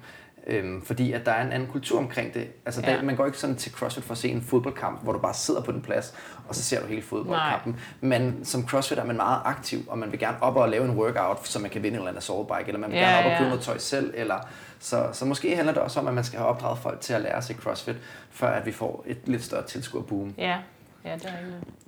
Øhm, 0.47 0.81
fordi 0.81 1.11
at 1.11 1.25
der 1.25 1.31
er 1.31 1.45
en 1.45 1.51
anden 1.51 1.69
kultur 1.69 1.99
omkring 1.99 2.33
det. 2.33 2.47
Altså, 2.65 2.81
ja. 2.81 2.95
Der, 2.95 3.03
man 3.03 3.15
går 3.15 3.25
ikke 3.25 3.37
sådan 3.37 3.55
til 3.55 3.71
CrossFit 3.71 4.03
for 4.03 4.11
at 4.11 4.17
se 4.17 4.29
en 4.29 4.41
fodboldkamp, 4.41 5.03
hvor 5.03 5.13
du 5.13 5.19
bare 5.19 5.33
sidder 5.33 5.61
på 5.61 5.71
den 5.71 5.81
plads, 5.81 6.13
og 6.47 6.55
så 6.55 6.63
ser 6.63 6.81
du 6.81 6.87
hele 6.87 7.01
fodboldkampen. 7.01 7.79
Men 8.01 8.45
som 8.45 8.67
CrossFit 8.67 8.97
er 8.97 9.03
man 9.03 9.15
meget 9.15 9.39
aktiv, 9.45 9.79
og 9.87 9.97
man 9.97 10.11
vil 10.11 10.19
gerne 10.19 10.37
op 10.41 10.55
og 10.55 10.69
lave 10.69 10.85
en 10.85 10.91
workout, 10.91 11.47
så 11.47 11.59
man 11.59 11.69
kan 11.69 11.83
vinde 11.83 11.95
en 11.95 11.95
eller 11.95 12.07
anden 12.07 12.17
assault 12.17 12.47
bike, 12.47 12.67
eller 12.67 12.79
man 12.79 12.91
vil 12.91 12.99
Ja, 12.99 13.05
gerne 13.05 13.17
op 13.19 13.25
og 13.25 13.31
ja. 13.31 13.37
købe 13.37 13.49
noget 13.49 13.63
tøj 13.63 13.77
selv. 13.77 14.13
Eller, 14.17 14.37
så, 14.79 15.09
så 15.13 15.25
måske 15.25 15.55
handler 15.55 15.73
det 15.73 15.81
også 15.81 15.99
om, 15.99 16.07
at 16.07 16.13
man 16.13 16.23
skal 16.23 16.39
have 16.39 16.49
opdraget 16.49 16.79
folk 16.79 17.01
til 17.01 17.13
at 17.13 17.21
lære 17.21 17.41
se 17.41 17.53
CrossFit, 17.53 17.95
før 18.31 18.47
at 18.47 18.65
vi 18.65 18.71
får 18.71 19.03
et 19.07 19.17
lidt 19.25 19.43
større 19.43 19.63
tilskuerboom. 19.63 20.33
Ja, 20.37 20.57
ja 21.05 21.13
det 21.13 21.25
er. 21.25 21.29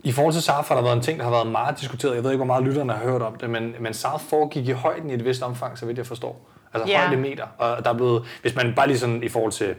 I 0.03 0.11
forhold 0.11 0.33
til 0.33 0.41
South 0.41 0.67
har 0.67 0.75
der 0.75 0.81
været 0.81 0.95
en 0.95 1.01
ting, 1.01 1.19
der 1.19 1.23
har 1.23 1.31
været 1.31 1.47
meget 1.47 1.79
diskuteret. 1.79 2.15
Jeg 2.15 2.23
ved 2.23 2.31
ikke, 2.31 2.37
hvor 2.37 2.45
meget 2.45 2.63
lytterne 2.63 2.93
har 2.93 3.03
hørt 3.03 3.21
om 3.21 3.35
det, 3.35 3.49
men, 3.49 3.75
men 3.79 3.93
South 3.93 4.23
foregik 4.23 4.67
i 4.67 4.71
højden 4.71 5.09
i 5.09 5.13
et 5.13 5.25
vist 5.25 5.41
omfang, 5.41 5.77
så 5.77 5.85
vidt 5.85 5.97
jeg 5.97 6.07
forstår. 6.07 6.41
Altså 6.81 6.93
Ja. 6.93 6.99
højdemeter. 7.07 7.45
Og 7.57 7.83
der 7.85 7.89
er 7.89 7.93
blevet, 7.93 8.23
hvis 8.41 8.55
man 8.55 8.73
bare 8.75 8.87
lige 8.87 8.99
sådan 8.99 9.23
i 9.23 9.29
forhold 9.29 9.51
til, 9.51 9.75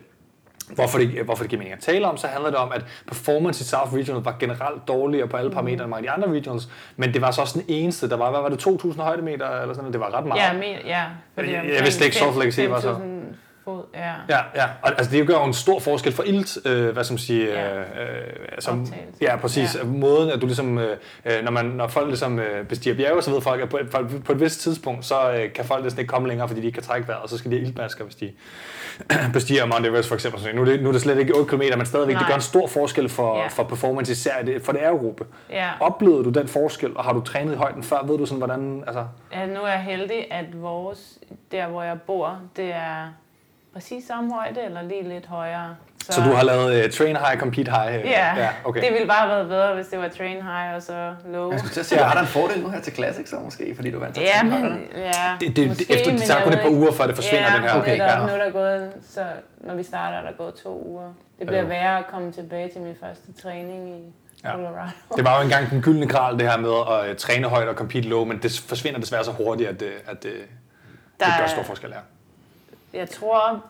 hvorfor 0.74 0.98
det, 0.98 1.08
hvorfor 1.24 1.42
det 1.42 1.50
giver 1.50 1.58
mening 1.60 1.72
at 1.76 1.80
tale 1.82 2.06
om, 2.06 2.16
så 2.16 2.26
handler 2.26 2.50
det 2.50 2.58
om, 2.58 2.72
at 2.72 2.84
performance 3.08 3.62
i 3.62 3.66
South 3.66 3.94
Regional 3.94 4.22
var 4.22 4.36
generelt 4.40 4.88
dårligere 4.88 5.28
på 5.28 5.36
alle 5.36 5.50
parametre 5.50 5.84
end 5.84 5.90
mange 5.90 6.10
af 6.10 6.18
de 6.18 6.24
andre 6.24 6.36
regionals, 6.38 6.68
men 6.96 7.14
det 7.14 7.22
var 7.22 7.30
så 7.30 7.40
også 7.40 7.58
den 7.58 7.64
eneste. 7.68 8.08
Der 8.10 8.16
var, 8.16 8.30
hvad 8.30 8.40
var 8.40 8.48
det, 8.48 8.66
2.000 8.66 9.02
højdemeter 9.02 9.48
eller 9.48 9.74
sådan 9.74 9.76
noget? 9.76 9.92
Det 9.92 10.00
var 10.00 10.14
ret 10.18 10.26
meget. 10.26 10.40
Ja, 10.40 10.52
men, 10.52 10.62
ja. 10.86 11.02
fordi 11.34 11.48
Jeg- 11.48 11.54
jeg 11.54 11.62
omkring 11.62 11.84
vidste 11.84 12.04
ikke, 12.04 12.16
Salt 12.16 12.36
Lake 12.38 12.52
City 12.52 12.68
var 12.68 12.80
så- 12.80 12.94
5.000 12.94 13.36
Fod, 13.66 13.82
ja. 13.94 14.12
Ja, 14.28 14.38
ja. 14.54 14.64
Og, 14.82 14.88
altså, 14.98 15.10
det 15.12 15.26
gør 15.26 15.34
jo 15.34 15.44
en 15.44 15.54
stor 15.54 15.78
forskel 15.80 16.12
for 16.12 16.22
ilt, 16.22 16.58
øh, 16.66 16.88
hvad 16.92 17.04
som 17.04 17.18
siger, 17.18 17.60
Ja. 17.60 17.78
øh, 17.80 17.84
altså, 18.52 18.70
Optagelse. 18.70 18.96
ja, 19.20 19.36
præcis. 19.36 19.76
Ja. 19.80 19.84
Måden, 19.84 20.30
at 20.30 20.40
du 20.40 20.46
ligesom, 20.46 20.78
øh, 20.78 20.96
øh, 21.24 21.44
når, 21.44 21.50
man, 21.50 21.64
når 21.64 21.86
folk 21.88 22.06
ligesom 22.08 22.38
øh, 22.38 22.66
bestiger 22.66 22.96
bjerge, 22.96 23.22
så 23.22 23.30
ved 23.30 23.40
folk, 23.40 23.62
at 23.62 23.68
på, 23.68 23.76
et- 23.76 23.90
på, 23.90 23.98
på 24.24 24.32
et 24.32 24.40
vist 24.40 24.60
tidspunkt, 24.60 25.04
så 25.04 25.32
øh, 25.32 25.52
kan 25.52 25.64
folk 25.64 25.82
næsten 25.82 26.00
ikke 26.00 26.08
komme 26.10 26.28
længere, 26.28 26.48
fordi 26.48 26.60
de 26.60 26.66
ikke 26.66 26.76
kan 26.76 26.82
trække 26.82 27.08
vejret, 27.08 27.22
og 27.22 27.28
så 27.28 27.38
skal 27.38 27.50
de 27.50 27.56
have 27.56 27.66
iltmasker, 27.68 28.04
hvis 28.04 28.14
de 28.16 28.32
bestiger 29.32 29.66
Mount 29.66 29.86
Everest 29.86 30.08
for 30.08 30.14
eksempel. 30.14 30.40
Så 30.42 30.48
Nu 30.54 30.60
er, 30.60 30.64
det, 30.64 30.82
nu 30.82 30.88
er 30.88 30.92
det 30.92 31.00
slet 31.02 31.18
ikke 31.18 31.34
8 31.36 31.56
km, 31.56 31.62
men 31.76 31.86
stadigvæk, 31.86 32.14
Nej. 32.14 32.20
det 32.22 32.28
gør 32.28 32.34
en 32.34 32.40
stor 32.40 32.66
forskel 32.66 33.08
for, 33.08 33.38
Ja. 33.38 33.46
for 33.48 33.62
performance, 33.62 34.12
især 34.12 34.42
det, 34.42 34.62
for 34.62 34.72
det 34.72 34.78
aerobe. 34.80 35.24
ja. 35.50 35.68
Oplevede 35.80 36.24
du 36.24 36.30
den 36.30 36.48
forskel, 36.48 36.96
og 36.96 37.04
har 37.04 37.12
du 37.12 37.20
trænet 37.20 37.52
i 37.52 37.56
højden 37.56 37.82
før? 37.82 38.02
Ved 38.06 38.18
du 38.18 38.26
sådan, 38.26 38.38
hvordan, 38.38 38.84
altså, 38.86 39.06
Ja, 39.32 39.46
nu 39.46 39.60
er 39.60 39.68
jeg 39.68 39.80
heldig, 39.82 40.32
at 40.32 40.62
vores, 40.62 41.18
der 41.52 41.66
hvor 41.66 41.82
jeg 41.82 42.00
bor, 42.06 42.38
det 42.56 42.72
er 42.74 43.12
præcis 43.76 44.04
samme 44.06 44.34
højde, 44.34 44.60
eller 44.64 44.82
lige 44.82 45.08
lidt 45.08 45.26
højere. 45.26 45.76
så 46.00 46.20
du 46.20 46.30
har 46.30 46.44
lavet 46.44 46.84
uh, 46.84 46.90
train 46.90 47.16
high, 47.16 47.40
compete 47.40 47.70
high? 47.70 47.94
øh, 47.94 48.00
Ja, 48.10 48.34
ja 48.36 48.48
okay. 48.64 48.82
det 48.82 48.92
ville 48.92 49.06
bare 49.06 49.18
have 49.28 49.30
været 49.36 49.48
bedre, 49.48 49.74
hvis 49.74 49.86
det 49.86 49.98
var 49.98 50.08
train 50.08 50.36
high 50.42 50.74
og 50.76 50.82
så 50.82 51.14
low. 51.32 51.50
Jeg 51.50 51.58
skulle 51.58 51.72
til 51.74 51.80
at 51.80 51.86
sige, 51.86 51.98
Ja. 52.00 52.08
er 52.08 52.12
der 52.12 52.20
en 52.20 52.26
fordel 52.26 52.60
nu 52.62 52.68
her 52.70 52.80
til 52.80 52.92
Classic 52.94 53.28
så 53.30 53.36
måske, 53.44 53.72
fordi 53.76 53.90
du 53.90 53.98
vandt 53.98 54.14
til 54.14 54.24
Ja, 54.24 54.42
men, 54.42 54.80
ja, 54.96 55.10
Det, 55.40 55.56
det, 55.56 55.68
måske, 55.68 55.84
det, 55.84 55.96
efter, 56.00 56.10
det 56.12 56.22
tager 56.22 56.42
kun 56.44 56.52
et 56.52 56.60
par 56.60 56.68
uger, 56.70 56.92
før 56.92 57.06
det 57.06 57.14
forsvinder, 57.14 57.48
ja, 57.50 57.54
den 57.56 57.62
her. 57.62 57.70
Okay, 57.70 57.80
Okay, 57.80 57.98
der, 57.98 58.20
ja. 58.20 58.26
nu 58.26 58.32
er 58.32 58.44
der 58.44 58.50
gået, 58.50 58.92
så 59.10 59.24
når 59.60 59.74
vi 59.74 59.82
starter, 59.82 60.18
er 60.18 60.22
der 60.22 60.32
gået 60.32 60.54
to 60.54 60.82
uger. 60.86 61.12
Det 61.38 61.46
bliver 61.46 61.62
Jo. 61.62 61.68
værre 61.68 61.98
at 61.98 62.06
komme 62.06 62.32
tilbage 62.32 62.68
til 62.72 62.80
min 62.80 62.94
første 63.00 63.32
træning 63.42 63.88
i 63.98 64.02
Ja. 64.44 64.50
Colorado. 64.50 64.90
Det 65.16 65.24
var 65.24 65.36
jo 65.38 65.42
engang 65.44 65.70
den 65.70 65.82
gyldne 65.82 66.06
kral, 66.08 66.38
det 66.38 66.50
her 66.50 66.58
med 66.58 66.70
at 66.70 67.10
uh, 67.10 67.16
træne 67.16 67.48
højt 67.48 67.68
og 67.68 67.74
compete 67.74 68.08
low, 68.08 68.24
men 68.24 68.38
det 68.42 68.62
forsvinder 68.68 69.00
desværre 69.00 69.24
så 69.24 69.30
hurtigt, 69.30 69.68
at, 69.68 69.80
det, 69.80 69.90
at 70.06 70.22
det, 70.22 70.32
det 71.20 71.26
gør 71.40 71.46
stor 71.46 71.62
forskel 71.62 71.92
her. 71.92 72.00
Jeg 72.96 73.10
tror 73.10 73.64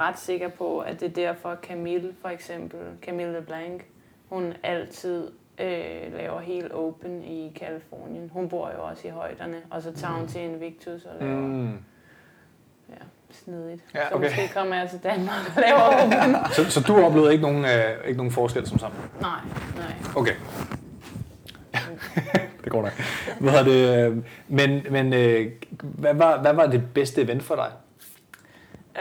ret 0.00 0.18
sikker 0.18 0.48
på, 0.48 0.78
at 0.78 1.00
det 1.00 1.08
er 1.08 1.12
derfor 1.12 1.56
Camille 1.62 2.14
for 2.22 2.28
eksempel, 2.28 2.80
Camille 3.02 3.32
LeBlanc, 3.32 3.82
hun 4.28 4.52
altid 4.62 5.30
øh, 5.60 6.14
laver 6.16 6.40
helt 6.40 6.72
open 6.72 7.24
i 7.24 7.52
Kalifornien. 7.60 8.30
Hun 8.32 8.48
bor 8.48 8.70
jo 8.78 8.84
også 8.84 9.08
i 9.08 9.10
højderne, 9.10 9.56
og 9.70 9.82
så 9.82 9.92
tager 9.92 10.14
hun 10.14 10.28
til 10.28 10.40
Invictus 10.40 11.04
og 11.04 11.10
laver 11.20 11.40
mm. 11.40 11.46
Mm. 11.46 11.78
ja, 12.90 12.94
snedigt. 13.30 13.82
Ja, 13.94 14.08
Så 14.08 14.14
okay. 14.14 14.24
måske 14.24 14.50
kommer 14.54 14.76
jeg 14.76 14.90
til 14.90 14.98
Danmark 15.02 15.52
og 15.56 15.62
laver 15.62 15.80
open. 16.02 16.36
Så, 16.52 16.70
så 16.70 16.80
du 16.80 17.04
oplevede 17.04 17.32
ikke 17.32 17.42
nogen, 17.42 17.64
øh, 17.64 18.06
ikke 18.06 18.16
nogen 18.16 18.32
forskel 18.32 18.66
som 18.66 18.78
sammen? 18.78 19.00
nej, 19.20 19.40
nej. 19.76 19.94
Okay. 20.16 20.34
det 22.64 22.72
går 22.72 22.82
nok. 22.82 22.92
Hvad 23.40 23.54
er 23.54 23.64
det, 23.64 24.24
men 24.48 24.86
men 24.90 25.12
øh, 25.12 25.52
hvad, 25.82 26.14
var, 26.14 26.40
hvad 26.40 26.52
var 26.52 26.66
det 26.66 26.82
bedste 26.94 27.22
event 27.22 27.42
for 27.42 27.54
dig? 27.54 27.70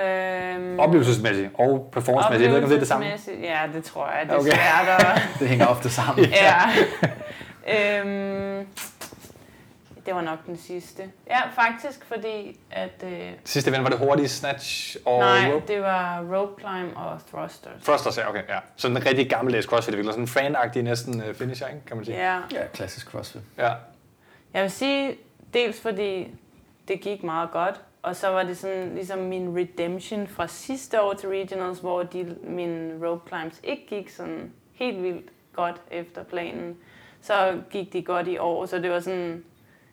Øhm, 0.04 0.80
Oplevelsesmæssigt 0.80 1.50
og 1.54 1.90
performancemæssigt. 1.92 2.44
Jeg 2.44 2.50
ved 2.52 2.58
ikke, 2.58 2.66
om 2.66 2.70
det 2.70 2.76
er 2.76 2.80
det 2.80 2.88
samme. 2.88 3.06
Ja, 3.44 3.60
det 3.74 3.84
tror 3.84 4.08
jeg. 4.08 4.26
Det 4.26 4.32
er 4.34 4.38
Okay. 4.40 4.52
svært 4.52 5.02
at... 5.02 5.22
Det 5.40 5.50
hænger 5.50 5.66
ofte 5.66 5.90
sammen. 5.90 6.26
ja. 6.30 6.62
øhm, 7.68 8.68
det 10.06 10.16
var 10.16 10.22
nok 10.22 10.46
den 10.46 10.58
sidste. 10.58 11.04
Ja, 11.28 11.40
faktisk, 11.56 12.06
fordi 12.06 12.58
at... 12.72 13.04
Øh, 13.04 13.32
Sidste 13.46 13.70
event 13.72 13.84
var 13.84 13.90
det 13.90 14.00
hurtige 14.00 14.28
snatch 14.30 14.98
og 15.06 15.20
nej, 15.20 15.52
rope. 15.54 15.74
det 15.74 15.82
var 15.82 16.24
rope 16.36 16.62
climb 16.62 16.92
og 16.96 17.20
thrusters. 17.32 17.84
Thrusters, 17.84 18.18
ja, 18.18 18.30
okay, 18.30 18.42
ja. 18.50 18.58
Sådan 18.76 18.98
en 18.98 19.06
rigtig 19.06 19.30
gammeldags 19.30 19.66
crossfit, 19.66 19.96
virkelig. 19.98 20.14
Sådan 20.14 20.24
en 20.24 20.56
fan-agtig 20.56 20.82
næsten 20.82 21.24
uh, 21.30 21.36
finisher, 21.36 21.68
ikke, 21.68 21.86
kan 21.86 21.96
man 21.98 22.06
sige. 22.06 22.18
Ja, 22.18 22.40
Ja, 22.52 22.66
klassisk 22.74 23.08
CrossFit. 23.12 23.42
Ja. 23.58 23.72
jeg 24.54 24.62
vil 24.64 24.72
sige, 24.72 25.16
dels 25.54 25.82
fordi 25.82 26.28
det 26.88 27.02
gik 27.02 27.24
meget 27.24 27.52
godt, 27.52 27.82
og 28.02 28.16
så 28.16 28.28
var 28.28 28.44
det 28.44 28.58
sådan 28.58 28.96
ligesom 28.96 29.20
min 29.20 29.56
redemption 29.58 30.28
fra 30.28 30.48
sidste 30.48 31.02
år 31.02 31.14
til 31.14 31.30
regionals, 31.30 31.80
hvor 31.80 32.04
de, 32.04 32.36
mine 32.44 33.08
rope 33.08 33.28
climbs 33.30 33.60
ikke 33.64 33.86
gik 33.90 34.10
sådan 34.10 34.52
helt 34.74 35.04
vildt 35.04 35.26
godt 35.54 35.82
efter 35.92 36.24
planen. 36.24 36.78
Så 37.22 37.62
gik 37.72 37.94
de 37.94 38.02
godt 38.04 38.28
i 38.28 38.38
år, 38.38 38.66
så 38.66 38.78
det 38.78 38.92
var 38.92 39.00
sådan 39.00 39.44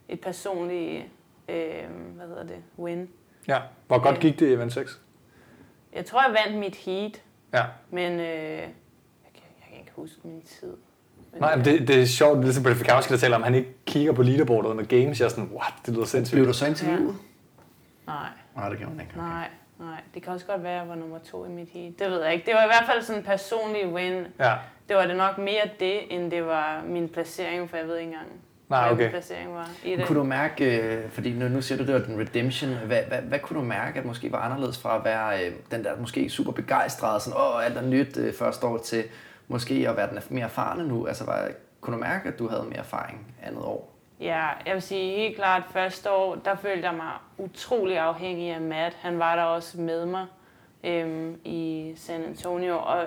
et 0.08 0.20
personligt, 0.20 1.04
øh, 1.48 1.56
hvad 2.16 2.26
hedder 2.26 2.42
det, 2.46 2.56
win. 2.78 3.08
ja. 3.48 3.58
Hvor 3.86 3.98
godt 3.98 4.14
Ja. 4.16 4.20
gik 4.20 4.40
det 4.40 4.46
i 4.48 4.52
event 4.52 4.72
6? 4.72 5.00
Jeg 5.94 6.04
tror, 6.04 6.22
jeg 6.22 6.36
vandt 6.46 6.58
mit 6.58 6.76
heat, 6.76 7.22
Ja. 7.54 7.62
men 7.90 8.12
øh, 8.12 8.18
jeg, 8.20 8.68
kan, 9.34 9.42
jeg 9.60 9.68
kan 9.70 9.78
ikke 9.80 9.92
huske 9.96 10.18
min 10.24 10.42
tid. 10.42 10.72
Men, 11.32 11.40
Nej, 11.40 11.56
men 11.56 11.64
det, 11.64 11.88
det 11.88 12.00
er 12.02 12.06
sjovt, 12.06 12.32
det 12.32 12.38
er 12.40 12.44
ligesom 12.44 12.62
Brett 12.64 12.78
Fikowski, 12.78 13.12
der 13.12 13.18
taler 13.18 13.36
om, 13.36 13.42
at 13.42 13.46
han 13.46 13.54
ikke 13.54 13.70
kigger 13.86 14.12
på 14.12 14.22
leaderboardet 14.22 14.68
under 14.70 14.84
games. 14.84 15.20
Jeg 15.20 15.24
er 15.26 15.30
sådan, 15.30 15.50
what, 15.54 15.72
det 15.86 15.94
lyder 15.94 16.04
sindssygt. 16.06 16.36
Blev 16.36 16.46
du 16.46 16.52
så 16.52 16.66
interviewet? 16.66 17.14
Nej, 18.06 18.28
Nej, 18.56 18.68
det 18.68 18.78
kan 18.78 18.88
man 18.88 19.00
ikke. 19.00 19.12
Okay. 19.16 19.28
nej, 19.28 19.48
nej. 19.78 20.00
Det 20.14 20.22
kan 20.22 20.32
også 20.32 20.46
godt 20.46 20.62
være, 20.62 20.72
at 20.72 20.78
jeg 20.80 20.88
var 20.88 20.94
nummer 20.94 21.18
to 21.18 21.44
i 21.44 21.48
mit 21.48 21.68
heat. 21.68 21.92
Det 21.98 22.10
ved 22.10 22.22
jeg 22.22 22.32
ikke. 22.34 22.46
Det 22.46 22.54
var 22.54 22.62
i 22.64 22.66
hvert 22.66 22.84
fald 22.86 23.02
sådan 23.02 23.20
en 23.20 23.26
personlig 23.26 23.88
win. 23.88 24.26
Ja, 24.40 24.54
Det 24.88 24.96
var 24.96 25.06
det 25.06 25.16
nok 25.16 25.38
mere 25.38 25.62
det, 25.80 26.14
end 26.14 26.30
det 26.30 26.46
var 26.46 26.82
min 26.86 27.08
placering, 27.08 27.70
for 27.70 27.76
jeg 27.76 27.86
ved 27.86 27.96
ikke 27.96 28.12
engang, 28.12 28.28
nej, 28.68 28.80
hvad 28.82 28.92
okay. 28.92 29.02
min 29.02 29.10
placering 29.10 29.54
var 29.54 29.68
i 29.84 29.96
det. 29.96 30.06
Kunne 30.06 30.18
du 30.18 30.24
mærke, 30.24 30.80
øh, 30.80 31.10
fordi 31.10 31.32
nu, 31.32 31.48
nu 31.48 31.62
siger 31.62 31.78
du, 31.78 31.86
det 31.86 31.94
var 31.94 32.00
den 32.00 32.20
redemption, 32.20 32.70
hvad, 32.86 33.02
hvad, 33.08 33.18
hvad 33.18 33.38
kunne 33.38 33.58
du 33.60 33.64
mærke, 33.64 33.98
at 33.98 34.04
måske 34.04 34.32
var 34.32 34.38
anderledes 34.38 34.78
fra 34.78 34.96
at 34.96 35.04
være 35.04 35.46
øh, 35.46 35.52
den 35.70 35.84
der 35.84 35.96
måske 35.96 36.30
super 36.30 36.52
begejstrede, 36.52 37.20
sådan, 37.20 37.38
åh, 37.40 37.64
alt 37.64 37.76
er 37.76 37.82
nyt 37.82 38.16
øh, 38.16 38.34
første 38.34 38.66
år, 38.66 38.78
til 38.78 39.04
måske 39.48 39.86
at 39.88 39.96
være 39.96 40.10
den 40.10 40.18
mere 40.30 40.44
erfarne 40.44 40.88
nu? 40.88 41.06
Altså, 41.06 41.24
var, 41.24 41.48
kunne 41.80 41.96
du 41.96 42.00
mærke, 42.00 42.28
at 42.28 42.38
du 42.38 42.48
havde 42.48 42.64
mere 42.64 42.78
erfaring 42.78 43.34
andet 43.42 43.62
år? 43.62 43.95
Ja, 44.20 44.46
jeg 44.66 44.74
vil 44.74 44.82
sige 44.82 45.16
helt 45.16 45.36
klart, 45.36 45.62
første 45.72 46.10
år, 46.10 46.34
der 46.34 46.56
følte 46.56 46.86
jeg 46.88 46.94
mig 46.94 47.10
utrolig 47.38 47.98
afhængig 47.98 48.50
af 48.50 48.60
Matt. 48.60 48.96
Han 49.00 49.18
var 49.18 49.36
der 49.36 49.42
også 49.42 49.80
med 49.80 50.06
mig 50.06 50.26
øhm, 50.84 51.40
i 51.44 51.92
San 51.96 52.24
Antonio, 52.24 52.78
og 52.78 53.04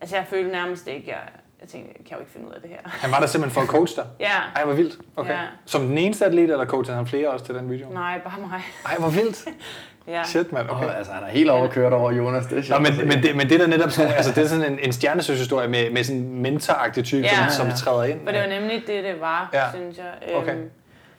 altså, 0.00 0.16
jeg 0.16 0.26
følte 0.26 0.52
nærmest 0.52 0.86
ikke, 0.86 1.10
jeg, 1.10 1.20
jeg 1.60 1.68
tænkte, 1.68 1.94
jeg 1.98 2.06
kan 2.06 2.16
jo 2.16 2.20
ikke 2.20 2.32
finde 2.32 2.48
ud 2.48 2.52
af 2.52 2.60
det 2.60 2.70
her. 2.70 2.78
Han 2.84 3.10
var 3.10 3.20
der 3.20 3.26
simpelthen 3.26 3.54
for 3.54 3.60
at 3.60 3.68
coach 3.68 3.96
dig? 3.96 4.06
Ja, 4.20 4.32
Ej, 4.56 4.64
hvor 4.64 4.74
vildt. 4.74 4.98
Okay. 5.16 5.32
Ja. 5.32 5.40
Som 5.66 5.86
den 5.86 5.98
eneste 5.98 6.26
atlet, 6.26 6.50
eller 6.50 6.66
coachede 6.66 6.96
han 6.96 7.06
flere 7.06 7.28
også 7.28 7.44
til 7.44 7.54
den 7.54 7.70
video? 7.70 7.88
nej, 7.92 8.20
bare 8.24 8.40
mig. 8.40 8.62
Ej, 8.86 8.96
hvor 8.98 9.08
vildt. 9.08 9.44
Ja. 10.08 10.24
Shit, 10.24 10.52
mand. 10.52 10.70
Okay. 10.70 10.84
Okay. 10.86 10.96
altså, 10.96 11.12
han 11.12 11.22
er 11.22 11.28
helt 11.28 11.50
overkørt 11.50 11.92
over 11.92 12.12
Jonas, 12.12 12.44
det 12.46 12.52
er 12.52 12.56
Nå, 12.56 12.62
sjovt 12.62 12.86
at 12.86 12.94
se. 12.94 12.98
men, 13.00 13.08
men, 13.08 13.22
det, 13.22 13.36
men 13.36 13.48
det 13.50 13.60
der 13.60 13.66
netop 13.66 13.90
sådan, 13.90 14.12
altså 14.12 14.32
det 14.32 14.44
er 14.44 14.48
sådan 14.48 14.72
en, 14.72 14.78
en 14.82 14.92
stjernesøgshistorie 14.92 15.68
med, 15.68 15.90
med 15.90 16.04
sådan 16.04 16.20
en 16.20 16.42
mentoragtig 16.42 17.04
type, 17.04 17.22
Ja. 17.22 17.30
som, 17.36 17.50
som 17.50 17.66
Ja. 17.66 17.72
træder 17.74 18.04
ind. 18.04 18.20
For 18.24 18.32
det 18.32 18.40
var 18.40 18.46
nemlig 18.46 18.82
det, 18.86 19.04
det 19.04 19.20
var, 19.20 19.50
Ja. 19.52 19.62
synes 19.74 19.96
jeg. 19.98 20.36
Okay. 20.36 20.54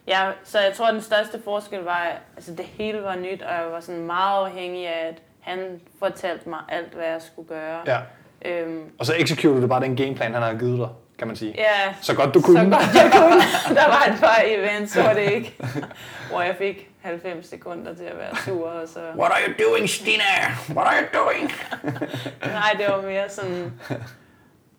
ja, 0.07 0.19
så 0.43 0.59
jeg 0.59 0.73
tror, 0.77 0.87
at 0.87 0.93
den 0.93 1.01
største 1.01 1.39
forskel 1.43 1.79
var, 1.79 2.07
at 2.11 2.17
altså, 2.35 2.51
det 2.51 2.65
hele 2.77 3.03
var 3.03 3.15
nyt, 3.15 3.41
og 3.41 3.53
jeg 3.53 3.71
var 3.71 3.79
sådan 3.79 4.01
meget 4.05 4.45
afhængig 4.45 4.87
af, 4.87 5.07
at 5.07 5.15
han 5.41 5.59
fortalte 5.99 6.49
mig 6.49 6.59
alt, 6.69 6.93
hvad 6.93 7.05
jeg 7.05 7.21
skulle 7.33 7.47
gøre. 7.47 7.79
Ja. 7.87 7.97
Øhm, 8.45 8.83
Og 8.99 9.05
så 9.05 9.13
executed 9.17 9.61
du 9.61 9.67
bare 9.67 9.81
den 9.81 9.95
gameplan, 9.95 10.33
han 10.33 10.41
har 10.43 10.53
givet 10.53 10.79
dig, 10.79 10.87
kan 11.19 11.27
man 11.27 11.35
sige. 11.35 11.53
ja, 11.57 11.93
Så 12.01 12.15
godt 12.15 12.33
du 12.33 12.41
kunne. 12.41 12.57
Så 12.59 12.63
godt 12.63 12.95
jeg 12.95 13.11
kunne. 13.21 13.41
Der 13.79 13.87
var 13.87 14.05
et 14.13 14.19
par 14.19 14.41
events, 14.45 14.93
hvor 14.93 15.09
det 15.13 15.31
ikke, 15.31 15.55
hvor 16.31 16.41
jeg 16.41 16.55
fik 16.57 16.90
90 17.01 17.45
sekunder 17.45 17.95
til 17.95 18.03
at 18.03 18.17
være 18.17 18.35
sur, 18.35 18.69
og 18.69 18.87
så... 18.87 18.99
What 18.99 19.31
are 19.31 19.41
you 19.47 19.69
doing, 19.69 19.89
Stina? 19.89 20.23
What 20.69 20.87
are 20.87 21.01
you 21.01 21.23
doing? 21.23 21.51
Nej, 22.59 22.75
det 22.77 22.85
var 22.87 23.01
mere 23.01 23.29
sådan... 23.29 23.73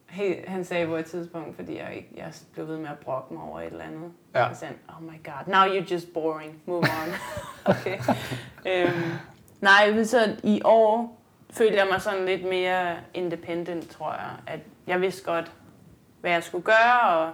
Hey, 0.08 0.48
han 0.48 0.64
sagde 0.64 0.86
på 0.86 0.96
et 0.96 1.04
tidspunkt, 1.04 1.56
fordi 1.56 1.78
jeg, 1.78 1.94
ikke, 1.96 2.08
jeg 2.16 2.32
blev 2.52 2.68
ved 2.68 2.78
med 2.78 2.88
at 2.88 2.98
brokke 2.98 3.34
mig 3.34 3.42
over 3.42 3.60
et 3.60 3.66
eller 3.66 3.84
andet. 3.84 4.12
Ja. 4.34 4.44
Han 4.44 4.56
sagde, 4.56 4.74
oh 4.88 5.02
my 5.02 5.24
god, 5.24 5.46
now 5.46 5.64
you're 5.64 5.92
just 5.92 6.06
boring, 6.14 6.62
move 6.66 6.78
on. 6.78 7.14
okay. 7.74 7.98
øhm, 8.66 9.12
nej, 9.60 10.04
så 10.04 10.36
i 10.42 10.60
år 10.64 11.22
følte 11.50 11.76
jeg 11.76 11.86
mig 11.90 12.00
sådan 12.00 12.26
lidt 12.26 12.44
mere 12.44 12.96
independent, 13.14 13.90
tror 13.90 14.12
jeg. 14.12 14.30
At 14.46 14.60
jeg 14.86 15.00
vidste 15.00 15.24
godt, 15.24 15.52
hvad 16.20 16.30
jeg 16.30 16.42
skulle 16.42 16.64
gøre, 16.64 17.00
og 17.00 17.32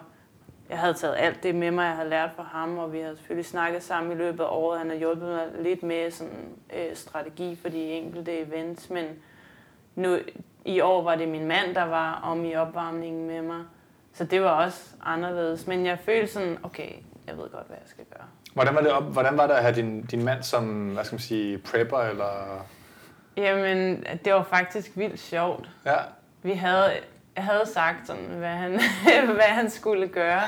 jeg 0.71 0.79
havde 0.79 0.95
taget 0.95 1.15
alt 1.19 1.43
det 1.43 1.55
med 1.55 1.71
mig, 1.71 1.85
jeg 1.85 1.97
havde 1.97 2.09
lært 2.09 2.31
fra 2.37 2.43
ham, 2.43 2.79
og 2.79 2.93
vi 2.93 3.01
havde 3.01 3.17
selvfølgelig 3.17 3.47
snakket 3.47 3.83
sammen 3.83 4.13
i 4.13 4.15
løbet 4.15 4.45
af 4.45 4.49
året. 4.51 4.79
Han 4.79 4.91
har 4.91 4.97
hjulpet 4.97 5.29
mig 5.29 5.47
lidt 5.61 5.83
med 5.83 6.11
sådan, 6.11 6.55
øh, 6.77 6.97
strategi 6.97 7.59
for 7.63 7.69
de 7.69 7.83
enkelte 7.83 8.39
events, 8.39 8.91
men 8.91 9.05
nu, 9.95 10.19
i 10.65 10.81
år 10.81 11.03
var 11.03 11.15
det 11.15 11.29
min 11.29 11.47
mand, 11.47 11.75
der 11.75 11.85
var 11.85 12.21
om 12.25 12.45
i 12.45 12.55
opvarmningen 12.55 13.27
med 13.27 13.43
mig. 13.43 13.65
Så 14.13 14.25
det 14.25 14.43
var 14.43 14.65
også 14.65 14.81
anderledes. 15.05 15.67
Men 15.67 15.87
jeg 15.87 15.99
følte 15.99 16.33
sådan, 16.33 16.59
okay, 16.63 16.91
jeg 17.27 17.37
ved 17.37 17.51
godt, 17.51 17.67
hvad 17.67 17.77
jeg 17.81 17.89
skal 17.89 18.05
gøre. 18.05 18.27
Hvordan 18.55 18.75
var 18.75 18.81
det, 18.81 18.91
op, 18.91 19.03
hvordan 19.03 19.37
var 19.37 19.47
det 19.47 19.55
at 19.55 19.63
have 19.63 19.75
din, 19.75 20.03
din 20.03 20.25
mand 20.25 20.43
som, 20.43 20.89
hvad 20.89 21.05
skal 21.05 21.15
man 21.15 21.21
sige, 21.21 21.59
prepper, 21.59 21.99
eller... 21.99 22.67
Jamen, 23.37 24.05
det 24.25 24.33
var 24.33 24.43
faktisk 24.43 24.91
vildt 24.95 25.21
sjovt. 25.21 25.71
Ja, 25.87 25.97
Vi 26.43 26.53
havde, 26.53 26.91
havde 27.43 27.67
sagt, 27.75 28.07
sådan, 28.07 28.25
hvad, 28.25 28.49
han, 28.49 28.81
hvad 29.35 29.43
han 29.45 29.71
skulle 29.71 30.09
gøre. 30.09 30.43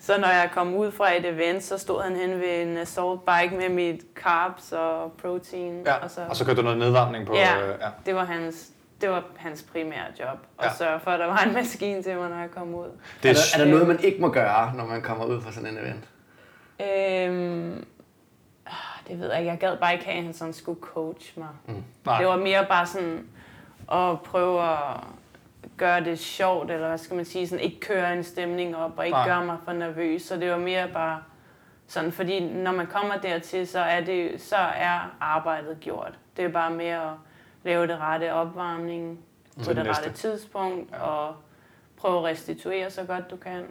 Så 0.00 0.20
når 0.20 0.28
jeg 0.28 0.50
kom 0.54 0.74
ud 0.74 0.92
fra 0.92 1.16
et 1.16 1.26
event, 1.26 1.62
så 1.62 1.78
stod 1.78 2.02
han 2.02 2.16
hen 2.16 2.30
ved 2.40 2.62
en 2.62 2.76
assault 2.76 3.20
bike 3.24 3.56
med 3.56 3.68
mit 3.68 4.00
carbs 4.14 4.72
og 4.72 5.12
protein. 5.12 5.82
ja. 5.86 5.94
Og 5.94 6.10
så, 6.10 6.20
Og 6.28 6.36
så 6.36 6.44
kørte 6.44 6.56
du 6.56 6.62
noget 6.62 6.78
nedvarmning 6.78 7.26
på... 7.26 7.34
Ja. 7.34 7.60
øh, 7.62 7.74
ja. 7.80 7.88
det 8.06 8.14
var 8.14 8.24
hans 8.24 8.68
det 9.00 9.10
var 9.10 9.24
hans 9.36 9.62
primære 9.72 10.04
job, 10.20 10.38
at 10.58 10.64
Ja. 10.64 10.70
sørge 10.78 11.00
for, 11.00 11.10
at 11.10 11.20
der 11.20 11.26
var 11.26 11.38
en 11.38 11.52
maskine 11.52 12.02
til 12.02 12.16
mig, 12.16 12.28
når 12.30 12.38
jeg 12.38 12.50
kom 12.50 12.74
ud. 12.74 12.84
Det 13.22 13.28
Er 13.30 13.30
er, 13.30 13.34
der, 13.34 13.40
er 13.60 13.64
der 13.64 13.70
noget, 13.70 13.86
man 13.88 14.00
ikke 14.00 14.20
må 14.20 14.28
gøre, 14.28 14.72
når 14.76 14.86
man 14.86 15.02
kommer 15.02 15.24
ud 15.24 15.40
fra 15.40 15.52
sådan 15.52 15.68
en 15.68 15.78
event? 15.78 16.04
Øhm, 16.80 17.84
ah, 18.66 18.72
det 19.08 19.20
ved 19.20 19.30
jeg 19.30 19.38
ikke. 19.38 19.50
Jeg 19.50 19.58
gad 19.58 19.76
bare 19.76 19.92
ikke 19.92 20.04
have, 20.04 20.18
at 20.18 20.24
han 20.24 20.34
sådan 20.34 20.52
skulle 20.54 20.80
coach 20.80 21.38
mig. 21.38 21.48
Mm. 21.66 21.84
nej. 22.06 22.18
Det 22.18 22.26
var 22.26 22.36
mere 22.36 22.66
bare 22.68 22.86
sådan 22.86 23.26
at 23.92 24.20
prøve 24.20 24.62
at 24.62 24.78
gøre 25.80 26.04
det 26.04 26.18
sjovt, 26.18 26.70
eller 26.70 26.88
hvad 26.88 26.98
skal 26.98 27.16
man 27.16 27.24
sige, 27.24 27.48
sådan 27.48 27.64
ikke 27.64 27.80
køre 27.80 28.12
en 28.12 28.24
stemning 28.24 28.76
op, 28.76 28.92
og 28.96 29.06
ikke 29.06 29.18
Nej. 29.18 29.28
gøre 29.28 29.44
mig 29.44 29.56
for 29.64 29.72
nervøs. 29.72 30.22
Så 30.22 30.36
det 30.36 30.50
var 30.50 30.58
mere 30.58 30.88
bare 30.88 31.22
sådan, 31.86 32.12
fordi 32.12 32.40
når 32.40 32.72
man 32.72 32.86
kommer 32.86 33.16
dertil, 33.16 33.66
så 33.66 33.78
er, 33.78 34.00
det, 34.00 34.40
så 34.40 34.56
er 34.56 35.16
arbejdet 35.20 35.80
gjort. 35.80 36.18
Det 36.36 36.44
er 36.44 36.48
bare 36.48 36.70
med 36.70 36.86
at 36.86 37.10
lave 37.62 37.86
det 37.86 37.98
rette 37.98 38.32
opvarmning 38.32 39.18
på 39.58 39.64
Til 39.64 39.76
det 39.76 39.84
det 39.84 39.96
rette 39.96 40.12
tidspunkt, 40.12 40.94
og 40.94 41.34
prøve 41.96 42.18
at 42.18 42.24
restituere 42.24 42.90
så 42.90 43.04
godt 43.04 43.30
du 43.30 43.36
kan. 43.36 43.64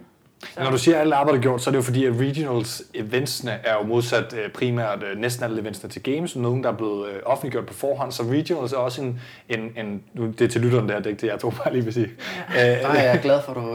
Så. 0.44 0.64
Når 0.64 0.72
du 0.72 0.78
siger, 0.78 0.96
at 0.96 1.02
alt 1.02 1.14
arbejdet 1.14 1.38
er 1.40 1.42
gjort, 1.42 1.62
så 1.62 1.70
er 1.70 1.72
det 1.72 1.78
jo 1.78 1.84
fordi, 1.84 2.06
at 2.06 2.14
regionals 2.20 2.82
eventsene 2.94 3.52
er 3.52 3.74
jo 3.82 3.88
modsat 3.88 4.34
øh, 4.34 4.52
primært 4.52 5.04
øh, 5.12 5.20
næsten 5.22 5.44
alle 5.44 5.62
eventsene 5.62 5.90
til 5.90 6.04
games, 6.04 6.36
nogle 6.36 6.64
der 6.64 6.70
er 6.70 6.74
blevet 6.74 7.08
øh, 7.10 7.16
offentliggjort 7.26 7.66
på 7.66 7.74
forhånd, 7.74 8.12
så 8.12 8.24
regionals 8.24 8.74
er 8.74 8.78
også 8.78 9.02
en, 9.02 9.20
en, 9.50 9.60
en 9.78 10.02
det 10.40 10.42
er 10.42 10.48
til 10.48 10.62
lytteren 10.62 10.90
der, 10.90 10.98
det 10.98 11.06
er 11.06 11.10
ikke 11.10 11.22
det, 11.22 11.28
jeg 11.28 11.40
tog 11.40 11.54
bare 11.64 11.74
lige 11.74 11.84
vil 11.84 11.94
sige. 11.94 12.10
Ja. 12.56 12.76
Øh, 12.78 12.82
Nej, 12.84 12.92
jeg 12.92 13.16
er 13.16 13.22
glad 13.22 13.40
for, 13.46 13.52
at 13.52 13.56
du 13.56 13.62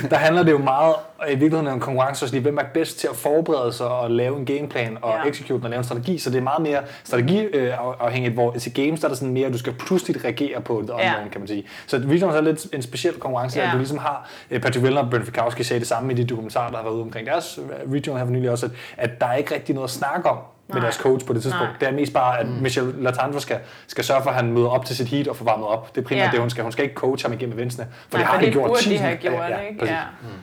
mig. 0.00 0.10
der 0.10 0.16
handler 0.16 0.42
det 0.42 0.52
jo 0.52 0.58
meget 0.58 0.94
i 1.28 1.30
virkeligheden 1.30 1.66
om 1.66 1.80
konkurrence, 1.80 2.28
så 2.28 2.40
hvem 2.40 2.58
er 2.58 2.62
bedst 2.74 2.98
til 3.00 3.08
at 3.10 3.16
forberede 3.16 3.72
sig 3.72 3.88
og 3.88 4.10
lave 4.10 4.38
en 4.38 4.44
gameplan 4.44 4.98
og 5.02 5.14
Ja. 5.24 5.30
execute 5.30 5.56
den 5.56 5.64
og 5.64 5.70
lave 5.70 5.78
en 5.78 5.84
strategi, 5.84 6.18
så 6.18 6.30
det 6.30 6.38
er 6.38 6.42
meget 6.42 6.62
mere 6.62 6.80
strategiafhængigt, 7.04 8.34
hvor 8.34 8.52
til 8.52 8.74
games 8.74 9.00
der 9.00 9.06
er 9.06 9.08
der 9.08 9.16
sådan 9.16 9.34
mere, 9.34 9.46
at 9.46 9.52
du 9.52 9.58
skal 9.58 9.72
pludselig 9.72 10.24
reagere 10.24 10.60
på 10.60 10.82
det 10.82 10.88
Ja. 10.88 10.94
online, 10.94 11.30
kan 11.30 11.40
man 11.40 11.48
sige. 11.48 11.64
Så 11.86 11.96
regionals 11.96 12.36
er 12.36 12.40
lidt 12.40 12.66
en 12.74 12.82
speciel 12.82 13.14
konkurrence, 13.14 13.58
ja. 13.58 13.62
Ja. 13.64 13.68
at 13.68 13.72
du 13.72 13.78
ligesom 13.78 13.98
har, 13.98 14.30
Patrick 14.50 14.82
Vellner 14.82 15.02
og 15.02 15.10
Brent 15.20 15.34
Fikowski 15.36 15.62
sagde 15.62 15.80
det 15.80 15.88
samme 15.88 16.12
i 16.12 16.16
de 16.16 16.24
dokumentarer, 16.26 16.70
der 16.70 16.76
har 16.76 16.84
været 16.84 16.94
ude 16.94 17.02
omkring 17.02 17.26
deres 17.26 17.58
øh, 17.58 17.92
regional 17.92 18.18
her 18.18 18.26
for 18.26 18.32
nylig 18.32 18.50
også, 18.50 18.66
at, 18.66 18.72
at 18.96 19.20
der 19.20 19.26
er 19.26 19.34
ikke 19.34 19.54
rigtig 19.54 19.74
noget 19.74 19.88
at 19.88 19.90
snakke 19.92 20.28
om 20.30 20.38
med 20.68 20.74
Nej. 20.76 20.82
deres 20.82 20.94
coach 20.94 21.26
på 21.26 21.32
det 21.32 21.42
tidspunkt. 21.42 21.66
Nej. 21.68 21.76
Det 21.80 21.88
er 21.88 21.92
mest 21.92 22.12
bare, 22.12 22.40
at 22.40 22.46
mm. 22.48 22.52
Michelle 22.52 23.02
Latandro 23.02 23.38
skal, 23.38 23.58
skal 23.86 24.04
sørge 24.04 24.22
for, 24.22 24.30
at 24.30 24.36
han 24.36 24.52
møder 24.52 24.68
op 24.68 24.84
til 24.84 24.96
sit 24.96 25.08
heat 25.08 25.28
og 25.28 25.36
får 25.36 25.44
varmet 25.44 25.66
op. 25.68 25.94
Det 25.94 26.00
er 26.00 26.04
primært 26.06 26.26
Ja. 26.26 26.30
det, 26.30 26.40
hun 26.40 26.50
skal. 26.50 26.62
Hun 26.62 26.72
skal 26.72 26.84
ikke 26.84 26.94
coache 26.94 27.26
ham 27.28 27.32
igennem 27.32 27.58
eventsene, 27.58 27.86
for 28.08 28.18
Nej, 28.18 28.22
det 28.22 28.26
har 28.26 28.34
for 28.34 28.40
de 28.40 28.46
det 28.46 28.52
gjort 28.54 28.66
burde 28.68 28.80
de 28.90 28.96
10.000 28.96 28.98
have 29.00 29.16
gjort, 29.16 29.32
ja, 29.34 29.48
ja, 29.48 29.58
ikke? 29.60 29.78
præcis. 29.78 29.94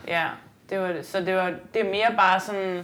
Ja, 0.07 0.19
ja. 0.19 0.25
Det 0.69 0.79
var 0.79 0.87
det. 0.87 1.05
Så 1.05 1.19
det, 1.21 1.35
var, 1.35 1.51
det 1.73 1.81
er 1.85 1.89
mere 1.89 2.15
bare 2.17 2.39
sådan 2.39 2.83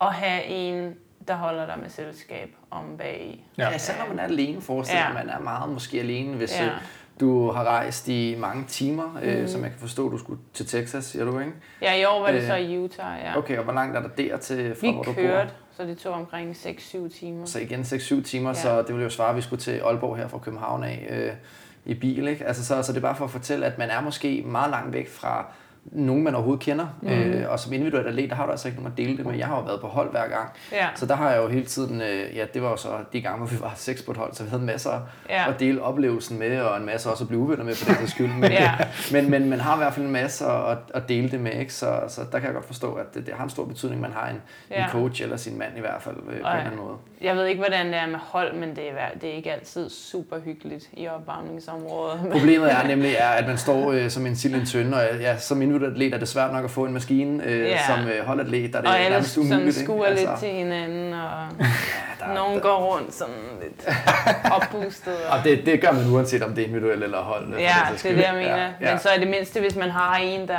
at 0.00 0.12
have 0.14 0.44
en, 0.44 0.94
der 1.28 1.34
holder 1.34 1.66
dig 1.66 1.74
med 1.82 1.88
selskab 1.90 2.48
om 2.70 2.84
bag 2.98 3.20
i. 3.34 3.44
Ja. 3.58 3.70
Ja, 3.70 3.78
selv 3.78 3.98
når 3.98 4.06
man 4.08 4.18
er 4.18 4.24
alene, 4.24 4.60
forestiller 4.62 5.04
Øh, 5.08 5.14
Ja. 5.14 5.18
ja. 5.20 5.24
man 5.26 5.34
er 5.34 5.40
meget 5.42 5.70
måske 5.72 6.00
alene, 6.00 6.36
hvis 6.36 6.60
Ja. 6.60 6.68
Du 7.20 7.50
har 7.50 7.64
rejst 7.64 8.08
i 8.08 8.34
mange 8.38 8.64
timer, 8.68 9.12
mm. 9.22 9.28
øh, 9.28 9.48
som 9.48 9.62
jeg 9.62 9.70
kan 9.70 9.80
forstå, 9.80 10.08
du 10.08 10.18
skulle 10.18 10.40
til 10.54 10.66
Texas, 10.66 11.04
siger 11.04 11.24
du, 11.24 11.38
ikke? 11.38 11.52
Ja, 11.82 11.94
i 11.94 12.04
år 12.04 12.20
var 12.20 12.32
det 12.32 12.40
Øh, 12.40 12.46
så 12.46 12.54
i 12.54 12.78
Utah, 12.78 13.18
ja. 13.24 13.38
Okay, 13.38 13.58
og 13.58 13.64
hvor 13.64 13.72
langt 13.72 13.96
er 13.96 14.00
der 14.02 14.08
dertil 14.08 14.74
fra, 14.74 14.86
Vi 14.86 14.92
hvor 14.92 15.02
du 15.02 15.12
kørte, 15.12 15.50
bor? 15.50 15.76
så 15.76 15.84
det 15.84 15.98
tog 15.98 16.12
omkring 16.14 16.50
6-7 16.56 17.18
timer. 17.18 17.44
Så 17.46 17.58
igen 17.58 17.80
6-7 17.80 18.22
timer. 18.22 18.48
Ja. 18.50 18.54
så 18.54 18.78
det 18.78 18.88
ville 18.88 19.02
jo 19.02 19.10
svare, 19.10 19.30
at 19.30 19.36
vi 19.36 19.40
skulle 19.40 19.60
til 19.60 19.72
Aalborg 19.78 20.16
her 20.16 20.28
fra 20.28 20.38
København 20.38 20.84
af 20.84 21.06
øh, 21.10 21.32
i 21.84 21.94
bil. 21.94 22.28
Ikke? 22.28 22.44
Altså, 22.46 22.64
så, 22.64 22.82
så 22.82 22.92
det 22.92 22.98
er 22.98 23.02
bare 23.02 23.16
for 23.16 23.24
at 23.24 23.30
fortælle, 23.30 23.66
at 23.66 23.78
man 23.78 23.90
er 23.90 24.00
måske 24.00 24.42
meget 24.46 24.70
langt 24.70 24.92
væk 24.92 25.08
fra 25.08 25.46
nogen, 25.92 26.24
man 26.24 26.34
overhovedet 26.34 26.62
kender. 26.64 26.86
Mm. 27.02 27.08
Øh, 27.08 27.50
og 27.52 27.60
som 27.60 27.72
individuel 27.72 28.06
atlet, 28.06 28.30
der 28.30 28.36
har 28.36 28.44
du 28.46 28.50
altså 28.50 28.68
ikke 28.68 28.80
nogen 28.80 28.92
at 28.92 28.98
dele 28.98 29.16
det 29.16 29.26
med. 29.26 29.34
Jeg 29.36 29.46
har 29.46 29.56
jo 29.56 29.62
været 29.62 29.80
på 29.80 29.86
hold 29.86 30.10
hver 30.10 30.28
gang. 30.28 30.48
Ja. 30.72 30.86
Så 30.94 31.06
der 31.06 31.14
har 31.16 31.30
jeg 31.30 31.42
jo 31.42 31.48
hele 31.48 31.64
tiden, 31.66 32.00
øh, 32.00 32.36
ja, 32.36 32.44
det 32.54 32.62
var 32.62 32.70
jo 32.70 32.76
så 32.76 32.88
de 33.12 33.20
gange, 33.20 33.38
hvor 33.38 33.46
vi 33.46 33.56
var 33.60 33.72
seks 33.76 34.02
på 34.02 34.10
et 34.10 34.16
hold, 34.16 34.32
så 34.34 34.42
vi 34.44 34.50
havde 34.50 34.62
masser 34.62 35.00
Ja. 35.28 35.48
at 35.50 35.60
dele 35.60 35.82
oplevelsen 35.82 36.38
med, 36.38 36.60
og 36.60 36.76
en 36.76 36.86
masse 36.86 37.10
også 37.10 37.24
at 37.24 37.28
blive 37.28 37.40
uvenner 37.40 37.64
med 37.64 37.74
for 37.74 37.92
den 37.94 38.08
skyld. 38.08 38.32
Men, 38.32 38.50
Ja. 38.52 38.72
men, 39.12 39.30
men 39.30 39.50
man 39.50 39.60
har 39.60 39.74
i 39.74 39.78
hvert 39.78 39.94
fald 39.94 40.06
en 40.06 40.12
masse 40.12 40.46
at, 40.46 40.78
at 40.94 41.08
dele 41.08 41.30
det 41.30 41.40
med, 41.40 41.52
ikke? 41.52 41.72
Så, 41.72 42.00
så 42.08 42.20
der 42.32 42.38
kan 42.38 42.46
jeg 42.46 42.54
godt 42.54 42.66
forstå, 42.66 42.92
at 42.94 43.14
det, 43.14 43.26
det 43.26 43.34
har 43.34 43.44
en 43.44 43.50
stor 43.50 43.64
betydning, 43.64 44.00
man 44.00 44.12
har 44.12 44.28
en, 44.28 44.42
ja. 44.70 44.84
En 44.84 44.90
coach 44.90 45.22
eller 45.22 45.36
sin 45.36 45.58
mand 45.58 45.76
i 45.76 45.80
hvert 45.80 46.02
fald, 46.02 46.16
øh, 46.16 46.22
på 46.24 46.30
en 46.30 46.36
eller 46.36 46.50
anden 46.50 46.76
måde. 46.80 46.94
Jeg 47.20 47.36
ved 47.36 47.46
ikke, 47.46 47.58
hvordan 47.60 47.86
det 47.86 47.94
er 47.96 48.06
med 48.06 48.18
hold, 48.22 48.54
men 48.54 48.68
det 48.76 48.88
er, 48.90 49.18
det 49.20 49.30
er 49.30 49.34
ikke 49.34 49.52
altid 49.52 49.90
super 49.90 50.36
hyggeligt 50.44 50.88
i 50.92 51.08
opvarmningsområdet. 51.08 52.20
Problemet 52.32 52.72
er 52.72 52.86
nemlig, 52.92 53.14
er, 53.18 53.28
at 53.28 53.46
man 53.48 53.58
står 53.58 53.92
øh, 53.92 54.10
som 54.10 54.26
en 54.26 54.36
sild 54.36 54.54
i 54.54 54.58
en 54.58 54.66
tønde, 54.66 54.96
og 54.96 55.20
ja, 55.20 55.36
som 55.38 55.62
individuel 55.62 55.77
atlet 55.86 56.14
er 56.14 56.18
det 56.18 56.28
svært 56.28 56.52
nok 56.52 56.64
at 56.64 56.70
få 56.70 56.84
en 56.84 56.92
maskine. 56.92 57.44
Øh, 57.44 57.60
Ja. 57.60 57.78
Som 57.86 58.06
øh, 58.08 58.26
holdatlet, 58.26 58.72
der 58.72 58.78
er 58.78 58.82
det 58.82 58.90
og 58.90 58.98
alle 58.98 59.10
nærmest 59.10 59.34
sådan 59.34 59.52
umuligt. 59.52 59.66
ikke? 59.76 59.80
skuer 59.84 60.08
lidt 60.10 60.28
til 60.40 60.48
hinanden, 60.48 61.12
og 61.12 61.30
der- 62.20 62.34
nogen 62.34 62.54
der- 62.54 62.60
går 62.60 62.94
rundt 62.94 63.14
sådan 63.14 63.34
lidt 63.62 63.88
oppustet. 64.62 65.14
Og, 65.30 65.38
Og 65.38 65.44
det, 65.44 65.66
det 65.66 65.80
gør 65.80 65.92
man 65.92 66.10
uanset 66.14 66.42
om 66.42 66.54
det 66.54 66.62
er 66.62 66.66
individuelt 66.66 67.04
eller 67.04 67.18
hold. 67.18 67.44
den 67.46 67.54
ja, 67.58 67.74
det 67.92 68.04
er 68.10 68.14
det, 68.14 68.22
jeg 68.22 68.34
mener. 68.34 68.56
Ja, 68.56 68.68
ja. 68.80 68.90
Men 68.90 68.98
så 68.98 69.08
er 69.08 69.18
det 69.18 69.28
mindste, 69.28 69.60
hvis 69.60 69.76
man 69.76 69.90
har 69.90 70.16
en, 70.16 70.48
der 70.48 70.58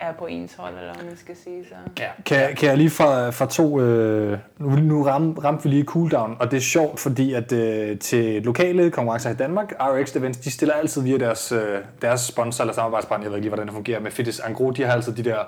er 0.00 0.12
på 0.12 0.26
ens 0.26 0.54
hold, 0.54 0.74
eller 0.74 0.94
hvad 0.94 1.04
man 1.04 1.16
skal 1.16 1.36
sige. 1.44 1.64
Så. 1.64 1.74
Ja. 1.98 2.08
Kan, 2.26 2.56
kan 2.56 2.68
jeg 2.68 2.76
lige 2.76 2.90
fra, 2.90 3.30
fra 3.30 3.46
to... 3.46 3.80
Øh, 3.80 4.38
nu 4.58 4.68
nu 4.68 5.02
ram, 5.04 5.32
ramte 5.32 5.62
vi 5.64 5.68
lige 5.68 5.84
cooldown, 5.84 6.36
og 6.40 6.50
det 6.50 6.56
er 6.56 6.60
sjovt, 6.60 7.00
fordi 7.00 7.32
at 7.32 7.52
øh, 7.52 7.98
til 7.98 8.42
lokale 8.42 8.90
konkurrencer 8.90 9.30
i 9.30 9.34
Danmark, 9.34 9.72
RX 9.80 10.16
Events, 10.16 10.38
de 10.38 10.50
stiller 10.50 10.74
altid 10.74 11.02
via 11.02 11.18
deres, 11.18 11.52
øh, 11.52 11.78
deres 12.02 12.20
sponsor 12.20 12.64
eller 12.64 12.74
samarbejdspartner, 12.74 13.24
jeg 13.24 13.30
ved 13.30 13.38
ikke 13.38 13.44
lige, 13.44 13.50
hvordan 13.50 13.66
det 13.66 13.74
fungerer, 13.74 14.00
med 14.00 14.10
Fitness 14.10 14.40
Angro, 14.40 14.70
de 14.70 14.82
har 14.82 14.92
altid 14.92 15.12
de 15.12 15.22
der 15.24 15.38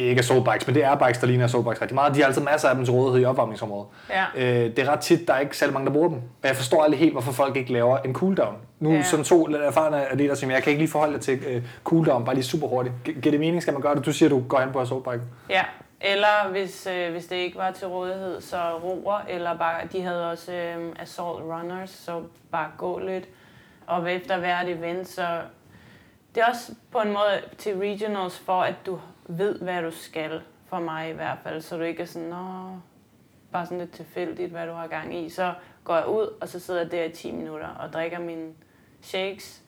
det 0.00 0.06
er 0.06 0.10
ikke 0.10 0.20
assault 0.20 0.44
bikes, 0.52 0.66
men 0.66 0.74
det 0.76 0.84
er 0.84 0.94
bikes, 0.94 1.18
der 1.18 1.26
ligner 1.26 1.44
assault 1.44 1.66
bikes 1.66 1.80
rigtig 1.82 1.94
meget. 1.94 2.14
De 2.14 2.20
har 2.20 2.26
altid 2.26 2.42
masser 2.42 2.68
af 2.68 2.74
dem 2.74 2.84
til 2.84 2.94
rådighed 2.94 3.22
i 3.22 3.24
opvarmningsområdet. 3.24 3.88
Ja. 4.10 4.24
Øh, 4.36 4.76
det 4.76 4.78
er 4.78 4.88
ret 4.92 5.00
tit, 5.00 5.28
der 5.28 5.34
er 5.34 5.38
ikke 5.40 5.56
særlig 5.56 5.74
mange, 5.74 5.86
der 5.86 5.92
bruger 5.92 6.08
dem. 6.08 6.16
Og 6.16 6.48
jeg 6.48 6.56
forstår 6.56 6.82
aldrig 6.82 7.00
helt, 7.00 7.12
hvorfor 7.12 7.32
folk 7.32 7.56
ikke 7.56 7.72
laver 7.72 7.98
en 7.98 8.14
cooldown. 8.14 8.56
Nu 8.80 8.92
ja. 8.92 9.02
Sådan 9.02 9.24
to 9.24 9.46
lidt 9.46 9.62
erfarne 9.62 10.06
atleter, 10.08 10.34
som 10.34 10.50
jeg 10.50 10.62
kan 10.62 10.70
ikke 10.70 10.82
lige 10.82 10.90
forholde 10.90 11.12
dig 11.14 11.20
til 11.22 11.38
øh, 11.46 11.62
cooldown, 11.84 12.24
bare 12.24 12.34
lige 12.34 12.44
super 12.44 12.66
hurtigt. 12.66 12.94
Gi- 13.04 13.12
Giver 13.12 13.30
det 13.30 13.40
mening, 13.40 13.62
skal 13.62 13.72
man 13.74 13.82
gøre 13.82 13.94
det? 13.94 14.06
Du 14.06 14.12
siger, 14.12 14.28
du 14.28 14.42
går 14.48 14.60
hen 14.60 14.72
på 14.72 14.80
assault 14.80 15.04
bike. 15.04 15.22
Ja, 15.50 15.62
eller 16.00 16.50
hvis, 16.50 16.88
øh, 16.92 17.12
hvis 17.12 17.26
det 17.26 17.36
ikke 17.36 17.56
var 17.58 17.70
til 17.70 17.86
rådighed, 17.86 18.40
så 18.40 18.56
roer, 18.84 19.20
eller 19.28 19.56
bare, 19.58 19.74
de 19.92 20.02
havde 20.02 20.30
også 20.30 20.52
øh, 20.52 20.92
assault 21.02 21.42
runners, 21.44 21.90
så 21.90 22.22
bare 22.52 22.66
gå 22.78 22.98
lidt. 22.98 23.24
Og 23.86 24.12
efter 24.12 24.38
hvert 24.38 24.68
event, 24.68 25.08
så 25.08 25.26
det 26.34 26.40
er 26.42 26.46
også 26.46 26.72
på 26.92 26.98
en 26.98 27.08
måde 27.12 27.40
til 27.58 27.76
regionals, 27.78 28.38
for 28.38 28.62
at 28.62 28.74
du 28.86 28.98
ved, 29.38 29.58
hvad 29.58 29.82
du 29.82 29.90
skal, 29.90 30.40
for 30.68 30.80
mig 30.80 31.10
i 31.10 31.12
hvert 31.12 31.38
fald, 31.44 31.60
så 31.62 31.76
du 31.76 31.82
ikke 31.82 32.02
er 32.02 32.06
sådan, 32.06 32.28
Nå, 32.28 32.78
bare 33.52 33.64
sådan 33.66 33.78
lidt 33.78 33.92
tilfældigt, 33.92 34.50
hvad 34.50 34.66
du 34.66 34.72
har 34.72 34.86
gang 34.86 35.16
i. 35.16 35.30
Så 35.30 35.52
går 35.84 35.96
jeg 35.96 36.06
ud, 36.06 36.28
og 36.40 36.48
så 36.48 36.60
sidder 36.60 36.80
jeg 36.80 36.90
der 36.90 37.04
i 37.04 37.10
10 37.10 37.32
minutter 37.32 37.66
og 37.68 37.92
drikker 37.92 38.18
mine 38.18 38.48
shakes, 39.02 39.60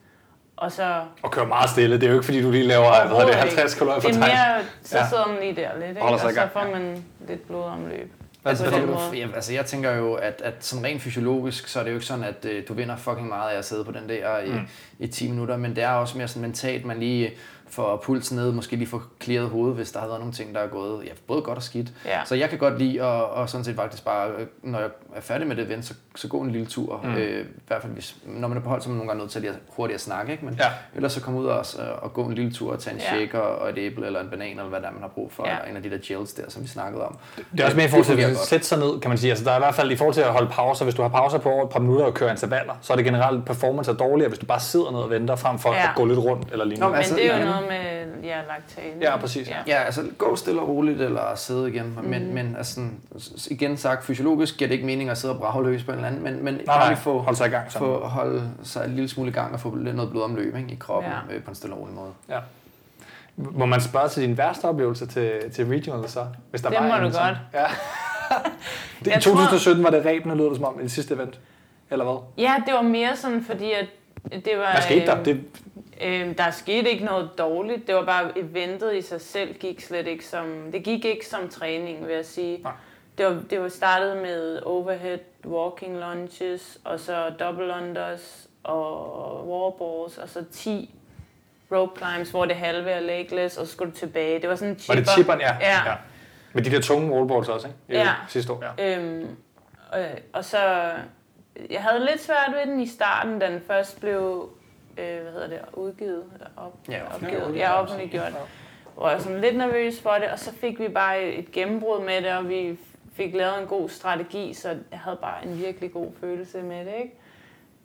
og 0.56 0.72
så 0.72 1.04
Og 1.22 1.30
kører 1.30 1.46
meget 1.46 1.70
stille. 1.70 1.94
Det 1.96 2.02
er 2.02 2.08
jo 2.08 2.14
ikke, 2.14 2.24
fordi 2.24 2.42
du 2.42 2.50
lige 2.50 2.64
laver 2.66 2.88
hvad 2.88 3.00
det, 3.00 3.12
Overhovedet 3.12 3.34
50 3.34 3.74
kalorier 3.74 4.00
for 4.00 4.08
det 4.08 4.16
er 4.16 4.20
mere, 4.20 4.64
så 4.82 4.98
Ja. 4.98 5.08
sidder 5.08 5.26
man 5.26 5.36
lige 5.40 5.56
der 5.56 5.78
lidt, 5.78 5.88
ikke? 5.88 6.02
Og 6.02 6.20
så 6.20 6.48
får 6.52 6.66
ja. 6.66 6.70
man 6.70 7.04
lidt 7.28 7.46
blodomløb. 7.46 8.12
Altså, 8.44 8.64
fordi 8.64 9.18
ja, 9.18 9.28
altså, 9.34 9.52
jeg 9.52 9.66
tænker 9.66 9.90
jo, 9.96 10.14
at, 10.14 10.42
at 10.44 10.54
sådan 10.64 10.84
rent 10.84 11.02
fysiologisk, 11.02 11.68
så 11.68 11.80
er 11.80 11.84
det 11.84 11.90
jo 11.90 11.94
ikke 11.96 12.06
sådan, 12.06 12.24
at 12.24 12.44
øh, 12.44 12.62
du 12.68 12.74
vinder 12.74 12.96
fucking 12.96 13.28
meget 13.28 13.50
af 13.50 13.58
at 13.58 13.64
sidde 13.64 13.84
på 13.84 13.92
den 13.92 14.08
der 14.08 14.38
i, 14.38 14.52
mm. 14.52 14.68
i 14.98 15.06
10 15.06 15.30
minutter, 15.30 15.56
men 15.56 15.76
det 15.76 15.84
er 15.84 15.90
også 15.90 16.18
mere 16.18 16.28
sådan 16.28 16.42
mentalt, 16.42 16.84
man 16.84 16.98
lige 16.98 17.30
får 17.72 17.96
pulsen 18.04 18.36
ned, 18.36 18.52
måske 18.52 18.76
lige 18.76 18.88
får 18.88 19.02
clearet 19.22 19.48
hovedet, 19.48 19.76
hvis 19.76 19.92
der 19.92 20.00
har 20.00 20.06
været 20.06 20.20
nogle 20.20 20.32
ting, 20.34 20.54
der 20.54 20.60
er 20.60 20.66
gået 20.66 21.04
ja, 21.04 21.10
både 21.26 21.42
godt 21.42 21.56
og 21.58 21.62
skidt. 21.62 21.88
Ja. 22.06 22.24
Så 22.24 22.34
jeg 22.34 22.48
kan 22.48 22.58
godt 22.58 22.78
lide 22.78 23.00
at, 23.02 23.06
og 23.24 23.48
sådan 23.48 23.64
set 23.64 23.76
faktisk 23.76 24.04
bare, 24.04 24.28
når 24.62 24.78
jeg 24.78 24.88
er 25.16 25.20
færdig 25.20 25.46
med 25.46 25.56
det 25.56 25.66
event, 25.66 25.84
så, 25.84 25.94
så 26.16 26.28
gå 26.28 26.40
en 26.40 26.50
lille 26.50 26.66
tur. 26.66 27.00
Mm. 27.04 27.14
Øh, 27.14 27.40
I 27.40 27.44
hvert 27.66 27.82
fald, 27.82 27.92
hvis, 27.92 28.16
når 28.24 28.48
man 28.48 28.58
er 28.58 28.62
på 28.62 28.68
hold, 28.68 28.80
så 28.80 28.86
er 28.88 28.90
man 28.90 28.96
nogle 28.96 29.08
gange 29.08 29.20
nødt 29.20 29.30
til 29.30 29.38
at 29.38 29.42
lige 29.42 29.54
hurtigt 29.68 29.94
at 29.94 30.00
snakke, 30.00 30.32
ikke? 30.32 30.44
men 30.44 30.54
Ja. 30.54 30.66
ellers 30.94 31.12
så 31.12 31.20
komme 31.20 31.40
ud 31.40 31.46
og, 31.46 31.64
og 32.02 32.12
gå 32.12 32.24
en 32.24 32.34
lille 32.34 32.52
tur 32.52 32.72
og 32.72 32.78
tage 32.78 32.94
en 32.94 33.00
Ja. 33.00 33.06
shaker 33.16 33.38
og 33.38 33.70
et 33.70 33.78
æble 33.78 34.06
eller 34.06 34.20
en 34.20 34.28
banan, 34.30 34.48
eller 34.50 34.64
hvad 34.64 34.80
der 34.80 34.86
er, 34.88 34.92
man 34.92 35.00
har 35.02 35.08
brug 35.08 35.32
for, 35.32 35.48
Ja. 35.48 35.52
eller 35.52 35.64
en 35.70 35.76
af 35.76 35.82
de 35.82 35.90
der 35.90 35.98
gels 36.02 36.32
der, 36.32 36.42
som 36.48 36.62
vi 36.62 36.68
snakkede 36.68 37.04
om. 37.06 37.16
Det 37.52 37.60
er 37.60 37.64
også 37.64 37.76
mere 37.76 37.86
i 37.86 37.88
forhold 37.88 38.04
til 38.06 38.20
at 38.24 38.36
sætte 38.36 38.66
sig 38.66 38.78
ned, 38.78 39.00
kan 39.00 39.08
man 39.08 39.18
sige. 39.18 39.30
Altså, 39.30 39.44
der 39.44 39.50
er 39.52 39.56
i 39.56 39.60
hvert 39.60 39.74
fald 39.74 39.90
i 39.90 39.96
forhold 39.96 40.14
til 40.14 40.20
at 40.20 40.32
holde 40.32 40.50
pauser. 40.50 40.84
Hvis 40.84 40.94
du 40.94 41.02
har 41.02 41.08
pauser 41.08 41.38
på 41.38 41.50
over 41.50 41.64
et 41.64 41.70
par 41.70 41.80
minutter 41.80 42.04
og 42.06 42.14
kører 42.14 42.30
intervaller, 42.30 42.74
så 42.80 42.92
er 42.92 42.96
det 42.96 43.04
generelt 43.04 43.44
performance 43.44 43.90
er 43.90 43.94
dårligere, 43.94 44.28
hvis 44.28 44.38
du 44.38 44.46
bare 44.46 44.60
sidder 44.60 44.90
ned 44.90 45.00
og 45.00 45.10
venter, 45.10 45.36
frem 45.36 45.58
for 45.58 45.72
Ja. 45.72 45.82
at 45.82 45.88
gå 45.96 46.04
lidt 46.04 46.18
rundt 46.18 46.52
eller 46.52 46.64
lignende. 46.64 46.80
Nå, 46.80 46.88
Men 46.88 46.96
Altså, 46.96 47.14
det 47.14 47.26
er 47.26 47.36
jo 47.38 47.44
ja. 47.44 47.60
Noget 47.68 48.08
med 48.08 48.22
ja, 48.24 48.36
laktat. 48.48 49.00
Ja, 49.00 49.16
præcis, 49.16 49.48
ja. 49.48 49.56
Ja, 49.66 49.82
altså 49.82 50.02
gå 50.18 50.36
stille 50.36 50.60
og 50.60 50.68
roligt 50.68 51.00
eller 51.00 51.34
sidde 51.34 51.68
igen. 51.70 51.98
Mm. 52.02 52.08
Men, 52.08 52.34
men 52.34 52.56
altså, 52.56 52.80
igen 53.50 53.76
sagt, 53.76 54.04
fysiologisk 54.04 54.56
giver 54.58 54.68
det 54.68 54.74
ikke 54.74 54.86
mening 54.86 55.10
at 55.10 55.18
sidde 55.18 55.34
og 55.34 55.40
brage 55.40 55.64
løs 55.64 55.84
på 55.84 55.90
en 55.92 55.96
eller 55.98 56.08
anden, 56.08 56.22
men, 56.24 56.44
men 56.44 56.54
Nej, 56.54 56.78
nej, 56.78 56.94
få, 56.94 57.18
holde 57.18 57.36
sig 57.36 57.46
i 57.48 57.50
gang 57.50 57.72
få 57.72 58.04
holde 58.06 58.42
sig 58.62 58.84
en 58.84 58.90
lille 58.94 59.08
smule 59.08 59.30
i 59.30 59.32
gang 59.32 59.52
og 59.52 59.60
få 59.60 59.74
lidt 59.76 59.96
noget 59.96 60.10
blodomløb 60.10 60.56
ikke, 60.56 60.72
i 60.72 60.76
kroppen 60.80 61.12
Ja. 61.30 61.34
øh, 61.36 61.42
på 61.42 61.50
en 61.50 61.54
stille 61.54 61.74
og 61.76 61.80
rolig 61.80 61.94
måde. 61.94 62.10
Ja. 62.28 62.38
Må 63.36 63.66
man 63.66 63.80
spørge 63.80 64.08
til 64.08 64.22
din 64.22 64.38
værste 64.38 64.64
oplevelse 64.64 65.06
til, 65.06 65.32
til 65.54 65.66
regional 65.66 66.08
så? 66.08 66.26
Hvis 66.50 66.62
der 66.62 66.68
Det 66.70 66.78
var 66.78 66.88
må 66.88 66.94
en, 66.96 67.02
du 67.02 67.10
sådan? 67.12 67.34
godt. 67.34 67.38
Ja. 67.54 67.66
det, 69.04 69.06
I 69.06 69.10
Jeg 69.10 69.22
tror- 69.22 69.32
2017 69.32 69.84
var 69.84 69.90
det 69.90 70.04
ræbende, 70.06 70.36
lød 70.36 70.46
det 70.46 70.56
som 70.56 70.64
om, 70.64 70.80
i 70.80 70.82
det 70.82 70.90
sidste 70.92 71.14
event. 71.14 71.40
Eller 71.90 72.04
hvad? 72.04 72.44
Ja, 72.44 72.54
det 72.66 72.74
var 72.74 72.82
mere 72.82 73.16
sådan, 73.16 73.44
fordi 73.44 73.72
at 73.72 73.86
det 74.30 74.58
var... 74.58 74.72
Hvad 74.72 74.82
skete 74.82 75.06
der? 75.06 75.18
øh, 75.18 75.24
Det, 75.24 75.44
Øh, 76.04 76.38
der 76.38 76.50
skete 76.50 76.90
ikke 76.90 77.04
noget 77.04 77.30
dårligt. 77.38 77.86
Det 77.86 77.94
var 77.94 78.04
bare 78.04 78.38
eventet 78.38 78.94
i 78.94 79.02
sig 79.02 79.20
selv 79.20 79.54
gik 79.54 79.80
slet 79.80 80.06
ikke 80.06 80.26
som... 80.26 80.72
Det 80.72 80.84
gik 80.84 81.04
ikke 81.04 81.26
som 81.26 81.48
træning, 81.48 82.06
vil 82.06 82.14
jeg 82.14 82.26
sige. 82.26 82.62
Nej. 82.62 82.72
Det 83.18 83.26
var, 83.26 83.42
det 83.50 83.60
var 83.60 83.68
startet 83.68 84.16
med 84.16 84.60
overhead 84.62 85.18
walking 85.46 85.98
lunges, 85.98 86.78
og 86.84 87.00
så 87.00 87.30
double 87.40 87.74
unders 87.74 88.48
og 88.64 89.48
warballs, 89.48 90.18
og 90.18 90.28
så 90.28 90.44
10 90.52 90.94
rope 91.72 92.00
climbs, 92.00 92.30
hvor 92.30 92.44
det 92.44 92.56
halve 92.56 92.90
er 92.90 93.00
legless, 93.00 93.56
og 93.56 93.66
så 93.66 93.72
skulle 93.72 93.92
du 93.92 93.96
tilbage. 93.96 94.40
Det 94.40 94.48
var 94.48 94.56
sådan 94.56 94.68
en 94.68 94.74
var 94.74 94.80
chipper. 94.80 95.02
det 95.02 95.10
chipperen? 95.12 95.40
Ja. 95.40 95.56
Ja. 95.60 95.90
ja. 95.90 95.94
Med 96.52 96.62
de 96.62 96.70
der 96.70 96.80
tunge 96.80 97.12
wallballs 97.12 97.48
også, 97.48 97.66
ikke? 97.66 98.02
Ja. 98.02 98.12
Sidste 98.28 98.52
år, 98.52 98.64
ja. 98.78 98.96
Øhm, 98.98 99.36
øh, 99.96 100.04
og 100.32 100.44
så, 100.44 100.90
jeg 101.70 101.82
havde 101.82 102.06
lidt 102.06 102.20
svært 102.22 102.52
ved 102.52 102.72
den 102.72 102.80
i 102.80 102.86
starten, 102.86 103.38
da 103.38 103.50
den 103.50 103.60
først 103.66 104.00
blev, 104.00 104.50
øh, 104.98 105.22
hvad 105.22 105.32
hedder 105.32 105.46
det, 105.48 105.60
udgivet, 105.72 106.24
eller 106.34 106.46
op, 106.56 106.72
Ja, 106.88 107.14
opgivet, 107.14 107.56
ja, 107.56 107.80
offentliggjort. 107.82 108.32
Hvor 108.94 109.08
jeg 109.08 109.16
var 109.16 109.22
sådan 109.22 109.40
lidt 109.40 109.56
nervøs 109.56 110.00
for 110.00 110.10
det, 110.20 110.28
og 110.30 110.38
så 110.38 110.52
fik 110.54 110.78
vi 110.80 110.88
bare 110.88 111.22
et 111.22 111.52
gennembrud 111.52 112.04
med 112.04 112.22
det, 112.22 112.32
og 112.32 112.48
vi 112.48 112.78
fik 113.16 113.34
lavet 113.34 113.60
en 113.60 113.66
god 113.66 113.88
strategi, 113.88 114.54
så 114.54 114.68
jeg 114.68 114.98
havde 114.98 115.18
bare 115.22 115.44
en 115.46 115.58
virkelig 115.58 115.92
god 115.92 116.10
følelse 116.20 116.62
med 116.62 116.78
det, 116.84 116.94
ikke? 117.02 117.14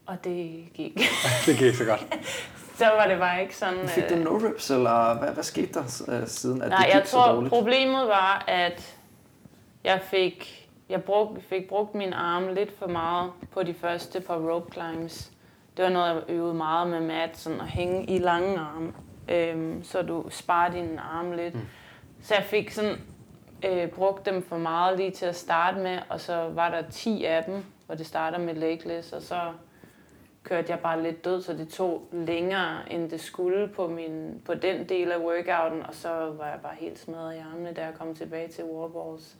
Og 0.06 0.24
det 0.24 0.66
gik. 0.74 1.00
Det 1.46 1.58
gik 1.58 1.76
så 1.76 1.86
godt. 1.86 2.06
så 2.78 2.86
var 2.86 3.08
det 3.08 3.20
bare 3.20 3.42
ikke 3.42 3.58
sådan... 3.58 3.88
Fik 3.88 4.10
du 4.10 4.14
øh, 4.16 4.24
no 4.24 4.38
rips, 4.38 4.70
eller 4.72 5.20
hvad, 5.20 5.30
hvad 5.30 5.44
skete 5.44 5.74
der 5.74 6.04
øh, 6.22 6.28
siden, 6.28 6.62
at 6.62 6.70
Nej, 6.70 6.78
det 6.78 6.86
gik 6.86 6.96
jeg 6.96 7.08
så 7.08 7.12
tror, 7.12 7.32
dårligt? 7.32 7.54
problemet 7.54 8.08
var, 8.08 8.44
at 8.48 8.96
jeg 9.84 10.02
fik, 10.04 10.57
jeg 10.90 11.04
brug, 11.04 11.38
fik 11.42 11.70
brugt 11.70 11.96
min 11.96 12.14
arm 12.14 12.48
lidt 12.48 12.72
for 12.72 12.88
meget 12.88 13.32
på 13.52 13.64
de 13.64 13.74
første 13.74 14.22
par 14.22 14.38
rope 14.38 14.72
climbs. 14.72 15.32
Det 15.78 15.86
var 15.86 15.92
noget, 15.92 16.16
jeg 16.16 16.24
øvede 16.30 16.54
meget 16.54 16.88
med 16.88 17.00
Matt, 17.00 17.38
sådan 17.38 17.62
at 17.62 17.68
hænge 17.68 18.04
i 18.04 18.20
lange 18.20 18.60
arme, 18.60 18.94
øhm, 19.30 19.84
så 19.84 20.02
du 20.02 20.26
sparer 20.30 20.72
dine 20.72 21.02
arme 21.02 21.36
lidt. 21.36 21.56
Mm. 21.56 21.62
Så 22.22 22.36
jeg 22.36 22.44
fik 22.44 22.72
sådan 22.72 22.96
øh, 23.66 23.88
brugt 23.88 24.26
dem 24.26 24.42
for 24.42 24.58
meget 24.58 24.98
lige 24.98 25.12
til 25.12 25.26
at 25.26 25.36
starte 25.36 25.80
med, 25.80 26.00
og 26.10 26.20
så 26.20 26.50
var 26.50 26.70
der 26.70 26.90
10 26.90 27.26
af 27.26 27.44
dem, 27.44 27.64
hvor 27.86 27.96
det 27.96 28.06
starter 28.06 28.38
med 28.38 28.54
legless, 28.54 29.14
og 29.14 29.22
så 29.22 29.40
kørte 30.44 30.72
jeg 30.72 30.80
bare 30.80 31.04
lidt 31.04 31.26
død, 31.26 31.42
så 31.42 31.54
det 31.54 31.70
tog 31.70 32.08
længere, 32.12 32.94
end 32.94 33.10
det 33.10 33.22
skulle 33.22 33.68
på, 33.68 33.88
min, 33.88 34.42
på 34.46 34.54
den 34.54 34.90
del 34.90 35.12
af 35.12 35.18
workouten, 35.18 35.86
og 35.86 35.96
så 35.96 36.10
var 36.10 36.48
jeg 36.48 36.60
bare 36.64 36.76
helt 36.76 37.00
smadret 37.00 37.36
i 37.36 37.38
armene, 37.38 37.74
da 37.74 37.86
jeg 37.86 37.94
kom 37.94 38.16
tilbage 38.16 38.48
til 38.48 38.64
warballs. 38.64 39.38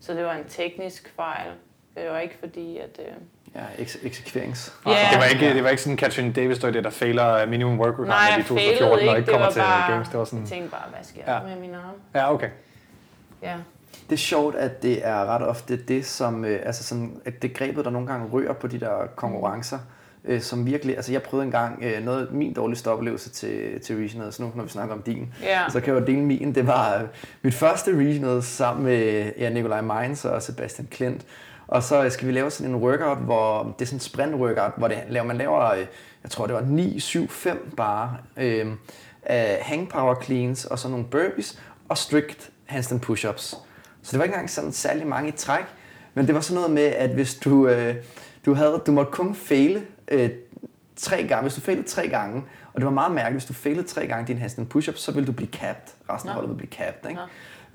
Så 0.00 0.12
det 0.14 0.24
var 0.24 0.32
en 0.32 0.44
teknisk 0.48 1.12
fejl. 1.16 1.48
Det 1.96 2.10
var 2.10 2.18
ikke 2.18 2.36
fordi, 2.40 2.78
at... 2.78 2.98
Øh, 2.98 3.14
Ja, 3.54 3.60
eks- 3.84 4.06
eksekverings. 4.06 4.74
Ja. 4.86 4.90
Altså, 4.90 5.06
det, 5.12 5.18
var 5.18 5.24
ikke, 5.24 5.54
det 5.54 5.64
var 5.64 5.70
ikke 5.70 5.82
sådan 5.82 5.98
Catherine 5.98 6.32
Davis, 6.32 6.58
der, 6.58 6.70
der 6.70 6.90
fejler 6.90 7.46
minimum 7.46 7.80
work 7.80 7.88
requirement 7.92 8.08
nej, 8.08 8.28
i 8.28 8.32
jeg 8.32 8.44
2014, 8.46 8.78
failede 8.78 8.92
og 8.92 9.00
ikke. 9.00 9.10
ikke 9.18 9.26
Det 9.26 9.32
kommer 9.32 9.46
var 9.46 9.52
til 9.52 9.60
bare... 9.60 9.92
games. 9.92 10.08
Det 10.08 10.18
var 10.18 10.24
sådan, 10.24 10.40
Jeg 10.40 10.48
tænkte 10.48 10.70
bare, 10.70 10.88
hvad 10.90 10.98
sker 11.04 11.34
Ja. 11.34 11.42
med 11.42 11.56
min 11.56 11.74
arm? 11.74 11.94
ja, 12.14 12.34
okay. 12.34 12.50
Ja. 13.42 13.56
Det 14.08 14.12
er 14.14 14.18
sjovt, 14.18 14.54
at 14.56 14.82
det 14.82 15.06
er 15.06 15.24
ret 15.26 15.42
ofte 15.42 15.76
det, 15.76 16.06
som, 16.06 16.44
øh, 16.44 16.60
altså 16.66 16.84
sådan, 16.84 17.20
at 17.24 17.42
det 17.42 17.54
grebet, 17.54 17.84
der 17.84 17.90
nogle 17.90 18.06
gange 18.08 18.28
rører 18.32 18.52
på 18.52 18.66
de 18.66 18.80
der 18.80 19.06
konkurrencer. 19.16 19.78
Øh, 20.26 20.40
som 20.40 20.66
virkelig, 20.66 20.96
altså 20.96 21.12
jeg 21.12 21.22
prøvede 21.22 21.44
engang 21.46 21.82
øh, 21.84 22.04
noget 22.04 22.32
min 22.32 22.52
dårligste 22.52 22.88
oplevelse 22.90 23.30
til, 23.30 23.80
til 23.80 23.96
regionals, 23.96 24.40
nu 24.40 24.52
når 24.54 24.62
vi 24.64 24.68
snakker 24.68 24.94
om 24.94 25.02
din, 25.02 25.34
Ja. 25.42 25.60
så 25.72 25.80
kan 25.80 25.94
jeg 25.94 26.00
jo 26.00 26.06
dele 26.06 26.20
min. 26.22 26.54
Det 26.54 26.66
var 26.66 26.94
øh, 26.98 27.02
mit 27.42 27.54
første 27.54 27.90
regionals 27.96 28.44
sammen 28.46 28.84
med 28.84 29.32
ja, 29.38 29.50
Nikolaj 29.50 29.80
Mainz 29.80 30.24
og 30.24 30.42
Sebastian 30.42 30.88
Klint. 30.90 31.22
Og 31.68 31.82
så 31.82 32.10
skal 32.10 32.26
vi 32.28 32.32
lave 32.32 32.50
sådan 32.50 32.74
en 32.74 32.80
workout, 32.80 33.18
hvor 33.18 33.62
det 33.78 33.84
er 33.84 33.86
sådan 33.86 33.96
en 33.96 34.00
sprint 34.00 34.34
workout, 34.34 34.72
hvor 34.76 34.88
det, 34.88 34.98
laver, 35.08 35.26
man 35.26 35.36
laver, 35.36 35.70
øh, 35.72 35.78
jeg 36.22 36.30
tror 36.30 36.46
det 36.46 36.54
var 36.54 36.60
9, 36.66 37.00
7, 37.00 37.28
5 37.28 37.72
bare, 37.76 38.16
øh, 38.36 38.66
af 39.22 39.58
hang 39.62 39.88
power 39.88 40.14
cleans 40.22 40.64
og 40.64 40.78
så 40.78 40.88
nogle 40.88 41.04
burpees 41.04 41.58
og 41.88 41.98
strict 41.98 42.50
handstand 42.66 43.00
push-ups. 43.00 43.56
Så 44.02 44.10
det 44.12 44.18
var 44.18 44.24
ikke 44.24 44.34
engang 44.34 44.50
sådan 44.50 44.72
særlig 44.72 45.06
mange 45.06 45.28
i 45.28 45.32
træk, 45.32 45.64
men 46.14 46.26
det 46.26 46.34
var 46.34 46.40
sådan 46.40 46.54
noget 46.54 46.70
med, 46.70 46.82
at 46.82 47.10
hvis 47.10 47.34
du, 47.34 47.68
øh, 47.68 47.94
du, 48.46 48.54
havde, 48.54 48.82
du 48.86 48.92
måtte 48.92 49.12
kun 49.12 49.34
faile 49.34 49.82
øh, 50.10 50.30
tre 50.96 51.16
gange, 51.28 51.42
hvis 51.42 51.54
du 51.54 51.60
failede 51.60 51.86
tre 51.88 52.08
gange, 52.08 52.44
og 52.74 52.80
det 52.80 52.84
var 52.84 52.90
meget 52.92 53.12
mærkeligt, 53.12 53.34
hvis 53.34 53.44
du 53.44 53.52
failede 53.62 53.86
tre 53.86 54.06
gange 54.06 54.26
din 54.26 54.38
handstand 54.38 54.66
push-ups, 54.74 54.96
så 54.96 55.12
ville 55.12 55.26
du 55.26 55.32
blive 55.32 55.50
capped. 55.50 55.94
Resten 56.10 56.28
af 56.28 56.34
holdet 56.34 56.50
ville 56.50 56.58
blive 56.58 56.72
capped, 56.72 57.10
ikke? 57.10 57.20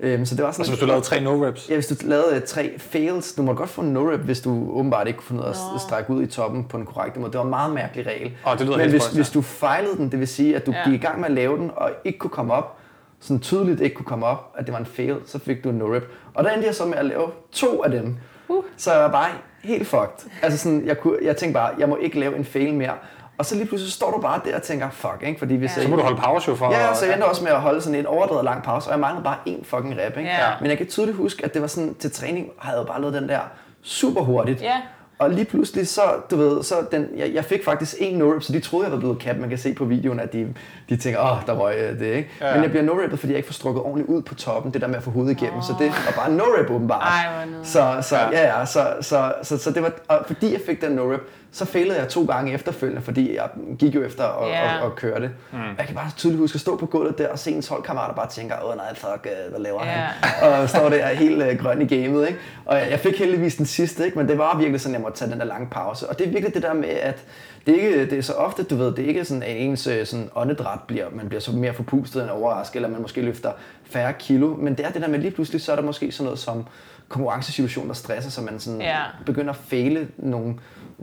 Øhm, 0.00 0.26
så 0.26 0.34
det 0.36 0.44
var 0.44 0.50
sådan, 0.52 0.60
Altså 0.60 0.72
hvis 0.72 0.80
du 0.80 0.86
lavede 0.86 1.04
tre 1.04 1.16
no-reps. 1.20 1.68
Ja, 1.70 1.74
hvis 1.74 1.86
du 1.86 1.94
lavede 2.02 2.36
øh, 2.36 2.42
tre 2.42 2.78
fails, 2.78 3.32
du 3.32 3.42
må 3.42 3.54
godt 3.54 3.70
få 3.70 3.80
en 3.80 3.96
no-rep, 3.96 4.20
hvis 4.20 4.40
du 4.40 4.70
åbenbart 4.72 5.06
ikke 5.06 5.16
kunne 5.16 5.26
finde 5.26 5.42
ud 5.42 5.46
af 5.46 5.50
at 5.50 5.80
strække 5.80 6.10
ud 6.10 6.22
i 6.22 6.26
toppen 6.26 6.64
på 6.64 6.76
en 6.76 6.86
korrekt 6.86 7.16
måde. 7.16 7.32
Det 7.32 7.38
var 7.38 7.44
en 7.44 7.50
meget 7.50 7.72
mærkelig 7.72 8.06
regel. 8.06 8.32
Åh, 8.46 8.58
det 8.58 8.66
lyder 8.66 8.76
Men 8.76 8.90
hvis, 8.90 9.06
hvis 9.06 9.30
du 9.30 9.42
fejlede 9.42 9.96
den, 9.96 10.10
det 10.10 10.18
vil 10.20 10.28
sige, 10.28 10.56
at 10.56 10.66
du 10.66 10.70
Ja. 10.72 10.84
gik 10.84 10.94
i 10.94 11.04
gang 11.04 11.20
med 11.20 11.26
at 11.26 11.32
lave 11.32 11.56
den, 11.58 11.70
og 11.76 11.90
ikke 12.04 12.18
kunne 12.18 12.30
komme 12.30 12.52
op, 12.54 12.78
sådan 13.20 13.40
tydeligt 13.40 13.80
ikke 13.80 13.96
kunne 13.96 14.06
komme 14.06 14.26
op, 14.26 14.52
at 14.58 14.66
det 14.66 14.72
var 14.72 14.78
en 14.78 14.86
fail, 14.86 15.16
så 15.26 15.38
fik 15.38 15.64
du 15.64 15.68
en 15.70 15.78
no-rep. 15.82 16.02
Og 16.34 16.44
der 16.44 16.50
endte 16.50 16.66
jeg 16.66 16.74
så 16.74 16.84
med 16.84 16.94
at 16.98 17.04
lave 17.04 17.30
to 17.52 17.82
af 17.84 17.90
dem. 17.90 18.16
Uh. 18.48 18.64
Så 18.76 18.92
jeg 18.92 19.00
var 19.00 19.10
bare 19.10 19.28
helt 19.64 19.86
fucked. 19.86 20.30
Altså 20.42 20.58
sådan, 20.58 20.86
jeg, 20.86 20.98
kunne, 21.00 21.18
jeg 21.22 21.36
tænkte 21.36 21.54
bare, 21.58 21.70
jeg 21.78 21.88
må 21.88 21.96
ikke 21.96 22.20
lave 22.20 22.36
en 22.36 22.44
fail 22.44 22.74
mere. 22.74 22.92
Og 23.38 23.46
så 23.46 23.54
lige 23.54 23.66
pludselig 23.66 23.92
står 23.92 24.10
du 24.10 24.20
bare 24.20 24.40
der 24.44 24.56
og 24.56 24.62
tænker, 24.62 24.90
fuck, 24.90 25.16
ikke? 25.22 25.38
Fordi 25.38 25.54
hvis 25.56 25.70
Ja. 25.70 25.74
jeg 25.76 25.82
Så 25.84 25.90
må 25.90 25.96
du 25.96 26.02
holde 26.02 26.16
pause 26.16 26.50
jo 26.50 26.56
for... 26.56 26.72
Ja, 26.72 26.94
så 26.94 27.04
jeg 27.06 27.14
endte 27.14 27.24
også 27.26 27.44
med 27.44 27.52
at 27.52 27.60
holde 27.60 27.80
sådan 27.82 27.98
en 27.98 28.06
overdrevet 28.06 28.44
lang 28.44 28.62
pause, 28.62 28.88
og 28.88 28.92
jeg 28.92 29.00
manglede 29.00 29.24
bare 29.24 29.36
én 29.48 29.64
fucking 29.64 29.94
rep, 29.98 30.16
ikke? 30.16 30.30
Ja. 30.30 30.48
Men 30.60 30.70
jeg 30.70 30.78
kan 30.78 30.86
tydeligt 30.86 31.16
huske, 31.16 31.44
at 31.44 31.54
det 31.54 31.62
var 31.62 31.68
sådan, 31.68 31.94
til 31.94 32.12
træning 32.12 32.48
havde 32.58 32.76
jeg 32.78 32.86
jo 32.86 32.92
bare 32.92 33.00
lavet 33.00 33.14
den 33.14 33.28
der 33.28 33.40
super 33.82 34.20
hurtigt. 34.20 34.62
Ja. 34.62 34.76
Og 35.22 35.30
lige 35.30 35.44
pludselig 35.44 35.88
så, 35.88 36.02
du 36.30 36.36
ved, 36.36 36.62
så 36.62 36.74
den, 36.92 37.08
jeg, 37.16 37.34
jeg 37.34 37.44
fik 37.44 37.64
faktisk 37.64 37.94
en 37.98 38.18
no 38.18 38.40
så 38.40 38.52
de 38.52 38.60
troede, 38.60 38.84
jeg 38.86 38.92
var 38.92 38.98
blevet 38.98 39.22
cap. 39.22 39.36
Man 39.36 39.48
kan 39.48 39.58
se 39.58 39.74
på 39.74 39.84
videoen, 39.84 40.20
at 40.20 40.32
de, 40.32 40.54
de 40.88 40.96
tænker, 40.96 41.20
åh, 41.20 41.46
der 41.46 41.52
røg 41.52 41.78
jeg 41.78 41.98
det, 41.98 42.14
ikke? 42.16 42.30
Ja. 42.40 42.54
Men 42.54 42.62
jeg 42.62 42.70
bliver 42.70 42.84
no 42.84 43.16
fordi 43.16 43.28
jeg 43.28 43.36
ikke 43.36 43.46
får 43.46 43.52
strukket 43.52 43.82
ordentligt 43.82 44.08
ud 44.08 44.22
på 44.22 44.34
toppen, 44.34 44.72
det 44.72 44.80
der 44.80 44.86
med 44.86 44.96
at 44.96 45.02
få 45.02 45.10
hovedet 45.10 45.42
igennem. 45.42 45.62
Så 45.62 45.74
det 45.78 45.86
var 45.86 46.12
bare 46.16 46.32
no 46.32 46.44
rep 46.44 46.70
åbenbart. 46.70 47.02
Ej. 47.02 47.46
Så, 47.62 47.98
så 48.02 48.16
Ja. 48.16 48.58
ja, 48.58 48.66
så, 48.66 48.86
så, 49.00 49.32
så, 49.42 49.58
så, 49.58 49.70
det 49.70 49.82
var, 49.82 49.92
og 50.08 50.24
fordi 50.26 50.52
jeg 50.52 50.60
fik 50.66 50.80
den 50.80 50.98
no-rep, 50.98 51.20
så 51.54 51.64
failede 51.64 51.98
jeg 51.98 52.08
to 52.08 52.24
gange 52.24 52.52
efterfølgende, 52.52 53.02
fordi 53.02 53.36
jeg 53.36 53.48
gik 53.78 53.94
jo 53.94 54.02
efter 54.04 54.24
at, 54.24 54.50
at, 54.52 54.86
at 54.86 54.94
køre 54.96 55.20
det. 55.20 55.30
Mm. 55.52 55.58
Jeg 55.78 55.86
kan 55.86 55.94
bare 55.94 56.10
tydeligt 56.16 56.40
huske 56.40 56.56
at 56.56 56.60
stå 56.60 56.76
på 56.76 56.86
gulvet 56.86 57.18
der 57.18 57.28
og 57.28 57.38
se 57.38 57.50
ens 57.50 57.68
holdkammerater 57.68 58.14
bare 58.14 58.28
tænker, 58.30 58.54
åh 58.64 58.76
nej, 58.76 58.94
fuck, 58.94 59.26
øh, 59.26 59.50
hvad 59.50 59.60
laver 59.60 59.84
Ja. 59.84 59.90
han? 59.90 60.52
Og 60.62 60.68
står 60.68 60.88
der 60.88 61.06
helt 61.06 61.42
øh, 61.42 61.58
grøn 61.58 61.82
i 61.82 61.86
gamet, 61.86 62.26
ikke? 62.28 62.38
Og 62.64 62.76
jeg, 62.76 62.90
jeg 62.90 63.00
fik 63.00 63.18
heldigvis 63.18 63.56
den 63.56 63.66
sidste, 63.66 64.04
ikke? 64.04 64.18
Men 64.18 64.28
det 64.28 64.38
var 64.38 64.56
virkelig 64.58 64.80
sådan, 64.80 64.94
jeg 64.94 65.02
måtte 65.02 65.18
tage 65.18 65.30
den 65.30 65.38
der 65.40 65.46
lange 65.46 65.66
pause. 65.70 66.08
Og 66.08 66.18
det 66.18 66.26
er 66.26 66.30
virkelig 66.30 66.54
det 66.54 66.62
der 66.62 66.74
med, 66.74 66.88
at 66.88 67.24
det 67.66 67.78
er, 67.78 67.82
ikke, 67.82 68.10
det 68.10 68.18
er 68.18 68.22
så 68.22 68.32
ofte, 68.32 68.62
du 68.62 68.76
ved, 68.76 68.86
det 68.94 69.04
er 69.04 69.08
ikke 69.08 69.24
sådan, 69.24 69.42
at 69.42 69.48
ens 69.56 69.86
øh, 69.86 70.06
sådan 70.06 70.30
åndedræt 70.34 70.78
bliver, 70.86 71.06
man 71.12 71.28
bliver 71.28 71.40
så 71.40 71.52
mere 71.52 71.74
forpustet 71.74 72.22
end 72.22 72.30
overrasket, 72.30 72.76
eller 72.76 72.88
man 72.88 73.02
måske 73.02 73.20
løfter 73.22 73.50
færre 73.84 74.12
kilo. 74.12 74.54
Men 74.56 74.74
det 74.74 74.86
er 74.86 74.90
det 74.90 75.02
der 75.02 75.08
med, 75.08 75.18
lige 75.18 75.30
pludselig, 75.30 75.60
så 75.62 75.72
er 75.72 75.76
der 75.76 75.82
måske 75.82 76.12
sådan 76.12 76.24
noget 76.24 76.38
som 76.38 76.66
konkurrencesituation, 77.08 77.88
der 77.88 77.94
stresser, 77.94 78.30
så 78.30 78.40
man 78.40 78.60
sådan 78.60 78.80
Ja. 78.80 78.98
begynder 79.26 79.50
at 79.52 79.58
fejle 79.68 80.08
nogle 80.16 80.54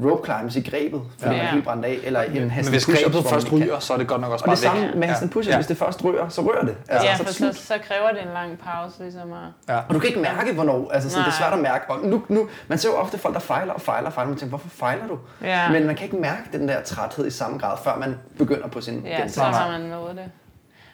rope 0.06 0.26
climbs 0.26 0.56
i 0.56 0.62
grebet, 0.70 1.02
fordi 1.20 1.32
Ja. 1.36 1.38
man 1.38 1.46
er 1.48 1.52
helt 1.52 1.64
brændt 1.64 1.86
af, 1.86 2.00
eller 2.04 2.22
en 2.22 2.34
Men 2.34 2.52
handstand 2.52 2.74
hvis 2.74 3.04
grebet 3.04 3.26
først 3.30 3.52
ryger, 3.52 3.80
så 3.80 3.94
er 3.94 3.98
det 3.98 4.08
godt 4.08 4.22
nok 4.22 4.32
også 4.32 4.44
Og 4.44 4.48
bare 4.48 4.56
det 4.56 4.64
samme 4.64 4.82
væk. 4.88 4.96
med 4.96 5.08
handstand 5.08 5.32
push-ups, 5.36 5.50
Ja. 5.50 5.56
hvis 5.56 5.68
det 5.68 5.78
først 5.78 6.04
rører, 6.04 6.30
så 6.30 6.42
rører 6.42 6.66
det. 6.66 6.78
Altså, 6.90 7.08
ja 7.08 7.18
så 7.18 7.24
for 7.26 7.34
så, 7.34 7.54
så 7.54 7.74
kræver 7.84 8.12
det 8.12 8.22
en 8.22 8.34
lang 8.34 8.60
pause, 8.60 9.04
ligesom 9.04 9.34
at... 9.34 9.40
Ja. 9.76 9.78
Og 9.88 9.94
du 9.94 10.00
kan 10.00 10.08
ikke 10.10 10.20
mærke, 10.22 10.54
hvornår. 10.54 10.92
Altså, 10.92 11.10
sådan, 11.10 11.26
det 11.26 11.32
er 11.32 11.38
svært 11.38 11.54
at 11.54 11.60
mærke. 11.60 11.90
Og 11.90 12.00
nu, 12.06 12.24
nu, 12.28 12.50
man 12.68 12.78
ser 12.78 12.90
jo 12.90 12.96
ofte 12.96 13.18
folk, 13.18 13.34
der 13.34 13.40
fejler 13.42 13.74
og 13.74 13.82
fejler 13.82 14.08
og 14.08 14.14
fejler. 14.14 14.30
Man 14.30 14.38
tænker, 14.38 14.50
hvorfor 14.58 14.70
fejler 14.70 15.08
du? 15.08 15.20
Ja. 15.44 15.72
Men 15.72 15.86
man 15.86 15.96
kan 15.96 16.06
ikke 16.06 16.18
mærke 16.18 16.44
den 16.54 16.68
der 16.68 16.82
træthed 16.82 17.28
i 17.28 17.32
samme 17.32 17.58
grad, 17.58 17.78
før 17.84 17.98
man 17.98 18.16
begynder 18.38 18.68
på 18.68 18.82
sin 18.82 19.02
Ja, 19.06 19.28
så 19.28 19.42
har 19.44 19.72
man 19.72 19.82
nået 19.82 20.16
det. 20.16 20.26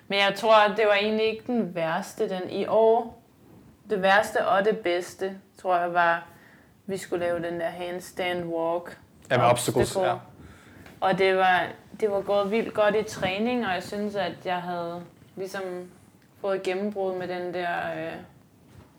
Men 0.08 0.20
jeg 0.20 0.34
tror, 0.36 0.56
at 0.56 0.72
det 0.78 0.86
var 0.88 0.94
egentlig 1.02 1.26
ikke 1.26 1.44
den 1.48 1.76
værste. 1.76 2.30
Den 2.30 2.50
i 2.50 2.66
år, 2.68 3.22
det 3.90 4.02
værste 4.02 4.48
og 4.48 4.66
det 4.66 4.78
bedste, 4.78 5.32
tror 5.62 5.78
jeg 5.78 5.94
var, 5.94 6.24
vi 6.88 6.98
skulle 6.98 7.26
lave 7.26 7.44
den 7.44 7.60
der 7.60 7.70
handstand 7.70 8.44
walk. 8.44 9.00
Ja, 9.32 9.38
med 9.38 9.46
obstacles, 9.46 9.96
ja. 9.96 10.16
Og 11.02 11.18
det 11.18 11.38
var, 11.38 11.68
det 12.00 12.12
var 12.12 12.22
gået 12.22 12.52
vildt 12.52 12.74
godt 12.74 12.96
i 12.96 13.04
træning, 13.04 13.66
og 13.68 13.74
jeg 13.74 13.84
synes, 13.84 14.16
at 14.16 14.34
jeg 14.46 14.62
havde 14.62 15.04
ligesom 15.36 15.62
fået 16.42 16.64
gennembrud 16.64 17.18
med 17.18 17.28
den 17.28 17.54
der, 17.54 17.92
øh, 17.96 18.14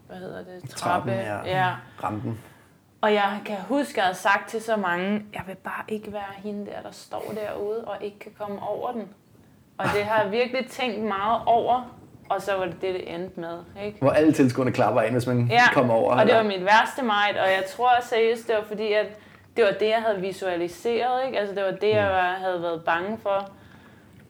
hvad 0.07 0.17
hedder 0.17 0.45
det, 0.45 0.71
trappe. 0.71 1.11
Trappen, 1.11 1.15
ja. 1.15 1.67
ja. 1.67 1.77
Rampen. 2.03 2.41
Og 3.01 3.15
jeg 3.15 3.41
kan 3.45 3.57
huske, 3.61 3.93
at 3.93 3.97
jeg 3.97 4.05
havde 4.05 4.19
sagt 4.19 4.49
til 4.49 4.63
så 4.63 4.77
mange, 4.77 5.27
jeg 5.33 5.43
vil 5.47 5.55
bare 5.55 5.85
ikke 5.89 6.13
være 6.13 6.33
hende 6.37 6.67
der, 6.67 6.83
der 6.83 6.91
står 6.91 7.33
derude 7.35 7.85
og 7.85 7.97
ikke 8.01 8.19
kan 8.19 8.33
komme 8.39 8.63
over 8.63 8.93
den. 8.93 9.09
Og 9.79 9.85
det 9.95 10.05
har 10.05 10.23
jeg 10.23 10.33
virkelig 10.33 10.71
tænkt 10.71 11.03
meget 11.03 11.43
over, 11.47 11.96
og 12.29 12.43
så 12.43 12.55
var 12.57 12.65
det 12.65 12.83
det, 12.83 12.95
det 12.95 13.15
endte 13.15 13.41
med. 13.41 13.59
Ikke? 13.85 13.99
Hvor 13.99 14.11
alle 14.11 14.33
tilskuerne 14.33 14.73
klapper 14.73 15.03
ind, 15.03 15.13
hvis 15.13 15.27
man 15.27 15.47
Ja, 15.51 15.73
kommer 15.73 15.95
over. 15.95 16.11
og 16.13 16.17
det 16.17 16.23
eller- 16.23 16.37
var 16.37 16.43
mit 16.43 16.65
værste 16.65 17.03
meget, 17.03 17.37
og 17.37 17.47
jeg 17.47 17.65
tror 17.69 17.91
seriøst, 18.03 18.49
det 18.49 18.55
var 18.57 18.63
fordi, 18.69 18.93
at 18.93 19.07
det 19.57 19.65
var 19.65 19.71
det, 19.71 19.89
jeg 19.89 20.03
havde 20.07 20.21
visualiseret. 20.21 21.27
Ikke? 21.27 21.39
Altså, 21.39 21.55
det 21.55 21.65
var 21.65 21.71
det, 21.71 21.89
jeg 21.91 22.11
var, 22.11 22.33
havde 22.33 22.63
været 22.63 22.85
bange 22.85 23.19
for. 23.23 23.51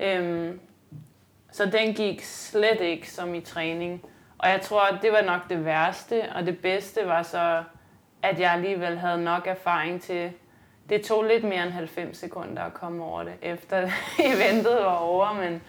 Øhm, 0.00 0.60
så 1.52 1.66
den 1.66 1.94
gik 1.94 2.24
slet 2.24 2.80
ikke 2.80 3.10
som 3.10 3.34
i 3.34 3.40
træning. 3.40 4.02
Og 4.38 4.48
jeg 4.50 4.60
tror, 4.60 4.80
at 4.80 4.98
det 5.02 5.12
var 5.12 5.22
nok 5.22 5.40
det 5.48 5.64
værste, 5.64 6.22
og 6.34 6.46
det 6.46 6.58
bedste 6.58 7.00
var 7.06 7.22
så, 7.22 7.62
at 8.22 8.40
jeg 8.40 8.52
alligevel 8.52 8.98
havde 8.98 9.24
nok 9.24 9.46
erfaring 9.46 10.02
til... 10.02 10.32
Det 10.88 11.02
tog 11.02 11.22
lidt 11.24 11.44
mere 11.44 11.62
end 11.62 11.70
90 11.72 12.18
sekunder 12.18 12.62
at 12.62 12.74
komme 12.74 13.04
over 13.04 13.22
det, 13.22 13.32
efter 13.42 13.76
eventet 14.34 14.76
var 14.84 14.96
over, 14.96 15.32
men 15.34 15.62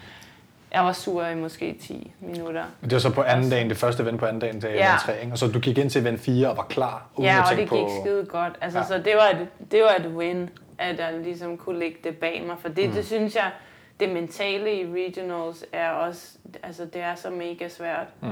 jeg 0.74 0.84
var 0.86 0.92
sur 0.94 1.26
i 1.26 1.36
måske 1.36 1.78
10 1.82 2.14
minutter. 2.20 2.64
Det 2.82 2.92
var 2.94 3.00
så 3.00 3.10
på 3.14 3.22
anden 3.22 3.50
dagen, 3.50 3.70
det 3.70 3.78
første 3.78 4.04
event 4.04 4.20
på 4.20 4.26
anden 4.26 4.40
dagen 4.40 4.62
til 4.62 4.70
Ja. 4.70 4.88
event 4.88 5.02
3, 5.02 5.20
ikke? 5.22 5.32
Og 5.34 5.38
så 5.38 5.48
du 5.48 5.60
gik 5.60 5.78
ind 5.78 5.90
til 5.90 6.02
event 6.02 6.20
4 6.20 6.50
og 6.50 6.58
var 6.58 6.64
klar, 6.70 7.08
uden 7.16 7.26
Ja, 7.30 7.36
at 7.38 7.42
og 7.42 7.48
tænke 7.50 7.62
det 7.62 7.70
på... 7.70 7.76
gik 7.76 7.86
skide 8.06 8.26
godt. 8.26 8.54
Altså, 8.62 8.80
Ja. 8.80 8.84
ja. 8.84 8.88
Så 8.88 8.98
det 9.06 9.14
var, 9.16 9.40
et, 9.40 9.72
det 9.72 9.82
var 9.84 10.06
et 10.06 10.12
win, 10.16 10.50
at 10.78 11.00
jeg 11.00 11.14
ligesom 11.24 11.58
kunne 11.58 11.80
lægge 11.80 11.98
det 12.04 12.18
bag 12.18 12.44
mig. 12.48 12.56
For 12.62 12.70
det, 12.70 12.88
mm. 12.90 12.96
det 12.96 13.06
synes 13.06 13.36
jeg, 13.36 13.52
det 14.00 14.10
mentale 14.10 14.74
i 14.82 14.86
regionals 14.86 15.66
er 15.74 15.90
også, 15.90 16.38
altså 16.64 16.86
det 16.86 17.02
er 17.02 17.16
så 17.16 17.30
mega 17.30 17.68
svært 17.70 18.08
Mm. 18.22 18.28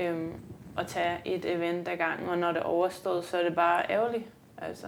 øhm, 0.00 0.32
at 0.78 0.86
tage 0.86 1.16
et 1.24 1.44
event 1.56 1.88
ad 1.88 1.96
gangen, 1.96 2.28
og 2.28 2.38
når 2.38 2.48
det 2.52 2.58
er 2.60 2.64
overstået, 2.64 3.24
så 3.24 3.38
er 3.38 3.42
det 3.42 3.54
bare 3.54 3.82
ærgerligt. 3.90 4.24
Altså. 4.58 4.86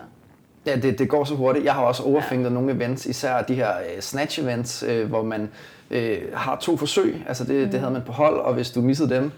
Ja, 0.67 0.77
det, 0.77 0.99
det 0.99 1.09
går 1.09 1.25
så 1.25 1.35
hurtigt. 1.35 1.65
Jeg 1.65 1.75
har 1.75 1.83
også 1.83 2.03
overfinket 2.03 2.45
ja. 2.45 2.55
nogle 2.55 2.73
events, 2.73 3.07
især 3.07 3.43
de 3.43 3.55
her 3.55 3.69
uh, 3.69 4.01
snatch 4.01 4.41
events, 4.41 4.85
uh, 4.89 5.09
hvor 5.09 5.23
man 5.23 5.51
uh, 5.91 5.99
har 6.35 6.57
to 6.57 6.77
forsøg. 6.77 7.25
Altså 7.29 7.45
det, 7.45 7.65
mm. 7.65 7.71
det 7.71 7.81
havde 7.81 7.93
man 7.93 8.03
på 8.07 8.13
hold, 8.13 8.41
og 8.41 8.55
hvis 8.55 8.71
du 8.71 8.81
missede 8.81 9.11
dem, 9.15 9.33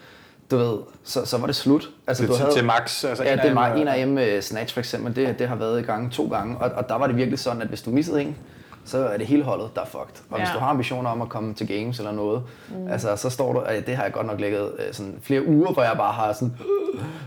du 0.51 0.57
ved, 0.57 0.79
så, 1.05 1.25
så 1.25 1.39
var 1.39 1.47
det 1.47 1.57
slut. 1.57 1.91
Altså, 2.07 2.23
Det 2.23 2.31
du 2.31 2.45
er 2.45 2.51
til, 2.51 2.65
max. 2.65 3.05
Altså 3.05 3.25
Ja, 3.25 3.33
en 3.33 3.39
det 3.39 3.45
er 3.45 3.73
dem, 3.73 3.81
En 3.81 3.89
øh, 3.89 3.95
af 3.95 4.07
dem 4.07 4.37
uh, 4.37 4.41
snatch 4.41 4.75
for 4.75 4.81
eksempel, 4.81 5.17
det, 5.17 5.39
det 5.39 5.49
har 5.49 5.57
været 5.57 5.81
i 5.81 5.83
gang 5.83 6.13
to 6.13 6.29
gange, 6.29 6.57
og, 6.59 6.71
og 6.71 6.89
der 6.89 6.95
var 6.95 7.07
det 7.07 7.17
virkelig 7.17 7.39
sådan, 7.39 7.63
at 7.63 7.69
hvis 7.69 7.83
du 7.83 7.91
missede 7.91 8.23
en, 8.23 8.37
så 8.89 8.99
er 9.09 9.17
det 9.17 9.27
hele 9.27 9.43
holdet, 9.43 9.71
der 9.75 9.81
er 9.81 9.87
fucked. 9.87 10.23
Og 10.31 10.39
ja. 10.39 10.45
hvis 10.45 10.55
du 10.55 10.59
har 10.59 10.67
ambitioner 10.69 11.11
om 11.11 11.23
at 11.23 11.29
komme 11.29 11.55
til 11.55 11.69
games 11.69 11.99
eller 11.99 12.13
noget, 12.13 12.43
mm. 12.69 12.89
altså 12.89 13.17
så 13.17 13.31
står 13.31 13.53
du, 13.53 13.63
det 13.87 13.97
har 13.97 14.03
jeg 14.03 14.13
godt 14.13 14.27
nok 14.27 14.41
lægget 14.41 14.73
øh, 14.79 14.93
sådan 14.95 15.19
flere 15.23 15.47
uger, 15.47 15.73
hvor 15.73 15.83
jeg 15.83 15.95
bare 15.97 16.13
har 16.13 16.33
sådan, 16.33 16.53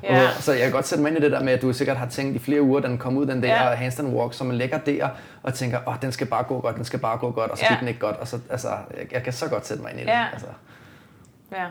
Ja. 0.03 0.23
Øh, 0.23 0.29
Så 0.39 0.51
jeg 0.51 0.61
kan 0.61 0.71
godt 0.71 0.87
sætte 0.87 1.01
mig 1.01 1.09
ind 1.09 1.17
i 1.19 1.21
det 1.21 1.31
der 1.31 1.43
med, 1.43 1.53
at 1.53 1.61
du 1.61 1.73
sikkert 1.73 1.97
har 1.97 2.05
tænkt 2.07 2.35
i 2.35 2.39
flere 2.39 2.61
uger, 2.61 2.79
den 2.79 2.97
kom 2.97 3.17
ud, 3.17 3.25
den 3.25 3.43
der 3.43 3.47
ja. 3.49 3.75
Handstand 3.75 4.07
walk, 4.15 4.33
så 4.33 4.43
man 4.43 4.55
lægger 4.55 4.77
der 4.77 5.09
og 5.43 5.53
tænker, 5.53 5.77
åh, 5.87 5.93
oh, 5.93 5.95
den 6.01 6.11
skal 6.11 6.27
bare 6.27 6.43
gå 6.43 6.59
godt, 6.61 6.75
den 6.75 6.85
skal 6.85 6.99
bare 6.99 7.17
gå 7.17 7.31
godt, 7.31 7.51
og 7.51 7.57
så 7.57 7.63
Ja. 7.65 7.73
gik 7.73 7.79
den 7.79 7.87
ikke 7.87 7.99
godt. 7.99 8.15
Og 8.17 8.27
så, 8.27 8.39
altså, 8.49 8.67
jeg, 8.67 9.13
jeg 9.13 9.23
kan 9.23 9.33
så 9.33 9.47
godt 9.49 9.67
sætte 9.67 9.83
mig 9.83 9.91
ind 9.91 9.99
i 9.99 10.03
det. 10.03 10.09
Ja. 10.09 10.25
Altså. 10.33 10.47
Ja. 11.51 11.65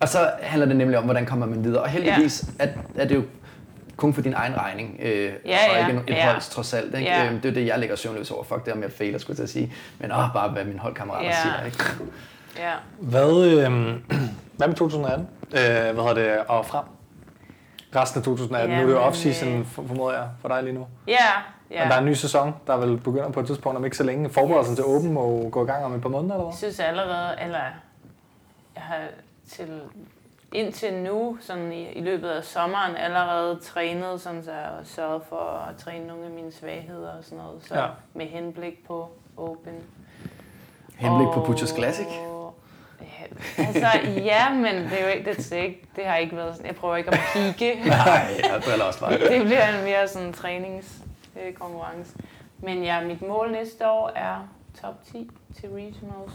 Og 0.00 0.08
så 0.08 0.30
handler 0.42 0.66
det 0.66 0.76
nemlig 0.76 0.98
om, 0.98 1.04
hvordan 1.04 1.26
kommer 1.26 1.46
man 1.46 1.64
videre. 1.64 1.82
Og 1.82 1.88
heldigvis 1.88 2.44
ja. 2.58 2.64
er, 2.64 2.68
er 2.96 3.04
det 3.08 3.14
jo 3.14 3.22
kun 3.98 4.14
for 4.14 4.22
din 4.22 4.34
egen 4.34 4.56
regning, 4.56 4.96
øh, 5.02 5.10
Ja, 5.24 5.30
og 5.30 5.76
ja, 5.76 5.86
ikke 5.88 6.00
et 6.06 6.14
ja. 6.14 6.30
hold 6.30 6.40
trods 6.50 6.74
alt. 6.74 6.94
Ikke? 6.94 7.10
Ja. 7.10 7.26
Øhm, 7.26 7.40
det 7.40 7.48
er 7.48 7.52
det, 7.54 7.66
jeg 7.66 7.78
lægger 7.78 7.96
søvnløs 7.96 8.30
over. 8.30 8.44
Fuck 8.44 8.64
det 8.64 8.72
om 8.72 8.82
jeg 8.82 8.92
fejler, 8.92 9.18
skulle 9.18 9.30
jeg 9.30 9.36
til 9.36 9.42
at 9.42 9.50
sige. 9.50 9.72
Men 9.98 10.12
åh, 10.12 10.32
bare 10.34 10.48
hvad 10.50 10.64
mine 10.64 10.78
holdkammerater 10.78 11.28
Ja. 11.28 11.34
siger. 11.42 11.64
Ikke? 11.64 11.84
Ja. 12.58 12.72
Hvad, 13.00 13.44
øh, 13.46 13.72
hvad 14.56 14.66
med 14.68 14.74
2018? 14.76 15.28
Øh, 15.52 15.58
hvad 15.94 15.94
hedder 15.94 16.14
det? 16.14 16.38
Og 16.48 16.66
frem? 16.66 16.84
Resten 17.96 18.18
af 18.20 18.24
2018. 18.24 18.76
nu 18.76 18.82
er 18.82 18.86
det 18.86 18.96
off-season, 18.98 19.46
øh, 19.48 19.66
for- 19.66 19.84
formoder 19.88 20.14
jeg, 20.18 20.28
for 20.40 20.48
dig 20.48 20.62
lige 20.62 20.74
nu. 20.74 20.86
Ja. 21.06 21.14
Ja. 21.70 21.82
Og 21.84 21.88
der 21.90 21.94
er 21.94 21.98
en 22.00 22.06
ny 22.06 22.12
sæson, 22.12 22.54
der 22.66 22.76
vil 22.76 22.96
begynde 22.96 23.32
på 23.32 23.40
et 23.40 23.46
tidspunkt 23.46 23.78
om 23.78 23.84
ikke 23.84 23.96
så 23.96 24.04
længe. 24.04 24.30
Forberedelsen 24.30 24.72
Yes. 24.72 24.76
til 24.76 24.84
Open 24.84 25.12
må 25.12 25.48
gå 25.52 25.64
i 25.64 25.66
gang 25.66 25.84
om 25.84 25.94
et 25.94 26.02
par 26.02 26.08
måneder, 26.08 26.34
eller 26.34 26.44
Jeg 26.44 26.50
hvad? 26.50 26.56
synes 26.58 26.80
allerede, 26.80 27.34
eller 27.42 27.58
jeg 28.74 28.82
har 28.82 28.96
til 29.50 29.68
indtil 30.52 30.94
nu, 30.94 31.38
sådan 31.40 31.72
i, 31.72 31.88
i 31.92 32.00
løbet 32.00 32.28
af 32.28 32.44
sommeren, 32.44 32.96
allerede 32.96 33.58
trænet, 33.62 34.20
sådan 34.20 34.44
så 34.44 34.52
jeg 34.52 34.70
sørget 34.84 35.22
for 35.28 35.66
at 35.70 35.76
træne 35.76 36.06
nogle 36.06 36.24
af 36.24 36.30
mine 36.30 36.52
svagheder 36.52 37.10
og 37.18 37.24
sådan 37.24 37.38
noget. 37.38 37.64
Så 37.64 37.74
Ja. 37.74 37.86
med 38.14 38.26
henblik 38.26 38.86
på 38.86 39.08
Open. 39.36 39.74
Henblik 40.96 41.28
på 41.34 41.40
Butchers 41.40 41.70
Classic. 41.70 42.06
Ja, 43.00 43.62
altså, 43.64 43.86
ja, 44.06 44.54
men 44.54 44.74
det 44.84 45.00
er 45.00 45.02
jo 45.02 45.08
ikke, 45.18 45.30
det, 45.30 45.52
er 45.52 45.62
ikke, 45.62 45.86
det 45.96 46.06
har 46.06 46.16
ikke 46.16 46.36
været 46.36 46.54
sådan, 46.54 46.66
jeg 46.66 46.76
prøver 46.76 46.96
ikke 46.96 47.10
at 47.10 47.18
kigge. 47.32 47.84
Nej, 47.88 48.26
jeg 48.52 48.62
driller 48.66 48.84
også 48.84 49.00
bare. 49.00 49.12
Det 49.12 49.44
bliver 49.44 49.78
en 49.78 49.84
mere 49.84 50.08
sådan 50.08 50.32
træningskonkurrence. 50.32 52.16
Men 52.58 52.82
ja, 52.84 53.04
mit 53.04 53.22
mål 53.22 53.52
næste 53.52 53.88
år 53.90 54.10
er 54.16 54.48
top 54.82 54.94
10 55.12 55.30
til 55.60 55.68
regionals, 55.68 56.32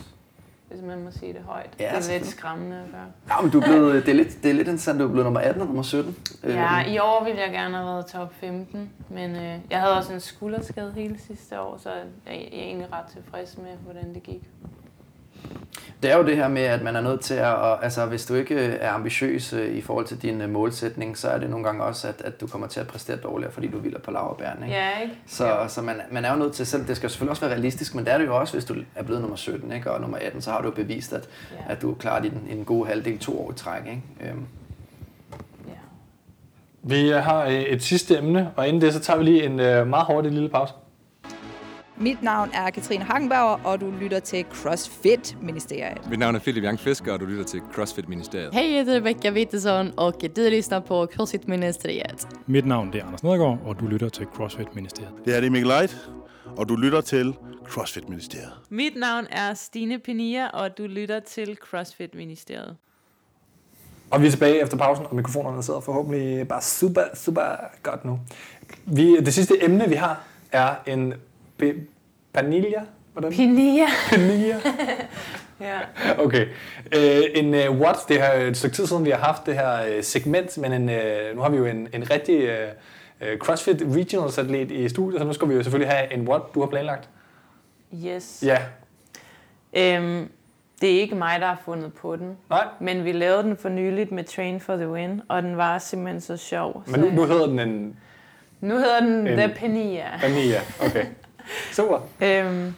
hvis 0.74 0.82
man 0.86 1.04
må 1.04 1.12
sige 1.12 1.34
det 1.34 1.42
højt. 1.42 1.70
Ja, 1.80 1.96
det 1.98 2.10
er 2.10 2.18
lidt 2.18 2.28
skræmmende 2.28 2.76
at 2.86 2.92
gøre. 2.92 3.06
Ja, 3.30 3.42
men 3.42 3.52
du 3.52 3.60
er 3.60 3.66
blevet, 3.66 4.06
det, 4.06 4.12
er 4.12 4.16
lidt, 4.16 4.44
det 4.44 4.50
er 4.50 4.54
lidt 4.54 4.68
interessant, 4.68 5.00
du 5.00 5.04
er 5.04 5.08
blevet 5.10 5.26
nummer 5.26 5.40
18 5.40 5.62
og 5.62 5.68
nummer 5.68 5.84
17. 5.84 6.16
Ja, 6.44 6.80
Øh, 6.80 6.94
i 6.94 6.98
år 7.00 7.24
ville 7.24 7.42
jeg 7.42 7.52
gerne 7.52 7.76
have 7.78 7.88
været 7.88 8.06
top 8.06 8.34
15, 8.34 8.90
men 9.10 9.36
øh, 9.36 9.60
jeg 9.70 9.80
havde 9.80 9.98
også 9.98 10.14
en 10.14 10.20
skulderskade 10.20 10.92
hele 10.96 11.20
sidste 11.20 11.60
år, 11.60 11.78
så 11.78 11.90
jeg 11.90 12.02
er 12.28 12.34
egentlig 12.52 12.88
ret 12.94 13.06
tilfreds 13.14 13.58
med, 13.58 13.72
hvordan 13.84 14.14
det 14.14 14.24
gik. 14.24 14.42
Det 16.04 16.12
er 16.12 16.18
jo 16.18 16.26
det 16.26 16.36
her 16.36 16.48
med, 16.48 16.62
at 16.62 16.82
man 16.82 16.96
er 16.96 17.02
nødt 17.02 17.22
til 17.22 17.34
at, 17.34 17.46
og, 17.56 17.84
altså 17.84 18.06
hvis 18.06 18.26
du 18.26 18.34
ikke 18.34 18.56
er 18.56 18.92
ambitiøs 18.92 19.54
øh, 19.54 19.76
i 19.76 19.82
forhold 19.82 20.06
til 20.06 20.22
din 20.22 20.42
øh, 20.42 20.50
målsætning, 20.50 21.18
så 21.18 21.28
er 21.30 21.38
det 21.38 21.50
nogle 21.50 21.66
gange 21.66 21.84
også, 21.84 22.08
at, 22.08 22.22
at 22.26 22.42
du 22.42 22.48
kommer 22.48 22.68
til 22.68 22.80
at 22.80 22.88
præstere 22.88 23.18
dårligere, 23.18 23.52
fordi 23.52 23.68
du 23.68 23.78
hviler 23.78 24.00
på 24.00 24.12
laverbærene. 24.12 24.66
Ikke? 24.66 24.78
Ja, 24.78 24.90
ikke? 25.02 25.14
Så, 25.28 25.58
så 25.68 25.82
man, 25.82 25.96
man 26.12 26.26
er 26.26 26.32
jo 26.34 26.40
nødt 26.40 26.54
til 26.54 26.66
selv, 26.66 26.88
det 26.88 26.98
skal 26.98 27.10
selvfølgelig 27.10 27.30
også 27.30 27.42
være 27.42 27.52
realistisk, 27.52 27.96
men 27.96 28.06
det 28.06 28.14
er 28.14 28.18
det 28.18 28.26
jo 28.26 28.40
også, 28.40 28.54
hvis 28.54 28.66
du 28.66 28.76
er 28.96 29.04
blevet 29.04 29.22
nummer 29.22 29.38
17 29.38 29.72
ikke? 29.72 29.92
og 29.92 30.02
nummer 30.02 30.18
18, 30.22 30.42
så 30.42 30.52
har 30.52 30.62
du 30.62 30.66
jo 30.68 30.72
bevist, 30.74 31.14
at, 31.14 31.30
Ja. 31.52 31.74
at 31.74 31.82
du 31.82 31.92
er 31.92 31.96
klar 31.96 32.24
i 32.24 32.30
den 32.30 32.66
gode 32.66 32.88
halvdel 32.90 33.20
to 33.20 33.46
år 33.46 33.52
i 33.52 33.56
træk. 33.56 33.82
Ikke? 33.86 34.02
Øhm, 34.22 34.46
ja. 35.68 35.74
Vi 36.84 37.12
øh, 37.14 37.24
har 37.24 37.46
øh, 37.46 37.54
et 37.54 37.84
sidste 37.84 38.18
emne, 38.18 38.52
og 38.56 38.68
inden 38.68 38.82
det, 38.82 38.94
så 38.94 39.00
tager 39.00 39.18
vi 39.18 39.24
lige 39.24 39.44
en 39.46 39.60
øh, 39.60 39.88
meget 39.88 40.06
hurtig 40.06 40.32
lille 40.32 40.50
pause. 40.50 40.74
Mit 41.98 42.24
navn 42.24 42.50
er 42.54 42.70
Katrine 42.70 43.04
Hagenbauer, 43.04 43.60
og 43.66 43.82
du 43.82 43.92
lytter 44.02 44.20
til 44.20 44.46
CrossFit-ministeriet. 44.52 46.10
Mitt 46.10 46.20
namn 46.20 46.36
är 46.36 46.40
Filip 46.40 46.64
Young 46.64 46.80
Fisker 46.80 47.14
och 47.14 47.20
du 47.20 47.28
lyssnar 47.28 47.44
till 47.44 47.62
Crossfit-ministeriet. 47.74 48.54
Hej, 48.54 48.72
jag 48.72 48.80
heter 48.80 48.96
Rebecca 48.96 49.32
Wittesson 49.32 49.92
och 49.98 50.16
du 50.36 50.50
lyssnar 50.50 50.80
på 50.80 51.08
CrossFit-ministeriet. 51.08 52.28
Mit 52.46 52.66
navn 52.66 52.94
er 52.94 53.06
Anders 53.06 53.24
Nedergaard, 53.24 53.60
og 53.66 53.80
du 53.80 53.88
lytter 53.88 54.10
til 54.10 54.26
CrossFit-ministeriet. 54.26 55.12
Det 55.26 55.34
her 55.34 55.40
det 55.40 55.48
er 55.48 55.52
Mikkel 55.52 55.68
Light, 55.68 56.10
og 56.58 56.70
du 56.70 56.76
lytter 56.76 57.02
til 57.02 57.36
CrossFit-ministeriet. 57.70 58.52
Mit 58.70 58.96
navn 58.96 59.28
er 59.32 59.54
Stine 59.54 60.00
Penia, 60.00 60.48
og 60.48 60.78
du 60.78 60.84
lytter 60.84 61.20
til 61.20 61.58
CrossFit-ministeriet. 61.70 62.76
Og 64.12 64.22
vi 64.22 64.28
er 64.28 64.32
tilbage 64.32 64.62
efter 64.62 64.78
pausen, 64.78 65.06
og 65.06 65.16
mikrofonerne 65.16 65.64
sidder 65.64 65.80
forhåbentlig 65.80 66.48
bare 66.48 66.62
super, 66.62 67.04
super 67.14 67.44
godt 67.84 68.06
nu. 68.06 68.20
Vi, 68.86 69.18
det 69.20 69.34
sidste 69.34 69.64
emne, 69.64 69.90
vi 69.90 69.96
har, 69.96 70.22
er 70.52 70.76
en 70.86 71.14
be, 71.74 71.74
panilla. 72.34 72.82
Hvordan? 73.14 73.32
Penia. 73.34 73.86
Panilla. 74.10 74.56
Ja. 75.62 75.80
Okay. 76.20 76.48
Øh, 76.96 77.22
en 77.36 77.54
uh, 77.54 77.80
what, 77.82 77.96
det 78.10 78.22
er 78.22 78.34
et 78.34 78.58
stykke 78.58 78.76
tid 78.76 78.86
siden, 78.88 79.06
vi 79.06 79.10
har 79.10 79.18
haft 79.18 79.46
det 79.46 79.54
her 79.56 79.98
uh, 79.98 80.04
segment, 80.04 80.58
men 80.58 80.74
en, 80.74 80.82
uh, 80.90 81.36
nu 81.36 81.42
har 81.42 81.50
vi 81.50 81.58
jo 81.58 81.66
en, 81.66 81.88
en 81.94 82.12
rigtig 82.12 82.50
uh, 83.22 83.28
CrossFit 83.38 83.84
Regionals 83.96 84.38
atlet 84.38 84.72
i 84.72 84.90
studiet, 84.90 85.22
så 85.22 85.28
nu 85.28 85.34
skal 85.34 85.50
vi 85.50 85.54
jo 85.54 85.64
selvfølgelig 85.64 85.92
have 85.94 86.14
en 86.14 86.28
what, 86.28 86.42
du 86.56 86.60
har 86.60 86.68
planlagt. 86.68 87.10
Yes. 88.06 88.44
Ja. 88.46 88.58
Øhm, 89.74 90.30
det 90.82 90.96
er 90.96 91.00
ikke 91.00 91.16
mig, 91.16 91.40
der 91.40 91.48
har 91.48 91.62
fundet 91.66 91.94
på 91.94 92.16
den. 92.16 92.38
Nej, 92.50 92.68
Men 92.80 93.06
vi 93.06 93.12
lavede 93.12 93.44
den 93.44 93.58
for 93.58 93.70
nyligt 93.70 94.12
med 94.12 94.24
Train 94.24 94.60
for 94.60 94.76
the 94.76 94.90
Win, 94.90 95.22
og 95.30 95.44
den 95.44 95.58
var 95.58 95.78
simpelthen 95.78 96.22
så 96.22 96.38
sjov. 96.38 96.84
men 96.88 97.00
nu, 97.00 97.10
nu 97.12 97.26
hedder 97.26 97.46
den 97.48 97.60
en 97.60 97.96
nu 98.62 98.74
hedder 98.78 99.00
den 99.00 99.28
En- 99.28 99.38
The 99.38 99.50
Penia. 99.56 100.06
panilla. 100.22 100.60
Okay. 100.86 101.06
Super. 101.72 102.00
Øhm, 102.22 102.76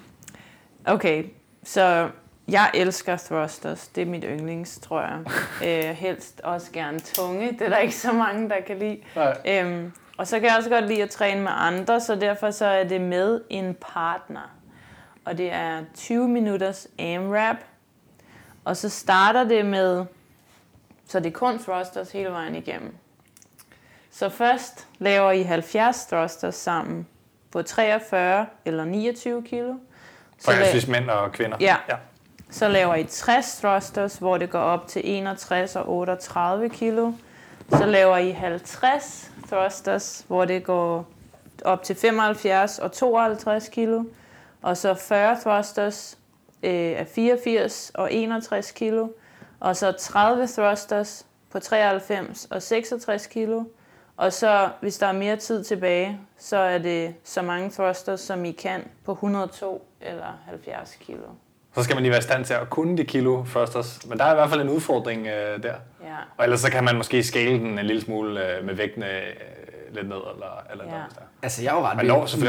okay, 0.85 1.25
så 1.63 2.09
jeg 2.47 2.71
elsker 2.73 3.17
thrusters. 3.17 3.87
Det 3.87 4.01
er 4.01 4.05
mit 4.05 4.25
yndlings, 4.27 4.79
tror 4.79 5.01
jeg. 5.01 5.19
øh, 5.89 5.95
helst 5.95 6.41
også 6.43 6.71
gerne 6.71 6.99
tunge. 6.99 7.51
Det 7.51 7.61
er 7.61 7.69
der 7.69 7.77
ikke 7.77 7.95
så 7.95 8.11
mange, 8.11 8.49
der 8.49 8.61
kan 8.67 8.79
lide. 8.79 8.97
Nej. 9.15 9.37
Øhm, 9.45 9.91
og 10.17 10.27
så 10.27 10.39
kan 10.39 10.49
jeg 10.49 10.57
også 10.57 10.69
godt 10.69 10.87
lide 10.87 11.03
at 11.03 11.09
træne 11.09 11.41
med 11.41 11.51
andre, 11.55 12.01
så 12.01 12.15
derfor 12.15 12.51
så 12.51 12.65
er 12.65 12.83
det 12.83 13.01
med 13.01 13.41
en 13.49 13.75
partner. 13.81 14.51
Og 15.25 15.37
det 15.37 15.51
er 15.51 15.83
20 15.93 16.27
minutters 16.27 16.87
AMRAP. 16.99 17.57
Og 18.65 18.77
så 18.77 18.89
starter 18.89 19.43
det 19.43 19.65
med, 19.65 20.05
så 21.07 21.19
det 21.19 21.27
er 21.27 21.31
kun 21.31 21.59
thrusters 21.59 22.11
hele 22.11 22.29
vejen 22.29 22.55
igennem. 22.55 22.95
Så 24.11 24.29
først 24.29 24.87
laver 24.97 25.31
I 25.31 25.43
70 25.43 26.05
thrusters 26.05 26.55
sammen 26.55 27.07
på 27.55 27.61
43 27.61 28.45
eller 28.65 28.85
29 28.85 29.43
kilo. 29.43 29.73
Så, 30.37 30.45
Forholdsvis 30.45 30.87
mænd 30.87 31.09
og 31.09 31.31
kvinder. 31.31 31.57
Ja. 31.59 31.75
ja. 31.89 31.95
så 32.49 32.67
laver 32.67 32.95
I 32.95 33.03
60 33.03 33.57
thrusters, 33.57 34.17
hvor 34.17 34.37
det 34.37 34.49
går 34.49 34.59
op 34.59 34.87
til 34.87 35.01
61 35.05 35.75
og 35.75 35.89
38 35.89 36.69
kilo. 36.69 37.11
Så 37.69 37.85
laver 37.85 38.17
I 38.17 38.31
50 38.31 39.31
thrusters, 39.47 40.25
hvor 40.27 40.45
det 40.45 40.63
går 40.63 41.07
op 41.65 41.83
til 41.83 41.95
75 41.95 42.79
og 42.79 42.91
52 42.91 43.69
kilo. 43.69 44.03
Og 44.61 44.77
så 44.77 44.93
40 44.93 45.37
thrusters 45.41 46.17
øh, 46.63 46.71
af 46.71 47.07
84 47.15 47.91
og 47.93 48.13
61 48.13 48.71
kilo. 48.71 49.07
Og 49.59 49.75
så 49.75 49.91
30 49.91 50.47
thrusters 50.47 51.25
på 51.51 51.59
93 51.59 52.47
og 52.51 52.61
66 52.61 53.27
kilo. 53.27 53.63
Og 54.17 54.33
så, 54.33 54.69
hvis 54.81 54.97
der 54.97 55.07
er 55.07 55.11
mere 55.11 55.35
tid 55.35 55.63
tilbage, 55.63 56.19
så 56.37 56.57
er 56.57 56.77
det 56.77 57.15
så 57.23 57.41
mange 57.41 57.69
thrusters, 57.69 58.19
som 58.21 58.45
I 58.45 58.51
kan 58.51 58.87
på 59.05 59.11
102 59.11 59.87
eller 60.01 60.39
70 60.45 60.95
kilo. 60.95 61.19
Så 61.75 61.83
skal 61.83 61.95
man 61.95 62.03
lige 62.03 62.11
være 62.11 62.19
i 62.19 62.21
stand 62.21 62.45
til 62.45 62.53
at 62.53 62.69
kunne 62.69 62.97
de 62.97 63.03
kilo 63.05 63.43
først. 63.43 64.07
Men 64.09 64.17
der 64.17 64.25
er 64.25 64.31
i 64.31 64.35
hvert 64.35 64.49
fald 64.49 64.61
en 64.61 64.69
udfordring 64.69 65.27
øh, 65.27 65.63
der. 65.63 65.73
Ja. 66.03 66.15
Og 66.37 66.43
ellers 66.43 66.59
så 66.59 66.71
kan 66.71 66.83
man 66.83 66.97
måske 66.97 67.23
scale 67.23 67.51
den 67.59 67.79
en 67.79 67.85
lille 67.85 68.01
smule 68.01 68.57
øh, 68.57 68.65
med 68.65 68.73
vægtene 68.75 69.05
øh, 69.21 69.33
lidt 69.91 70.07
ned. 70.07 70.15
Eller, 70.33 70.63
eller 70.71 70.83
Ja. 70.85 70.89
noget, 70.89 71.05
der. 71.15 71.21
Altså, 71.43 71.63
jeg 71.63 71.71
er 71.71 71.75
jo 71.79 71.85
ret 71.85 71.97
vild 72.01 72.11
med 72.39 72.47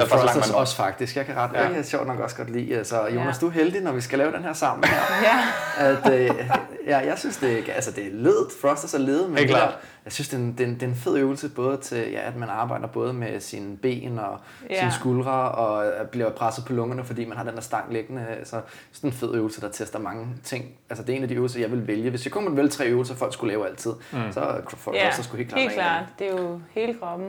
når. 0.53 0.61
også 0.61 0.77
faktisk. 0.77 1.17
Jeg 1.17 1.27
kan, 1.27 1.37
ret, 1.37 1.51
Ja. 1.55 1.69
jeg 1.69 1.85
sjovt 1.85 2.07
nok 2.07 2.19
også 2.21 2.37
godt 2.37 2.51
lide. 2.51 2.77
Altså, 2.79 3.07
Jonas, 3.07 3.37
Ja. 3.37 3.41
du 3.41 3.47
er 3.47 3.51
heldig, 3.51 3.81
når 3.83 3.93
vi 3.93 4.01
skal 4.01 4.19
lave 4.19 4.33
den 4.33 4.43
her 4.43 4.53
sammen 4.53 4.85
her. 4.89 4.97
Ja. 5.29 5.39
at, 5.91 6.13
øh, 6.21 6.31
ja, 6.87 6.99
jeg 6.99 7.19
synes, 7.19 7.37
det, 7.37 7.59
er- 7.69 7.73
altså, 7.75 7.91
det 7.91 8.07
er 8.07 8.11
ledet. 8.13 8.49
Thrusters 8.61 8.95
er 8.95 8.99
ledet. 8.99 9.29
Men 9.31 9.39
det 9.39 9.49
klart. 9.49 9.69
Der, 9.71 9.77
jeg 10.05 10.13
synes, 10.13 10.29
det 10.29 10.37
er, 10.37 10.41
en, 10.41 10.53
det, 10.53 10.61
er 10.61 10.65
en, 10.69 10.75
det 10.75 10.83
er 10.83 10.87
en 10.87 10.95
fed 10.95 11.17
øvelse, 11.17 11.49
både 11.49 11.77
til, 11.77 11.99
ja, 12.13 12.21
at 12.29 12.37
man 12.37 12.49
arbejder 12.49 12.87
både 12.87 13.13
med 13.13 13.41
sine 13.41 13.77
ben 13.77 14.19
og 14.19 14.39
Ja. 14.71 14.79
sine 14.79 14.93
skuldre, 14.93 15.33
og 15.33 15.87
øh, 15.87 16.07
bliver 16.07 16.31
presset 16.31 16.65
på 16.65 16.73
lungerne, 16.73 17.05
fordi 17.05 17.25
man 17.25 17.37
har 17.37 17.45
den 17.45 17.55
der 17.55 17.61
stang 17.61 17.93
liggende. 17.93 18.27
Så 18.45 18.57
det 18.93 19.03
er 19.03 19.07
en 19.07 19.13
fed 19.13 19.35
øvelse, 19.35 19.61
der 19.61 19.69
tester 19.71 19.99
mange 19.99 20.27
ting. 20.45 20.65
Altså, 20.91 21.05
det 21.05 21.13
er 21.13 21.17
en 21.17 21.23
af 21.23 21.29
de 21.29 21.35
øvelser, 21.35 21.61
jeg 21.61 21.71
vil 21.71 21.87
vælge. 21.87 22.11
Hvis 22.11 22.25
jeg 22.25 22.33
kun 22.33 22.43
måtte 22.45 22.57
vælge 22.57 22.69
tre 22.71 22.87
øvelser, 22.87 23.15
folk 23.15 23.33
skulle 23.33 23.53
lave 23.53 23.67
altid, 23.69 23.93
mm. 24.13 24.19
så 24.33 24.41
er 24.41 24.61
for 24.77 24.95
Ja, 24.95 25.11
skulle 25.11 25.39
helt 25.39 25.49
klart 25.51 25.61
helt 25.61 25.73
klart. 25.75 26.05
Det 26.19 26.27
er 26.27 26.33
jo 26.43 26.61
hele 26.71 26.95
kroppen. 27.01 27.29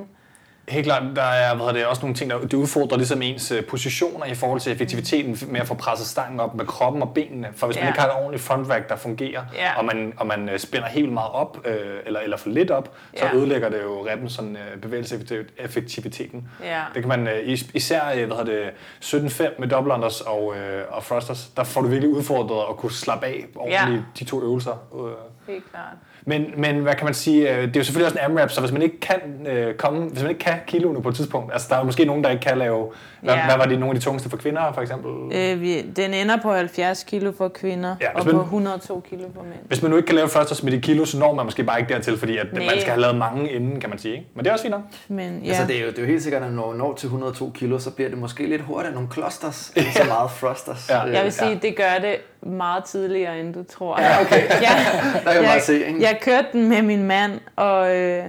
Helt 0.69 0.85
klart, 0.85 1.03
der 1.15 1.22
er 1.22 1.56
hvad 1.56 1.73
det, 1.73 1.85
også 1.85 2.02
nogle 2.02 2.15
ting, 2.15 2.31
der 2.31 2.39
det 2.39 2.53
udfordrer 2.53 2.98
ligesom 2.98 3.22
ens 3.22 3.52
øh, 3.52 3.65
positioner 3.65 4.26
i 4.26 4.35
forhold 4.35 4.60
til 4.60 4.72
effektiviteten 4.72 5.38
med 5.52 5.61
at 5.61 5.68
få 5.68 5.73
presset 5.73 6.07
stangen 6.07 6.39
op 6.39 6.56
med 6.56 6.65
kroppen 6.65 7.02
og 7.02 7.14
benene. 7.14 7.48
For 7.56 7.68
hvis 7.68 7.76
man 7.77 7.84
Ja. 7.84 7.89
ikke 7.89 7.99
har 7.99 8.07
et 8.07 8.14
ordentligt 8.15 8.44
front 8.44 8.69
rack, 8.69 8.89
der 8.89 8.95
fungerer, 8.95 9.44
Ja. 9.56 9.77
og 9.77 9.85
man, 9.85 10.14
og 10.18 10.27
man 10.27 10.49
øh, 10.49 10.60
spænder 10.60 10.88
helt 10.88 11.11
meget 11.14 11.31
op, 11.31 11.57
øh, 11.68 11.76
eller, 12.06 12.19
eller 12.19 12.38
for 12.38 12.49
lidt 12.49 12.72
op, 12.72 12.95
så 13.18 13.26
Ja. 13.26 13.35
ødelægger 13.35 13.69
det 13.69 13.81
jo 13.84 14.07
ribben 14.11 14.30
sådan 14.30 14.56
øh, 14.57 14.81
bevægelseseffektiviteten. 14.81 16.48
Ja. 16.64 16.81
Det 16.94 17.02
kan 17.03 17.07
man 17.10 17.27
øh, 17.27 17.39
is- 17.48 17.69
især 17.73 18.02
øh, 18.15 18.27
hvad 18.27 18.38
hedder 18.38 18.44
det, 18.44 18.69
17-5 19.02 19.60
med 19.60 19.68
double 19.68 19.94
unders 19.94 20.22
og, 20.22 20.56
øh, 20.57 20.84
og 20.89 21.03
thrusters, 21.03 21.48
der 21.57 21.64
får 21.64 21.81
du 21.81 21.88
virkelig 21.88 22.10
udfordret 22.10 22.65
at 22.69 22.77
kunne 22.77 22.91
slappe 22.91 23.26
af 23.26 23.45
ordentligt 23.56 23.91
Ja. 23.99 24.03
de 24.19 24.23
to 24.26 24.41
øvelser. 24.41 24.72
Øh. 24.95 25.53
Helt 25.53 25.72
klart. 25.72 25.84
Men, 26.30 26.45
men 26.58 26.80
hvad 26.80 26.95
kan 26.95 27.06
man 27.06 27.14
sige, 27.14 27.56
øh, 27.56 27.62
det 27.62 27.76
er 27.76 27.80
jo 27.80 27.84
selvfølgelig 27.84 28.06
også 28.06 28.20
en 28.20 28.32
AMRAP, 28.32 28.52
så 28.52 28.60
hvis 28.62 28.72
man 28.72 28.82
ikke 28.82 28.99
kan 28.99 29.48
øh, 29.48 29.76
komme, 29.76 30.10
hvis 30.10 30.22
man 30.22 30.30
ikke 30.30 30.40
kan 30.40 30.54
kiloene 30.68 31.02
på 31.02 31.10
et 31.10 31.16
tidspunkt, 31.16 31.54
altså 31.54 31.68
der 31.70 31.76
er 31.76 31.84
måske 31.84 32.06
nogen, 32.06 32.24
der 32.24 32.30
ikke 32.30 32.41
kan 32.41 32.58
lave, 32.58 32.91
hvad, 33.22 33.34
Ja. 33.35 33.45
hvad 33.45 33.57
var 33.57 33.65
det 33.65 33.80
nogle 33.80 33.95
af 33.95 33.99
de 33.99 34.06
tungeste 34.06 34.30
for 34.30 34.38
kvinder 34.38 34.72
for 34.73 34.81
eksempel? 34.81 35.11
Øh, 35.38 35.61
vi, 35.61 35.81
den 35.81 36.14
ender 36.14 36.38
på 36.41 36.53
70 36.53 37.03
kilo 37.03 37.31
for 37.38 37.48
kvinder, 37.48 37.95
Ja, 38.02 38.06
ja, 38.06 38.19
og 38.19 38.26
man- 38.26 38.35
på 38.35 38.41
102 38.41 38.99
kilo 39.10 39.22
for 39.35 39.44
mænd. 39.44 39.60
Hvis 39.68 39.81
man 39.81 39.91
nu 39.91 39.98
ikke 39.98 40.07
kan 40.07 40.15
lave 40.15 40.30
først 40.30 40.64
med 40.64 40.72
de 40.72 40.81
kilo, 40.81 41.06
så 41.06 41.19
når 41.19 41.34
man 41.34 41.45
måske 41.45 41.64
bare 41.64 41.80
ikke 41.80 41.94
dertil, 41.94 42.18
fordi 42.18 42.38
at 42.38 42.48
Nej. 42.53 42.61
man 42.65 42.69
skal 42.69 42.91
have 42.91 43.02
lavet 43.02 43.15
mange 43.18 43.52
inden, 43.52 43.80
kan 43.80 43.89
man 43.89 43.99
sige. 43.99 44.14
Ikke? 44.14 44.26
Men 44.35 44.44
det 44.45 44.49
er 44.49 44.53
også 44.53 44.64
fint 44.64 44.72
nok. 44.72 44.81
Men 45.07 45.41
ja, 45.44 45.48
Altså, 45.49 45.65
det 45.68 45.76
er, 45.77 45.81
jo, 45.81 45.88
det 45.89 45.98
er 45.98 46.02
jo 46.02 46.07
helt 46.07 46.23
sikkert, 46.23 46.44
at 46.44 46.52
når 46.52 46.68
man 46.69 46.77
når 46.77 46.94
til 46.94 47.07
102 47.07 47.52
kilo, 47.56 47.80
så 47.80 47.91
bliver 47.91 48.10
det 48.10 48.18
måske 48.18 48.45
lidt 48.48 48.61
hurtigere 48.61 48.94
nogle 48.94 49.10
clusters, 49.14 49.72
end 49.76 49.85
så 49.85 50.03
meget 50.07 50.30
thrusters. 50.31 50.89
Ja. 50.89 51.07
Øh, 51.07 51.14
jeg 51.14 51.23
vil 51.23 51.31
sige, 51.31 51.60
det 51.61 51.76
gør 51.76 51.98
det 52.02 52.15
meget 52.49 52.84
tidligere, 52.84 53.39
end 53.39 53.53
du 53.53 53.64
tror. 53.64 54.02
Ja, 54.02 54.22
okay. 54.22 54.41
ja, 54.41 54.48
Der 54.53 55.11
kan 55.14 55.22
man 55.26 55.34
jeg, 55.35 55.44
bare 55.44 55.60
se, 55.61 55.88
ikke? 55.88 56.02
jeg 56.02 56.18
kørte 56.22 56.48
den 56.53 56.69
med 56.69 56.81
min 56.81 57.03
mand, 57.03 57.31
og 57.56 57.95
øh, 57.95 58.23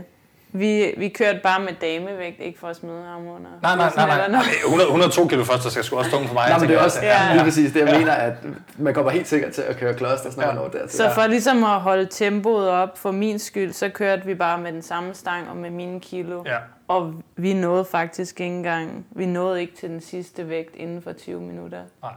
Vi, 0.53 0.95
vi 0.97 1.09
kørte 1.09 1.41
bare 1.43 1.61
med 1.61 1.73
damevægt, 1.81 2.41
ikke 2.41 2.59
for 2.59 2.69
at 2.69 2.77
smide 2.77 3.03
ham 3.07 3.27
under. 3.27 3.51
Nej, 3.63 3.77
nej, 3.77 3.91
nej, 3.97 4.07
nej. 4.07 4.17
Eller 4.17 4.29
noget. 4.29 4.47
100, 4.65 4.89
102 4.89 5.27
kilo 5.29 5.45
først, 5.45 5.65
der 5.65 5.71
skal 5.71 5.85
sgu 5.85 5.97
også 5.97 6.11
tungt 6.11 6.27
for 6.27 6.35
mig. 6.35 6.49
Nej, 6.49 6.59
men 6.59 6.69
det 6.69 6.77
er 6.77 6.81
også 6.85 6.99
Ja. 7.03 7.27
ja, 7.27 7.33
lige 7.33 7.45
præcis 7.45 7.73
det, 7.73 7.81
jeg 7.89 7.99
mener, 7.99 8.13
at 8.13 8.33
man 8.79 8.95
kommer 8.95 9.11
helt 9.11 9.29
sikkert 9.29 9.53
til 9.53 9.63
at 9.63 9.77
køre 9.77 9.95
clusters, 9.99 10.37
når 10.37 10.47
man 10.47 10.55
når 10.55 10.69
dertil. 10.69 10.97
Så 10.97 11.11
for 11.15 11.27
ligesom 11.27 11.65
at 11.65 11.81
holde 11.81 12.07
tempoet 12.11 12.69
op 12.71 12.99
for 12.99 13.11
min 13.11 13.39
skyld, 13.39 13.73
så 13.73 13.89
kørte 13.89 14.25
vi 14.25 14.35
bare 14.35 14.59
med 14.59 14.73
den 14.73 14.83
samme 14.83 15.15
stang 15.15 15.51
og 15.51 15.57
med 15.57 15.71
mine 15.71 16.01
kilo. 16.01 16.43
Ja. 16.47 16.57
Og 16.89 17.15
vi 17.37 17.53
nåede 17.55 17.85
faktisk 17.85 18.41
ikke 18.41 18.55
engang, 18.57 19.07
vi 19.11 19.27
nåede 19.27 19.61
ikke 19.61 19.77
til 19.77 19.89
den 19.89 20.01
sidste 20.01 20.49
vægt 20.49 20.77
inden 20.77 21.03
for 21.03 21.13
20 21.13 21.41
minutter. 21.41 21.79
Nej. 22.03 22.13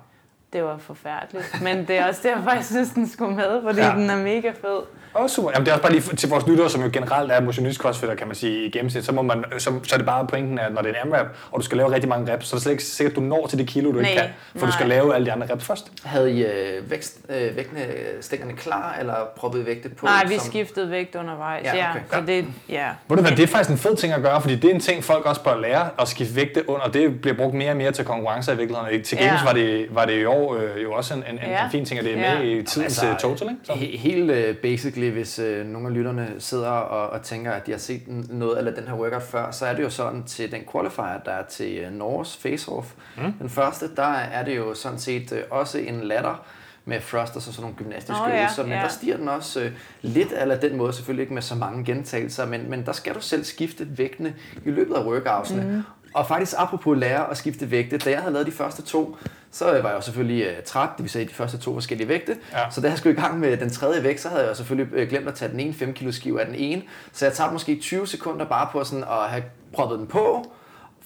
Det 0.53 0.63
var 0.63 0.77
forfærdeligt. 0.77 1.61
Men 1.61 1.77
det 1.87 1.97
er 1.97 2.07
også 2.07 2.21
derfor, 2.23 2.51
jeg 2.51 2.65
synes, 2.65 2.89
den 2.89 3.09
skulle 3.09 3.35
med, 3.35 3.61
fordi 3.63 3.79
Ja. 3.79 3.87
ja. 3.87 3.95
den 3.95 4.09
er 4.09 4.15
mega 4.17 4.49
fed. 4.49 4.79
Åh, 5.15 5.21
oh, 5.23 5.29
super. 5.29 5.49
Jamen, 5.53 5.65
det 5.65 5.71
er 5.71 5.75
også 5.75 5.81
bare 5.83 5.91
lige 5.91 6.15
til 6.15 6.29
vores 6.29 6.47
lyttere, 6.47 6.69
som 6.69 6.81
jo 6.83 6.89
generelt 6.93 7.31
er 7.31 7.41
motionist 7.41 7.79
crossfitter, 7.79 8.15
kan 8.15 8.27
man 8.27 8.35
sige, 8.35 8.65
i 8.65 8.69
gennemsnit, 8.71 9.05
så, 9.05 9.11
må 9.11 9.21
man, 9.21 9.43
så, 9.57 9.71
så 9.83 9.95
er 9.95 9.97
det 9.97 10.05
bare 10.05 10.27
pointen, 10.27 10.59
at 10.59 10.73
når 10.73 10.81
det 10.81 10.89
er 10.91 11.01
en 11.03 11.07
AMRAP, 11.07 11.25
og 11.51 11.59
du 11.59 11.65
skal 11.65 11.77
lave 11.77 11.93
rigtig 11.93 12.09
mange 12.09 12.33
reps, 12.33 12.47
så 12.47 12.55
er 12.55 12.57
det 12.57 12.63
slet 12.63 12.71
ikke 12.71 12.83
sikkert, 12.83 13.11
at 13.11 13.15
du 13.15 13.21
når 13.21 13.47
til 13.47 13.57
det 13.57 13.67
kilo, 13.67 13.91
du 13.91 13.99
ikke 13.99 14.15
Nej, 14.15 14.23
kan, 14.23 14.59
for 14.59 14.65
du 14.65 14.71
skal 14.71 14.87
nej. 14.87 14.95
lave 14.97 15.15
alle 15.15 15.25
de 15.25 15.31
andre 15.31 15.47
reps 15.53 15.65
først. 15.65 15.91
Havde 16.03 16.31
I 16.31 16.43
øh, 16.45 16.91
vækst, 16.91 17.17
øh, 17.29 17.55
vægtene, 17.55 17.81
stængerne 18.21 18.53
klar, 18.53 18.95
eller 18.99 19.13
proppede 19.35 19.63
I 19.63 19.65
vægte 19.65 19.89
på? 19.89 20.05
Nej, 20.05 20.23
vi 20.27 20.37
som- 20.37 20.45
skiftede 20.47 20.89
vægt 20.91 21.15
undervejs. 21.15 21.65
Ja, 21.65 21.75
Ja, 21.75 21.89
okay. 21.89 22.01
Så 22.13 22.21
det, 22.27 22.45
ja. 22.69 22.87
Ved 23.09 23.17
du 23.17 23.23
hvad, 23.23 23.31
det 23.31 23.43
er 23.43 23.47
faktisk 23.47 23.69
en 23.69 23.77
fed 23.77 23.95
ting 23.95 24.13
at 24.13 24.21
gøre, 24.21 24.41
fordi 24.41 24.55
det 24.55 24.69
er 24.69 24.73
en 24.73 24.79
ting, 24.79 25.03
folk 25.03 25.25
også 25.25 25.43
bør 25.43 25.59
lære 25.59 25.89
at 26.01 26.07
skifte 26.07 26.35
vægte 26.35 26.69
under. 26.69 26.87
Det 26.87 27.21
bliver 27.21 27.37
brugt 27.37 27.53
mere 27.53 27.71
og 27.71 27.77
mere 27.77 27.91
til 27.91 28.05
konkurrencer 28.05 28.53
i 28.53 28.57
virkeligheden. 28.57 29.03
Til 29.03 29.17
games 29.17 29.41
Ja. 29.41 29.45
var, 29.45 29.53
det, 29.53 29.87
var 29.91 30.05
det 30.05 30.13
i 30.21 30.25
år 30.25 30.40
øh, 30.49 30.83
jo 30.83 30.93
også 30.93 31.13
en, 31.13 31.19
en, 31.23 31.29
en, 31.29 31.37
Ja. 31.41 31.65
en 31.65 31.71
fin 31.71 31.85
ting, 31.85 31.99
at 31.99 32.05
det 32.05 32.17
er 32.17 32.19
Ja. 32.31 32.39
med 32.39 32.45
i 32.51 32.63
tidens 32.63 33.03
altså, 33.03 33.27
total, 33.27 33.49
ikke? 33.49 33.59
Så. 33.63 33.71
He- 33.71 33.97
Helt 33.97 34.31
øh, 34.31 34.55
basically, 34.57 35.09
hvis 35.11 35.39
øh, 35.39 35.65
nogle 35.65 35.87
af 35.87 35.93
lytterne 35.93 36.27
sidder 36.39 36.67
og, 36.69 37.09
og 37.09 37.21
tænker, 37.21 37.51
at 37.51 37.65
de 37.65 37.71
har 37.71 37.79
set 37.79 38.01
noget 38.29 38.57
eller 38.57 38.71
den 38.75 38.87
her 38.87 38.93
workout 38.95 39.23
før, 39.23 39.51
så 39.51 39.65
er 39.65 39.73
det 39.73 39.83
jo 39.83 39.89
sådan 39.89 40.23
til 40.23 40.51
den 40.51 40.61
qualifier, 40.71 41.19
der 41.25 41.31
er 41.31 41.43
til 41.49 41.77
øh, 41.77 41.91
Norges 41.93 42.39
face-off. 42.45 42.85
Mm. 43.25 43.33
Den 43.33 43.49
første, 43.49 43.85
der 43.95 44.03
er 44.13 44.45
det 44.45 44.57
jo 44.57 44.73
sådan 44.73 44.99
set 44.99 45.31
øh, 45.31 45.39
også 45.49 45.77
en 45.77 46.01
ladder 46.03 46.43
med 46.85 46.99
thrusters 47.01 47.35
og 47.47 47.53
sådan 47.53 47.61
nogle 47.61 47.75
gymnastiske 47.77 48.21
Åh, 48.23 48.29
ja, 48.29 48.37
øvelser, 48.39 48.63
men 48.63 48.71
ja. 48.71 48.77
der 48.81 48.87
stiger 48.87 49.17
den 49.17 49.27
også 49.29 49.61
øh, 49.61 49.71
lidt 50.01 50.33
eller 50.41 50.55
den 50.59 50.77
måde, 50.77 50.93
selvfølgelig 50.93 51.21
ikke 51.21 51.33
med 51.33 51.41
så 51.41 51.55
mange 51.55 51.85
gentagelser, 51.85 52.45
men, 52.45 52.69
men 52.69 52.85
der 52.85 52.91
skal 52.91 53.13
du 53.15 53.19
selv 53.21 53.43
skifte 53.43 53.87
vægtene 53.97 54.33
i 54.65 54.69
løbet 54.71 54.93
af 54.95 55.05
workoutsene. 55.05 55.61
Mm. 55.63 55.81
Og 56.13 56.27
faktisk 56.27 56.53
apropos 56.57 56.97
lære 56.97 57.31
at 57.31 57.37
skifte 57.37 57.71
vægte, 57.71 57.97
da 57.97 58.09
jeg 58.09 58.19
havde 58.19 58.33
lavet 58.33 58.47
de 58.47 58.51
første 58.51 58.81
to, 58.81 59.17
så 59.51 59.65
var 59.65 59.71
jeg 59.73 59.83
jo 59.95 60.01
selvfølgelig 60.01 60.43
øh, 60.45 60.63
træt, 60.65 60.89
det 60.97 61.03
vil 61.03 61.09
sige 61.09 61.25
de 61.25 61.33
første 61.33 61.57
to 61.57 61.73
forskellige 61.73 62.07
vægte. 62.07 62.37
Ja. 62.53 62.69
Så 62.69 62.81
da 62.81 62.87
jeg 62.89 62.97
skulle 62.97 63.17
i 63.17 63.21
gang 63.21 63.39
med 63.39 63.57
den 63.57 63.69
tredje 63.69 64.03
vægt, 64.03 64.21
så 64.21 64.29
havde 64.29 64.41
jeg 64.41 64.49
jo 64.49 64.55
selvfølgelig 64.55 64.93
øh, 64.95 65.09
glemt 65.09 65.27
at 65.27 65.35
tage 65.35 65.51
den 65.51 65.59
ene 65.59 65.73
5 65.73 65.93
kilo 65.93 66.11
skive 66.11 66.39
af 66.41 66.45
den 66.45 66.55
ene. 66.55 66.81
Så 67.13 67.25
jeg 67.25 67.33
tabte 67.33 67.53
måske 67.53 67.79
20 67.79 68.07
sekunder 68.07 68.45
bare 68.45 68.67
på 68.71 68.83
sådan 68.83 69.03
at 69.03 69.29
have 69.29 69.43
proppet 69.73 69.99
den 69.99 70.07
på, 70.07 70.51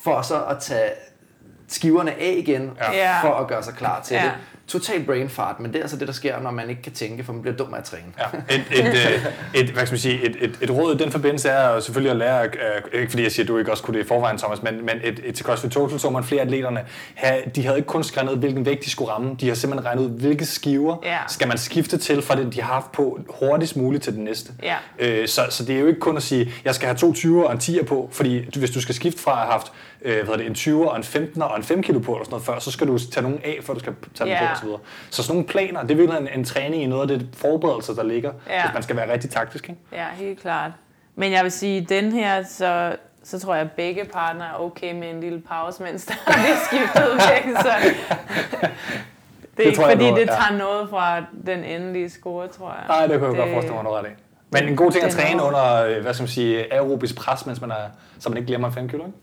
for 0.03 0.21
så 0.21 0.43
at 0.43 0.57
tage 0.59 0.89
skiverne 1.67 2.11
af 2.11 2.35
igen, 2.37 2.71
Ja. 2.93 3.21
for 3.21 3.33
at 3.33 3.47
gøre 3.47 3.63
sig 3.63 3.73
klar 3.73 4.01
til 4.01 4.15
Ja. 4.15 4.23
det. 4.23 4.31
Total 4.67 5.03
brain 5.03 5.29
fart, 5.29 5.59
men 5.59 5.71
det 5.71 5.77
er 5.77 5.81
altså 5.83 5.97
det, 5.97 6.07
der 6.07 6.13
sker, 6.13 6.39
når 6.39 6.51
man 6.51 6.69
ikke 6.69 6.81
kan 6.81 6.91
tænke, 6.91 7.23
for 7.23 7.33
man 7.33 7.41
bliver 7.41 7.57
dum 7.57 7.73
af 7.73 7.77
at 7.77 7.83
træne. 7.83 8.03
Ja, 8.19 8.55
et, 8.55 8.63
et, 8.71 8.85
øh, 8.95 9.25
et, 9.53 9.69
hvad 9.69 9.85
skal 9.85 9.93
man 9.93 9.99
sige, 9.99 10.23
et, 10.25 10.35
et, 10.41 10.57
et 10.61 10.71
råd 10.71 10.95
i 10.95 10.97
den 10.97 11.11
forbindelse 11.11 11.49
er 11.49 11.79
selvfølgelig 11.79 12.11
at 12.11 12.17
lære, 12.17 12.45
øh, 12.45 13.01
ikke 13.01 13.09
fordi 13.09 13.23
jeg 13.23 13.31
siger, 13.31 13.43
at 13.43 13.47
du 13.47 13.57
ikke 13.57 13.71
også 13.71 13.83
kunne 13.83 13.97
det 13.97 14.05
i 14.05 14.07
forvejen, 14.07 14.37
Thomas, 14.37 14.63
men, 14.63 14.85
men 14.85 14.95
et, 15.03 15.21
et 15.23 15.35
til 15.35 15.45
CrossFit 15.45 15.71
Total 15.71 15.99
så 15.99 16.09
man 16.09 16.23
flere 16.23 16.41
atleterne, 16.41 16.85
have, 17.15 17.41
de 17.55 17.63
havde 17.65 17.77
ikke 17.77 17.87
kun 17.87 18.03
skrevet 18.03 18.29
ned, 18.31 18.37
hvilken 18.39 18.65
vægt 18.65 18.85
de 18.85 18.89
skulle 18.89 19.11
ramme, 19.11 19.35
de 19.39 19.47
har 19.47 19.55
simpelthen 19.55 19.85
regnet 19.85 20.03
ud, 20.03 20.09
hvilke 20.09 20.45
skiver 20.45 20.97
Ja. 21.03 21.17
skal 21.27 21.47
man 21.47 21.57
skifte 21.57 21.97
til 21.97 22.21
fra 22.21 22.35
det, 22.35 22.53
de 22.53 22.61
har 22.61 22.73
haft 22.73 22.91
på 22.91 23.19
hurtigst 23.29 23.75
muligt 23.75 24.03
til 24.03 24.13
den 24.13 24.23
næste. 24.23 24.51
Ja. 24.63 24.75
Øh, 24.99 25.27
så, 25.27 25.41
så 25.49 25.65
det 25.65 25.75
er 25.75 25.79
jo 25.79 25.87
ikke 25.87 25.99
kun 25.99 26.17
at 26.17 26.23
sige, 26.23 26.51
jeg 26.65 26.75
skal 26.75 26.87
have 26.87 26.97
to 26.97 27.11
20'er 27.11 27.45
og 27.47 27.51
en 27.51 27.57
10'er 27.57 27.83
på, 27.83 28.09
fordi 28.11 28.57
hvis 28.59 28.71
du 28.71 28.81
skal 28.81 28.95
skifte 28.95 29.21
fra 29.21 29.31
at 29.31 29.37
have 29.37 29.51
haft 29.51 29.71
øh, 30.05 30.25
hvad 30.27 30.37
det, 30.37 30.45
en 30.45 30.53
20'er 30.53 30.87
og 30.87 30.97
en 30.97 31.03
15'er 31.03 31.43
og 31.43 31.57
en 31.57 31.63
5 31.63 31.81
kilo 31.83 31.99
på, 31.99 32.11
eller 32.11 32.23
sådan 32.25 32.31
noget 32.33 32.45
før, 32.45 32.59
så 32.59 32.71
skal 32.71 32.87
du 32.87 32.97
tage 32.99 33.21
nogen 33.23 33.39
af, 33.43 33.57
før 33.61 33.73
du 33.73 33.79
skal 33.79 33.93
tage 34.15 34.29
dem 34.29 34.37
Ja. 34.37 34.45
på, 34.45 34.51
og 34.51 34.57
så 34.57 34.63
videre. 34.65 34.79
Så 35.09 35.23
sådan 35.23 35.35
nogle 35.35 35.47
planer, 35.47 35.81
det 35.81 35.91
er 35.91 35.95
virkelig 35.95 36.19
en, 36.21 36.39
en 36.39 36.45
træning 36.45 36.83
i 36.83 36.85
noget 36.85 37.11
af 37.11 37.19
det 37.19 37.29
forberedelse, 37.33 37.95
der 37.95 38.03
ligger, 38.03 38.31
Ja. 38.49 38.61
hvis 38.61 38.73
man 38.73 38.83
skal 38.83 38.95
være 38.95 39.13
rigtig 39.13 39.29
taktisk. 39.29 39.69
Ikke? 39.69 39.81
Ja, 39.91 40.05
helt 40.15 40.39
klart. 40.41 40.71
Men 41.15 41.31
jeg 41.31 41.43
vil 41.43 41.51
sige, 41.51 41.81
den 41.89 42.11
her, 42.11 42.43
så, 42.43 42.95
så 43.23 43.39
tror 43.39 43.53
jeg, 43.55 43.63
at 43.65 43.71
begge 43.71 44.05
partnere 44.13 44.47
er 44.47 44.59
okay 44.61 44.93
med 44.93 45.09
en 45.09 45.21
lille 45.21 45.41
pause, 45.49 45.83
mens 45.83 46.05
der 46.05 46.13
er 46.27 46.33
skiftet 46.67 47.11
væk. 47.13 47.55
Så 47.61 47.69
det 49.57 49.63
er 49.63 49.67
ikke 49.67 49.77
tror 49.77 49.87
jeg, 49.87 49.97
fordi, 49.97 50.09
du- 50.09 50.15
det 50.15 50.21
ja. 50.21 50.25
tager 50.25 50.57
noget 50.57 50.89
fra 50.89 51.19
den 51.45 51.63
endelige 51.63 52.09
score, 52.09 52.47
tror 52.47 52.69
jeg. 52.73 52.83
Nej, 52.87 53.07
det 53.07 53.19
kunne 53.19 53.29
jeg 53.29 53.37
godt 53.37 53.49
forestille 53.51 53.81
mig, 53.83 53.91
ret 53.91 54.05
i. 54.05 54.09
Men 54.49 54.63
en 54.67 54.75
god 54.75 54.91
ting 54.91 55.03
at 55.03 55.11
det 55.11 55.19
træne 55.19 55.37
noget. 55.37 55.47
under, 55.49 55.83
øh, 55.97 56.01
hvad 56.01 56.13
skal 56.13 56.23
man 56.23 56.27
sige, 56.27 56.73
aerobisk 56.73 57.15
pres, 57.15 57.45
mens 57.45 57.61
man 57.61 57.71
er, 57.71 57.75
så 58.19 58.29
man 58.29 58.37
ikke 58.37 58.47
glemmer 58.47 58.69
5 58.69 58.89
kilo, 58.89 59.05
ikke? 59.05 59.17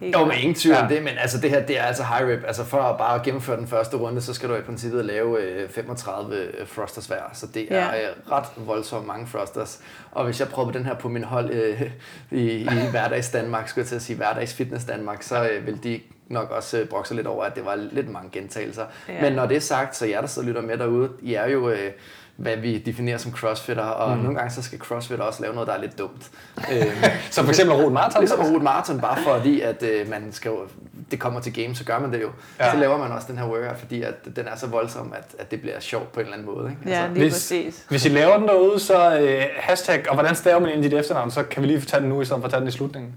Helt 0.00 0.14
Jo, 0.14 0.24
men 0.24 0.36
ingen 0.38 0.54
tvivl 0.54 0.76
om 0.76 0.88
Ja. 0.88 0.94
det, 0.94 1.02
men 1.04 1.12
altså 1.18 1.40
det 1.40 1.50
her, 1.50 1.66
det 1.66 1.78
er 1.78 1.82
altså 1.82 2.02
high 2.04 2.28
rep. 2.30 2.44
Altså 2.46 2.64
for 2.64 2.78
at 2.78 2.98
bare 2.98 3.20
gennemføre 3.24 3.56
den 3.56 3.66
første 3.66 3.96
runde, 3.96 4.20
så 4.22 4.34
skal 4.34 4.48
du 4.48 4.54
i 4.54 4.60
princippet 4.60 5.04
lave 5.04 5.42
øh, 5.42 5.68
35 5.68 6.46
thrusters 6.74 7.06
hver. 7.06 7.22
Så 7.32 7.46
det 7.54 7.66
er 7.72 7.76
Ja. 7.96 8.02
øh, 8.08 8.32
ret 8.32 8.44
voldsomt 8.56 9.06
mange 9.06 9.26
thrusters. 9.26 9.80
Og 10.12 10.24
hvis 10.24 10.40
jeg 10.40 10.48
prøver 10.48 10.70
den 10.70 10.86
her 10.86 10.94
på 10.94 11.08
min 11.08 11.24
hold 11.24 11.50
øh, 11.50 11.82
i, 12.30 12.46
i 12.60 12.68
hverdags 12.90 13.30
Danmark, 13.30 13.68
skulle 13.68 13.82
jeg 13.82 13.88
til 13.88 13.96
at 13.96 14.02
sige 14.02 14.16
hverdags 14.16 14.54
fitness 14.54 14.84
Danmark, 14.84 15.22
så 15.22 15.48
øh, 15.50 15.66
vil 15.66 15.84
de 15.84 16.00
nok 16.28 16.50
også 16.50 16.78
øh, 16.78 16.88
brokse 16.88 17.14
lidt 17.14 17.26
over, 17.26 17.44
at 17.44 17.54
det 17.56 17.64
var 17.64 17.74
lidt 17.92 18.08
mange 18.10 18.30
gentagelser. 18.32 18.84
Ja. 19.08 19.20
Men 19.22 19.32
når 19.32 19.46
det 19.46 19.56
er 19.56 19.60
sagt, 19.60 19.96
så 19.96 20.06
jer, 20.06 20.20
der 20.20 20.28
sidder 20.28 20.46
og 20.48 20.48
lytter 20.48 20.62
med 20.62 20.78
derude, 20.78 21.10
I 21.22 21.34
er 21.34 21.46
jo... 21.48 21.68
Øh, 21.70 21.90
hvad 22.36 22.56
vi 22.56 22.78
definerer 22.78 23.18
som 23.18 23.32
crossfitter, 23.32 23.82
og 23.82 24.16
mm. 24.16 24.22
nogle 24.22 24.38
gange 24.38 24.54
så 24.54 24.62
skal 24.62 24.78
crossfitter 24.78 25.24
også 25.24 25.42
lave 25.42 25.54
noget, 25.54 25.66
der 25.68 25.74
er 25.74 25.80
lidt 25.80 25.98
dumt. 25.98 26.30
øhm, 26.72 26.88
Så 27.30 27.42
for 27.42 27.48
eksempel 27.48 27.76
rot 27.76 27.92
maraton. 27.92 28.20
Ligesom 28.20 28.40
at 28.40 28.46
rute 28.50 28.64
maraton, 28.64 29.00
bare 29.00 29.18
fordi, 29.22 29.60
at 29.60 29.82
øh, 29.82 30.10
man 30.10 30.32
skal, 30.32 30.48
jo- 30.48 30.66
det 31.10 31.20
kommer 31.20 31.40
til 31.40 31.52
game, 31.62 31.74
så 31.74 31.84
gør 31.84 31.98
man 31.98 32.12
det 32.12 32.22
jo. 32.22 32.30
Ja. 32.60 32.70
Så 32.72 32.76
laver 32.78 32.98
man 32.98 33.12
også 33.12 33.26
den 33.30 33.38
her 33.38 33.46
workout, 33.46 33.78
fordi 33.78 34.02
at 34.02 34.14
den 34.36 34.46
er 34.48 34.56
så 34.56 34.66
voldsom, 34.66 35.12
at, 35.16 35.34
at 35.38 35.50
det 35.50 35.60
bliver 35.60 35.80
sjovt 35.80 36.12
på 36.12 36.20
en 36.20 36.26
eller 36.26 36.36
anden 36.38 36.54
måde. 36.54 36.70
Ikke? 36.70 36.80
Altså, 36.84 37.00
Ja, 37.02 37.06
lige 37.08 37.18
Hvis, 37.22 37.32
præcis. 37.32 37.84
hvis 37.88 38.06
I 38.06 38.08
laver 38.08 38.38
den 38.38 38.48
derude, 38.48 38.78
så 38.80 39.18
øh, 39.20 39.42
hashtag, 39.56 40.04
og 40.08 40.14
hvordan 40.14 40.34
staver 40.34 40.58
man 40.60 40.70
ind 40.70 40.82
dit 40.82 40.92
efternavn, 40.94 41.30
så 41.30 41.42
kan 41.42 41.62
vi 41.62 41.66
lige 41.68 41.80
tage 41.80 42.00
den 42.00 42.08
nu, 42.08 42.20
i 42.20 42.24
stedet 42.24 42.40
for 42.40 42.44
at 42.46 42.50
tage 42.50 42.60
den 42.60 42.68
i 42.68 42.72
slutningen. 42.72 43.14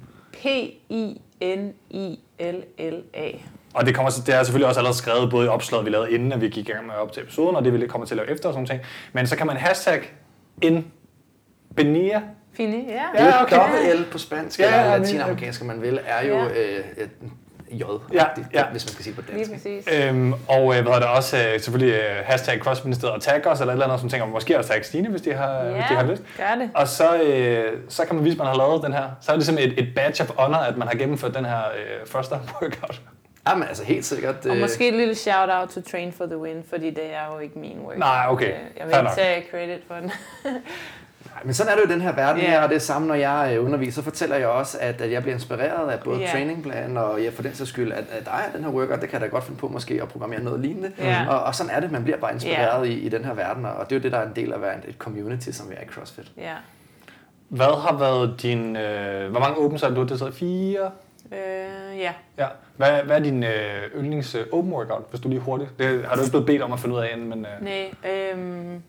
P-I-N-I-L-L-A. 2.00 3.32
Og 3.74 3.86
det, 3.86 3.96
kommer, 3.96 4.12
det 4.26 4.36
er 4.36 4.44
selvfølgelig 4.44 4.68
også 4.68 4.80
allerede 4.80 4.98
skrevet 4.98 5.30
både 5.32 5.46
i 5.46 5.50
opslaget, 5.50 5.86
vi 5.86 5.90
lavede 5.92 6.12
inden, 6.12 6.32
at 6.32 6.42
vi 6.42 6.50
gik 6.50 6.68
i 6.70 6.72
gang 6.72 6.86
med 6.88 6.96
op 6.96 7.12
til 7.12 7.24
episoden, 7.24 7.56
og 7.56 7.64
det 7.66 7.74
vi 7.82 7.88
kommer 7.88 8.08
til 8.08 8.14
at 8.14 8.18
lave 8.18 8.32
efter 8.32 8.50
og 8.50 8.54
sådan 8.54 8.66
ting. 8.68 8.82
Men 9.14 9.28
så 9.28 9.36
kan 9.36 9.48
man 9.48 9.58
hashtag 9.58 10.02
in 10.62 10.92
Benia. 11.76 12.22
Fini, 12.54 12.86
ja. 12.88 13.02
Ja, 13.16 13.26
ja, 13.26 13.44
okay. 13.44 13.56
Dobbelt 13.56 14.00
L 14.00 14.12
på 14.12 14.18
spansk, 14.18 14.60
Ja, 14.60 14.66
ja, 14.66 14.72
ja, 14.76 14.80
eller 14.82 14.92
men- 14.94 15.02
latinamerikansk, 15.02 15.64
man 15.64 15.82
vil, 15.82 16.00
er 16.08 16.28
jo 16.28 16.36
Ja. 16.38 16.46
øh, 16.46 16.84
et 16.98 17.10
J, 17.72 17.84
Ja, 18.14 18.24
ja. 18.54 18.64
hvis 18.72 18.86
man 18.86 18.92
skal 18.94 19.04
sige 19.04 19.14
på 19.16 19.22
Lige 19.28 19.38
dansk. 19.38 19.52
præcis. 19.52 19.88
Øhm, 20.08 20.34
og 20.48 20.76
øh, 20.78 20.82
hvad 20.84 20.94
er 20.94 21.00
der 21.00 21.08
også 21.08 21.38
øh, 21.38 21.60
selvfølgelig 21.60 21.94
øh, 21.94 22.26
hashtag 22.26 22.60
CrossFit-ministeriet 22.60 23.16
og 23.16 23.22
tag 23.22 23.48
os, 23.48 23.60
eller 23.60 23.72
et 23.74 23.76
eller 23.76 23.86
andet, 23.86 24.00
som 24.00 24.10
tænker, 24.10 24.28
måske 24.28 24.58
også 24.58 24.72
tag 24.74 24.86
Stine, 24.86 25.10
hvis 25.10 25.22
de 25.22 25.34
har, 25.34 25.64
hvis 25.64 25.84
de 25.90 25.96
har 25.96 26.04
lyst. 26.08 26.24
gør 26.38 26.56
det. 26.60 26.70
Og 26.76 26.88
så, 26.88 27.22
øh, 27.22 27.74
så 27.90 28.06
kan 28.06 28.16
man 28.16 28.26
vise, 28.26 28.34
at 28.34 28.38
man 28.38 28.48
har 28.48 28.56
lavet 28.56 28.84
den 28.84 28.94
her. 28.94 29.04
Så 29.22 29.32
er 29.32 29.36
det 29.36 29.46
simpelthen 29.46 29.74
et, 29.80 29.88
et 29.88 29.96
badge 29.96 30.24
of 30.24 30.30
honor, 30.38 30.58
at 30.58 30.78
man 30.78 30.88
har 30.88 30.96
gennemført 30.96 31.34
den 31.36 31.46
her 31.46 31.58
øh, 31.60 32.08
første 32.08 32.36
workout. 32.62 33.02
Ja, 33.50 33.56
men 33.56 33.68
altså 33.68 33.84
helt 33.84 34.06
sikkert. 34.06 34.46
Og 34.46 34.56
øh, 34.56 34.62
måske 34.62 34.88
et 34.88 34.94
lille 34.94 35.16
shout-out 35.16 35.70
to 35.70 35.82
Train 35.82 36.12
for 36.14 36.26
the 36.26 36.38
Win, 36.38 36.64
fordi 36.70 36.90
det 36.90 37.14
er 37.14 37.34
jo 37.34 37.40
ikke 37.40 37.60
min 37.60 37.80
work. 37.86 37.98
Nej, 37.98 38.26
okay. 38.30 38.54
Jeg 38.80 38.88
vil 38.88 38.96
ikke 38.98 39.12
tage 39.16 39.44
credit 39.52 39.82
for 39.88 39.96
den. 39.96 40.12
Nej, 41.26 41.42
Men 41.44 41.54
sådan 41.54 41.72
er 41.72 41.76
det 41.76 41.84
jo 41.84 41.90
i 41.90 41.94
den 41.94 42.02
her 42.02 42.12
verden 42.12 42.42
Ja. 42.42 42.50
her, 42.50 42.62
og 42.62 42.70
det 42.70 42.76
er 42.76 42.80
samme, 42.80 43.08
når 43.08 43.16
jeg 43.16 43.52
øh, 43.58 43.66
underviser, 43.66 43.92
så 43.92 44.04
fortæller 44.04 44.36
jeg 44.36 44.48
også, 44.48 44.78
at, 44.82 45.02
at 45.02 45.12
jeg 45.12 45.22
bliver 45.22 45.36
inspireret 45.36 45.92
af 45.92 46.00
både 46.00 46.20
Ja. 46.20 46.28
trainingplan 46.32 46.98
og 46.98 47.22
ja, 47.22 47.30
for 47.30 47.42
den 47.42 47.56
sags 47.56 47.70
skyld, 47.70 47.92
at, 47.92 48.04
at 48.12 48.26
der 48.26 48.32
er 48.32 48.52
den 48.56 48.64
her 48.64 48.72
workout, 48.72 49.02
det 49.02 49.10
kan 49.10 49.22
jeg 49.22 49.30
da 49.30 49.32
godt 49.32 49.44
finde 49.44 49.60
på 49.60 49.68
måske 49.68 50.00
at 50.02 50.08
programmere 50.10 50.44
noget 50.44 50.60
lignende. 50.60 50.92
Ja. 51.00 51.26
Og, 51.30 51.44
og 51.44 51.56
sådan 51.56 51.72
er 51.76 51.80
det, 51.80 51.92
man 51.92 52.04
bliver 52.04 52.18
bare 52.18 52.34
inspireret 52.34 52.88
i, 52.88 52.94
i 53.00 53.10
den 53.10 53.26
her 53.26 53.34
verden, 53.34 53.66
og 53.66 53.90
det 53.90 53.96
er 53.96 54.00
jo 54.00 54.04
det, 54.04 54.12
der 54.12 54.18
er 54.18 54.28
en 54.28 54.34
del 54.36 54.52
af 54.52 54.56
at 54.56 54.62
være 54.62 54.74
et 54.88 54.96
community, 54.98 55.50
som 55.52 55.70
vi 55.70 55.76
er 55.78 55.82
i 55.82 55.88
CrossFit. 55.88 56.32
ja. 56.38 56.54
Hvad 57.50 57.82
har 57.82 57.98
været 57.98 58.42
din... 58.42 58.76
Øh, 58.76 59.32
hvor 59.32 59.40
mange 59.40 59.58
opens 59.58 59.82
har 59.82 59.90
du? 59.90 60.04
Det 60.04 60.22
er 60.22 60.32
fire? 60.32 60.92
Øh, 61.32 62.00
ja. 62.00 62.14
Ja. 62.38 62.48
Hvad, 62.78 63.04
hvad 63.04 63.16
er 63.16 63.20
din 63.20 63.44
øh, 63.44 63.82
yndlings 63.96 64.36
øh, 64.36 64.46
open 64.52 64.74
workout, 64.74 65.04
hvis 65.10 65.22
du 65.22 65.30
lige 65.30 65.40
hurtigt? 65.40 65.80
Det 65.80 66.06
har 66.06 66.16
du 66.16 66.22
ikke 66.22 66.32
blevet 66.32 66.46
bedt 66.46 66.62
om 66.62 66.74
at 66.74 66.80
finde 66.80 66.96
ud 66.96 67.02
af 67.02 67.10
inden, 67.14 67.30
men... 67.30 67.46
Øh, 67.46 67.62
Nej, 67.62 67.94
øhm, 68.12 68.84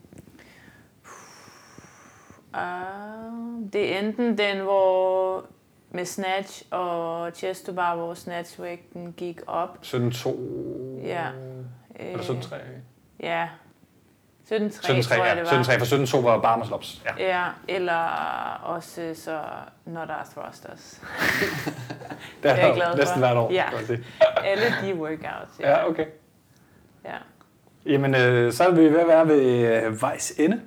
uh, 2.55 3.73
det 3.73 3.95
er 3.95 3.99
enten 3.99 4.37
den, 4.37 4.59
hvor 4.59 5.45
med 5.91 6.05
snatch 6.05 6.63
og 6.69 7.31
chest 7.35 7.65
to 7.65 7.73
bar, 7.73 7.95
hvor 7.95 8.13
snatchvægten 8.13 9.13
gik 9.13 9.39
op. 9.47 9.77
17-2... 9.83 10.29
Ja. 11.03 11.27
Eller 11.95 12.23
17-3? 12.23 12.55
Ja. 13.19 13.47
17-3, 14.51 14.55
17-3, 14.55 15.15
tror 15.15 15.25
jeg, 15.25 15.35
ja. 15.35 15.41
det 15.41 15.51
var. 15.51 15.63
17-3, 15.63 15.79
for 15.79 16.17
17-2 16.19 16.23
var 16.23 16.37
bare 16.41 16.57
muscle-ups. 16.59 17.01
Ja. 17.19 17.27
Ja, 17.37 17.43
eller 17.67 17.99
også 18.63 19.11
så, 19.13 19.39
når 19.85 20.05
der 20.11 20.13
er 20.13 20.23
thrusters. 20.35 21.01
Det 22.43 22.51
er 22.51 22.55
jeg 22.55 22.69
er 22.69 22.75
glad 22.75 22.87
for. 22.91 22.97
næsten 22.97 23.19
hvert 23.19 23.37
år, 23.37 23.51
Ja. 23.51 23.63
Alle 24.43 24.63
de 24.83 24.95
workouts. 24.95 25.59
Ja. 25.59 25.69
Ja, 25.69 25.89
okay. 25.89 26.05
ja. 27.05 27.15
Jamen, 27.85 28.15
øh, 28.15 28.51
så 28.53 28.63
er 28.63 28.71
vi 28.71 28.81
ved 28.83 28.99
at 28.99 29.07
være 29.07 29.27
ved 29.27 29.41
øh, 29.85 30.01
vejs 30.01 30.31
ende. 30.39 30.61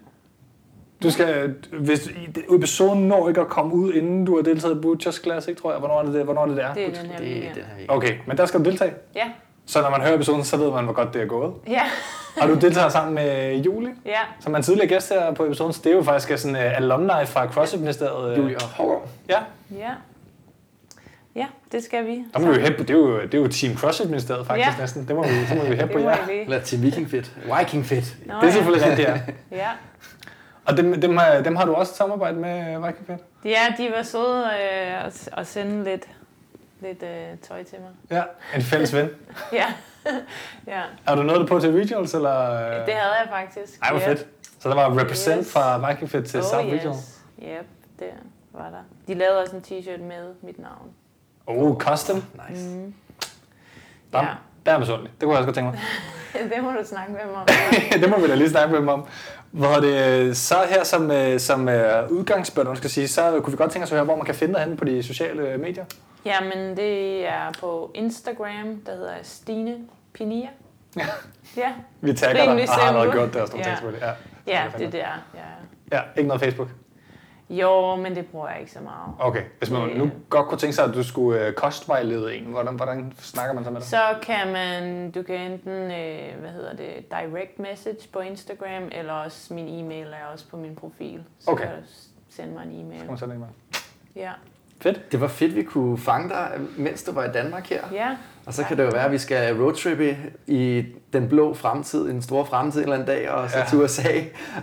Du 1.02 1.10
skal, 1.10 1.54
hvis 1.72 2.08
episoden 2.56 3.08
når 3.08 3.28
ikke 3.28 3.40
at 3.40 3.48
komme 3.48 3.74
ud, 3.74 3.92
inden 3.92 4.24
du 4.24 4.36
har 4.36 4.42
deltaget 4.42 4.76
i 4.76 4.80
Butchers 4.80 5.20
Classic, 5.22 5.56
tror 5.56 5.70
jeg. 5.70 5.78
Hvornår 5.78 5.98
er 6.00 6.04
det, 6.04 6.14
det, 6.14 6.24
hvornår 6.24 6.42
er 6.42 6.46
det 6.46 6.56
der? 6.56 6.74
Det 6.74 6.84
er 6.84 7.02
den 7.02 7.10
her 7.10 7.18
Det 7.18 7.46
er 7.46 7.52
den 7.52 7.62
her. 7.62 7.84
Okay, 7.88 8.18
men 8.26 8.36
der 8.36 8.46
skal 8.46 8.60
du 8.60 8.64
deltage. 8.70 8.94
Ja, 9.14 9.30
Så 9.66 9.80
når 9.82 9.90
man 9.90 10.00
hører 10.00 10.14
episoden, 10.14 10.44
så 10.44 10.56
ved 10.56 10.70
man, 10.70 10.84
hvor 10.84 10.92
godt 10.92 11.14
det 11.14 11.22
er 11.22 11.26
gået. 11.26 11.52
ja, 11.68 11.82
Og 12.42 12.48
du 12.48 12.54
deltager 12.54 12.88
sammen 12.88 13.14
med 13.14 13.56
Julie, 13.56 13.90
ja. 14.06 14.18
som 14.40 14.52
er 14.52 14.56
en 14.56 14.62
tidligere 14.62 14.88
gæst 14.88 15.08
her 15.12 15.32
på 15.34 15.44
episoden. 15.46 15.72
Så 15.72 15.80
det 15.84 15.92
er 15.92 15.96
jo 15.96 16.02
faktisk 16.02 16.42
sådan 16.42 16.56
uh, 16.56 16.76
alumni 16.76 17.26
fra 17.26 17.46
CrossFit-ministeriet. 17.52 18.32
øh. 18.32 18.38
Julie 18.38 18.56
og 18.56 18.62
Hårgaard. 18.62 19.08
Ja, 19.28 19.38
Ja. 19.78 19.90
Ja, 21.36 21.46
det 21.72 21.84
skal 21.84 22.06
vi. 22.06 22.24
der 22.34 22.38
må 22.40 22.46
vi 22.48 22.54
jo 22.54 22.60
hæppe, 22.60 22.82
det, 22.82 22.90
er 22.90 22.94
jo, 22.94 23.22
det 23.22 23.34
er 23.34 23.38
jo 23.38 23.48
Team 23.48 23.76
CrossFit-ministeriet 23.76 24.46
faktisk 24.46 24.68
Ja. 24.68 24.74
næsten. 24.80 25.08
Det 25.08 25.16
må 25.16 25.22
vi, 25.22 25.28
det 25.50 25.56
må 25.56 25.64
vi 25.70 25.76
hæppe 25.76 25.92
på 25.92 25.98
jer. 25.98 26.26
vi. 26.26 26.32
Eller 26.32 26.60
til 26.60 26.82
Viking 26.82 27.10
Fit. 27.10 27.32
Viking 27.58 27.86
Fit. 27.86 28.16
Nå, 28.26 28.34
Det 28.40 28.48
er 28.48 28.52
selvfølgelig 28.52 28.86
rigtigt, 28.90 29.08
ja. 29.08 29.20
Ja. 29.62 29.68
Og 30.64 30.76
dem, 30.76 31.00
dem, 31.00 31.16
har, 31.16 31.40
dem 31.42 31.56
har 31.56 31.64
du 31.64 31.72
også 31.74 31.90
et 31.92 31.96
samarbejde 31.96 32.36
med, 32.36 32.78
Viking 32.86 33.06
Fit? 33.06 33.18
ja, 33.44 33.60
de 33.78 33.90
var 33.96 34.02
søde 34.02 34.44
øh, 34.44 35.06
at, 35.06 35.28
at 35.32 35.46
sende 35.46 35.84
lidt, 35.84 36.02
lidt 36.84 37.02
øh, 37.02 37.38
tøj 37.48 37.62
til 37.62 37.78
mig. 37.80 37.90
Ja, 38.18 38.22
en 38.56 38.62
fælles 38.62 38.94
ven. 38.94 39.08
Ja. 39.52 39.66
ja, 40.74 40.82
Er 41.06 41.14
du 41.14 41.38
det 41.40 41.48
på 41.48 41.60
til 41.60 41.72
Regionals, 41.72 42.14
eller? 42.14 42.48
det 42.84 42.94
havde 42.94 43.14
jeg 43.20 43.28
faktisk. 43.30 43.78
Ej, 43.82 43.90
hvor 43.90 44.00
Yep. 44.00 44.06
fedt. 44.18 44.26
Så 44.60 44.68
der 44.68 44.74
var 44.74 44.98
represent 45.00 45.38
Yes. 45.40 45.52
fra 45.52 45.88
Viking 45.90 46.10
Fit 46.10 46.24
til 46.24 46.42
South 46.42 46.66
Oh, 46.66 46.72
Regional. 46.72 46.96
yes. 46.98 47.20
Yep, 47.42 47.66
det 47.98 48.08
var 48.52 48.70
der. 48.70 48.82
De 49.06 49.14
lavede 49.18 49.40
også 49.42 49.56
en 49.56 49.62
t-shirt 49.66 50.02
med 50.02 50.34
mit 50.42 50.58
navn. 50.58 50.90
Oh, 51.46 51.76
custom. 51.78 52.24
Nice. 52.48 52.68
Mm. 52.68 52.94
Der, 54.12 54.18
Ja, 54.22 54.26
der 54.66 54.72
er 54.72 54.78
besundelig. 54.78 55.10
Det 55.12 55.20
kunne 55.22 55.30
jeg 55.32 55.38
også 55.38 55.46
godt 55.46 55.54
tænke 55.54 55.70
mig. 55.70 55.80
det 56.56 56.62
må 56.64 56.70
du 56.70 56.84
snakke 56.84 57.12
med 57.12 57.20
mig 57.26 57.34
om. 57.36 57.46
det 58.00 58.10
må 58.10 58.20
vi 58.20 58.28
da 58.28 58.34
lige 58.34 58.50
snakke 58.50 58.72
med 58.72 58.80
dem 58.80 58.88
om. 58.88 59.06
Hvor 59.50 59.74
det, 59.74 60.36
så 60.36 60.54
her 60.68 60.84
som, 60.84 61.10
øh, 61.10 61.40
som 61.40 61.68
øh, 61.68 62.10
udgangsbørn, 62.10 62.66
man 62.66 62.76
skal 62.76 62.90
sige, 62.90 63.08
så 63.08 63.40
kunne 63.42 63.50
vi 63.52 63.56
godt 63.56 63.72
tænke 63.72 63.84
os 63.84 63.92
at 63.92 63.96
høre, 63.96 64.04
hvor 64.04 64.16
man 64.16 64.26
kan 64.26 64.34
finde 64.34 64.54
dig 64.54 64.62
henne 64.62 64.76
på 64.76 64.84
de 64.84 65.02
sociale 65.02 65.58
medier. 65.58 65.84
Jamen, 66.24 66.76
det 66.76 67.26
er 67.26 67.52
på 67.60 67.90
Instagram, 67.94 68.76
der 68.86 68.96
hedder 68.96 69.14
Stine 69.22 69.78
Pinia. 70.12 70.48
Ja. 70.96 71.06
Ja, 71.56 71.72
Vi 72.00 72.12
tagger 72.14 72.44
dig, 72.44 72.52
og 72.52 72.68
har 72.68 72.86
allerede 72.88 73.04
simpel. 73.04 73.18
gjort 73.20 73.32
det 73.34 73.40
og 73.42 73.48
sådan 73.48 73.60
Ja. 73.60 73.66
noget. 73.66 73.78
selvfølgelig. 73.78 74.16
Ja. 74.46 74.52
ja 74.64 74.70
Så 74.70 74.78
det 74.78 74.86
er 74.86 74.90
der. 74.90 75.08
Ja. 75.34 75.96
Ja, 75.98 76.02
ikke 76.16 76.28
noget 76.28 76.40
Facebook. 76.42 76.68
Jo, 77.50 77.96
men 77.96 78.16
det 78.16 78.26
bruger 78.26 78.48
jeg 78.48 78.60
ikke 78.60 78.72
så 78.72 78.80
meget. 78.80 79.14
Okay, 79.18 79.42
hvis 79.58 79.70
man 79.70 79.88
nu 79.96 80.10
godt 80.30 80.48
kunne 80.48 80.58
tænke 80.58 80.76
sig, 80.76 80.84
at 80.84 80.94
du 80.94 81.02
skulle 81.02 81.46
øh, 81.46 81.52
kostvejlede 81.52 82.36
en, 82.36 82.44
hvordan, 82.44 82.74
hvordan 82.76 83.12
snakker 83.18 83.54
man 83.54 83.64
så 83.64 83.70
med 83.70 83.80
dig? 83.80 83.88
Så 83.88 84.02
kan 84.22 84.52
man, 84.52 85.10
du 85.10 85.22
kan 85.22 85.36
enten, 85.52 85.72
øh, 85.72 86.40
hvad 86.40 86.50
hedder 86.50 86.76
det, 86.76 87.10
direct 87.10 87.58
message 87.58 88.08
på 88.12 88.18
Instagram, 88.18 88.88
eller 88.92 89.12
også 89.12 89.54
min 89.54 89.84
e-mail 89.84 90.06
er 90.06 90.26
også 90.32 90.48
på 90.48 90.56
min 90.56 90.76
profil. 90.76 91.24
Så 91.38 91.50
Okay. 91.50 91.64
kan 91.64 91.72
du 91.76 91.82
sende 92.30 92.52
mig 92.54 92.62
en 92.64 92.70
Skal 92.70 92.84
man 92.86 93.02
e-mail. 93.06 93.18
sende 93.18 93.34
en 93.34 93.40
med? 93.40 93.48
Ja, 94.16 94.32
Fedt. 94.84 95.12
Det 95.12 95.20
var 95.20 95.28
fedt, 95.28 95.56
vi 95.56 95.62
kunne 95.62 95.98
fange 95.98 96.28
dig, 96.28 96.48
mens 96.76 97.02
du 97.02 97.12
var 97.12 97.24
i 97.24 97.28
Danmark 97.34 97.70
her. 97.70 97.80
ja. 97.92 98.08
Og 98.46 98.54
så 98.54 98.64
kan 98.64 98.76
det 98.76 98.84
jo 98.84 98.88
være, 98.92 99.04
at 99.04 99.12
vi 99.12 99.18
skal 99.18 99.56
roadtrippe 99.56 100.16
i 100.46 100.84
den 101.12 101.28
blå 101.28 101.54
fremtid, 101.54 102.10
en 102.10 102.22
stor 102.22 102.44
fremtid 102.44 102.78
en 102.80 102.82
eller 102.82 102.94
anden 102.94 103.08
dag, 103.08 103.30
og 103.30 103.50
så 103.50 103.58
Ja. 103.58 103.64
til 103.64 103.78
USA 103.78 104.08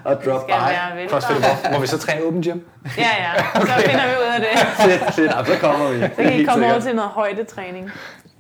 og 0.05 0.23
drop 0.25 0.41
skal 0.41 0.55
by. 0.55 0.59
være 0.59 1.71
må, 1.71 1.73
må 1.73 1.79
vi 1.81 1.87
så 1.87 1.97
træne 1.97 2.25
open 2.25 2.41
gym? 2.41 2.59
Ja, 2.97 3.01
ja. 3.01 3.43
Så 3.53 3.83
finder 3.89 4.05
vi 4.07 4.13
ud 4.21 4.33
af 4.33 4.39
det. 4.39 4.59
Fedt, 4.85 5.13
fedt. 5.15 5.31
Ja, 5.31 5.45
så 5.45 5.59
kommer 5.61 5.91
vi. 5.91 5.99
Så 6.01 6.09
kan 6.23 6.33
I 6.39 6.43
komme 6.43 6.65
over 6.65 6.79
til 6.79 6.95
noget 6.95 7.11
højdetræning. 7.11 7.91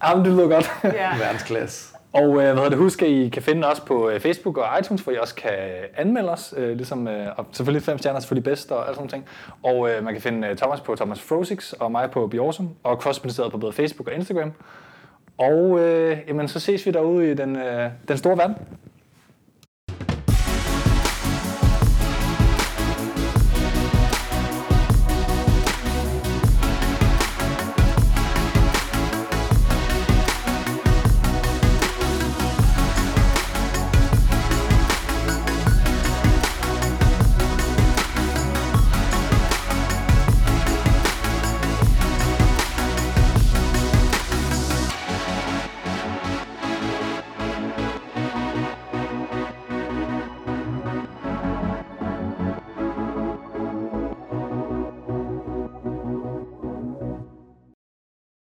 Jamen, 0.03 0.25
det 0.25 0.33
lyder 0.33 0.47
godt. 0.47 0.71
Ja. 0.83 1.17
Verdensklasse. 1.17 1.90
Og 2.13 2.27
øh, 2.27 2.33
hvad 2.33 2.55
hedder 2.55 2.69
det, 2.69 2.77
husk, 2.77 3.01
at 3.01 3.09
I 3.09 3.29
kan 3.29 3.41
finde 3.41 3.67
os 3.67 3.79
på 3.79 4.09
øh, 4.09 4.19
Facebook 4.19 4.57
og 4.57 4.79
iTunes, 4.79 5.01
hvor 5.01 5.13
I 5.13 5.17
også 5.17 5.35
kan 5.35 5.51
øh, 5.51 5.87
anmelde 5.97 6.29
os. 6.29 6.53
Øh, 6.57 6.75
ligesom, 6.77 7.07
øh, 7.07 7.27
og 7.37 7.45
selvfølgelig 7.51 7.83
fem 7.83 7.97
stjerner 7.97 8.17
er 8.17 8.21
selvfølgelig 8.21 8.43
bedst 8.43 8.71
og 8.71 8.87
alt 8.87 8.95
sådan 8.95 9.09
ting. 9.09 9.25
Og 9.63 9.89
øh, 9.89 10.03
man 10.03 10.13
kan 10.13 10.21
finde 10.21 10.47
øh, 10.47 10.57
Thomas 10.57 10.81
på 10.81 10.95
Thomas 10.95 11.21
Frosix 11.21 11.73
og 11.73 11.91
mig 11.91 12.11
på 12.11 12.27
Biorsum 12.27 12.69
og 12.83 12.97
CrossFit 12.97 13.39
på 13.51 13.57
både 13.57 13.73
Facebook 13.73 14.07
og 14.07 14.13
Instagram. 14.13 14.51
Og 15.37 15.79
øh, 15.79 16.17
jamen, 16.27 16.47
så 16.47 16.59
ses 16.59 16.85
vi 16.85 16.91
derude 16.91 17.31
i 17.31 17.33
den, 17.33 17.55
øh, 17.55 17.89
den 18.07 18.17
store 18.17 18.37
verden. 18.37 18.55